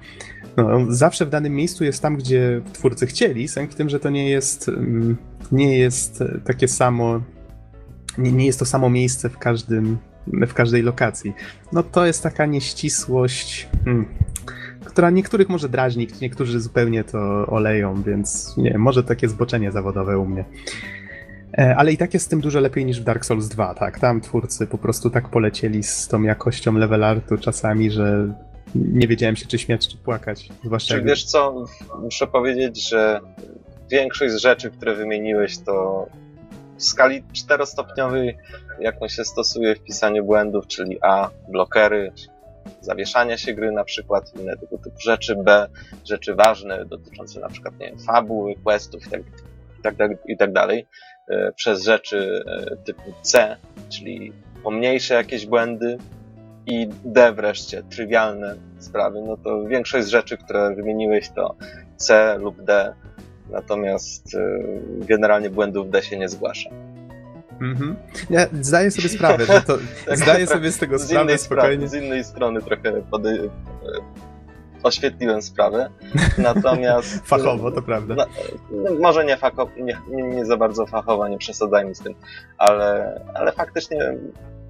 No, 0.57 0.79
zawsze 0.89 1.25
w 1.25 1.29
danym 1.29 1.55
miejscu 1.55 1.83
jest 1.83 2.01
tam, 2.01 2.15
gdzie 2.15 2.61
twórcy 2.73 3.07
chcieli, 3.07 3.47
sęk 3.47 3.71
w 3.71 3.75
tym, 3.75 3.89
że 3.89 3.99
to 3.99 4.09
nie 4.09 4.29
jest, 4.29 4.69
mm, 4.69 5.17
nie 5.51 5.77
jest 5.77 6.23
takie 6.45 6.67
samo, 6.67 7.21
nie, 8.17 8.31
nie 8.31 8.45
jest 8.45 8.59
to 8.59 8.65
samo 8.65 8.89
miejsce 8.89 9.29
w 9.29 9.37
każdym, 9.37 9.97
w 10.27 10.53
każdej 10.53 10.81
lokacji. 10.81 11.33
No 11.71 11.83
to 11.83 12.05
jest 12.05 12.23
taka 12.23 12.45
nieścisłość, 12.45 13.67
hmm, 13.85 14.05
która 14.85 15.09
niektórych 15.09 15.49
może 15.49 15.69
drażnić, 15.69 16.19
niektórzy 16.19 16.59
zupełnie 16.59 17.03
to 17.03 17.45
oleją, 17.45 18.03
więc 18.03 18.57
nie 18.57 18.77
może 18.77 19.03
takie 19.03 19.29
zboczenie 19.29 19.71
zawodowe 19.71 20.19
u 20.19 20.25
mnie. 20.25 20.45
E, 21.57 21.75
ale 21.75 21.91
i 21.91 21.97
tak 21.97 22.13
jest 22.13 22.25
z 22.25 22.29
tym 22.29 22.41
dużo 22.41 22.59
lepiej 22.59 22.85
niż 22.85 23.01
w 23.01 23.03
Dark 23.03 23.25
Souls 23.25 23.47
2, 23.47 23.73
tak? 23.73 23.99
Tam 23.99 24.21
twórcy 24.21 24.67
po 24.67 24.77
prostu 24.77 25.09
tak 25.09 25.29
polecieli 25.29 25.83
z 25.83 26.07
tą 26.07 26.21
jakością 26.21 26.73
level 26.73 27.03
artu 27.03 27.37
czasami, 27.37 27.91
że 27.91 28.33
nie 28.75 29.07
wiedziałem 29.07 29.35
się, 29.35 29.45
czy 29.45 29.59
śmiać, 29.59 29.87
czy 29.87 29.97
płakać. 29.97 30.49
Zwłaszcza 30.65 30.95
czy 30.95 31.01
wiesz 31.01 31.25
co, 31.25 31.65
muszę 32.01 32.27
powiedzieć, 32.27 32.89
że 32.89 33.19
większość 33.91 34.33
z 34.33 34.37
rzeczy, 34.37 34.71
które 34.71 34.95
wymieniłeś, 34.95 35.57
to 35.59 36.05
w 36.77 36.83
skali 36.83 37.23
czterostopniowej, 37.33 38.37
jaką 38.79 39.07
się 39.07 39.25
stosuje 39.25 39.75
w 39.75 39.83
pisaniu 39.83 40.25
błędów, 40.25 40.67
czyli 40.67 40.97
A, 41.01 41.29
blokery, 41.49 42.11
zawieszania 42.81 43.37
się 43.37 43.53
gry 43.53 43.71
na 43.71 43.83
przykład, 43.83 44.31
inne 44.39 44.57
tego 44.57 44.77
typu 44.77 44.99
rzeczy, 44.99 45.35
B, 45.35 45.67
rzeczy 46.05 46.35
ważne 46.35 46.85
dotyczące 46.85 47.39
na 47.39 47.49
przykład, 47.49 47.79
nie 47.79 47.85
wiem, 47.85 47.99
fabuły, 47.99 48.55
questów 48.63 49.07
i 49.07 49.09
tak, 49.83 49.95
i 50.27 50.37
E, 51.27 51.51
przez 51.51 51.83
rzeczy 51.83 52.43
e, 52.47 52.75
typu 52.75 53.13
C, 53.21 53.57
czyli 53.89 54.33
pomniejsze 54.63 55.13
jakieś 55.13 55.45
błędy 55.45 55.97
i 56.65 56.89
D 57.05 57.33
wreszcie, 57.33 57.83
trywialne 57.83 58.55
sprawy, 58.79 59.21
no 59.27 59.37
to 59.37 59.65
większość 59.65 60.05
z 60.05 60.09
rzeczy, 60.09 60.37
które 60.37 60.75
wymieniłeś 60.75 61.29
to 61.29 61.55
C 61.95 62.37
lub 62.37 62.63
D, 62.63 62.93
natomiast 63.49 64.35
e, 64.35 64.39
generalnie 65.05 65.49
błędów 65.49 65.89
D 65.89 66.01
się 66.01 66.17
nie 66.17 66.29
zgłasza. 66.29 66.69
Mhm. 67.61 67.95
Ja 68.29 68.47
zdaję 68.61 68.91
sobie 68.91 69.09
sprawę, 69.09 69.45
że 69.45 69.61
to. 69.61 69.77
Tak, 70.05 70.17
zdaję 70.17 70.47
sobie 70.47 70.71
z 70.71 70.77
tego 70.77 70.99
sprawę 70.99 71.37
spokojnie. 71.37 71.87
z 71.87 71.93
innej 71.93 72.23
strony 72.23 72.61
trochę 72.61 73.01
pody, 73.11 73.49
oświetliłem 74.83 75.41
sprawę. 75.41 75.89
Natomiast. 76.37 77.19
fachowo, 77.27 77.71
to 77.71 77.81
prawda. 77.81 78.15
No, 78.71 78.91
może 78.99 79.25
nie, 79.25 79.37
fachowo, 79.37 79.71
nie, 79.77 79.97
nie, 80.09 80.45
za 80.45 80.57
bardzo 80.57 80.85
fachowo, 80.85 81.27
nie 81.27 81.37
przesadzajmy 81.37 81.95
z 81.95 81.99
tym, 81.99 82.15
ale, 82.57 83.21
ale 83.33 83.51
faktycznie 83.51 84.13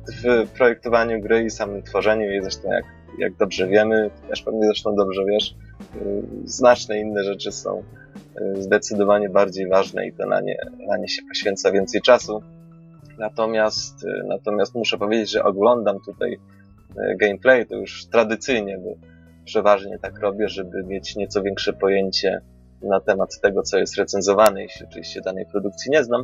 w 0.07 0.49
projektowaniu 0.49 1.21
gry 1.21 1.43
i 1.43 1.49
samym 1.49 1.83
tworzeniu 1.83 2.25
jej 2.25 2.41
zresztą 2.41 2.71
jak, 2.71 2.85
jak 3.17 3.35
dobrze 3.35 3.67
wiemy, 3.67 4.09
też 4.29 4.41
pewnie 4.41 4.65
zresztą 4.65 4.95
dobrze 4.95 5.25
wiesz, 5.25 5.55
y, 5.95 6.23
znaczne 6.45 6.99
inne 6.99 7.23
rzeczy 7.23 7.51
są 7.51 7.83
y, 8.41 8.61
zdecydowanie 8.61 9.29
bardziej 9.29 9.67
ważne 9.67 10.07
i 10.07 10.13
to 10.13 10.25
na 10.25 10.41
nie, 10.41 10.57
na 10.87 10.97
nie 10.97 11.07
się 11.07 11.21
poświęca 11.27 11.71
więcej 11.71 12.01
czasu. 12.01 12.43
Natomiast, 13.17 14.03
y, 14.03 14.23
natomiast 14.27 14.75
muszę 14.75 14.97
powiedzieć, 14.97 15.29
że 15.29 15.43
oglądam 15.43 15.99
tutaj 16.05 16.39
gameplay, 17.19 17.65
to 17.65 17.75
już 17.75 18.05
tradycyjnie, 18.05 18.77
bo 18.77 19.12
przeważnie 19.45 19.99
tak 19.99 20.19
robię, 20.19 20.49
żeby 20.49 20.83
mieć 20.83 21.15
nieco 21.15 21.41
większe 21.41 21.73
pojęcie 21.73 22.41
na 22.81 22.99
temat 22.99 23.39
tego, 23.41 23.61
co 23.61 23.77
jest 23.77 23.97
recenzowane, 23.97 24.61
jeśli 24.61 24.85
oczywiście 24.85 25.21
danej 25.21 25.45
produkcji 25.45 25.91
nie 25.91 26.03
znam. 26.03 26.23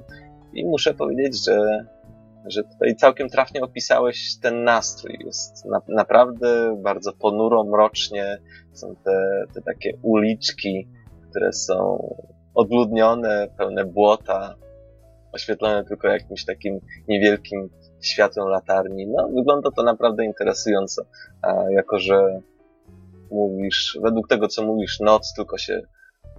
I 0.54 0.66
muszę 0.66 0.94
powiedzieć, 0.94 1.46
że, 1.46 1.86
że 2.46 2.64
tutaj 2.64 2.96
całkiem 2.96 3.30
trafnie 3.30 3.62
opisałeś 3.62 4.40
ten 4.42 4.64
nastrój. 4.64 5.18
Jest 5.26 5.66
na, 5.66 5.82
naprawdę 5.88 6.78
bardzo 6.84 7.14
ponuro, 7.14 7.64
mrocznie. 7.64 8.38
Są 8.74 8.96
te, 9.06 9.44
te 9.54 9.62
takie 9.62 9.94
uliczki 10.02 10.88
które 11.30 11.54
są 11.54 12.08
odludnione, 12.56 13.48
pełne 13.58 13.86
błota, 13.86 14.56
oświetlone 15.34 15.86
tylko 15.86 16.08
jakimś 16.08 16.46
takim 16.46 16.80
niewielkim 17.08 17.70
światłem 18.02 18.48
latarni. 18.48 19.08
No, 19.08 19.30
wygląda 19.36 19.72
to 19.72 19.84
naprawdę 19.84 20.26
interesująco. 20.26 21.02
A 21.42 21.72
jako, 21.72 22.00
że 22.00 22.42
mówisz, 23.32 24.00
według 24.02 24.28
tego 24.28 24.48
co 24.48 24.64
mówisz, 24.66 25.00
noc 25.00 25.34
tylko 25.34 25.58
się, 25.58 25.82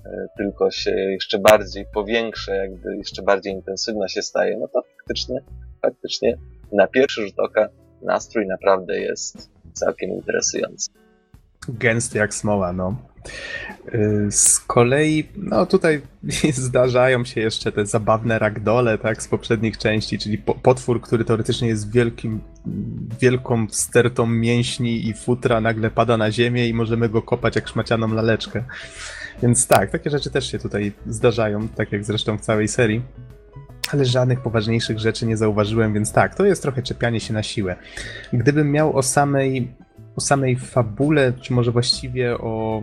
e, 0.04 0.26
tylko 0.36 0.70
się 0.70 0.90
jeszcze 0.90 1.38
bardziej 1.38 1.86
powiększa, 1.94 2.54
jakby 2.54 2.96
jeszcze 2.96 3.22
bardziej 3.22 3.52
intensywna 3.52 4.08
się 4.08 4.22
staje, 4.22 4.58
no 4.58 4.68
to 4.68 4.82
faktycznie, 4.98 5.40
faktycznie 5.82 6.36
na 6.72 6.86
pierwszy 6.86 7.26
rzut 7.26 7.38
oka 7.38 7.68
nastrój 8.02 8.46
naprawdę 8.46 9.00
jest 9.00 9.50
całkiem 9.72 10.10
interesujący. 10.10 10.90
Gęsty 11.68 12.18
jak 12.18 12.34
smoła, 12.34 12.72
no. 12.72 13.09
Y, 13.94 14.26
z 14.30 14.60
kolei, 14.60 15.28
no 15.36 15.66
tutaj 15.66 16.02
zdarzają 16.52 17.24
się 17.24 17.40
jeszcze 17.40 17.72
te 17.72 17.86
zabawne 17.86 18.38
ragdole, 18.38 18.98
tak, 18.98 19.22
z 19.22 19.28
poprzednich 19.28 19.78
części, 19.78 20.18
czyli 20.18 20.38
potwór, 20.38 21.00
który 21.00 21.24
teoretycznie 21.24 21.68
jest 21.68 21.92
wielkim, 21.92 22.40
wielką 23.20 23.66
stertą 23.70 24.26
mięśni 24.26 25.08
i 25.08 25.14
futra, 25.14 25.60
nagle 25.60 25.90
pada 25.90 26.16
na 26.16 26.30
ziemię 26.32 26.68
i 26.68 26.74
możemy 26.74 27.08
go 27.08 27.22
kopać 27.22 27.56
jak 27.56 27.68
szmacianą 27.68 28.14
laleczkę. 28.14 28.64
Więc 29.42 29.66
tak, 29.66 29.90
takie 29.90 30.10
rzeczy 30.10 30.30
też 30.30 30.50
się 30.50 30.58
tutaj 30.58 30.92
zdarzają, 31.06 31.68
tak 31.68 31.92
jak 31.92 32.04
zresztą 32.04 32.38
w 32.38 32.40
całej 32.40 32.68
serii. 32.68 33.02
Ale 33.92 34.04
żadnych 34.04 34.40
poważniejszych 34.40 34.98
rzeczy 34.98 35.26
nie 35.26 35.36
zauważyłem, 35.36 35.94
więc 35.94 36.12
tak, 36.12 36.34
to 36.34 36.44
jest 36.44 36.62
trochę 36.62 36.82
czepianie 36.82 37.20
się 37.20 37.34
na 37.34 37.42
siłę. 37.42 37.76
Gdybym 38.32 38.72
miał 38.72 38.96
o 38.96 39.02
samej, 39.02 39.74
o 40.16 40.20
samej 40.20 40.56
fabule, 40.56 41.32
czy 41.40 41.52
może 41.52 41.72
właściwie 41.72 42.38
o 42.38 42.82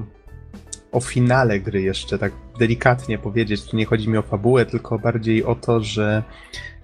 o 0.92 1.00
finale 1.00 1.60
gry 1.60 1.82
jeszcze 1.82 2.18
tak 2.18 2.32
delikatnie 2.60 3.18
powiedzieć. 3.18 3.64
Tu 3.64 3.78
nie 3.78 3.86
chodzi 3.86 4.10
mi 4.10 4.18
o 4.18 4.22
fabułę, 4.22 4.66
tylko 4.66 5.00
bardziej 5.00 5.44
o 5.44 5.56
to, 5.56 5.84
że 5.84 6.24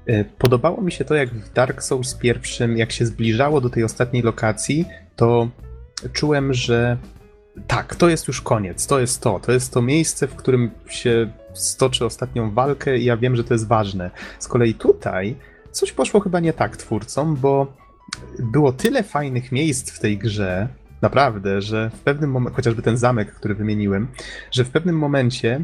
e, 0.06 0.24
podobało 0.24 0.82
mi 0.82 0.92
się 0.92 1.06
to, 1.06 1.16
jak 1.16 1.30
w 1.30 1.54
Dark 1.54 1.84
Souls 1.84 2.16
pierwszym, 2.16 2.78
jak 2.78 2.92
się 2.92 3.06
zbliżało 3.06 3.62
do 3.62 3.70
tej 3.70 3.84
ostatniej 3.84 4.24
lokacji, 4.24 4.86
to 5.16 5.50
czułem, 6.14 6.54
że 6.54 6.98
tak, 7.68 7.96
to 7.96 8.10
jest 8.10 8.28
już 8.28 8.42
koniec, 8.42 8.88
to 8.88 9.00
jest 9.00 9.22
to, 9.22 9.40
to 9.40 9.52
jest 9.52 9.74
to 9.74 9.82
miejsce, 9.82 10.28
w 10.28 10.36
którym 10.36 10.72
się 10.90 11.32
stoczy 11.54 12.06
ostatnią 12.06 12.52
walkę 12.52 12.98
i 12.98 13.06
ja 13.06 13.18
wiem, 13.18 13.36
że 13.36 13.44
to 13.44 13.54
jest 13.54 13.68
ważne. 13.68 14.12
Z 14.40 14.48
kolei 14.48 14.74
tutaj 14.74 15.36
coś 15.72 15.92
poszło 15.92 16.20
chyba 16.20 16.40
nie 16.40 16.54
tak 16.54 16.78
twórcom, 16.78 17.36
bo 17.36 17.74
było 18.40 18.74
tyle 18.74 19.04
fajnych 19.04 19.52
miejsc 19.52 19.92
w 19.92 20.00
tej 20.00 20.18
grze, 20.18 20.68
Naprawdę, 21.04 21.62
że 21.62 21.90
w 21.90 22.00
pewnym 22.00 22.32
momencie, 22.32 22.56
chociażby 22.56 22.82
ten 22.82 22.98
zamek, 22.98 23.34
który 23.34 23.56
wymieniłem, 23.56 24.08
że 24.52 24.64
w 24.64 24.70
pewnym 24.70 24.98
momencie 24.98 25.64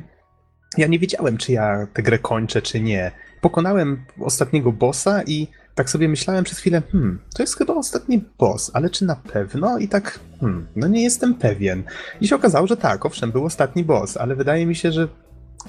ja 0.78 0.88
nie 0.88 1.00
wiedziałem, 1.00 1.38
czy 1.38 1.52
ja 1.52 1.88
tę 1.94 2.04
grę 2.04 2.20
kończę, 2.20 2.62
czy 2.62 2.80
nie. 2.80 3.12
Pokonałem 3.42 4.06
ostatniego 4.22 4.72
bossa 4.72 5.24
i 5.24 5.48
tak 5.76 5.90
sobie 5.90 6.10
myślałem 6.10 6.44
przez 6.44 6.58
chwilę, 6.58 6.82
hmm, 6.92 7.20
to 7.36 7.44
jest 7.44 7.58
chyba 7.58 7.74
ostatni 7.74 8.24
boss, 8.40 8.72
ale 8.74 8.90
czy 8.90 9.06
na 9.06 9.16
pewno? 9.16 9.78
I 9.78 9.88
tak, 9.88 10.20
hmm, 10.40 10.68
no 10.76 10.88
nie 10.88 11.04
jestem 11.04 11.34
pewien. 11.36 11.84
I 12.22 12.28
się 12.28 12.36
okazało, 12.36 12.68
że 12.68 12.78
tak, 12.78 13.06
owszem, 13.06 13.32
był 13.32 13.46
ostatni 13.46 13.84
boss, 13.84 14.18
ale 14.18 14.36
wydaje 14.36 14.66
mi 14.66 14.76
się, 14.76 14.92
że 14.92 15.08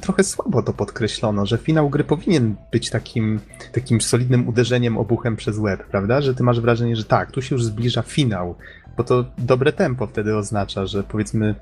trochę 0.01 0.25
słabo 0.25 0.63
to 0.63 0.73
podkreślono, 0.73 1.47
że 1.47 1.59
finał 1.59 1.91
gry 1.91 2.05
powinien 2.05 2.57
być 2.73 2.91
takim, 2.91 3.41
takim 3.73 4.01
solidnym 4.01 4.49
uderzeniem 4.49 4.99
obuchem 4.99 5.37
przez 5.37 5.59
łeb, 5.59 5.87
prawda? 5.87 6.21
Że 6.21 6.35
ty 6.35 6.43
masz 6.43 6.61
wrażenie, 6.61 6.97
że 6.97 7.05
tak, 7.05 7.33
tu 7.33 7.43
się 7.43 7.55
już 7.55 7.65
zbliża 7.65 8.03
finał, 8.03 8.57
bo 9.01 9.05
to 9.05 9.25
dobre 9.39 9.73
tempo 9.73 10.07
wtedy 10.07 10.37
oznacza, 10.37 10.87
że 10.87 11.03
powiedzmy, 11.03 11.55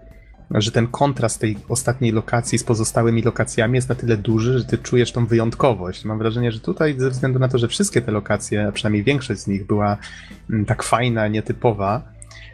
że 0.51 0.73
ten 0.73 0.87
kontrast 0.87 1.41
tej 1.41 1.57
ostatniej 1.69 2.13
lokacji 2.13 2.59
z 2.59 2.65
pozostałymi 2.65 3.23
lokacjami 3.23 3.75
jest 3.75 3.89
na 3.89 3.95
tyle 3.95 4.17
duży, 4.17 4.59
że 4.59 4.65
ty 4.65 4.79
czujesz 4.79 5.13
tą 5.13 5.27
wyjątkowość. 5.27 6.05
Mam 6.05 6.19
wrażenie, 6.19 6.53
że 6.53 6.61
tutaj 6.61 6.95
ze 6.99 7.11
względu 7.11 7.39
na 7.39 7.49
to, 7.49 7.59
że 7.59 7.69
wszystkie 7.69 8.03
te 8.03 8.13
lokacje, 8.13 8.69
a 8.69 8.73
przynajmniej 8.73 9.05
większość 9.05 9.41
z 9.41 9.47
nich 9.47 9.67
była 9.67 9.97
mm, 10.51 10.65
tak 10.65 10.83
fajna, 10.83 11.29
nietypowa, 11.29 12.03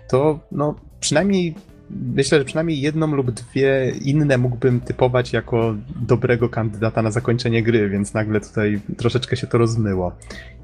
to 0.08 0.40
no, 0.52 0.74
przynajmniej 1.00 1.54
myślę, 1.90 2.38
że 2.38 2.44
przynajmniej 2.44 2.80
jedną 2.80 3.06
lub 3.06 3.30
dwie 3.30 3.92
inne 4.02 4.38
mógłbym 4.38 4.80
typować 4.80 5.32
jako 5.32 5.74
dobrego 5.96 6.48
kandydata 6.48 7.02
na 7.02 7.10
zakończenie 7.10 7.62
gry, 7.62 7.88
więc 7.88 8.14
nagle 8.14 8.40
tutaj 8.40 8.80
troszeczkę 8.96 9.36
się 9.36 9.46
to 9.46 9.58
rozmyło. 9.58 10.12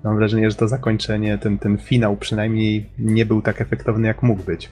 Mam 0.04 0.16
wrażenie, 0.16 0.50
że 0.50 0.56
to 0.56 0.68
zakończenie, 0.68 1.38
ten, 1.38 1.58
ten 1.58 1.78
finał 1.78 2.16
przynajmniej 2.16 2.90
nie 2.98 3.26
był 3.26 3.42
tak 3.42 3.60
efektowny, 3.60 4.08
jak 4.08 4.22
mógł 4.22 4.42
być. 4.42 4.70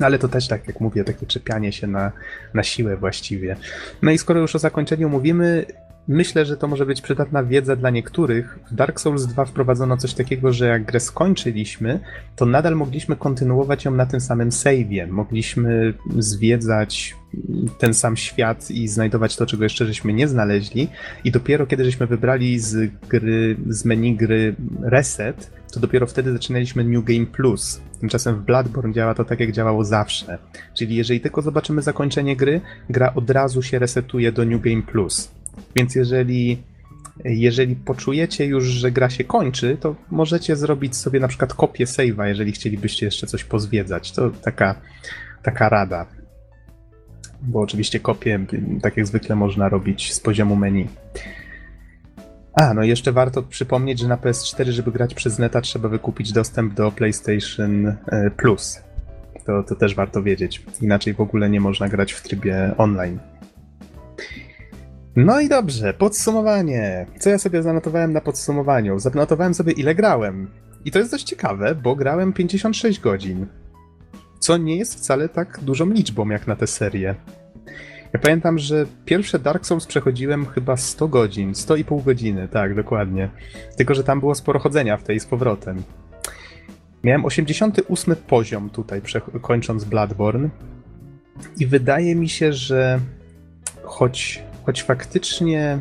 Ale 0.00 0.18
to 0.18 0.28
też, 0.28 0.48
tak 0.48 0.66
jak 0.68 0.80
mówię, 0.80 1.04
takie 1.04 1.26
czepianie 1.26 1.72
się 1.72 1.86
na, 1.86 2.12
na 2.54 2.62
siłę 2.62 2.96
właściwie. 2.96 3.56
No 4.02 4.10
i 4.10 4.18
skoro 4.18 4.40
już 4.40 4.56
o 4.56 4.58
zakończeniu 4.58 5.08
mówimy, 5.08 5.66
Myślę, 6.08 6.46
że 6.46 6.56
to 6.56 6.68
może 6.68 6.86
być 6.86 7.00
przydatna 7.00 7.44
wiedza 7.44 7.76
dla 7.76 7.90
niektórych. 7.90 8.58
W 8.70 8.74
Dark 8.74 9.00
Souls 9.00 9.26
2 9.26 9.44
wprowadzono 9.44 9.96
coś 9.96 10.14
takiego, 10.14 10.52
że 10.52 10.66
jak 10.66 10.84
grę 10.84 11.00
skończyliśmy, 11.00 12.00
to 12.36 12.46
nadal 12.46 12.76
mogliśmy 12.76 13.16
kontynuować 13.16 13.84
ją 13.84 13.90
na 13.90 14.06
tym 14.06 14.20
samym 14.20 14.50
save'ie. 14.50 15.08
Mogliśmy 15.08 15.94
zwiedzać 16.18 17.14
ten 17.78 17.94
sam 17.94 18.16
świat 18.16 18.70
i 18.70 18.88
znajdować 18.88 19.36
to, 19.36 19.46
czego 19.46 19.64
jeszcze 19.64 19.86
żeśmy 19.86 20.12
nie 20.12 20.28
znaleźli. 20.28 20.88
I 21.24 21.30
dopiero 21.30 21.66
kiedy 21.66 21.84
żeśmy 21.84 22.06
wybrali 22.06 22.58
z 22.58 22.90
gry, 23.08 23.56
z 23.68 23.84
menu 23.84 24.16
gry 24.16 24.54
Reset, 24.82 25.50
to 25.72 25.80
dopiero 25.80 26.06
wtedy 26.06 26.32
zaczynaliśmy 26.32 26.84
New 26.84 27.04
Game 27.04 27.26
Plus. 27.26 27.80
Tymczasem 28.00 28.36
w 28.36 28.44
Bloodborne 28.44 28.92
działa 28.92 29.14
to 29.14 29.24
tak, 29.24 29.40
jak 29.40 29.52
działało 29.52 29.84
zawsze. 29.84 30.38
Czyli 30.74 30.96
jeżeli 30.96 31.20
tylko 31.20 31.42
zobaczymy 31.42 31.82
zakończenie 31.82 32.36
gry, 32.36 32.60
gra 32.90 33.14
od 33.14 33.30
razu 33.30 33.62
się 33.62 33.78
resetuje 33.78 34.32
do 34.32 34.44
New 34.44 34.62
Game 34.62 34.82
Plus. 34.82 35.35
Więc 35.76 35.94
jeżeli, 35.94 36.62
jeżeli 37.24 37.76
poczujecie 37.76 38.46
już, 38.46 38.64
że 38.64 38.90
gra 38.90 39.10
się 39.10 39.24
kończy, 39.24 39.76
to 39.80 39.94
możecie 40.10 40.56
zrobić 40.56 40.96
sobie 40.96 41.20
na 41.20 41.28
przykład 41.28 41.54
kopię 41.54 41.84
save'a, 41.84 42.24
jeżeli 42.24 42.52
chcielibyście 42.52 43.06
jeszcze 43.06 43.26
coś 43.26 43.44
pozwiedzać. 43.44 44.12
To 44.12 44.30
taka, 44.30 44.74
taka 45.42 45.68
rada. 45.68 46.06
Bo 47.42 47.60
oczywiście 47.60 48.00
kopię, 48.00 48.46
tak 48.82 48.96
jak 48.96 49.06
zwykle, 49.06 49.36
można 49.36 49.68
robić 49.68 50.14
z 50.14 50.20
poziomu 50.20 50.56
menu. 50.56 50.88
A, 52.52 52.74
no 52.74 52.82
jeszcze 52.82 53.12
warto 53.12 53.42
przypomnieć, 53.42 54.00
że 54.00 54.08
na 54.08 54.16
PS4, 54.16 54.70
żeby 54.70 54.92
grać 54.92 55.14
przez 55.14 55.38
neta, 55.38 55.60
trzeba 55.60 55.88
wykupić 55.88 56.32
dostęp 56.32 56.74
do 56.74 56.92
PlayStation 56.92 57.86
e, 57.86 58.30
Plus. 58.36 58.80
To, 59.46 59.62
to 59.62 59.74
też 59.74 59.94
warto 59.94 60.22
wiedzieć. 60.22 60.62
Inaczej 60.80 61.14
w 61.14 61.20
ogóle 61.20 61.50
nie 61.50 61.60
można 61.60 61.88
grać 61.88 62.12
w 62.12 62.22
trybie 62.22 62.74
online. 62.78 63.18
No 65.16 65.40
i 65.40 65.48
dobrze, 65.48 65.94
podsumowanie. 65.94 67.06
Co 67.18 67.30
ja 67.30 67.38
sobie 67.38 67.62
zanotowałem 67.62 68.12
na 68.12 68.20
podsumowaniu? 68.20 68.98
Zanotowałem 68.98 69.54
sobie 69.54 69.72
ile 69.72 69.94
grałem. 69.94 70.50
I 70.84 70.90
to 70.90 70.98
jest 70.98 71.10
dość 71.10 71.24
ciekawe, 71.24 71.74
bo 71.74 71.96
grałem 71.96 72.32
56 72.32 73.00
godzin. 73.00 73.46
Co 74.38 74.56
nie 74.56 74.76
jest 74.76 74.94
wcale 74.94 75.28
tak 75.28 75.60
dużą 75.62 75.90
liczbą 75.90 76.28
jak 76.28 76.46
na 76.46 76.56
tę 76.56 76.66
serię. 76.66 77.14
Ja 78.12 78.20
pamiętam, 78.20 78.58
że 78.58 78.86
pierwsze 79.04 79.38
Dark 79.38 79.66
Souls 79.66 79.86
przechodziłem 79.86 80.46
chyba 80.46 80.76
100 80.76 81.08
godzin, 81.08 81.52
100,5 81.52 82.04
godziny, 82.04 82.48
tak, 82.48 82.74
dokładnie. 82.74 83.30
Tylko, 83.76 83.94
że 83.94 84.04
tam 84.04 84.20
było 84.20 84.34
sporo 84.34 84.58
chodzenia 84.58 84.96
w 84.96 85.02
tej 85.02 85.20
z 85.20 85.26
powrotem. 85.26 85.82
Miałem 87.04 87.24
88 87.24 88.16
poziom 88.16 88.70
tutaj, 88.70 89.02
kończąc 89.40 89.84
Bloodborne. 89.84 90.48
I 91.58 91.66
wydaje 91.66 92.14
mi 92.14 92.28
się, 92.28 92.52
że 92.52 93.00
choć 93.82 94.42
choć 94.66 94.82
faktycznie 94.82 95.78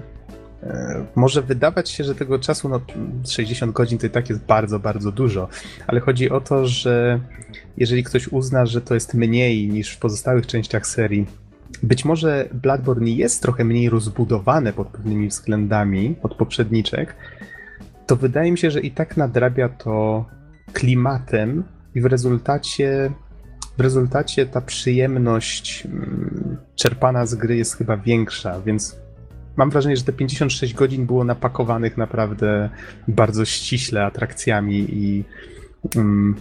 e, 0.64 1.06
może 1.16 1.42
wydawać 1.42 1.90
się, 1.90 2.04
że 2.04 2.16
tego 2.16 2.40
czasu, 2.40 2.70
no 2.70 2.82
60 3.28 3.72
godzin 3.72 3.98
to 3.98 4.08
i 4.08 4.10
tak 4.10 4.30
jest 4.30 4.42
bardzo, 4.42 4.80
bardzo 4.80 5.12
dużo, 5.12 5.48
ale 5.88 6.00
chodzi 6.00 6.30
o 6.30 6.42
to, 6.42 6.68
że 6.68 7.20
jeżeli 7.78 8.04
ktoś 8.04 8.28
uzna, 8.28 8.66
że 8.66 8.82
to 8.82 8.94
jest 8.94 9.14
mniej 9.14 9.70
niż 9.70 9.92
w 9.92 10.00
pozostałych 10.00 10.48
częściach 10.48 10.88
serii, 10.88 11.26
być 11.84 12.06
może 12.06 12.50
Bloodborne 12.54 13.10
jest 13.10 13.42
trochę 13.42 13.64
mniej 13.64 13.90
rozbudowane 13.90 14.74
pod 14.74 14.88
pewnymi 14.88 15.28
względami 15.28 16.16
od 16.24 16.36
poprzedniczek, 16.36 17.16
to 18.08 18.16
wydaje 18.16 18.52
mi 18.52 18.58
się, 18.58 18.72
że 18.72 18.80
i 18.80 18.92
tak 18.92 19.18
nadrabia 19.18 19.70
to 19.70 20.26
klimatem 20.74 21.64
i 21.96 22.02
w 22.02 22.06
rezultacie 22.06 23.12
w 23.78 23.82
rezultacie 23.82 24.46
ta 24.46 24.62
przyjemność 24.62 25.86
mm, 25.86 26.58
czerpana 26.76 27.26
z 27.26 27.36
gry 27.36 27.56
jest 27.56 27.78
chyba 27.78 27.98
większa, 27.98 28.62
więc 28.62 29.00
mam 29.56 29.70
wrażenie, 29.70 29.98
że 29.98 30.04
te 30.04 30.14
56 30.14 30.74
godzin 30.74 31.06
było 31.06 31.24
napakowanych 31.24 31.98
naprawdę 31.98 32.70
bardzo 33.08 33.46
ściśle 33.46 34.06
atrakcjami 34.06 34.86
i 34.90 35.24
um, 35.96 36.36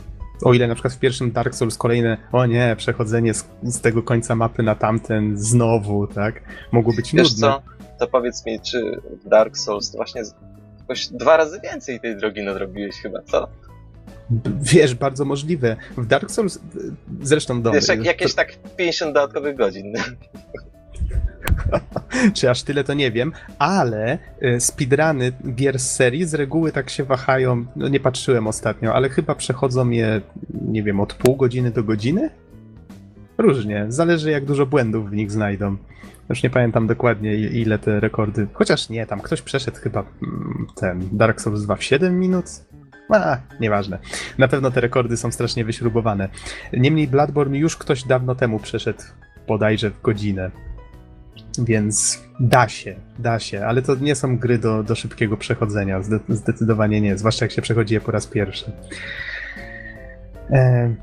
o 0.44 0.54
ile 0.54 0.68
na 0.68 0.74
przykład 0.74 0.94
w 0.94 0.98
pierwszym 0.98 1.32
Dark 1.32 1.54
Souls 1.54 1.78
kolejne, 1.78 2.16
o 2.32 2.46
nie, 2.46 2.76
przechodzenie 2.78 3.34
z, 3.34 3.48
z 3.62 3.80
tego 3.80 4.02
końca 4.02 4.34
mapy 4.34 4.62
na 4.62 4.74
tamten 4.74 5.38
znowu, 5.38 6.06
tak, 6.06 6.42
mogło 6.72 6.92
być 6.92 7.12
Wiesz 7.12 7.32
nudne. 7.32 7.48
co, 7.48 7.62
to 7.98 8.06
powiedz 8.06 8.46
mi, 8.46 8.60
czy 8.60 9.00
w 9.24 9.28
Dark 9.28 9.56
Souls 9.56 9.90
to 9.90 9.96
właśnie 9.96 10.22
jakoś 10.80 11.08
dwa 11.08 11.36
razy 11.36 11.60
więcej 11.60 12.00
tej 12.00 12.16
drogi 12.16 12.42
nadrobiłeś 12.42 12.96
chyba, 12.96 13.22
co? 13.22 13.48
Wiesz, 14.60 14.94
bardzo 14.94 15.24
możliwe. 15.24 15.76
W 15.96 16.06
Dark 16.06 16.30
Souls, 16.30 16.60
zresztą 17.22 17.62
do. 17.62 17.72
Wiesz, 17.72 17.88
jak, 17.88 18.04
jakieś 18.04 18.30
to... 18.30 18.36
tak 18.36 18.56
50 18.76 19.14
dodatkowych 19.14 19.56
godzin. 19.56 19.92
Czy 22.34 22.50
aż 22.50 22.62
tyle 22.62 22.84
to 22.84 22.94
nie 22.94 23.12
wiem, 23.12 23.32
ale 23.58 24.18
y, 24.42 24.60
speedruny 24.60 25.32
gier 25.54 25.78
z 25.78 25.92
serii 25.92 26.24
z 26.24 26.34
reguły 26.34 26.72
tak 26.72 26.90
się 26.90 27.04
wahają, 27.04 27.66
no 27.76 27.88
nie 27.88 28.00
patrzyłem 28.00 28.46
ostatnio, 28.46 28.94
ale 28.94 29.08
chyba 29.08 29.34
przechodzą 29.34 29.90
je, 29.90 30.20
nie 30.68 30.82
wiem, 30.82 31.00
od 31.00 31.14
pół 31.14 31.36
godziny 31.36 31.70
do 31.70 31.84
godziny? 31.84 32.30
Różnie, 33.38 33.86
zależy 33.88 34.30
jak 34.30 34.44
dużo 34.44 34.66
błędów 34.66 35.10
w 35.10 35.12
nich 35.12 35.30
znajdą. 35.30 35.76
Już 36.28 36.42
nie 36.42 36.50
pamiętam 36.50 36.86
dokładnie 36.86 37.34
ile 37.34 37.78
te 37.78 38.00
rekordy, 38.00 38.46
chociaż 38.52 38.88
nie, 38.88 39.06
tam 39.06 39.20
ktoś 39.20 39.42
przeszedł 39.42 39.76
chyba 39.76 40.00
mm, 40.00 40.66
ten 40.76 41.08
Dark 41.12 41.40
Souls 41.40 41.62
2 41.62 41.76
w 41.76 41.84
7 41.84 42.20
minut, 42.20 42.44
a, 43.10 43.38
nieważne. 43.60 43.98
Na 44.38 44.48
pewno 44.48 44.70
te 44.70 44.80
rekordy 44.80 45.16
są 45.16 45.32
strasznie 45.32 45.64
wyśrubowane. 45.64 46.28
Niemniej 46.72 47.08
Bloodborne 47.08 47.58
już 47.58 47.76
ktoś 47.76 48.04
dawno 48.04 48.34
temu 48.34 48.58
przeszedł 48.58 49.02
bodajże 49.48 49.90
w 49.90 50.02
godzinę. 50.02 50.50
Więc 51.58 52.22
da 52.40 52.68
się, 52.68 52.94
da 53.18 53.38
się, 53.38 53.66
ale 53.66 53.82
to 53.82 53.94
nie 53.94 54.14
są 54.14 54.38
gry 54.38 54.58
do, 54.58 54.82
do 54.82 54.94
szybkiego 54.94 55.36
przechodzenia. 55.36 56.00
Zdecydowanie 56.28 57.00
nie, 57.00 57.18
zwłaszcza 57.18 57.44
jak 57.44 57.52
się 57.52 57.62
przechodzi 57.62 57.94
je 57.94 58.00
po 58.00 58.12
raz 58.12 58.26
pierwszy. 58.26 58.72
E, 60.50 60.94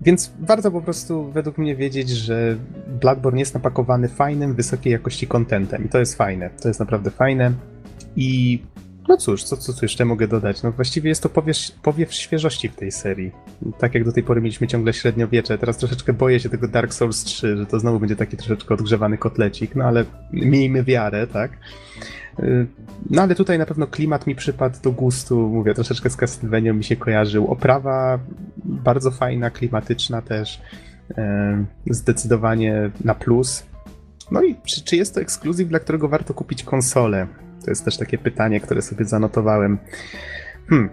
więc 0.00 0.32
warto 0.40 0.70
po 0.70 0.82
prostu 0.82 1.32
według 1.32 1.58
mnie 1.58 1.76
wiedzieć, 1.76 2.08
że 2.08 2.56
Bloodborne 3.00 3.40
jest 3.40 3.54
napakowany 3.54 4.08
fajnym, 4.08 4.54
wysokiej 4.54 4.92
jakości 4.92 5.26
kontentem 5.26 5.84
i 5.84 5.88
to 5.88 5.98
jest 5.98 6.14
fajne. 6.14 6.50
To 6.62 6.68
jest 6.68 6.80
naprawdę 6.80 7.10
fajne. 7.10 7.52
I 8.16 8.62
no 9.08 9.16
cóż, 9.16 9.44
co, 9.44 9.56
co, 9.56 9.72
co 9.72 9.84
jeszcze 9.84 10.04
mogę 10.04 10.28
dodać? 10.28 10.62
No 10.62 10.72
właściwie 10.72 11.08
jest 11.08 11.22
to 11.22 11.28
powiew, 11.28 11.56
powiew 11.82 12.14
świeżości 12.14 12.68
w 12.68 12.76
tej 12.76 12.92
serii. 12.92 13.32
Tak 13.78 13.94
jak 13.94 14.04
do 14.04 14.12
tej 14.12 14.22
pory 14.22 14.40
mieliśmy 14.40 14.66
ciągle 14.66 14.92
średniowiecze, 14.92 15.58
teraz 15.58 15.76
troszeczkę 15.76 16.12
boję 16.12 16.40
się 16.40 16.48
tego 16.48 16.68
Dark 16.68 16.94
Souls 16.94 17.24
3, 17.24 17.56
że 17.56 17.66
to 17.66 17.80
znowu 17.80 18.00
będzie 18.00 18.16
taki 18.16 18.36
troszeczkę 18.36 18.74
odgrzewany 18.74 19.18
kotlecik, 19.18 19.74
no 19.74 19.84
ale 19.84 20.04
miejmy 20.32 20.84
wiarę, 20.84 21.26
tak? 21.26 21.50
Y, 22.40 22.66
no 23.10 23.22
ale 23.22 23.34
tutaj 23.34 23.58
na 23.58 23.66
pewno 23.66 23.86
klimat 23.86 24.26
mi 24.26 24.34
przypadł 24.34 24.76
do 24.82 24.92
gustu, 24.92 25.48
mówię, 25.48 25.74
troszeczkę 25.74 26.10
z 26.10 26.16
Castlevania 26.16 26.72
mi 26.72 26.84
się 26.84 26.96
kojarzył. 26.96 27.46
Oprawa 27.46 28.18
bardzo 28.64 29.10
fajna, 29.10 29.50
klimatyczna 29.50 30.22
też, 30.22 30.60
y, 31.10 31.14
zdecydowanie 31.90 32.90
na 33.04 33.14
plus. 33.14 33.66
No 34.30 34.42
i 34.42 34.56
czy, 34.64 34.84
czy 34.84 34.96
jest 34.96 35.14
to 35.14 35.20
ekskluzyw, 35.20 35.68
dla 35.68 35.78
którego 35.78 36.08
warto 36.08 36.34
kupić 36.34 36.62
konsolę? 36.62 37.26
To 37.66 37.70
jest 37.70 37.84
też 37.84 37.96
takie 37.96 38.18
pytanie, 38.18 38.60
które 38.60 38.82
sobie 38.82 39.04
zanotowałem. 39.04 39.78
Hmm. 40.68 40.88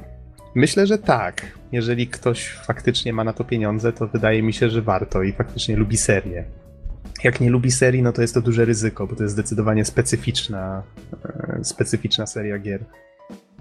Myślę, 0.55 0.87
że 0.87 0.97
tak. 0.97 1.41
Jeżeli 1.71 2.07
ktoś 2.07 2.53
faktycznie 2.53 3.13
ma 3.13 3.23
na 3.23 3.33
to 3.33 3.43
pieniądze, 3.43 3.93
to 3.93 4.07
wydaje 4.07 4.43
mi 4.43 4.53
się, 4.53 4.69
że 4.69 4.81
warto 4.81 5.23
i 5.23 5.31
faktycznie 5.31 5.75
lubi 5.77 5.97
serię. 5.97 6.43
Jak 7.23 7.41
nie 7.41 7.49
lubi 7.49 7.71
serii, 7.71 8.01
no 8.01 8.11
to 8.11 8.21
jest 8.21 8.33
to 8.33 8.41
duże 8.41 8.65
ryzyko, 8.65 9.07
bo 9.07 9.15
to 9.15 9.23
jest 9.23 9.33
zdecydowanie 9.33 9.85
specyficzna, 9.85 10.83
e, 11.25 11.63
specyficzna 11.63 12.27
seria 12.27 12.59
gier. 12.59 12.85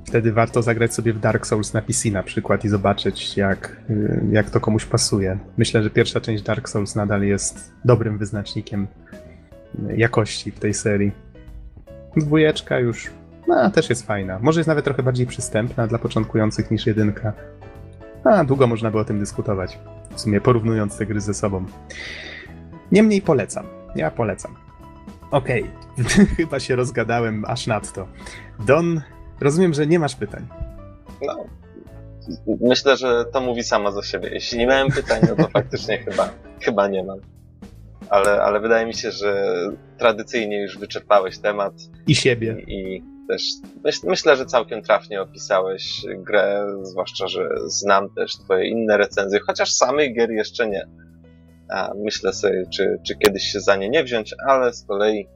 Wtedy 0.04 0.32
warto 0.32 0.62
zagrać 0.62 0.94
sobie 0.94 1.12
w 1.12 1.20
Dark 1.20 1.46
Souls 1.46 1.72
na 1.72 1.82
PC 1.82 2.10
na 2.10 2.22
przykład 2.22 2.64
i 2.64 2.68
zobaczyć, 2.68 3.36
jak, 3.36 3.76
e, 3.90 4.20
jak 4.30 4.50
to 4.50 4.60
komuś 4.60 4.84
pasuje. 4.84 5.38
Myślę, 5.56 5.82
że 5.82 5.90
pierwsza 5.90 6.20
część 6.20 6.42
Dark 6.42 6.68
Souls 6.68 6.94
nadal 6.94 7.22
jest 7.22 7.72
dobrym 7.84 8.18
wyznacznikiem 8.18 8.86
jakości 9.96 10.50
w 10.50 10.58
tej 10.58 10.74
serii. 10.74 11.31
Dwójeczka 12.16 12.78
już 12.78 13.10
no, 13.48 13.70
też 13.70 13.90
jest 13.90 14.06
fajna. 14.06 14.38
Może 14.42 14.60
jest 14.60 14.68
nawet 14.68 14.84
trochę 14.84 15.02
bardziej 15.02 15.26
przystępna 15.26 15.86
dla 15.86 15.98
początkujących 15.98 16.70
niż 16.70 16.86
jedynka. 16.86 17.32
A, 18.24 18.44
długo 18.44 18.66
można 18.66 18.90
by 18.90 18.98
o 18.98 19.04
tym 19.04 19.18
dyskutować. 19.18 19.78
W 20.14 20.20
sumie 20.20 20.40
porównując 20.40 20.98
te 20.98 21.06
gry 21.06 21.20
ze 21.20 21.34
sobą. 21.34 21.64
Niemniej 22.92 23.22
polecam. 23.22 23.66
Ja 23.96 24.10
polecam. 24.10 24.54
Okej, 25.30 25.64
okay. 25.94 26.26
chyba 26.36 26.60
się 26.60 26.76
rozgadałem 26.76 27.44
aż 27.44 27.66
nadto. 27.66 28.06
Don, 28.66 29.00
rozumiem, 29.40 29.74
że 29.74 29.86
nie 29.86 29.98
masz 29.98 30.16
pytań. 30.16 30.46
No, 31.26 31.44
myślę, 32.60 32.96
że 32.96 33.24
to 33.24 33.40
mówi 33.40 33.64
sama 33.64 33.92
za 33.92 34.02
siebie. 34.02 34.28
Jeśli 34.28 34.58
nie 34.58 34.66
miałem 34.66 34.88
pytań, 34.88 35.20
no 35.28 35.44
to 35.44 35.50
faktycznie 35.50 35.98
chyba, 35.98 36.30
chyba 36.60 36.88
nie 36.88 37.04
mam 37.04 37.31
ale, 38.10 38.42
ale 38.42 38.60
wydaje 38.60 38.86
mi 38.86 38.94
się, 38.94 39.10
że 39.10 39.52
tradycyjnie 39.98 40.62
już 40.62 40.78
wyczerpałeś 40.78 41.38
temat. 41.38 41.72
I 42.06 42.14
siebie. 42.14 42.56
I, 42.66 43.02
też 43.28 43.42
myśl, 43.84 44.00
myślę, 44.06 44.36
że 44.36 44.46
całkiem 44.46 44.82
trafnie 44.82 45.22
opisałeś 45.22 46.02
grę, 46.16 46.66
zwłaszcza, 46.82 47.28
że 47.28 47.48
znam 47.66 48.14
też 48.14 48.32
twoje 48.32 48.68
inne 48.68 48.96
recenzje, 48.96 49.40
chociaż 49.46 49.72
samych 49.72 50.14
gier 50.14 50.30
jeszcze 50.30 50.68
nie. 50.68 50.86
A 51.68 51.92
myślę 52.04 52.32
sobie, 52.32 52.66
czy, 52.70 52.98
czy 53.06 53.16
kiedyś 53.16 53.42
się 53.44 53.60
za 53.60 53.76
nie 53.76 53.88
nie 53.88 54.04
wziąć, 54.04 54.34
ale 54.46 54.72
z 54.72 54.84
kolei 54.86 55.28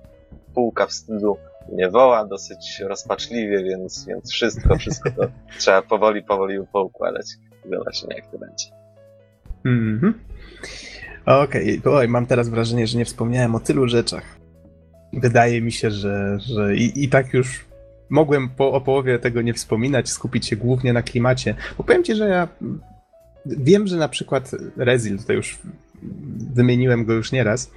półka 0.54 0.86
wstydu 0.86 1.36
nie 1.72 1.90
woła 1.90 2.24
dosyć 2.24 2.80
rozpaczliwie, 2.80 3.64
więc, 3.64 4.06
więc 4.06 4.32
wszystko, 4.32 4.76
wszystko 4.76 5.10
to 5.10 5.22
trzeba 5.60 5.82
powoli, 5.82 6.22
powoli 6.22 6.58
poukładać. 6.72 7.26
Zobaczymy, 7.70 8.14
jak 8.14 8.30
to 8.30 8.38
będzie. 8.38 8.66
Mhm. 9.64 10.20
Okej, 11.26 11.80
okay. 11.84 12.08
mam 12.08 12.26
teraz 12.26 12.48
wrażenie, 12.48 12.86
że 12.86 12.98
nie 12.98 13.04
wspomniałem 13.04 13.54
o 13.54 13.60
tylu 13.60 13.88
rzeczach. 13.88 14.38
Wydaje 15.12 15.62
mi 15.62 15.72
się, 15.72 15.90
że, 15.90 16.38
że 16.40 16.76
i, 16.76 17.04
i 17.04 17.08
tak 17.08 17.32
już 17.32 17.64
mogłem 18.10 18.48
po, 18.48 18.72
o 18.72 18.80
połowie 18.80 19.18
tego 19.18 19.42
nie 19.42 19.54
wspominać, 19.54 20.08
skupić 20.08 20.46
się 20.46 20.56
głównie 20.56 20.92
na 20.92 21.02
klimacie. 21.02 21.54
Bo 21.78 21.84
powiem 21.84 22.04
ci, 22.04 22.14
że 22.14 22.28
ja 22.28 22.48
wiem, 23.46 23.86
że 23.86 23.96
na 23.96 24.08
przykład 24.08 24.50
Rezil, 24.76 25.18
tutaj 25.18 25.36
już 25.36 25.58
wymieniłem 26.54 27.04
go 27.04 27.12
już 27.12 27.32
nieraz, 27.32 27.70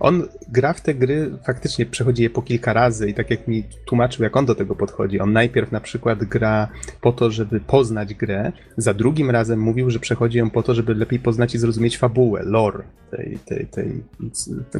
on 0.00 0.28
gra 0.48 0.72
w 0.72 0.80
te 0.80 0.94
gry, 0.94 1.30
faktycznie 1.46 1.86
przechodzi 1.86 2.22
je 2.22 2.30
po 2.30 2.42
kilka 2.42 2.72
razy 2.72 3.08
i 3.08 3.14
tak 3.14 3.30
jak 3.30 3.48
mi 3.48 3.64
tłumaczył, 3.84 4.24
jak 4.24 4.36
on 4.36 4.46
do 4.46 4.54
tego 4.54 4.74
podchodzi, 4.74 5.20
on 5.20 5.32
najpierw 5.32 5.72
na 5.72 5.80
przykład 5.80 6.24
gra 6.24 6.68
po 7.00 7.12
to, 7.12 7.30
żeby 7.30 7.60
poznać 7.60 8.14
grę, 8.14 8.52
za 8.76 8.94
drugim 8.94 9.30
razem 9.30 9.60
mówił, 9.60 9.90
że 9.90 9.98
przechodzi 9.98 10.38
ją 10.38 10.50
po 10.50 10.62
to, 10.62 10.74
żeby 10.74 10.94
lepiej 10.94 11.18
poznać 11.18 11.54
i 11.54 11.58
zrozumieć 11.58 11.98
fabułę, 11.98 12.42
lore 12.44 12.84
tej, 13.10 13.38
tej, 13.46 13.66
tej, 13.66 14.02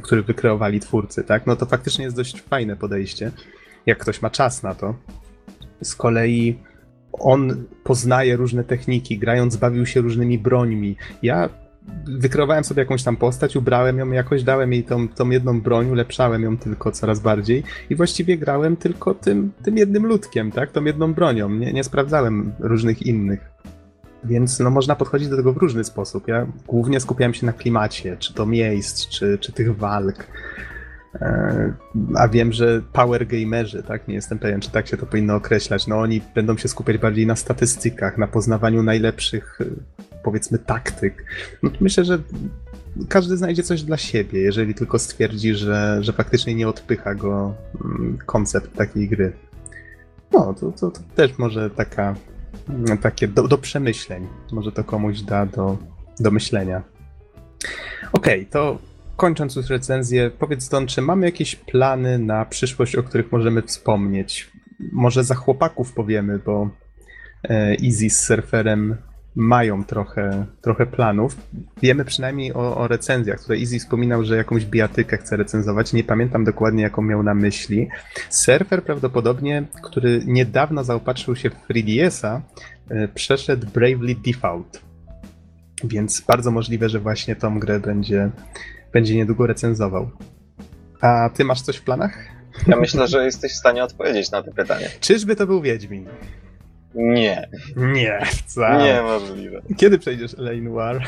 który 0.02 0.22
wykreowali 0.22 0.80
twórcy, 0.80 1.24
tak? 1.24 1.46
No 1.46 1.56
to 1.56 1.66
faktycznie 1.66 2.04
jest 2.04 2.16
dość 2.16 2.42
fajne 2.42 2.76
podejście, 2.76 3.30
jak 3.86 3.98
ktoś 3.98 4.22
ma 4.22 4.30
czas 4.30 4.62
na 4.62 4.74
to. 4.74 4.94
Z 5.82 5.94
kolei 5.94 6.58
on 7.12 7.64
poznaje 7.84 8.36
różne 8.36 8.64
techniki, 8.64 9.18
grając 9.18 9.56
bawił 9.56 9.86
się 9.86 10.00
różnymi 10.00 10.38
brońmi. 10.38 10.96
Ja 11.22 11.48
wykreowałem 12.06 12.64
sobie 12.64 12.82
jakąś 12.82 13.02
tam 13.02 13.16
postać, 13.16 13.56
ubrałem 13.56 13.98
ją 13.98 14.10
jakoś, 14.10 14.42
dałem 14.42 14.72
jej 14.72 14.84
tą, 14.84 15.08
tą 15.08 15.30
jedną 15.30 15.60
broń, 15.60 15.90
ulepszałem 15.90 16.42
ją 16.42 16.58
tylko 16.58 16.92
coraz 16.92 17.20
bardziej 17.20 17.62
i 17.90 17.96
właściwie 17.96 18.38
grałem 18.38 18.76
tylko 18.76 19.14
tym, 19.14 19.52
tym 19.62 19.76
jednym 19.76 20.06
ludkiem, 20.06 20.52
tak? 20.52 20.72
Tą 20.72 20.84
jedną 20.84 21.14
bronią. 21.14 21.48
Nie, 21.48 21.72
nie 21.72 21.84
sprawdzałem 21.84 22.52
różnych 22.58 23.02
innych. 23.02 23.50
Więc 24.24 24.60
no, 24.60 24.70
można 24.70 24.96
podchodzić 24.96 25.28
do 25.28 25.36
tego 25.36 25.52
w 25.52 25.56
różny 25.56 25.84
sposób. 25.84 26.28
Ja 26.28 26.46
głównie 26.66 27.00
skupiałem 27.00 27.34
się 27.34 27.46
na 27.46 27.52
klimacie, 27.52 28.16
czy 28.16 28.34
to 28.34 28.46
miejsc, 28.46 29.08
czy, 29.08 29.38
czy 29.38 29.52
tych 29.52 29.76
walk. 29.76 30.26
E, 31.20 31.72
a 32.16 32.28
wiem, 32.28 32.52
że 32.52 32.82
power 32.92 33.26
gamerzy, 33.26 33.82
tak? 33.82 34.08
Nie 34.08 34.14
jestem 34.14 34.38
pewien, 34.38 34.60
czy 34.60 34.70
tak 34.70 34.86
się 34.86 34.96
to 34.96 35.06
powinno 35.06 35.34
określać. 35.34 35.86
No 35.86 35.98
oni 35.98 36.20
będą 36.34 36.56
się 36.56 36.68
skupiać 36.68 36.98
bardziej 36.98 37.26
na 37.26 37.36
statystykach, 37.36 38.18
na 38.18 38.26
poznawaniu 38.26 38.82
najlepszych, 38.82 39.58
e, 39.60 39.64
powiedzmy, 40.22 40.58
taktyk. 40.58 41.24
No 41.62 41.70
myślę, 41.80 42.04
że 42.04 42.18
każdy 43.08 43.36
znajdzie 43.36 43.62
coś 43.62 43.82
dla 43.82 43.96
siebie, 43.96 44.40
jeżeli 44.40 44.74
tylko 44.74 44.98
stwierdzi, 44.98 45.54
że, 45.54 45.98
że 46.00 46.12
faktycznie 46.12 46.54
nie 46.54 46.68
odpycha 46.68 47.14
go 47.14 47.54
mm, 47.84 48.18
koncept 48.26 48.76
takiej 48.76 49.08
gry. 49.08 49.32
No, 50.32 50.54
to, 50.54 50.72
to, 50.72 50.90
to 50.90 51.00
też 51.14 51.38
może 51.38 51.70
taka, 51.70 52.14
mm, 52.68 52.98
takie 52.98 53.28
do, 53.28 53.48
do 53.48 53.58
przemyśleń. 53.58 54.26
Może 54.52 54.72
to 54.72 54.84
komuś 54.84 55.20
da 55.20 55.46
do, 55.46 55.78
do 56.20 56.30
myślenia. 56.30 56.82
Okej, 58.12 58.40
okay, 58.40 58.46
to 58.50 58.78
kończąc 59.20 59.56
już 59.56 59.68
recenzję, 59.70 60.30
powiedz 60.38 60.68
Don, 60.68 60.86
czy 60.86 61.02
mamy 61.02 61.26
jakieś 61.26 61.56
plany 61.56 62.18
na 62.18 62.44
przyszłość, 62.44 62.96
o 62.96 63.02
których 63.02 63.32
możemy 63.32 63.62
wspomnieć? 63.62 64.50
Może 64.92 65.24
za 65.24 65.34
chłopaków 65.34 65.92
powiemy, 65.92 66.38
bo 66.38 66.70
e, 67.44 67.76
Easy 67.84 68.10
z 68.10 68.26
surferem 68.26 68.96
mają 69.34 69.84
trochę, 69.84 70.46
trochę 70.60 70.86
planów. 70.86 71.36
Wiemy 71.82 72.04
przynajmniej 72.04 72.54
o, 72.54 72.76
o 72.76 72.88
recenzjach. 72.88 73.40
Tutaj 73.40 73.60
Easy 73.60 73.78
wspominał, 73.78 74.24
że 74.24 74.36
jakąś 74.36 74.64
bijatykę 74.64 75.16
chce 75.16 75.36
recenzować. 75.36 75.92
Nie 75.92 76.04
pamiętam 76.04 76.44
dokładnie, 76.44 76.82
jaką 76.82 77.02
miał 77.02 77.22
na 77.22 77.34
myśli. 77.34 77.88
Surfer 78.30 78.84
prawdopodobnie, 78.84 79.62
który 79.82 80.22
niedawno 80.26 80.84
zaopatrzył 80.84 81.36
się 81.36 81.50
w 81.50 81.68
3DS-a, 81.68 82.40
e, 82.90 83.08
przeszedł 83.08 83.66
Bravely 83.66 84.14
Default. 84.14 84.80
Więc 85.84 86.20
bardzo 86.20 86.50
możliwe, 86.50 86.88
że 86.88 87.00
właśnie 87.00 87.36
tą 87.36 87.58
grę 87.58 87.80
będzie 87.80 88.30
będzie 88.92 89.16
niedługo 89.16 89.46
recenzował. 89.46 90.10
A 91.00 91.30
ty 91.34 91.44
masz 91.44 91.62
coś 91.62 91.76
w 91.76 91.82
planach? 91.82 92.18
Ja 92.66 92.76
myślę, 92.76 93.08
że 93.08 93.24
jesteś 93.24 93.52
w 93.52 93.56
stanie 93.56 93.84
odpowiedzieć 93.84 94.30
na 94.30 94.42
to 94.42 94.52
pytanie. 94.52 94.88
Czyżby 95.00 95.36
to 95.36 95.46
był 95.46 95.60
Wiedźmin? 95.62 96.06
Nie. 96.94 97.48
Nie, 97.76 98.20
wcale. 98.26 98.84
Niemożliwe. 98.84 99.60
Kiedy 99.76 99.98
przejdziesz 99.98 100.34
L.A. 100.38 100.52
Noir? 100.70 101.02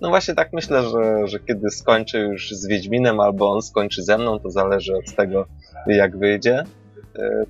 No 0.00 0.08
właśnie 0.08 0.34
tak 0.34 0.52
myślę, 0.52 0.82
że, 0.82 1.26
że 1.26 1.40
kiedy 1.40 1.70
skończę 1.70 2.18
już 2.18 2.50
z 2.50 2.66
Wiedźminem 2.68 3.20
albo 3.20 3.52
on 3.52 3.62
skończy 3.62 4.02
ze 4.02 4.18
mną, 4.18 4.38
to 4.38 4.50
zależy 4.50 4.96
od 4.96 5.14
tego, 5.14 5.46
jak 5.86 6.18
wyjdzie. 6.18 6.58
E, 6.58 6.64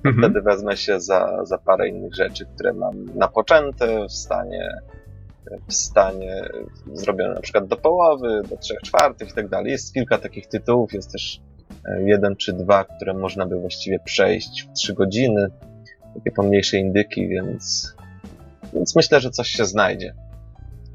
to 0.03 0.09
Mhm. 0.09 0.17
wtedy 0.19 0.41
wezmę 0.41 0.77
się 0.77 0.99
za, 0.99 1.45
za 1.45 1.57
parę 1.57 1.87
innych 1.89 2.15
rzeczy, 2.15 2.45
które 2.55 2.73
mam 2.73 3.05
napoczęte 3.15 4.05
w 4.05 4.11
stanie, 4.11 4.69
w 5.67 5.73
stanie 5.73 6.41
zrobione 6.93 7.33
na 7.33 7.41
przykład 7.41 7.67
do 7.67 7.77
połowy, 7.77 8.41
do 8.49 8.57
trzech 8.57 8.81
czwartych 8.81 9.29
i 9.29 9.33
tak 9.33 9.47
dalej. 9.49 9.71
Jest 9.71 9.93
kilka 9.93 10.17
takich 10.17 10.47
tytułów, 10.47 10.93
jest 10.93 11.11
też 11.11 11.41
e, 11.85 12.03
jeden 12.03 12.35
czy 12.35 12.53
dwa, 12.53 12.85
które 12.85 13.13
można 13.13 13.45
by 13.45 13.59
właściwie 13.59 13.99
przejść 13.99 14.67
w 14.67 14.73
trzy 14.73 14.93
godziny. 14.93 15.47
Takie 16.15 16.31
pomniejsze 16.31 16.77
indyki, 16.77 17.27
więc, 17.27 17.95
więc 18.73 18.95
myślę, 18.95 19.21
że 19.21 19.29
coś 19.29 19.47
się 19.47 19.65
znajdzie. 19.65 20.13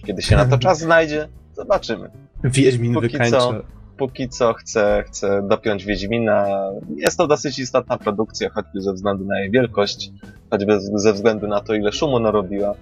Kiedy 0.07 0.23
się 0.23 0.37
na 0.37 0.45
to 0.45 0.59
czas 0.69 0.79
znajdzie, 0.79 1.29
zobaczymy. 1.53 2.11
Wiedźmin 2.45 2.95
Póki 2.95 3.09
wykańcza. 3.09 3.39
co. 3.39 3.74
Póki 3.97 4.29
co 4.29 4.53
chcę, 4.53 5.05
chcę 5.07 5.43
dopiąć 5.49 5.85
Wiedźmina. 5.85 6.71
Jest 6.97 7.19
to 7.19 7.27
dosyć 7.27 7.59
istotna 7.59 7.99
produkcja, 7.99 8.51
choćby 8.51 8.81
ze 8.81 8.93
względu 8.93 9.25
na 9.25 9.41
jej 9.41 9.51
wielkość, 9.51 10.11
choćby 10.51 10.79
ze 10.95 11.13
względu 11.13 11.49
na 11.49 11.61
to, 11.61 11.75
ile 11.75 11.93
szumu 11.93 12.21
narobiła. 12.21 12.75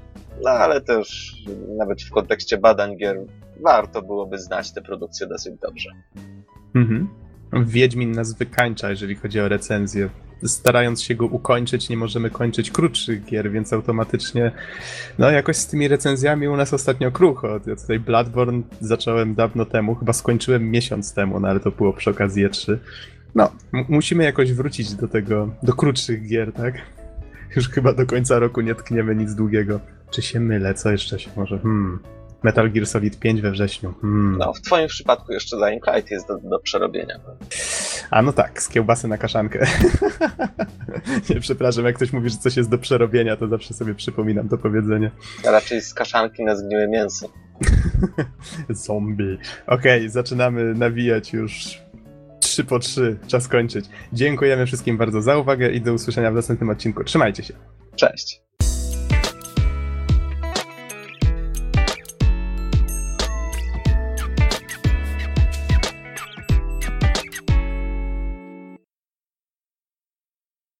No 0.44 0.50
ale 0.50 0.80
też 0.80 1.36
nawet 1.78 2.02
w 2.02 2.10
kontekście 2.10 2.58
badań 2.58 2.96
gier 2.96 3.16
warto 3.60 4.02
byłoby 4.02 4.38
znać 4.38 4.72
tę 4.72 4.82
produkcję 4.82 5.26
dosyć 5.26 5.54
dobrze. 5.60 5.90
Mhm. 6.74 7.08
Wiedźmin 7.66 8.12
nas 8.12 8.38
wykańcza, 8.38 8.90
jeżeli 8.90 9.14
chodzi 9.14 9.40
o 9.40 9.48
recenzję. 9.48 10.08
Starając 10.46 11.02
się 11.02 11.14
go 11.14 11.26
ukończyć, 11.26 11.88
nie 11.88 11.96
możemy 11.96 12.30
kończyć 12.30 12.70
krótszych 12.70 13.24
gier, 13.24 13.50
więc 13.50 13.72
automatycznie, 13.72 14.52
no 15.18 15.30
jakoś 15.30 15.56
z 15.56 15.66
tymi 15.66 15.88
recenzjami 15.88 16.48
u 16.48 16.56
nas 16.56 16.74
ostatnio 16.74 17.10
krucho. 17.10 17.48
Ja 17.66 17.76
tutaj 17.76 17.98
Bloodborne 17.98 18.62
zacząłem 18.80 19.34
dawno 19.34 19.64
temu, 19.64 19.94
chyba 19.94 20.12
skończyłem 20.12 20.70
miesiąc 20.70 21.14
temu, 21.14 21.40
no 21.40 21.48
ale 21.48 21.60
to 21.60 21.70
było 21.70 21.92
przy 21.92 22.10
okazji 22.10 22.48
E3. 22.48 22.76
No, 23.34 23.52
m- 23.74 23.84
musimy 23.88 24.24
jakoś 24.24 24.52
wrócić 24.52 24.94
do 24.94 25.08
tego, 25.08 25.48
do 25.62 25.72
krótszych 25.72 26.28
gier, 26.28 26.52
tak? 26.52 26.74
Już 27.56 27.68
chyba 27.68 27.92
do 27.92 28.06
końca 28.06 28.38
roku 28.38 28.60
nie 28.60 28.74
tkniemy 28.74 29.16
nic 29.16 29.34
długiego. 29.34 29.80
Czy 30.10 30.22
się 30.22 30.40
mylę? 30.40 30.74
Co 30.74 30.90
jeszcze 30.90 31.18
się 31.18 31.30
może? 31.36 31.58
Hmm. 31.58 31.98
Metal 32.42 32.70
Gear 32.70 32.86
Solid 32.86 33.18
5 33.18 33.40
we 33.40 33.50
wrześniu. 33.50 33.94
Hmm. 34.00 34.38
No, 34.38 34.52
w 34.52 34.60
twoim 34.60 34.88
przypadku 34.88 35.32
jeszcze 35.32 35.56
Dying 35.56 35.86
Light 35.86 36.10
jest 36.10 36.28
do, 36.28 36.38
do 36.38 36.58
przerobienia. 36.58 37.20
A 38.10 38.22
no 38.22 38.32
tak, 38.32 38.62
z 38.62 38.68
kiełbasy 38.68 39.08
na 39.08 39.18
kaszankę. 39.18 39.66
nie, 41.30 41.40
przepraszam, 41.40 41.84
jak 41.84 41.96
ktoś 41.96 42.12
mówi, 42.12 42.30
że 42.30 42.36
coś 42.36 42.56
jest 42.56 42.70
do 42.70 42.78
przerobienia, 42.78 43.36
to 43.36 43.48
zawsze 43.48 43.74
sobie 43.74 43.94
przypominam 43.94 44.48
to 44.48 44.58
powiedzenie. 44.58 45.10
A 45.46 45.50
raczej 45.50 45.80
z 45.82 45.94
kaszanki 45.94 46.44
na 46.44 46.56
zgniłe 46.56 46.88
mięso. 46.88 47.28
Zombie. 48.70 49.38
Okej, 49.66 50.08
zaczynamy 50.08 50.74
nawijać 50.74 51.32
już 51.32 51.82
trzy 52.40 52.64
po 52.64 52.78
trzy. 52.78 53.18
Czas 53.26 53.48
kończyć. 53.48 53.84
Dziękujemy 54.12 54.66
wszystkim 54.66 54.98
bardzo 54.98 55.22
za 55.22 55.38
uwagę 55.38 55.70
i 55.70 55.80
do 55.80 55.92
usłyszenia 55.92 56.30
w 56.30 56.34
następnym 56.34 56.70
odcinku. 56.70 57.04
Trzymajcie 57.04 57.42
się. 57.42 57.54
Cześć! 57.96 58.42